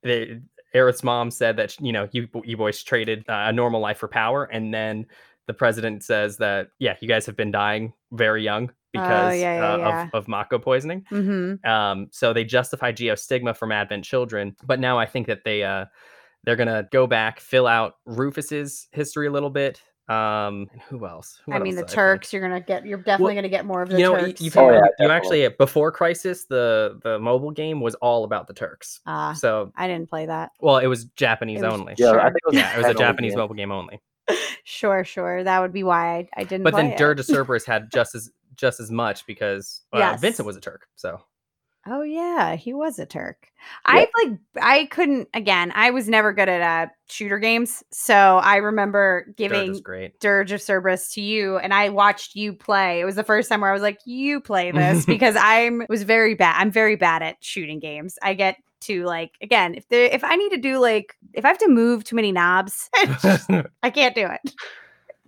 The, 0.02 0.42
Aerith's 0.74 1.04
mom 1.04 1.30
said 1.30 1.56
that 1.58 1.80
you 1.80 1.92
know 1.92 2.08
you 2.12 2.28
you 2.42 2.56
boys 2.56 2.82
traded 2.82 3.20
uh, 3.28 3.44
a 3.48 3.52
normal 3.52 3.80
life 3.80 3.98
for 3.98 4.08
power, 4.08 4.44
and 4.44 4.74
then 4.74 5.06
the 5.46 5.54
president 5.54 6.02
says 6.02 6.38
that 6.38 6.68
yeah, 6.80 6.96
you 7.00 7.06
guys 7.06 7.26
have 7.26 7.36
been 7.36 7.52
dying 7.52 7.92
very 8.10 8.42
young 8.42 8.72
because 8.92 9.38
yeah, 9.38 9.54
yeah, 9.56 9.72
uh, 9.72 9.76
yeah. 9.78 10.02
of 10.06 10.14
of 10.14 10.28
Mako 10.28 10.58
poisoning. 10.58 11.04
Mhm. 11.12 11.64
Um, 11.64 12.08
so 12.10 12.32
they 12.32 12.44
justify 12.44 12.90
geostigma 12.92 13.56
from 13.56 13.70
Advent 13.72 14.04
Children, 14.04 14.56
but 14.66 14.80
now 14.80 14.98
I 14.98 15.06
think 15.06 15.26
that 15.28 15.44
they 15.44 15.62
uh 15.62 15.84
they're 16.44 16.56
gonna 16.56 16.88
go 16.90 17.06
back, 17.06 17.38
fill 17.40 17.66
out 17.68 17.94
Rufus's 18.04 18.88
history 18.92 19.26
a 19.28 19.30
little 19.30 19.50
bit. 19.50 19.80
Um, 20.08 20.68
and 20.72 20.82
who 20.88 21.06
else? 21.06 21.40
Who 21.46 21.52
I 21.52 21.58
mean, 21.58 21.74
else 21.74 21.76
the 21.76 21.80
did 21.80 21.84
I 21.84 21.88
think? 21.88 21.94
Turks. 21.94 22.32
You're 22.32 22.42
gonna 22.42 22.60
get. 22.60 22.84
You're 22.84 22.98
definitely 22.98 23.34
gonna 23.36 23.48
get 23.48 23.64
more 23.64 23.82
of 23.82 23.88
the 23.88 23.96
you 23.96 24.02
know, 24.04 24.16
you- 24.18 24.26
Turks. 24.26 24.40
you've 24.42 24.56
Oh, 24.56 24.68
had- 24.68 24.82
yeah, 24.98 25.06
you 25.06 25.10
actually 25.10 25.48
before 25.48 25.90
Crisis, 25.92 26.44
the 26.44 27.00
the 27.02 27.18
mobile 27.18 27.50
game 27.50 27.80
was 27.80 27.94
all 27.96 28.24
about 28.24 28.46
the 28.46 28.52
Turks. 28.54 29.00
Ah, 29.06 29.32
So, 29.32 29.72
I 29.76 29.86
didn't 29.88 30.10
play 30.10 30.26
that. 30.26 30.50
well, 30.60 30.76
it 30.78 30.86
was 30.88 31.04
Japanese 31.16 31.62
It 31.62 31.64
was- 31.64 31.74
only. 31.80 31.94
Yeah, 31.96 32.10
Sure. 32.10 32.20
I 32.20 32.24
think 32.24 32.36
it 32.36 32.46
was, 32.46 32.54
Yeah, 32.56 32.74
it 32.74 32.78
was 32.78 32.86
a 32.86 32.88
Japanese 32.90 32.98
Japanese 32.98 33.32
game. 33.32 33.38
mobile 33.38 33.54
game 33.54 33.72
only. 33.72 34.00
Sure, 34.66 35.04
sure. 35.04 35.44
That 35.44 35.60
would 35.60 35.74
be 35.74 35.82
why 35.84 36.16
I, 36.16 36.28
I 36.38 36.44
didn't. 36.44 36.62
But 36.64 36.72
play 36.72 36.82
then 36.84 36.92
it. 36.92 36.98
Dirge 36.98 37.20
of 37.20 37.26
Cerberus 37.26 37.66
had 37.66 37.90
just 37.92 38.14
as 38.14 38.30
just 38.56 38.80
as 38.80 38.90
much 38.90 39.26
because 39.26 39.82
uh, 39.92 39.98
Yes. 39.98 40.20
Vincent 40.22 40.46
was 40.46 40.56
a 40.56 40.60
Turk. 40.60 40.86
So 40.96 41.20
Oh 41.86 42.02
yeah, 42.02 42.56
he 42.56 42.72
was 42.72 42.98
a 42.98 43.06
Turk. 43.06 43.48
Yeah. 43.86 43.92
I 43.94 44.08
like 44.22 44.38
I 44.60 44.84
couldn't 44.86 45.28
again, 45.34 45.72
I 45.74 45.90
was 45.90 46.08
never 46.08 46.32
good 46.32 46.48
at 46.48 46.60
uh 46.62 46.90
shooter 47.08 47.38
games. 47.38 47.82
So 47.90 48.14
I 48.14 48.56
remember 48.56 49.26
giving 49.36 49.80
great. 49.80 50.18
Dirge 50.20 50.52
of 50.52 50.62
Cerberus 50.62 51.12
to 51.14 51.20
you 51.20 51.58
and 51.58 51.74
I 51.74 51.90
watched 51.90 52.36
you 52.36 52.52
play. 52.54 53.00
It 53.00 53.04
was 53.04 53.16
the 53.16 53.24
first 53.24 53.48
time 53.48 53.60
where 53.60 53.70
I 53.70 53.74
was 53.74 53.82
like, 53.82 53.98
you 54.06 54.40
play 54.40 54.70
this 54.70 55.04
because 55.06 55.36
I'm 55.38 55.84
was 55.88 56.02
very 56.04 56.34
bad. 56.34 56.56
I'm 56.58 56.70
very 56.70 56.96
bad 56.96 57.22
at 57.22 57.36
shooting 57.40 57.80
games. 57.80 58.18
I 58.22 58.34
get 58.34 58.56
to 58.82 59.04
like 59.04 59.32
again, 59.42 59.74
if 59.74 59.88
there 59.88 60.06
if 60.06 60.24
I 60.24 60.36
need 60.36 60.50
to 60.50 60.58
do 60.58 60.78
like 60.78 61.14
if 61.34 61.44
I 61.44 61.48
have 61.48 61.58
to 61.58 61.68
move 61.68 62.04
too 62.04 62.16
many 62.16 62.32
knobs, 62.32 62.88
I 63.82 63.90
can't 63.90 64.14
do 64.14 64.26
it. 64.26 64.54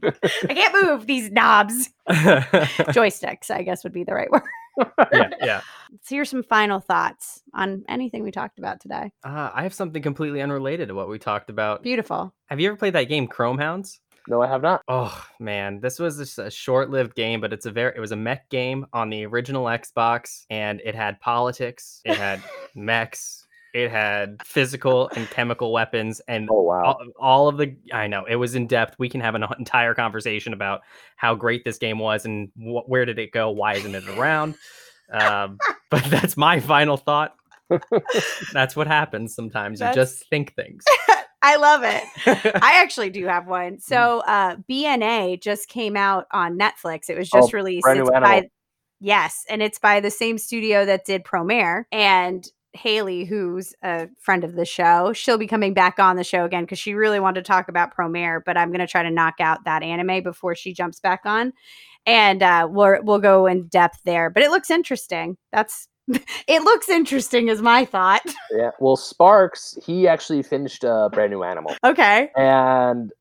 I 0.03 0.55
can't 0.55 0.85
move 0.85 1.07
these 1.07 1.31
knobs. 1.31 1.91
Joysticks, 2.09 3.51
I 3.51 3.63
guess 3.63 3.83
would 3.83 3.93
be 3.93 4.05
the 4.05 4.15
right 4.15 4.31
word. 4.31 4.43
Yeah, 4.77 5.31
yeah. 5.41 5.61
Let's 5.91 6.31
some 6.31 6.43
final 6.43 6.81
thoughts 6.81 7.43
on 7.55 7.85
anything 7.89 8.23
we 8.23 8.31
talked 8.31 8.59
about 8.59 8.81
today. 8.81 9.13
Uh, 9.25 9.51
I 9.55 9.63
have 9.63 9.75
something 9.75 10.03
completely 10.03 10.43
unrelated 10.43 10.89
to 10.89 10.95
what 10.95 11.09
we 11.09 11.19
talked 11.19 11.51
about. 11.51 11.83
Beautiful. 11.83 12.35
Have 12.47 12.61
you 12.61 12.69
ever 12.69 12.77
played 12.77 12.95
that 12.95 13.05
game 13.05 13.29
Chromehounds? 13.29 13.99
No, 14.29 14.43
I 14.43 14.49
have 14.49 14.63
not. 14.63 14.83
Oh 14.89 15.25
man, 15.39 15.81
this 15.81 15.99
was 15.99 16.19
just 16.19 16.39
a 16.39 16.51
short-lived 16.51 17.15
game, 17.15 17.41
but 17.41 17.53
it's 17.53 17.67
a 17.67 17.71
very 17.71 17.93
it 17.97 18.01
was 18.01 18.13
a 18.13 18.17
mech 18.17 18.49
game 18.49 18.87
on 18.93 19.09
the 19.09 19.25
original 19.25 19.67
Xbox, 19.67 20.45
and 20.51 20.81
it 20.85 20.95
had 20.95 21.21
politics, 21.21 22.01
it 22.05 22.17
had 22.17 22.43
mechs, 22.75 23.46
it 23.77 23.91
had 23.91 24.39
physical 24.43 25.11
and 25.15 25.29
chemical 25.29 25.71
weapons, 25.71 26.21
and 26.27 26.49
Oh 26.51 26.63
wow. 26.63 26.83
all, 26.83 26.99
all 27.21 27.49
of 27.49 27.59
the 27.59 27.77
I 27.93 28.07
know 28.07 28.25
it 28.25 28.37
was 28.37 28.55
in 28.55 28.67
depth. 28.67 28.97
We 28.99 29.11
can 29.11 29.21
have 29.21 29.35
an 29.35 29.45
entire 29.59 29.95
conversation 29.95 30.55
about 30.55 30.81
how 31.17 31.35
great 31.35 31.65
this 31.65 31.77
game 31.79 31.99
was 31.99 32.25
and 32.25 32.49
wh- 32.57 32.89
where 32.89 33.05
did 33.05 33.19
it 33.19 33.33
go, 33.33 33.51
why 33.51 33.75
isn't 33.75 33.95
it 33.95 34.09
around? 34.09 34.55
Um, 35.13 35.59
but 35.91 36.05
that's 36.05 36.37
my 36.39 36.61
final 36.61 36.97
thought. 36.97 37.35
that's 38.53 38.75
what 38.75 38.87
happens 38.87 39.35
sometimes. 39.35 39.81
You 39.81 39.93
just 39.93 40.27
think 40.31 40.55
things. 40.55 40.85
I 41.43 41.57
love 41.57 41.83
it. 41.85 42.03
I 42.27 42.81
actually 42.83 43.11
do 43.11 43.27
have 43.27 43.47
one. 43.47 43.79
So 43.79 44.21
uh 44.21 44.57
BNA 44.71 45.41
just 45.43 45.69
came 45.69 45.97
out 45.97 46.27
on 46.33 46.59
Netflix. 46.59 47.11
It 47.11 47.19
was 47.19 47.29
just 47.29 47.53
Oh, 47.53 47.57
released. 47.57 47.85
brand 47.85 48.01
It's 48.01 48.11
new 48.11 48.21
by 48.21 48.49
yes, 49.01 49.45
and 49.51 49.63
it's 49.63 49.79
by 49.79 50.01
the 50.01 50.11
same 50.11 50.39
studio 50.39 50.85
that 50.87 51.05
did 51.05 51.25
Promare. 51.25 51.85
And 51.93 52.47
Haley, 52.77 53.25
who's 53.25 53.75
a 53.83 54.09
friend 54.21 54.45
of 54.45 54.55
the 54.55 54.65
show, 54.65 55.13
she'll 55.13 55.39
be 55.39 55.47
coming 55.47 55.75
back 55.75 55.99
on 55.99 56.17
the 56.17 56.25
show 56.25 56.45
again 56.45 56.65
because 56.65 56.79
she 56.79 56.95
really 56.95 57.21
wanted 57.21 57.45
to 57.45 57.49
talk 57.49 57.69
about 57.69 57.95
Promare, 57.97 58.41
but 58.45 58.57
I'm 58.57 58.71
gonna 58.71 58.87
try 58.87 59.03
to 59.03 59.11
knock 59.11 59.35
out 59.41 59.65
that 59.65 59.83
anime 59.83 60.23
before 60.23 60.55
she 60.55 60.73
jumps 60.73 61.01
back 61.01 61.23
on. 61.25 61.53
And 62.07 62.43
uh 62.43 62.69
we'll 62.71 62.99
we'll 63.03 63.19
go 63.19 63.47
in 63.47 63.67
depth 63.69 64.01
there. 64.05 64.31
But 64.31 64.43
it 64.45 64.51
looks 64.51 64.71
interesting. 64.71 65.37
That's 65.53 65.89
it 66.47 66.63
looks 66.63 66.89
interesting 66.89 67.49
is 67.49 67.63
my 67.63 67.85
thought. 67.85 68.23
Yeah. 68.53 68.71
Well, 68.81 68.97
Sparks, 68.97 69.77
he 69.85 70.07
actually 70.09 70.43
finished 70.43 70.83
a 70.85 71.11
brand 71.13 71.31
new 71.31 71.43
animal, 71.43 71.75
okay. 71.85 72.31
and 72.37 73.13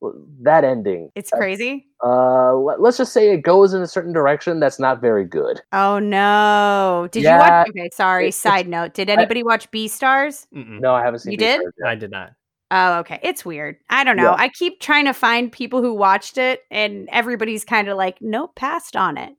that 0.42 0.64
ending. 0.64 1.12
It's 1.16 1.32
that- 1.32 1.38
crazy. 1.38 1.88
Uh, 2.04 2.54
let, 2.54 2.80
us 2.80 2.98
just 2.98 3.12
say 3.12 3.32
it 3.32 3.42
goes 3.42 3.74
in 3.74 3.82
a 3.82 3.88
certain 3.88 4.14
direction 4.14 4.60
that's 4.60 4.80
not 4.80 5.02
very 5.02 5.26
good. 5.26 5.62
Oh 5.74 5.98
no! 6.00 7.08
Did 7.12 7.24
you 7.24 7.30
watch? 7.30 7.70
Okay, 7.70 7.90
sorry. 7.92 8.28
it- 8.30 8.34
Side 8.36 8.68
note: 8.68 8.94
Did 8.94 9.10
anybody 9.10 9.44
watch 9.44 9.70
Beastars? 9.72 10.46
Mm-mm. 10.56 10.80
No, 10.80 10.94
I 10.94 11.02
haven't 11.02 11.20
seen. 11.20 11.32
You 11.34 11.38
Beastars 11.40 11.40
did? 11.40 11.74
yet. 11.80 11.88
I 11.88 11.96
did 11.96 12.12
not. 12.12 12.32
Oh, 12.72 13.00
okay. 13.00 13.20
It's 13.24 13.44
weird. 13.46 13.78
I 13.90 14.04
don't 14.04 14.18
know. 14.18 14.32
Yeah. 14.32 14.36
I 14.38 14.50
keep 14.50 14.80
trying 14.80 15.06
to 15.06 15.14
find 15.14 15.52
people 15.52 15.82
who 15.82 15.94
watched 15.94 16.38
it, 16.38 16.62
and 16.72 17.10
everybody's 17.12 17.66
kind 17.66 17.88
of 17.90 17.98
like, 17.98 18.22
nope, 18.22 18.56
passed 18.56 18.96
on 18.96 19.18
it. 19.18 19.36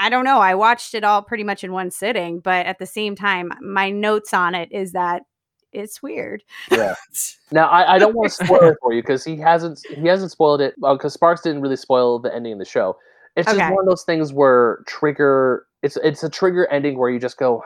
I 0.00 0.08
don't 0.08 0.24
know. 0.24 0.38
I 0.38 0.54
watched 0.54 0.94
it 0.94 1.04
all 1.04 1.20
pretty 1.20 1.44
much 1.44 1.62
in 1.62 1.72
one 1.72 1.90
sitting, 1.90 2.40
but 2.40 2.64
at 2.64 2.78
the 2.78 2.86
same 2.86 3.14
time, 3.14 3.52
my 3.60 3.90
notes 3.90 4.32
on 4.32 4.54
it 4.54 4.72
is 4.72 4.92
that 4.92 5.24
it's 5.72 6.02
weird. 6.02 6.42
Yeah. 6.70 6.94
Now 7.52 7.66
I, 7.66 7.96
I 7.96 7.98
don't 7.98 8.14
want 8.14 8.30
to 8.30 8.44
spoil 8.44 8.62
it 8.68 8.76
for 8.80 8.92
you 8.92 9.02
because 9.02 9.24
he 9.24 9.36
hasn't 9.36 9.80
he 9.88 10.06
hasn't 10.06 10.30
spoiled 10.30 10.60
it 10.60 10.72
uh, 10.84 10.94
because 10.94 11.12
Sparks 11.12 11.40
didn't 11.40 11.62
really 11.62 11.74
spoil 11.74 12.20
the 12.20 12.32
ending 12.32 12.52
of 12.52 12.60
the 12.60 12.64
show. 12.64 12.96
It's 13.34 13.52
just 13.52 13.58
one 13.58 13.82
of 13.82 13.86
those 13.88 14.04
things 14.04 14.32
where 14.32 14.84
trigger 14.86 15.66
it's 15.82 15.96
it's 16.04 16.22
a 16.22 16.30
trigger 16.30 16.68
ending 16.68 16.96
where 16.96 17.10
you 17.10 17.18
just 17.18 17.38
go, 17.38 17.64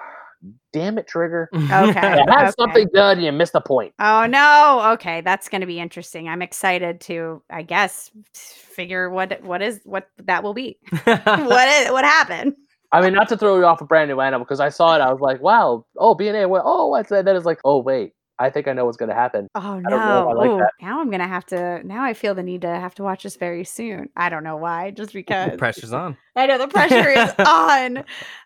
damn 0.72 0.98
it, 0.98 1.06
trigger. 1.06 1.48
Okay. 1.54 1.70
You 1.70 2.24
had 2.28 2.42
Okay. 2.42 2.50
something 2.58 2.88
good, 2.92 3.16
and 3.18 3.24
you 3.24 3.32
missed 3.32 3.54
the 3.54 3.60
point. 3.60 3.94
Oh 3.98 4.26
no. 4.26 4.92
Okay, 4.94 5.20
that's 5.22 5.48
going 5.48 5.60
to 5.62 5.66
be 5.66 5.80
interesting. 5.80 6.28
I'm 6.28 6.42
excited 6.42 7.00
to, 7.02 7.42
I 7.50 7.62
guess, 7.62 8.10
figure 8.34 9.10
what 9.10 9.42
what 9.42 9.62
is 9.62 9.80
what 9.84 10.08
that 10.24 10.42
will 10.42 10.54
be. 10.54 10.78
what 11.04 11.68
is 11.68 11.90
what 11.90 12.04
happened? 12.04 12.54
I 12.92 13.00
mean, 13.00 13.12
not 13.12 13.28
to 13.30 13.36
throw 13.36 13.58
you 13.58 13.64
off 13.64 13.80
a 13.80 13.84
brand 13.84 14.08
new 14.08 14.20
animal 14.20 14.44
because 14.44 14.60
I 14.60 14.68
saw 14.68 14.94
it, 14.94 15.00
I 15.00 15.10
was 15.10 15.20
like, 15.20 15.40
wow, 15.40 15.84
oh 15.98 16.14
BNA, 16.14 16.28
and 16.28 16.36
A, 16.36 16.48
well, 16.48 16.62
oh, 16.64 16.88
what's 16.88 17.08
that? 17.08 17.24
Then 17.24 17.34
it's 17.34 17.46
like, 17.46 17.60
oh 17.64 17.78
wait, 17.78 18.12
I 18.38 18.50
think 18.50 18.66
I 18.66 18.72
know 18.72 18.84
what's 18.84 18.96
going 18.96 19.10
to 19.10 19.14
happen. 19.14 19.48
Oh 19.54 19.60
don't 19.60 19.82
know 19.82 19.96
if 19.96 20.00
no! 20.00 20.28
I 20.28 20.32
like 20.32 20.50
Ooh, 20.50 20.58
that. 20.58 20.72
now 20.80 21.00
I'm 21.00 21.10
gonna 21.10 21.28
have 21.28 21.46
to. 21.46 21.80
Now 21.84 22.02
I 22.02 22.14
feel 22.14 22.34
the 22.34 22.42
need 22.42 22.62
to 22.62 22.68
have 22.68 22.94
to 22.96 23.02
watch 23.02 23.22
this 23.22 23.36
very 23.36 23.64
soon. 23.64 24.08
I 24.16 24.28
don't 24.28 24.42
know 24.42 24.56
why. 24.56 24.90
Just 24.90 25.12
because 25.12 25.52
The 25.52 25.56
pressure's 25.58 25.92
on. 25.92 26.16
I 26.36 26.46
know 26.46 26.58
the 26.58 26.68
pressure 26.68 27.10
is 27.10 27.32
on. 27.38 27.98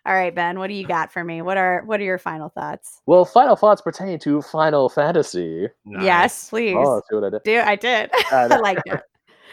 All 0.05 0.13
right, 0.13 0.33
Ben, 0.33 0.59
what 0.59 0.67
do 0.67 0.73
you 0.75 0.85
got 0.85 1.11
for 1.11 1.23
me? 1.23 1.41
What 1.41 1.57
are 1.57 1.83
what 1.85 1.99
are 1.99 2.03
your 2.03 2.19
final 2.19 2.49
thoughts? 2.49 3.01
Well, 3.07 3.25
final 3.25 3.55
thoughts 3.55 3.81
pertaining 3.81 4.19
to 4.19 4.41
Final 4.43 4.89
Fantasy. 4.89 5.67
Nice. 5.85 6.03
Yes, 6.03 6.49
please. 6.49 6.75
Oh, 6.77 7.01
see 7.09 7.15
what 7.15 7.23
I 7.25 7.29
did. 7.31 7.43
Do 7.43 7.59
I 7.59 7.75
did. 7.75 8.11
Uh, 8.31 8.47
I 8.51 8.57
liked 8.57 8.83
it. 8.85 9.01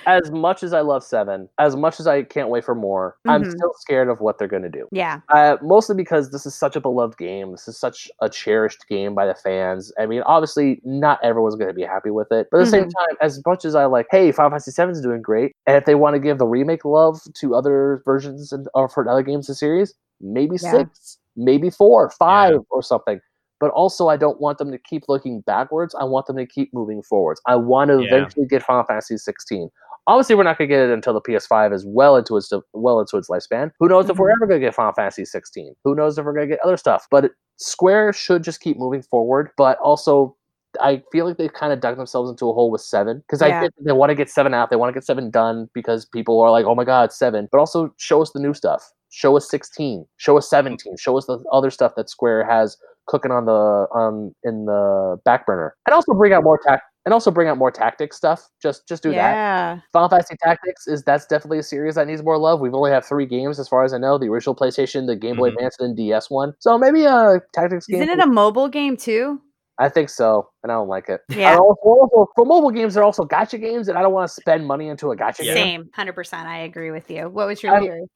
As 0.07 0.31
much 0.31 0.63
as 0.63 0.73
I 0.73 0.83
love 0.83 1.03
Seven, 1.03 1.49
as 1.59 1.75
much 1.75 1.99
as 1.99 2.07
I 2.07 2.23
can't 2.23 2.49
wait 2.49 2.65
for 2.65 2.77
more, 2.77 3.17
I'm 3.27 3.43
Mhm. 3.43 3.51
still 3.51 3.73
scared 3.75 4.09
of 4.09 4.21
what 4.21 4.39
they're 4.39 4.47
going 4.47 4.63
to 4.63 4.69
do. 4.69 4.87
Yeah. 4.93 5.21
Uh, 5.31 5.57
mostly 5.63 5.97
because 5.97 6.31
this 6.31 6.47
is 6.47 6.55
such 6.55 6.77
a 6.77 6.81
beloved 6.81 7.19
game. 7.19 7.51
This 7.51 7.67
is 7.67 7.77
such 7.77 8.09
a 8.21 8.29
cherished 8.29 8.87
game 8.89 9.15
by 9.17 9.27
the 9.27 9.35
fans. 9.35 9.93
I 9.99 10.07
mean, 10.07 10.23
obviously, 10.23 10.81
not 10.85 11.19
everyone's 11.25 11.57
going 11.57 11.69
to 11.69 11.75
be 11.75 11.83
happy 11.83 12.11
with 12.11 12.31
it. 12.31 12.47
But 12.53 12.59
at 12.59 12.65
the 12.67 12.71
same 12.71 12.89
time, 12.89 13.17
as 13.21 13.43
much 13.45 13.65
as 13.65 13.75
I 13.75 13.87
like, 13.87 14.07
hey, 14.11 14.31
Final 14.31 14.51
Fantasy 14.51 14.71
VII 14.71 14.93
is 14.93 15.01
doing 15.01 15.23
great, 15.23 15.57
and 15.67 15.77
if 15.77 15.85
they 15.87 15.97
want 15.97 16.15
to 16.15 16.21
give 16.21 16.39
the 16.39 16.47
remake 16.47 16.85
love 16.85 17.21
to 17.35 17.55
other 17.57 18.01
versions 18.05 18.53
and, 18.53 18.69
or 18.75 18.89
for 18.89 19.09
other 19.09 19.23
games 19.23 19.49
in 19.49 19.53
the 19.53 19.57
series, 19.57 19.93
maybe 20.21 20.57
Yeah. 20.63 20.71
six, 20.71 21.19
maybe 21.37 21.69
four, 21.69 22.11
five, 22.11 22.61
or 22.71 22.81
something. 22.83 23.21
But 23.59 23.71
also, 23.71 24.09
I 24.09 24.19
don't 24.19 24.39
want 24.39 24.59
them 24.59 24.71
to 24.71 24.77
keep 24.79 25.05
looking 25.09 25.41
backwards. 25.41 25.95
I 25.99 26.05
want 26.05 26.27
them 26.27 26.37
to 26.37 26.45
keep 26.45 26.75
moving 26.75 27.03
forwards. 27.03 27.41
I 27.47 27.57
want 27.57 27.89
to 27.89 28.01
Yeah. 28.03 28.07
eventually 28.15 28.45
get 28.47 28.63
Final 28.63 28.85
Fantasy 28.85 29.17
16. 29.17 29.71
Obviously, 30.09 30.35
we're 30.37 30.45
not 30.45 30.57
going 30.59 30.69
to 30.69 30.75
get 30.75 30.89
it 30.89 30.93
until 30.93 31.13
the 31.15 31.21
PS5 31.21 31.73
is 31.75 31.85
well 31.87 32.17
into 32.17 32.37
its 32.37 32.53
well 32.73 33.01
into 33.01 33.17
its 33.17 33.29
lifespan. 33.29 33.73
Who 33.81 33.89
knows 33.89 34.09
if 34.09 34.19
we're 34.19 34.31
ever 34.31 34.47
going 34.47 34.61
to 34.61 34.67
get 34.67 34.75
Final 34.75 34.93
Fantasy 34.93 35.25
16? 35.25 35.75
Who 35.85 35.95
knows 35.95 36.17
if 36.19 36.25
we're 36.25 36.33
going 36.33 36.49
to 36.49 36.55
get 36.55 36.65
other 36.65 36.77
stuff? 36.77 37.07
But 37.11 37.33
Square 37.57 38.13
should 38.13 38.45
just 38.45 38.61
keep 38.61 38.79
moving 38.79 39.03
forward. 39.03 39.51
But 39.57 39.79
also, 39.79 40.37
I 40.81 41.03
feel 41.11 41.27
like 41.27 41.39
they've 41.39 41.53
kind 41.53 41.73
of 41.73 41.81
dug 41.81 41.97
themselves 41.97 42.31
into 42.31 42.49
a 42.49 42.53
hole 42.53 42.71
with 42.71 42.83
seven 42.83 43.19
because 43.21 43.41
Yeah. 43.41 43.63
get 43.63 43.73
that 43.77 43.85
they 43.85 43.93
want 43.93 44.11
to 44.11 44.15
get 44.15 44.31
seven 44.31 44.55
out. 44.55 44.71
They 44.71 44.77
want 44.77 44.91
to 44.91 44.95
get 44.95 45.05
seven 45.05 45.31
done 45.31 45.69
because 45.75 46.05
people 46.05 46.41
are 46.41 46.51
like, 46.51 46.67
"Oh 46.67 46.75
my 46.75 46.85
god, 46.85 47.13
seven. 47.13 47.49
But 47.51 47.59
also 47.59 47.93
show 47.97 48.23
us 48.23 48.31
the 48.31 48.41
new 48.41 48.55
stuff. 48.55 48.89
Show 49.11 49.37
us 49.37 49.49
sixteen. 49.51 50.07
Show 50.19 50.37
us 50.37 50.49
seventeen. 50.49 50.97
Show 50.99 51.17
us 51.19 51.27
the 51.27 51.39
other 51.51 51.71
stuff 51.71 51.95
that 51.97 52.11
Square 52.11 52.45
has 52.45 52.77
cooking 53.07 53.31
on 53.31 53.47
the 53.47 53.87
um 53.95 54.35
in 54.45 54.67
the 54.67 55.17
back 55.25 55.47
burner, 55.47 55.75
and 55.87 55.95
also 55.95 56.13
bring 56.13 56.33
out 56.33 56.45
more 56.45 56.59
tac 56.67 56.83
and 57.07 57.15
also 57.15 57.31
bring 57.31 57.49
out 57.49 57.57
more 57.57 57.71
tactics 57.71 58.17
stuff. 58.17 58.51
Just 58.61 58.87
just 58.87 59.03
do 59.03 59.13
that. 59.13 59.81
Final 59.93 60.09
Fantasy 60.11 60.37
Tactics 60.43 60.87
is 60.87 61.03
that's 61.05 61.25
definitely 61.25 61.61
a 61.61 61.63
series 61.63 61.95
that 61.95 62.07
needs 62.07 62.23
more 62.23 62.37
love. 62.37 62.61
We've 62.61 62.75
only 62.75 62.91
have 62.91 63.07
three 63.07 63.25
games 63.27 63.59
as 63.59 63.69
far 63.69 63.85
as 63.85 63.95
I 63.95 63.99
know: 63.99 64.19
the 64.19 64.27
original 64.27 64.55
PlayStation, 64.55 65.07
the 65.07 65.17
Game 65.17 65.37
Boy 65.37 65.49
Mhm. 65.51 65.55
Advance, 65.55 65.77
and 65.79 65.97
DS 65.97 66.29
one. 66.29 66.53
So 66.59 66.77
maybe 66.77 67.05
a 67.05 67.41
tactics 67.55 67.87
game. 67.87 68.03
Isn't 68.03 68.19
it 68.21 68.23
a 68.23 68.27
mobile 68.29 68.69
game 68.69 68.97
too? 68.99 69.41
I 69.79 69.89
think 69.91 70.09
so, 70.09 70.49
and 70.63 70.73
I 70.73 70.75
don't 70.75 70.89
like 70.89 71.09
it. 71.11 71.21
Yeah. 71.29 71.57
also, 71.59 71.75
also- 71.85 72.31
for 72.35 72.45
mobile 72.47 72.71
games, 72.71 72.95
there 72.95 73.03
are 73.03 73.07
also 73.07 73.25
gacha 73.25 73.61
games, 73.61 73.89
and 73.89 73.97
I 73.99 74.03
don't 74.03 74.13
want 74.13 74.27
to 74.29 74.35
spend 74.35 74.67
money 74.67 74.89
into 74.89 75.11
a 75.13 75.17
gacha 75.17 75.41
Yeah. 75.45 75.55
game. 75.55 75.83
Same. 75.83 75.91
Hundred 75.95 76.15
percent. 76.15 76.49
I 76.49 76.61
agree 76.61 76.91
with 76.91 77.11
you. 77.11 77.29
What 77.29 77.47
was 77.47 77.63
your 77.63 77.73
I'm- 77.75 77.83
theory? 77.83 78.07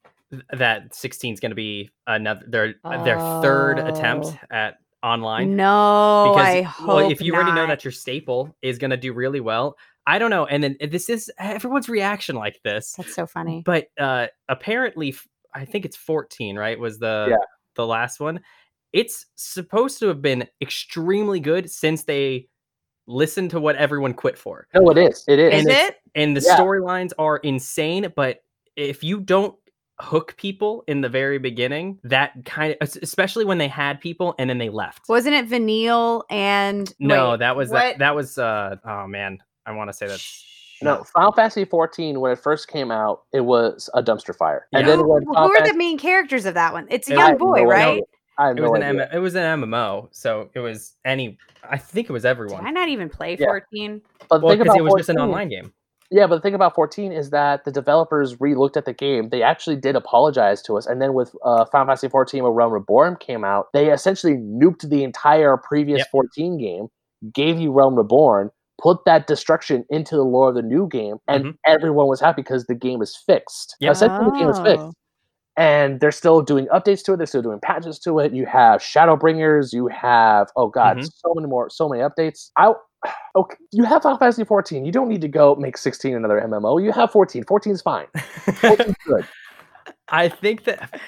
That 0.53 0.95
16 0.95 1.33
is 1.33 1.39
going 1.41 1.51
to 1.51 1.55
be 1.55 1.89
another 2.07 2.41
their 2.47 2.75
their 3.03 3.19
third 3.41 3.79
attempt 3.79 4.27
Oh. 4.27 4.37
at 4.49 4.77
online. 5.03 5.55
No, 5.55 6.33
because 6.35 6.47
I 6.47 6.61
hope 6.61 6.87
well, 6.87 7.11
if 7.11 7.21
you 7.21 7.33
already 7.35 7.51
know 7.53 7.67
that 7.67 7.83
your 7.83 7.91
staple 7.91 8.55
is 8.61 8.77
going 8.77 8.91
to 8.91 8.97
do 8.97 9.13
really 9.13 9.39
well, 9.39 9.77
I 10.07 10.19
don't 10.19 10.29
know. 10.29 10.45
And 10.45 10.63
then 10.63 10.77
this 10.89 11.09
is 11.09 11.31
everyone's 11.39 11.89
reaction 11.89 12.35
like 12.35 12.59
this, 12.63 12.93
That's 12.97 13.13
so 13.15 13.25
funny. 13.25 13.61
but 13.65 13.87
uh 13.99 14.27
apparently, 14.49 15.15
I 15.53 15.65
think 15.65 15.85
it's 15.85 15.97
14, 15.97 16.57
right? 16.57 16.79
Was 16.79 16.99
the 16.99 17.27
Yeah. 17.31 17.37
the 17.75 17.85
last 17.85 18.19
one? 18.19 18.41
It's 18.93 19.25
supposed 19.35 19.99
to 19.99 20.07
have 20.07 20.21
been 20.21 20.47
extremely 20.61 21.39
good 21.39 21.69
since 21.71 22.03
they 22.03 22.47
listened 23.07 23.51
to 23.51 23.59
what 23.59 23.75
everyone 23.77 24.13
quit 24.13 24.37
for. 24.37 24.67
No, 24.73 24.89
it 24.91 24.97
is. 24.97 25.23
It 25.27 25.39
is. 25.39 25.53
Is 25.53 25.59
and 25.61 25.69
it's- 25.69 25.89
it? 25.89 25.95
and 26.15 26.35
the 26.37 26.41
Yeah. 26.45 26.57
storylines 26.57 27.11
are 27.17 27.37
insane 27.37 28.11
but 28.15 28.39
if 28.75 29.03
you 29.03 29.19
don't 29.19 29.55
hook 30.01 30.35
people 30.37 30.83
in 30.87 31.01
the 31.01 31.09
very 31.09 31.37
beginning 31.37 31.99
that 32.03 32.33
kind 32.45 32.75
of 32.81 32.97
especially 33.01 33.45
when 33.45 33.57
they 33.57 33.67
had 33.67 34.01
people 34.01 34.35
and 34.39 34.49
then 34.49 34.57
they 34.57 34.69
left 34.69 35.07
Wasn't 35.07 35.33
it 35.35 35.45
Vanille 35.45 36.23
and 36.29 36.93
no 36.99 37.31
wait, 37.31 37.39
that 37.39 37.55
was 37.55 37.69
that, 37.69 37.99
that 37.99 38.15
was 38.15 38.37
uh 38.37 38.75
oh 38.83 39.07
man 39.07 39.37
i 39.65 39.71
want 39.71 39.89
to 39.89 39.93
say 39.93 40.07
that 40.07 40.21
No, 40.81 41.03
Final 41.13 41.31
Fantasy 41.31 41.63
14 41.65 42.19
when 42.19 42.31
it 42.31 42.39
first 42.39 42.67
came 42.67 42.89
out, 42.91 43.21
it 43.31 43.41
was 43.41 43.89
a 43.93 44.01
dumpster 44.01 44.35
fire, 44.35 44.67
and 44.73 44.81
Yeah. 44.87 44.95
then 44.95 45.07
when 45.07 45.23
Who 45.23 45.33
Final 45.35 45.51
are 45.55 45.67
the 45.67 45.77
main 45.77 45.99
characters 45.99 46.45
of 46.47 46.55
that 46.55 46.73
one? 46.73 46.87
It's 46.89 47.07
a 47.07 47.13
It 47.13 47.19
I 47.19 47.27
young 47.29 47.37
boy, 47.37 47.61
no 47.61 47.65
right? 47.65 47.87
idea. 47.89 48.01
I 48.39 48.47
have 48.47 48.57
it 48.57 48.61
was 48.61 48.69
no 48.71 48.75
an. 48.75 48.99
M- 48.99 49.07
it 49.13 49.19
was 49.19 49.35
an 49.35 49.61
mmo 49.61 50.07
so 50.11 50.49
it 50.55 50.59
was 50.59 50.95
any 51.05 51.37
i 51.69 51.77
think 51.77 52.09
it 52.09 52.13
was 52.13 52.23
Did 52.23 52.29
everyone 52.29 52.65
I 52.65 52.71
not 52.71 52.89
even 52.89 53.09
play 53.09 53.37
Yeah. 53.39 53.45
14? 53.45 54.01
But 54.29 54.41
well 54.41 54.51
thing 54.53 54.59
because 54.59 54.71
about 54.73 54.79
it 54.79 54.83
was 54.83 54.93
just 54.95 55.09
an 55.09 55.19
online 55.19 55.49
game 55.49 55.71
Yeah, 56.13 56.27
but 56.27 56.35
the 56.35 56.41
thing 56.41 56.53
about 56.53 56.75
14 56.75 57.13
is 57.13 57.29
that 57.29 57.63
the 57.63 57.71
developers 57.71 58.39
re-looked 58.41 58.75
at 58.75 58.83
the 58.83 58.91
game. 58.93 59.29
They 59.29 59.41
actually 59.41 59.77
did 59.77 59.95
apologize 59.95 60.61
to 60.63 60.77
us, 60.77 60.85
and 60.85 61.01
then 61.01 61.13
with 61.13 61.33
uh, 61.45 61.63
Final 61.65 61.87
Fantasy 61.87 62.09
14, 62.09 62.43
when 62.43 62.51
Realm 62.51 62.73
Reborn 62.73 63.15
came 63.15 63.45
out, 63.45 63.67
they 63.73 63.91
essentially 63.91 64.33
nuked 64.33 64.89
the 64.89 65.03
entire 65.05 65.55
previous 65.55 65.99
Yep. 65.99 66.07
14 66.11 66.57
game, 66.57 66.87
gave 67.33 67.57
you 67.59 67.71
Realm 67.71 67.95
Reborn, 67.95 68.51
put 68.81 69.05
that 69.05 69.25
destruction 69.27 69.85
into 69.89 70.17
the 70.17 70.23
lore 70.25 70.49
of 70.49 70.55
the 70.55 70.61
new 70.61 70.85
game, 70.89 71.15
and 71.29 71.45
Mhm. 71.45 71.55
everyone 71.65 72.07
was 72.07 72.19
happy 72.19 72.41
because 72.41 72.65
the 72.65 72.75
game 72.75 73.01
is 73.01 73.15
fixed. 73.15 73.77
Yep. 73.79 73.91
Essentially, 73.93 74.25
the 74.31 74.37
game 74.37 74.49
is 74.49 74.59
Oh. 74.59 74.63
fixed. 74.65 74.87
And 75.57 75.99
they're 76.01 76.11
still 76.13 76.41
doing 76.41 76.67
updates 76.67 77.03
to 77.05 77.13
it. 77.13 77.17
They're 77.17 77.27
still 77.27 77.41
doing 77.43 77.59
patches 77.61 77.99
to 78.01 78.19
it. 78.19 78.33
You 78.33 78.45
have 78.47 78.81
Shadowbringers. 78.81 79.73
You 79.73 79.87
have 79.87 80.49
oh 80.57 80.67
god, 80.67 80.97
Mhm. 80.99 81.09
so 81.15 81.33
many 81.35 81.47
more, 81.47 81.69
so 81.69 81.89
many 81.89 82.01
updates. 82.03 82.51
I 82.57 82.73
okay, 83.35 83.57
you 83.71 83.83
have 83.83 84.03
Final 84.03 84.17
Fantasy 84.17 84.43
14. 84.43 84.85
You 84.85 84.91
don't 84.91 85.09
need 85.09 85.21
to 85.21 85.27
go 85.27 85.55
make 85.55 85.77
16 85.77 86.15
another 86.15 86.41
MMO. 86.41 86.83
You 86.83 86.91
have 86.91 87.11
14. 87.11 87.43
14 87.43 87.73
is 87.73 87.81
fine. 87.81 88.07
14 88.55 88.95
good. 89.05 89.27
i 90.09 90.27
think 90.29 90.65
that 90.65 91.01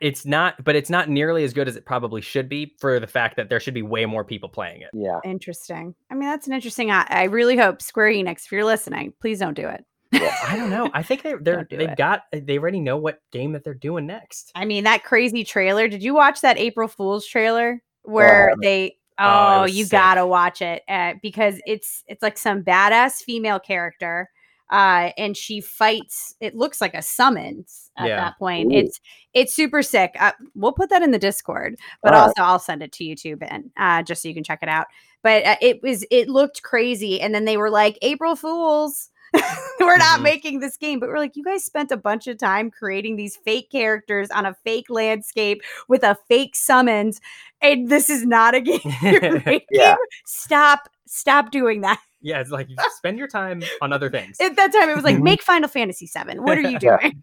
it's 0.00 0.24
not 0.24 0.62
but 0.62 0.76
it's 0.76 0.90
not 0.90 1.08
nearly 1.08 1.42
as 1.42 1.52
good 1.52 1.66
as 1.66 1.74
it 1.74 1.84
probably 1.86 2.20
should 2.20 2.48
be 2.48 2.74
for 2.78 3.00
the 3.00 3.06
fact 3.06 3.36
that 3.36 3.48
there 3.48 3.58
should 3.58 3.74
be 3.74 3.82
way 3.82 4.04
more 4.06 4.24
people 4.24 4.48
playing 4.48 4.82
it 4.82 4.90
Yeah. 4.92 5.18
Interesting. 5.24 5.94
I 6.10 6.14
mean, 6.14 6.28
that's 6.28 6.46
an 6.46 6.52
interesting. 6.52 6.90
I, 6.90 7.06
I 7.08 7.24
really 7.24 7.56
hope 7.56 7.82
Square 7.82 8.12
Enix, 8.12 8.44
if 8.44 8.52
you're 8.52 8.64
listening, 8.64 9.12
please 9.20 9.38
don't 9.38 9.54
do 9.54 9.66
it. 9.66 9.84
I 10.12 10.54
don't 10.56 10.70
know. 10.70 10.90
I 10.92 11.02
think 11.02 11.22
they 11.22 11.34
they're 11.40 11.56
Don't 11.56 11.68
do 11.68 11.76
they've 11.76 11.90
it. 11.90 11.98
got 11.98 12.22
they 12.32 12.58
already 12.58 12.80
know 12.80 12.96
what 12.96 13.20
game 13.32 13.52
that 13.52 13.64
they're 13.64 13.74
doing 13.74 14.06
next. 14.06 14.52
I 14.54 14.64
mean, 14.64 14.84
that 14.84 15.04
crazy 15.04 15.44
trailer. 15.44 15.88
Did 15.88 16.02
you 16.02 16.14
watch 16.14 16.40
that 16.42 16.58
April 16.58 16.88
Fool's 16.88 17.26
trailer 17.26 17.82
where 18.02 18.46
oh, 18.46 18.48
haven't. 18.50 18.62
they? 18.62 18.96
Oh, 19.18 19.48
it 19.48 19.60
Oh, 19.62 19.64
you 19.64 19.84
sick. 19.84 19.92
gotta 19.92 20.26
watch 20.26 20.60
it 20.62 20.82
uh, 20.88 21.14
because 21.22 21.60
it's 21.66 22.04
it's 22.06 22.22
like 22.22 22.36
some 22.38 22.62
badass 22.62 23.22
female 23.22 23.58
character, 23.58 24.28
uh, 24.70 25.10
and 25.16 25.36
she 25.36 25.60
fights. 25.60 26.34
It 26.40 26.54
looks 26.54 26.80
like 26.80 26.94
a 26.94 27.02
summons 27.02 27.90
at 27.96 28.08
Yeah. 28.08 28.16
that 28.16 28.38
point. 28.38 28.72
Ooh. 28.72 28.76
It's 28.76 29.00
it's 29.32 29.54
super 29.54 29.82
sick. 29.82 30.14
Uh, 30.20 30.32
we'll 30.54 30.72
put 30.72 30.90
that 30.90 31.02
in 31.02 31.12
the 31.12 31.18
Discord, 31.18 31.76
but 32.02 32.12
All 32.12 32.20
right. 32.20 32.28
also 32.28 32.42
I'll 32.42 32.58
send 32.58 32.82
it 32.82 32.92
to 32.92 33.04
YouTube 33.04 33.16
too, 33.18 33.36
Ben, 33.36 33.70
uh, 33.76 34.02
just 34.02 34.22
so 34.22 34.28
you 34.28 34.34
can 34.34 34.44
check 34.44 34.58
it 34.62 34.68
out. 34.68 34.86
But 35.22 35.44
uh, 35.46 35.56
it 35.62 35.82
was 35.82 36.04
it 36.10 36.28
looked 36.28 36.62
crazy, 36.62 37.20
and 37.20 37.34
then 37.34 37.44
they 37.46 37.56
were 37.56 37.70
like 37.70 37.98
April 38.02 38.36
Fools. 38.36 39.10
we're 39.80 39.96
not 39.98 40.20
Mhm. 40.20 40.22
making 40.22 40.60
this 40.60 40.76
game, 40.76 40.98
but 41.00 41.08
we're 41.08 41.18
like, 41.18 41.36
you 41.36 41.44
guys 41.44 41.64
spent 41.64 41.90
a 41.92 41.96
bunch 41.96 42.26
of 42.26 42.38
time 42.38 42.70
creating 42.70 43.16
these 43.16 43.36
fake 43.36 43.70
characters 43.70 44.30
on 44.30 44.46
a 44.46 44.54
fake 44.64 44.90
landscape 44.90 45.62
with 45.88 46.02
a 46.02 46.16
fake 46.28 46.54
summons, 46.56 47.20
and 47.60 47.88
this 47.88 48.08
is 48.10 48.24
not 48.26 48.54
a 48.54 48.60
game. 48.62 48.80
you're 49.02 49.20
making. 49.46 49.66
Yeah. 49.70 49.96
Stop, 50.24 50.88
stop 51.06 51.50
doing 51.50 51.80
that. 51.82 52.00
yeah, 52.22 52.40
it's 52.40 52.50
like 52.50 52.68
you 52.68 52.76
spend 52.96 53.18
your 53.18 53.28
time 53.28 53.62
on 53.82 53.92
other 53.92 54.10
things. 54.10 54.36
At 54.40 54.56
that 54.56 54.72
time, 54.72 54.88
it 54.88 54.94
was 54.96 55.04
like, 55.04 55.16
Mhm. 55.16 55.22
make 55.22 55.42
Final 55.42 55.68
Fantasy 55.68 56.06
VII. 56.12 56.38
What 56.40 56.58
are 56.58 56.62
you 56.62 56.78
Yeah. 56.80 56.98
doing? 57.00 57.22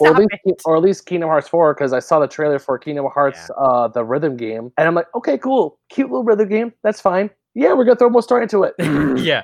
Or 0.00 0.08
at, 0.10 0.18
least, 0.44 0.60
or 0.66 0.76
at 0.76 0.82
least 0.82 1.06
Kingdom 1.06 1.28
Hearts 1.30 1.48
4, 1.48 1.72
because 1.74 1.92
I 1.94 1.98
saw 1.98 2.18
the 2.20 2.28
trailer 2.28 2.58
for 2.58 2.78
Kingdom 2.78 3.06
Hearts, 3.12 3.50
uh, 3.58 3.88
the 3.88 4.04
rhythm 4.04 4.36
game, 4.36 4.70
and 4.76 4.86
I'm 4.86 4.94
like, 4.94 5.06
okay, 5.14 5.38
cool, 5.38 5.78
cute 5.88 6.10
little 6.10 6.24
rhythm 6.24 6.48
game, 6.48 6.72
that's 6.82 7.00
fine. 7.00 7.30
Yeah, 7.54 7.72
we're 7.72 7.84
gonna 7.84 7.96
throw 7.96 8.10
more 8.10 8.22
story 8.22 8.42
into 8.42 8.64
it. 8.64 8.74
yeah, 9.18 9.42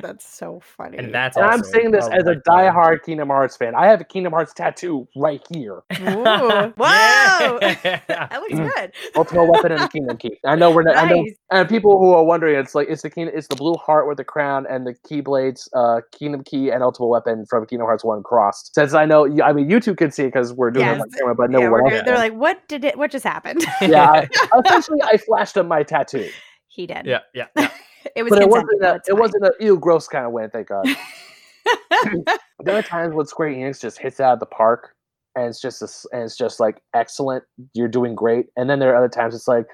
That's 0.00 0.26
so 0.26 0.60
funny. 0.60 0.98
and 0.98 1.14
that's 1.14 1.36
I'm 1.36 1.62
saying 1.62 1.90
this 1.92 2.06
as 2.08 2.24
a 2.24 2.26
red 2.26 2.42
flag. 2.44 2.72
diehard 2.72 3.02
Kingdom 3.04 3.28
Hearts 3.28 3.56
fan. 3.56 3.74
I 3.74 3.86
have 3.86 4.00
a 4.00 4.04
Kingdom 4.04 4.32
Hearts 4.32 4.52
tattoo 4.52 5.06
right 5.16 5.44
here. 5.50 5.82
Ooh. 6.00 6.24
Whoa. 6.76 7.58
Yeah. 7.62 8.00
That 8.08 8.40
looks 8.40 8.54
good. 8.74 8.92
Ultimate 9.16 9.44
weapon 9.44 9.72
and 9.72 9.80
the 9.82 9.88
Kingdom 9.88 10.16
Key. 10.16 10.38
I 10.46 10.54
know 10.54 10.70
we're 10.70 10.82
not. 10.82 10.96
I 10.96 11.08
know, 11.08 11.24
and 11.50 11.68
people 11.68 11.98
who 11.98 12.12
are 12.12 12.24
wondering, 12.24 12.58
it's 12.58 12.74
like 12.74 12.88
it's 12.88 13.02
the 13.02 13.10
Kingdom, 13.10 13.34
it's 13.36 13.48
the 13.48 13.56
blue 13.56 13.74
heart 13.74 14.06
with 14.08 14.16
the 14.16 14.24
crown 14.24 14.66
and 14.68 14.86
the 14.86 14.94
Keyblades, 15.08 15.68
uh, 15.74 16.00
Kingdom 16.12 16.44
Key 16.44 16.70
and 16.70 16.82
Ultimate 16.82 17.08
Weapon 17.08 17.44
from 17.46 17.66
Kingdom 17.66 17.86
Hearts 17.86 18.04
One 18.04 18.22
crossed. 18.22 18.74
Since 18.74 18.94
I 18.94 19.04
know, 19.04 19.28
I 19.42 19.52
mean, 19.52 19.68
you 19.70 19.80
two 19.80 19.94
can 19.94 20.10
see 20.10 20.24
it 20.24 20.28
because 20.28 20.52
we're 20.52 20.70
doing 20.70 20.86
it 20.88 21.00
on 21.00 21.10
camera, 21.10 21.34
but 21.34 21.50
no 21.50 21.60
yeah, 21.60 21.68
one 21.68 21.92
else. 21.92 22.02
they're 22.04 22.16
like, 22.16 22.34
what 22.34 22.66
did 22.68 22.84
it? 22.84 22.96
What 22.96 23.10
just 23.10 23.24
happened? 23.24 23.64
yeah, 23.80 24.10
I, 24.52 24.60
essentially, 24.66 25.00
I 25.02 25.16
flashed 25.16 25.56
up 25.56 25.66
my 25.66 25.82
tattoo, 25.82 26.28
he 26.68 26.86
did. 26.86 27.06
yeah, 27.06 27.20
yeah, 27.34 27.46
yeah. 27.56 27.70
It 28.16 28.22
was. 28.22 28.30
But 28.30 28.42
it 28.42 28.48
wasn't. 28.48 28.82
A, 28.82 28.94
it 28.94 29.02
fine. 29.08 29.18
wasn't 29.18 29.44
a 29.44 29.52
ew 29.60 29.78
gross 29.78 30.08
kind 30.08 30.26
of 30.26 30.32
way. 30.32 30.48
Thank 30.52 30.68
God. 30.68 30.86
there 32.60 32.76
are 32.76 32.82
times 32.82 33.14
when 33.14 33.26
Square 33.26 33.50
Enix 33.50 33.80
just 33.80 33.98
hits 33.98 34.20
it 34.20 34.24
out 34.24 34.34
of 34.34 34.40
the 34.40 34.46
park, 34.46 34.94
and 35.36 35.46
it's 35.46 35.60
just 35.60 35.82
a 35.82 35.84
s 35.84 36.06
and 36.12 36.22
it's 36.22 36.36
just 36.36 36.60
like 36.60 36.82
excellent. 36.94 37.44
You're 37.74 37.88
doing 37.88 38.14
great, 38.14 38.46
and 38.56 38.68
then 38.68 38.78
there 38.78 38.92
are 38.92 38.96
other 38.96 39.08
times 39.08 39.34
it's 39.34 39.48
like, 39.48 39.66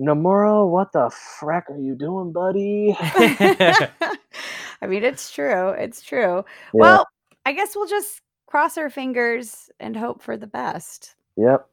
Nomura, 0.00 0.68
what 0.68 0.92
the 0.92 1.10
frack 1.40 1.68
are 1.68 1.78
you 1.78 1.94
doing, 1.94 2.32
buddy? 2.32 2.96
I 2.98 4.86
mean, 4.86 5.04
it's 5.04 5.30
true. 5.30 5.70
It's 5.70 6.02
true. 6.02 6.44
Yeah. 6.72 6.80
Well, 6.80 7.06
I 7.44 7.52
guess 7.52 7.74
we'll 7.74 7.88
just 7.88 8.22
cross 8.46 8.78
our 8.78 8.90
fingers 8.90 9.70
and 9.78 9.96
hope 9.96 10.22
for 10.22 10.36
the 10.36 10.46
best. 10.46 11.14
Yep. 11.36 11.68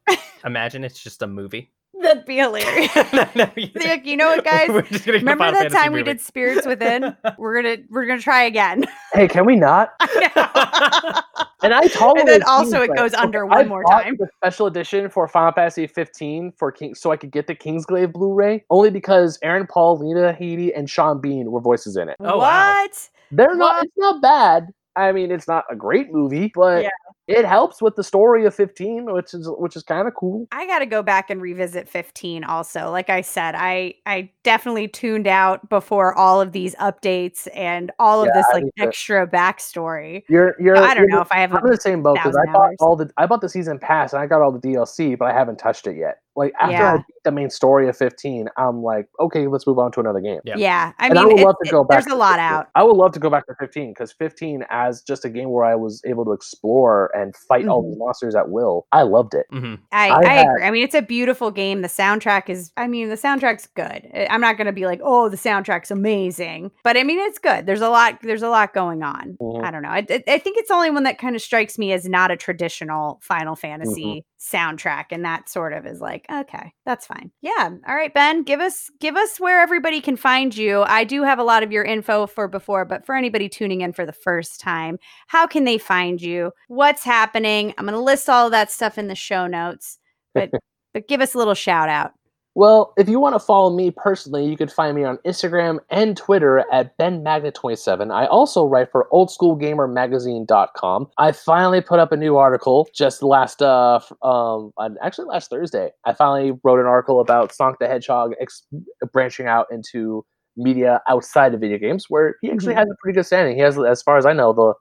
Imagine 0.45 0.83
it's 0.83 1.01
just 1.01 1.21
a 1.21 1.27
movie. 1.27 1.71
That'd 2.01 2.25
be 2.25 2.37
hilarious. 2.37 2.91
No, 3.13 3.27
no, 3.35 3.49
you- 3.55 3.69
Look, 3.75 4.05
you 4.05 4.17
know 4.17 4.27
what, 4.27 4.43
guys? 4.45 4.69
We're 4.69 4.81
just 4.83 5.05
gonna 5.05 5.17
get 5.19 5.23
a 5.23 5.25
Remember 5.25 5.43
Final 5.45 5.53
that 5.53 5.71
Fantasy 5.71 5.77
time 5.83 5.93
we 5.93 6.03
did 6.03 6.21
Spirits 6.21 6.65
Within? 6.67 7.15
We're 7.37 7.61
gonna 7.61 7.77
we're 7.89 8.05
gonna 8.05 8.21
try 8.21 8.43
again. 8.43 8.85
Hey, 9.13 9.27
can 9.27 9.45
we 9.45 9.55
not? 9.55 9.93
I 9.99 10.31
know. 10.35 11.43
And 11.63 11.73
I 11.73 11.87
told 11.87 12.17
And 12.19 12.27
then 12.27 12.43
also 12.43 12.81
it 12.83 12.91
goes 12.95 13.13
under 13.15 13.45
one 13.45 13.67
more 13.67 13.83
time. 13.85 14.15
The 14.19 14.27
special 14.37 14.67
edition 14.67 15.09
for 15.09 15.27
Final 15.27 15.51
Fantasy 15.53 15.87
15 15.87 16.53
for 16.57 16.71
King, 16.71 16.93
so 16.93 17.11
I 17.11 17.17
could 17.17 17.31
get 17.31 17.47
the 17.47 17.55
Kingsglaive 17.55 18.13
Blu-ray, 18.13 18.63
only 18.69 18.91
because 18.91 19.39
Aaron 19.41 19.65
Paul, 19.67 19.97
Lena 19.97 20.33
Headey, 20.39 20.71
and 20.75 20.87
Sean 20.89 21.19
Bean 21.19 21.51
were 21.51 21.59
voices 21.61 21.97
in 21.97 22.09
it. 22.09 22.15
Oh, 22.19 22.37
wow. 22.37 22.85
They're 23.31 23.55
not. 23.55 23.75
What? 23.77 23.85
It's 23.85 23.93
not 23.97 24.21
bad. 24.21 24.67
I 24.95 25.11
mean, 25.11 25.31
it's 25.31 25.47
not 25.47 25.65
a 25.69 25.75
great 25.75 26.11
movie, 26.13 26.51
but 26.53 26.83
Yeah. 26.83 26.89
It 27.27 27.45
helps 27.45 27.81
with 27.81 27.95
the 27.95 28.03
story 28.03 28.45
of 28.45 28.55
15, 28.55 29.11
which 29.13 29.33
is 29.33 29.49
which 29.57 29.75
is 29.75 29.83
kind 29.83 30.07
of 30.07 30.13
cool. 30.15 30.47
I 30.51 30.65
got 30.65 30.79
to 30.79 30.85
go 30.85 31.03
back 31.03 31.29
and 31.29 31.41
revisit 31.41 31.89
15 31.89 32.43
also. 32.45 32.89
Like 32.91 33.09
I 33.09 33.21
said, 33.21 33.53
I 33.55 33.95
I 34.05 34.29
definitely 34.43 34.87
tuned 34.87 35.27
out 35.27 35.67
before 35.69 36.13
all 36.17 36.39
of 36.39 36.51
these 36.53 36.73
updates 36.75 37.47
and 37.53 37.91
all 37.99 38.21
of 38.21 38.27
Yeah, 38.27 38.41
this 38.41 38.45
like 38.53 38.63
need 38.63 38.71
to- 38.77 38.83
extra 38.83 39.27
backstory. 39.27 40.23
You're 40.29 40.55
you're. 40.59 40.77
I 40.77 40.93
don't 40.93 41.03
you're 41.03 41.09
know 41.09 41.21
if 41.21 41.31
I 41.31 41.37
have 41.37 41.53
I'm 41.53 41.65
in 41.65 41.71
the 41.71 41.77
same 41.81 42.01
boat 42.03 42.15
because 42.15 42.35
I 42.35 42.51
bought 42.51 42.67
hours. 42.69 42.77
all 42.79 42.95
the 42.95 43.09
I 43.17 43.25
bought 43.25 43.41
the 43.41 43.49
season 43.49 43.79
pass 43.79 44.13
and 44.13 44.21
I 44.21 44.25
got 44.27 44.41
all 44.41 44.51
the 44.51 44.59
DLC, 44.59 45.17
but 45.17 45.25
I 45.29 45.33
haven't 45.33 45.57
touched 45.57 45.87
it 45.87 45.97
yet. 45.97 46.19
Like 46.35 46.53
after 46.61 46.75
I 46.85 46.97
beat 46.97 47.05
the 47.23 47.31
main 47.31 47.49
story 47.49 47.89
of 47.89 47.97
15, 47.97 48.47
I'm 48.57 48.83
like, 48.83 49.07
okay, 49.19 49.47
let's 49.47 49.65
move 49.65 49.79
on 49.79 49.91
to 49.93 49.99
another 49.99 50.19
game. 50.19 50.39
Yeah. 50.45 50.53
Yeah, 50.55 50.91
I 50.99 51.07
and 51.07 51.15
mean, 51.15 51.23
I 51.23 51.25
would 51.25 51.39
it- 51.39 51.43
love 51.45 51.55
to 51.63 51.67
it- 51.67 51.71
go 51.71 51.83
back. 51.83 52.03
there's 52.03 52.13
a 52.13 52.15
lot 52.15 52.35
15. 52.35 52.39
out. 52.45 52.67
I 52.75 52.83
would 52.83 52.95
love 52.95 53.11
to 53.13 53.19
go 53.19 53.31
back 53.31 53.47
to 53.47 53.55
15 53.59 53.89
because 53.89 54.11
15 54.11 54.63
as 54.69 55.01
just 55.01 55.25
a 55.25 55.29
game 55.29 55.49
where 55.49 55.65
I 55.65 55.73
was 55.73 55.99
able 56.05 56.25
to 56.25 56.31
explore 56.33 57.09
and 57.17 57.35
fight 57.35 57.67
all 57.67 57.81
Mm-hmm. 57.81 57.91
these 57.91 57.99
monsters 57.99 58.35
at 58.35 58.49
will. 58.49 58.85
I 58.91 59.01
loved 59.03 59.33
it. 59.33 59.45
Mhm. 59.51 59.79
I, 59.91 60.09
I 60.09 60.17
I, 60.19 60.25
had- 60.33 60.45
agree. 60.47 60.63
I 60.63 60.71
mean, 60.71 60.83
it's 60.83 60.95
a 60.95 61.01
beautiful 61.01 61.51
game. 61.51 61.81
The 61.81 61.87
soundtrack 61.87 62.49
is, 62.49 62.71
I 62.77 62.87
mean, 62.87 63.09
the 63.09 63.15
soundtrack's 63.15 63.67
good. 63.67 64.09
I- 64.13 64.27
I'm 64.29 64.41
not 64.41 64.57
going 64.57 64.67
to 64.67 64.73
be 64.73 64.85
like, 64.85 65.01
oh, 65.03 65.29
the 65.29 65.37
soundtrack's 65.37 65.91
amazing, 65.91 66.71
but 66.83 66.97
I 66.97 67.03
mean, 67.03 67.19
it's 67.19 67.39
good. 67.39 67.65
There's 67.65 67.81
a 67.81 67.89
lot, 67.89 68.19
there's 68.21 68.43
a 68.43 68.49
lot 68.49 68.73
going 68.73 69.03
on. 69.03 69.37
Mhm. 69.41 69.63
I 69.63 69.71
don't 69.71 69.81
know. 69.81 69.89
I, 69.89 70.05
I- 70.09 70.23
I 70.27 70.37
think 70.39 70.57
it's 70.57 70.69
the 70.69 70.75
only 70.75 70.91
one 70.91 71.03
that 71.03 71.17
kind 71.17 71.35
of 71.35 71.41
strikes 71.41 71.77
me 71.77 71.91
as 71.93 72.07
not 72.07 72.31
a 72.31 72.37
traditional 72.37 73.19
Final 73.21 73.55
Fantasy 73.55 74.25
soundtrack, 74.39 75.05
and 75.11 75.25
that 75.25 75.49
sort 75.49 75.73
of 75.73 75.85
is 75.85 75.99
like, 75.99 76.25
okay, 76.31 76.73
that's 76.85 77.05
fine. 77.05 77.31
Yeah. 77.41 77.69
All 77.87 77.95
right, 77.95 78.13
Ben, 78.13 78.43
give 78.43 78.59
us 78.59 78.89
give 78.99 79.15
us 79.15 79.39
where 79.39 79.61
everybody 79.61 80.01
can 80.01 80.15
find 80.15 80.55
you. 80.55 80.83
I 80.83 81.03
do 81.03 81.23
have 81.23 81.39
a 81.39 81.43
lot 81.43 81.63
of 81.63 81.71
your 81.71 81.83
info 81.83 82.27
for 82.27 82.47
before, 82.47 82.85
but 82.85 83.05
for 83.05 83.15
anybody 83.15 83.49
tuning 83.49 83.81
in 83.81 83.93
for 83.93 84.05
the 84.05 84.13
first 84.13 84.59
time, 84.59 84.97
how 85.27 85.47
can 85.47 85.63
they 85.63 85.77
find 85.77 86.21
you? 86.21 86.51
What's 86.67 87.03
happening? 87.03 87.73
I'm 87.77 87.85
going 87.85 87.97
to 87.97 88.01
list 88.01 88.29
all 88.29 88.45
of 88.45 88.51
that 88.51 88.71
stuff 88.71 88.97
in 88.97 89.07
the 89.07 89.15
show 89.15 89.47
notes, 89.47 89.99
but 90.33 90.51
but 90.93 91.07
give 91.07 91.21
us 91.21 91.33
a 91.33 91.37
little 91.37 91.55
shout 91.55 91.89
out. 91.89 92.13
Well, 92.57 92.91
if 92.97 93.07
you 93.07 93.19
want 93.19 93.35
to 93.35 93.39
follow 93.39 93.69
me 93.69 93.91
personally, 93.91 94.49
you 94.49 94.57
can 94.57 94.67
find 94.67 94.95
me 94.95 95.03
on 95.03 95.19
Instagram 95.27 95.77
and 95.91 96.17
Twitter 96.17 96.65
at 96.73 96.97
BenMagnet27. 96.97 98.11
I 98.11 98.25
also 98.25 98.65
write 98.65 98.91
for 98.91 99.07
OldSchoolGamerMagazine.com. 99.13 101.07
I 101.19 101.31
finally 101.33 101.81
put 101.81 101.99
up 101.99 102.11
a 102.11 102.17
new 102.17 102.37
article 102.37 102.89
just 102.95 103.21
last, 103.21 103.61
uh, 103.61 103.99
um, 104.23 104.71
actually 105.03 105.25
last 105.25 105.51
Thursday. 105.51 105.91
I 106.05 106.13
finally 106.13 106.53
wrote 106.63 106.79
an 106.79 106.87
article 106.87 107.19
about 107.19 107.53
Sonic 107.53 107.77
the 107.77 107.87
Hedgehog 107.87 108.33
ex- 108.41 108.65
branching 109.13 109.45
out 109.45 109.67
into 109.69 110.25
media 110.55 110.99
outside 111.07 111.53
of 111.53 111.59
video 111.59 111.77
games, 111.77 112.05
where 112.09 112.37
he 112.41 112.49
actually 112.49 112.73
Mhm. 112.73 112.77
has 112.77 112.87
a 112.89 112.95
pretty 113.03 113.13
good 113.17 113.27
standing. 113.27 113.55
He 113.55 113.61
has, 113.61 113.77
as 113.77 114.01
far 114.01 114.17
as 114.17 114.25
I 114.25 114.33
know, 114.33 114.51
the 114.51 114.73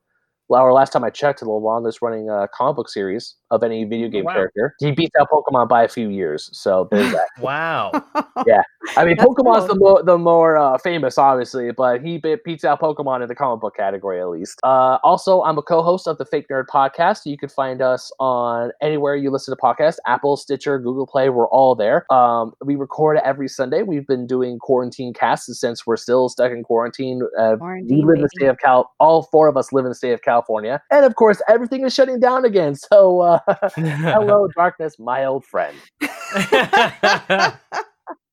or 0.49 0.73
last 0.73 0.93
time 0.95 1.05
I 1.05 1.11
checked, 1.11 1.41
the 1.41 1.51
longest 1.51 2.01
running 2.01 2.31
uh, 2.31 2.47
comic 2.55 2.77
book 2.77 2.89
series 2.89 3.35
of 3.51 3.63
any 3.63 3.85
video 3.85 4.09
game 4.09 4.25
Wow. 4.25 4.33
character. 4.35 4.75
He 4.81 4.91
beats 4.93 5.15
out 5.21 5.29
Pokemon 5.31 5.69
by 5.69 5.85
a 5.85 5.89
few 5.89 6.09
years, 6.09 6.51
so 6.53 6.89
there's 6.91 7.13
that. 7.13 7.27
Wow. 7.41 7.93
Yeah, 8.47 8.63
I 8.99 9.05
mean, 9.07 9.17
That's 9.17 9.27
Pokemon's 9.31 9.61
cool. 9.61 9.69
the 9.69 9.75
more 9.77 10.03
the 10.03 10.19
more 10.19 10.59
uh, 10.59 10.77
famous, 10.79 11.17
obviously, 11.17 11.73
but 11.73 12.03
he 12.03 12.19
be- 12.19 12.37
beats 12.45 12.65
out 12.67 12.81
Pokemon 12.81 13.23
in 13.23 13.29
the 13.29 13.35
comic 13.35 13.61
book 13.63 13.75
category 13.75 14.21
at 14.21 14.29
least. 14.29 14.61
Uh, 14.63 14.99
also, 15.03 15.43
I'm 15.43 15.57
a 15.57 15.63
co-host 15.63 16.07
of 16.07 16.19
the 16.19 16.27
Fake 16.27 16.47
Nerd 16.51 16.67
Podcast. 16.67 17.25
You 17.25 17.39
can 17.39 17.49
find 17.49 17.81
us 17.81 18.13
on 18.21 18.73
anywhere 18.83 19.17
you 19.17 19.31
listen 19.31 19.57
to 19.57 19.61
podcasts: 19.61 19.97
Apple, 20.07 20.37
Stitcher, 20.37 20.79
Google 20.79 21.07
Play. 21.07 21.31
We're 21.31 21.49
all 21.49 21.75
there. 21.75 22.05
Um, 22.13 22.53
we 22.63 22.77
record 22.77 23.19
every 23.25 23.49
Sunday. 23.49 23.83
We've 23.83 24.07
been 24.07 24.27
doing 24.27 24.59
quarantine 24.59 25.15
casts 25.15 25.59
since 25.59 25.87
we're 25.87 25.97
still 25.97 26.29
stuck 26.29 26.53
in 26.53 26.63
quarantine. 26.63 27.23
Uh, 27.39 27.53
we 27.53 27.59
Quarantine, 27.59 28.07
live 28.07 28.17
in 28.17 28.23
the 28.23 28.29
state 28.37 28.47
of 28.49 28.59
Cal. 28.59 28.93
All 29.01 29.23
four 29.23 29.49
of 29.49 29.57
us 29.57 29.73
live 29.73 29.87
in 29.87 29.91
the 29.91 29.95
state 29.97 30.13
of 30.13 30.21
California, 30.23 30.83
and 30.91 31.07
of 31.07 31.15
course, 31.17 31.41
everything 31.49 31.85
is 31.87 31.95
shutting 31.95 32.21
down 32.21 32.45
again. 32.45 32.75
So, 32.93 33.21
uh, 33.21 33.36
hello, 33.77 34.49
darkness, 34.55 34.97
my 34.99 35.25
old 35.25 35.45
friend. 35.45 35.77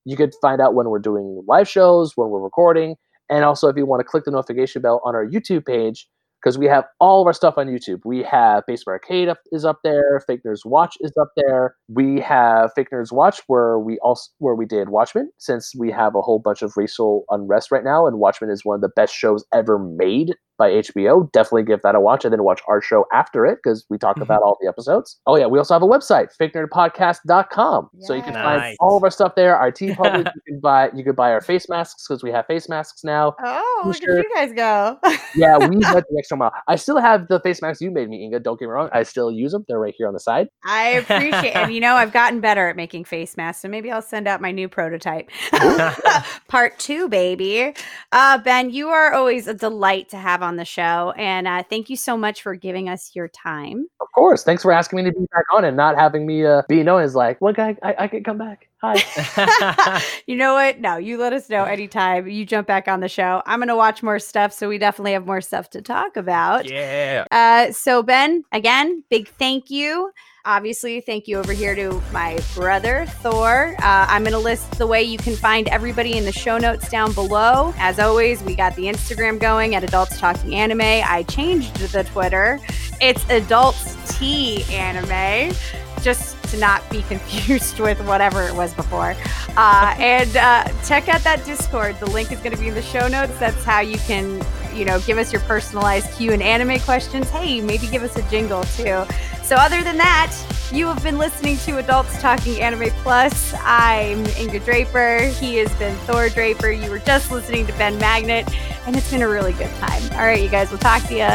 You 0.06 0.18
could 0.18 0.34
find 0.41 0.62
out 0.62 0.74
when 0.74 0.89
we're 0.89 0.99
doing 0.99 1.43
live 1.47 1.68
shows, 1.68 2.14
when 2.16 2.30
we're 2.30 2.41
recording, 2.41 2.95
and 3.30 3.45
also 3.45 3.70
if 3.70 3.78
you 3.78 3.86
want 3.86 4.01
to 4.01 4.04
click 4.04 4.26
the 4.26 4.32
notification 4.32 4.82
bell 4.82 5.01
on 5.06 5.16
our 5.16 5.26
YouTube 5.26 5.66
page, 5.66 6.08
because 6.41 6.58
we 6.58 6.66
have 6.66 6.84
all 6.99 7.22
of 7.22 7.28
our 7.28 7.34
stuff 7.34 7.54
on 7.58 7.68
YouTube. 7.68 8.01
We 8.04 8.22
have 8.24 8.64
Basement 8.68 9.01
Arcade 9.01 9.30
up, 9.30 9.38
is 9.54 9.64
up 9.64 9.80
there, 9.84 10.22
Fake 10.28 10.41
Nerds 10.45 10.66
Watch 10.66 10.97
is 10.99 11.14
up 11.20 11.30
there. 11.38 11.76
We 11.88 12.20
have 12.20 12.72
Fake 12.76 12.89
Nerds 12.93 13.14
Watch 13.14 13.41
where 13.47 13.80
we 13.80 13.97
also 13.99 14.30
where 14.39 14.56
we 14.56 14.66
did 14.66 14.89
Watchmen, 14.89 15.32
since 15.38 15.72
we 15.78 15.89
have 15.91 16.16
a 16.16 16.22
whole 16.22 16.39
bunch 16.39 16.62
of 16.62 16.74
racial 16.76 17.24
unrest 17.30 17.72
right 17.72 17.84
now, 17.84 18.06
and 18.06 18.20
Watchmen 18.20 18.49
is 18.49 18.66
one 18.66 18.76
of 18.76 18.82
the 18.82 18.91
best 18.93 19.14
shows 19.14 19.45
ever 19.54 19.80
made 19.80 20.34
by 20.58 20.70
HBO. 20.72 21.32
Definitely 21.32 21.64
give 21.64 21.82
that 21.84 21.95
a 21.95 21.99
watch, 21.99 22.26
and 22.26 22.32
then 22.34 22.43
watch 22.43 22.62
our 22.68 22.82
show 22.82 23.06
after 23.14 23.45
it 23.45 23.60
because 23.64 23.86
we 23.89 23.97
talk 23.97 24.18
Mhm. 24.18 24.24
about 24.24 24.41
all 24.41 24.58
the 24.62 24.68
episodes. 24.68 25.20
Oh 25.28 25.36
yeah, 25.36 25.45
we 25.47 25.58
also 25.58 25.74
have 25.74 25.84
a 25.84 25.88
website, 25.88 26.30
fakenerdpodcast.com. 26.39 27.89
So 28.01 28.14
you 28.14 28.22
can 28.22 28.34
find 28.34 28.76
all 28.80 28.97
of 28.97 29.04
our 29.04 29.12
stuff 29.12 29.36
there. 29.36 29.56
Our 29.56 29.72
TeePublic, 29.72 30.26
you 30.36 30.41
can 30.47 30.60
buy 30.60 30.89
you 30.93 31.04
could 31.04 31.16
buy 31.16 31.32
our 31.32 31.41
face 31.41 31.68
masks 31.70 32.06
because 32.08 32.24
we 32.24 32.32
have 32.32 32.45
face 32.45 32.70
masks 32.70 33.04
now. 33.04 33.36
Oh, 33.43 33.84
look 33.86 33.95
T-shirt. 33.97 34.20
at 34.20 34.24
you 34.26 34.36
guys 34.36 34.54
go. 34.54 34.99
Yeah, 35.36 35.58
we 35.58 35.66
went 35.78 35.82
the 35.82 36.16
extra 36.20 36.38
mile. 36.38 36.51
I 36.68 36.76
still 36.76 36.99
have 36.99 37.28
the 37.28 37.39
face 37.39 37.60
masks 37.60 37.82
you 37.82 37.89
made 37.89 38.08
me, 38.08 38.24
Inga. 38.24 38.41
Don't 38.41 38.60
get 38.60 38.68
me 38.68 38.72
wrong. 38.72 38.89
I 38.93 39.01
still 39.01 39.32
use 39.32 39.51
them. 39.51 39.66
They're 39.68 39.80
right 39.80 39.95
here 39.97 40.08
on 40.08 40.14
the 40.14 40.20
side. 40.20 40.47
I 40.64 40.89
appreciate 40.89 41.45
it. 41.45 41.56
and 41.56 41.74
you 41.74 41.80
know 41.80 41.95
I've 41.95 42.14
gotten 42.14 42.39
better 42.39 42.70
at 42.70 42.76
making 42.76 43.06
face 43.06 43.36
masks, 43.36 43.64
so 43.64 43.68
maybe 43.68 43.89
I'll 43.91 44.04
send 44.04 44.28
out 44.28 44.41
my 44.41 44.51
new 44.51 44.70
prototype. 44.70 45.32
Part 46.47 46.78
two, 46.78 47.10
baby. 47.10 47.74
Uh, 48.12 48.38
ben, 48.38 48.70
you 48.70 48.89
are 48.89 49.12
always 49.14 49.47
a 49.47 49.54
delight 49.56 50.10
to 50.10 50.18
have 50.18 50.43
on 50.44 50.58
the 50.58 50.66
show, 50.66 51.14
and 51.18 51.48
uh, 51.48 51.64
thank 51.70 51.89
you 51.89 51.96
so 51.96 52.16
much 52.16 52.41
for 52.41 52.56
giving 52.56 52.89
us 52.89 53.12
your 53.16 53.28
time. 53.28 53.88
Of 54.02 54.08
course. 54.14 54.44
Thanks 54.44 54.62
for 54.62 54.72
asking 54.72 54.98
me 54.98 55.04
to 55.06 55.12
be 55.12 55.26
back 55.32 55.46
on 55.56 55.66
and 55.66 55.76
not 55.76 55.98
having 55.98 56.28
me 56.28 56.46
uh, 56.46 56.62
be 56.70 56.84
known 56.84 57.02
as 57.02 57.16
like, 57.16 57.41
one 57.41 57.54
guy, 57.54 57.76
I, 57.82 57.96
I 58.00 58.08
can 58.08 58.24
come 58.24 58.38
back. 58.38 58.68
Hi. 58.84 60.02
you 60.28 60.36
know 60.36 60.54
what? 60.54 60.80
No, 60.80 60.98
you 60.98 61.18
let 61.18 61.34
us 61.34 61.50
know 61.50 61.64
anytime 61.64 62.28
you 62.28 62.46
jump 62.46 62.68
back 62.68 62.88
on 62.88 63.00
the 63.00 63.08
show. 63.08 63.41
I'm 63.46 63.60
going 63.60 63.70
to 63.70 63.76
watch 63.76 64.04
more 64.04 64.20
stuff, 64.20 64.52
so 64.52 64.68
we 64.68 64.78
definitely 64.78 65.14
have 65.14 65.26
more 65.26 65.41
stuff 65.41 65.70
to 65.72 65.82
talk 65.82 66.18
about. 66.18 66.70
yeah. 66.70 67.26
Uh, 67.32 67.72
so 67.72 68.04
Ben, 68.04 68.44
again, 68.52 69.04
big 69.10 69.30
thank 69.30 69.70
you. 69.70 70.12
Obviously, 70.46 71.00
thank 71.00 71.30
you 71.30 71.38
over 71.38 71.54
here 71.54 71.74
to 71.74 72.02
my 72.12 72.38
brother 72.54 73.06
Thor. 73.22 73.76
Uh, 73.78 74.06
I'm 74.10 74.24
going 74.24 74.34
to 74.34 74.39
list 74.39 74.78
the 74.78 74.86
way 74.86 75.02
you 75.02 75.18
can 75.18 75.38
find 75.38 75.70
everybody 75.70 76.18
in 76.18 76.26
the 76.26 76.34
show 76.34 76.58
notes 76.58 76.89
down 76.89 77.14
below. 77.14 77.74
As 77.78 77.98
always, 77.98 78.44
we 78.44 78.54
got 78.54 78.76
the 78.76 78.84
Instagram 78.84 79.39
going 79.39 79.74
at 79.74 79.86
Adults 79.86 80.20
Talking 80.20 80.54
Anime. 80.54 80.82
I 80.82 81.24
changed 81.30 81.78
the 81.78 82.04
Twitter. 82.04 82.60
It's 83.00 83.24
Adults 83.30 83.96
T 84.20 84.64
Anime, 84.66 85.56
just 86.02 86.44
to 86.50 86.58
not 86.58 86.88
be 86.89 87.02
confused 87.08 87.80
with 87.80 88.06
whatever 88.06 88.44
it 88.44 88.54
was 88.54 88.74
before. 88.74 89.16
Uh, 89.56 89.96
and 89.98 90.36
uh, 90.36 90.68
check 90.84 91.08
out 91.08 91.22
that 91.22 91.46
Discord. 91.46 91.98
The 92.02 92.08
link 92.08 92.34
is 92.34 92.39
going 92.39 92.52
to 92.52 92.60
be 92.60 92.68
in 92.68 92.74
the 92.74 92.82
show 92.82 93.08
notes. 93.08 93.39
That's 93.39 93.64
how 93.64 93.80
you 93.80 93.98
can, 94.00 94.46
you 94.76 94.84
know, 94.84 95.00
give 95.00 95.18
us 95.18 95.32
your 95.32 95.41
personalized 95.44 96.12
Q 96.18 96.34
and 96.34 96.44
anime 96.44 96.82
questions. 96.82 97.30
Hey, 97.30 97.62
maybe 97.62 97.88
give 97.88 98.04
us 98.04 98.18
a 98.18 98.30
jingle 98.30 98.66
too. 98.76 99.06
So, 99.44 99.58
other 99.58 99.84
than 99.84 99.98
that, 99.98 100.34
you 100.72 100.88
have 100.88 101.04
been 101.04 101.18
listening 101.18 101.58
to 101.58 101.78
Adults 101.78 102.20
Talking 102.22 102.62
Anime 102.62 102.89
Plus. 103.04 103.54
I'm 103.60 104.26
Inga 104.38 104.62
Draper. 104.62 105.20
He 105.39 105.58
has 105.58 105.72
been 105.76 105.96
Thor 106.08 106.30
Draper. 106.30 106.72
You 106.72 106.89
were 106.89 107.00
just 107.00 107.30
listening 107.30 107.68
to 107.68 107.74
Ben 107.74 107.98
Magnet, 107.98 108.48
and 108.88 108.96
it's 108.96 109.12
been 109.12 109.22
a 109.22 109.28
really 109.28 109.54
good 109.54 109.74
time. 109.76 110.02
All 110.14 110.26
right, 110.26 110.41
you 110.41 110.50
guys, 110.50 110.70
we'll 110.70 110.80
talk 110.80 111.04
to 111.04 111.14
you 111.14 111.28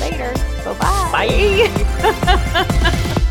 later. 0.00 0.32
Bye-bye. 0.64 1.10
Bye. 2.04 3.12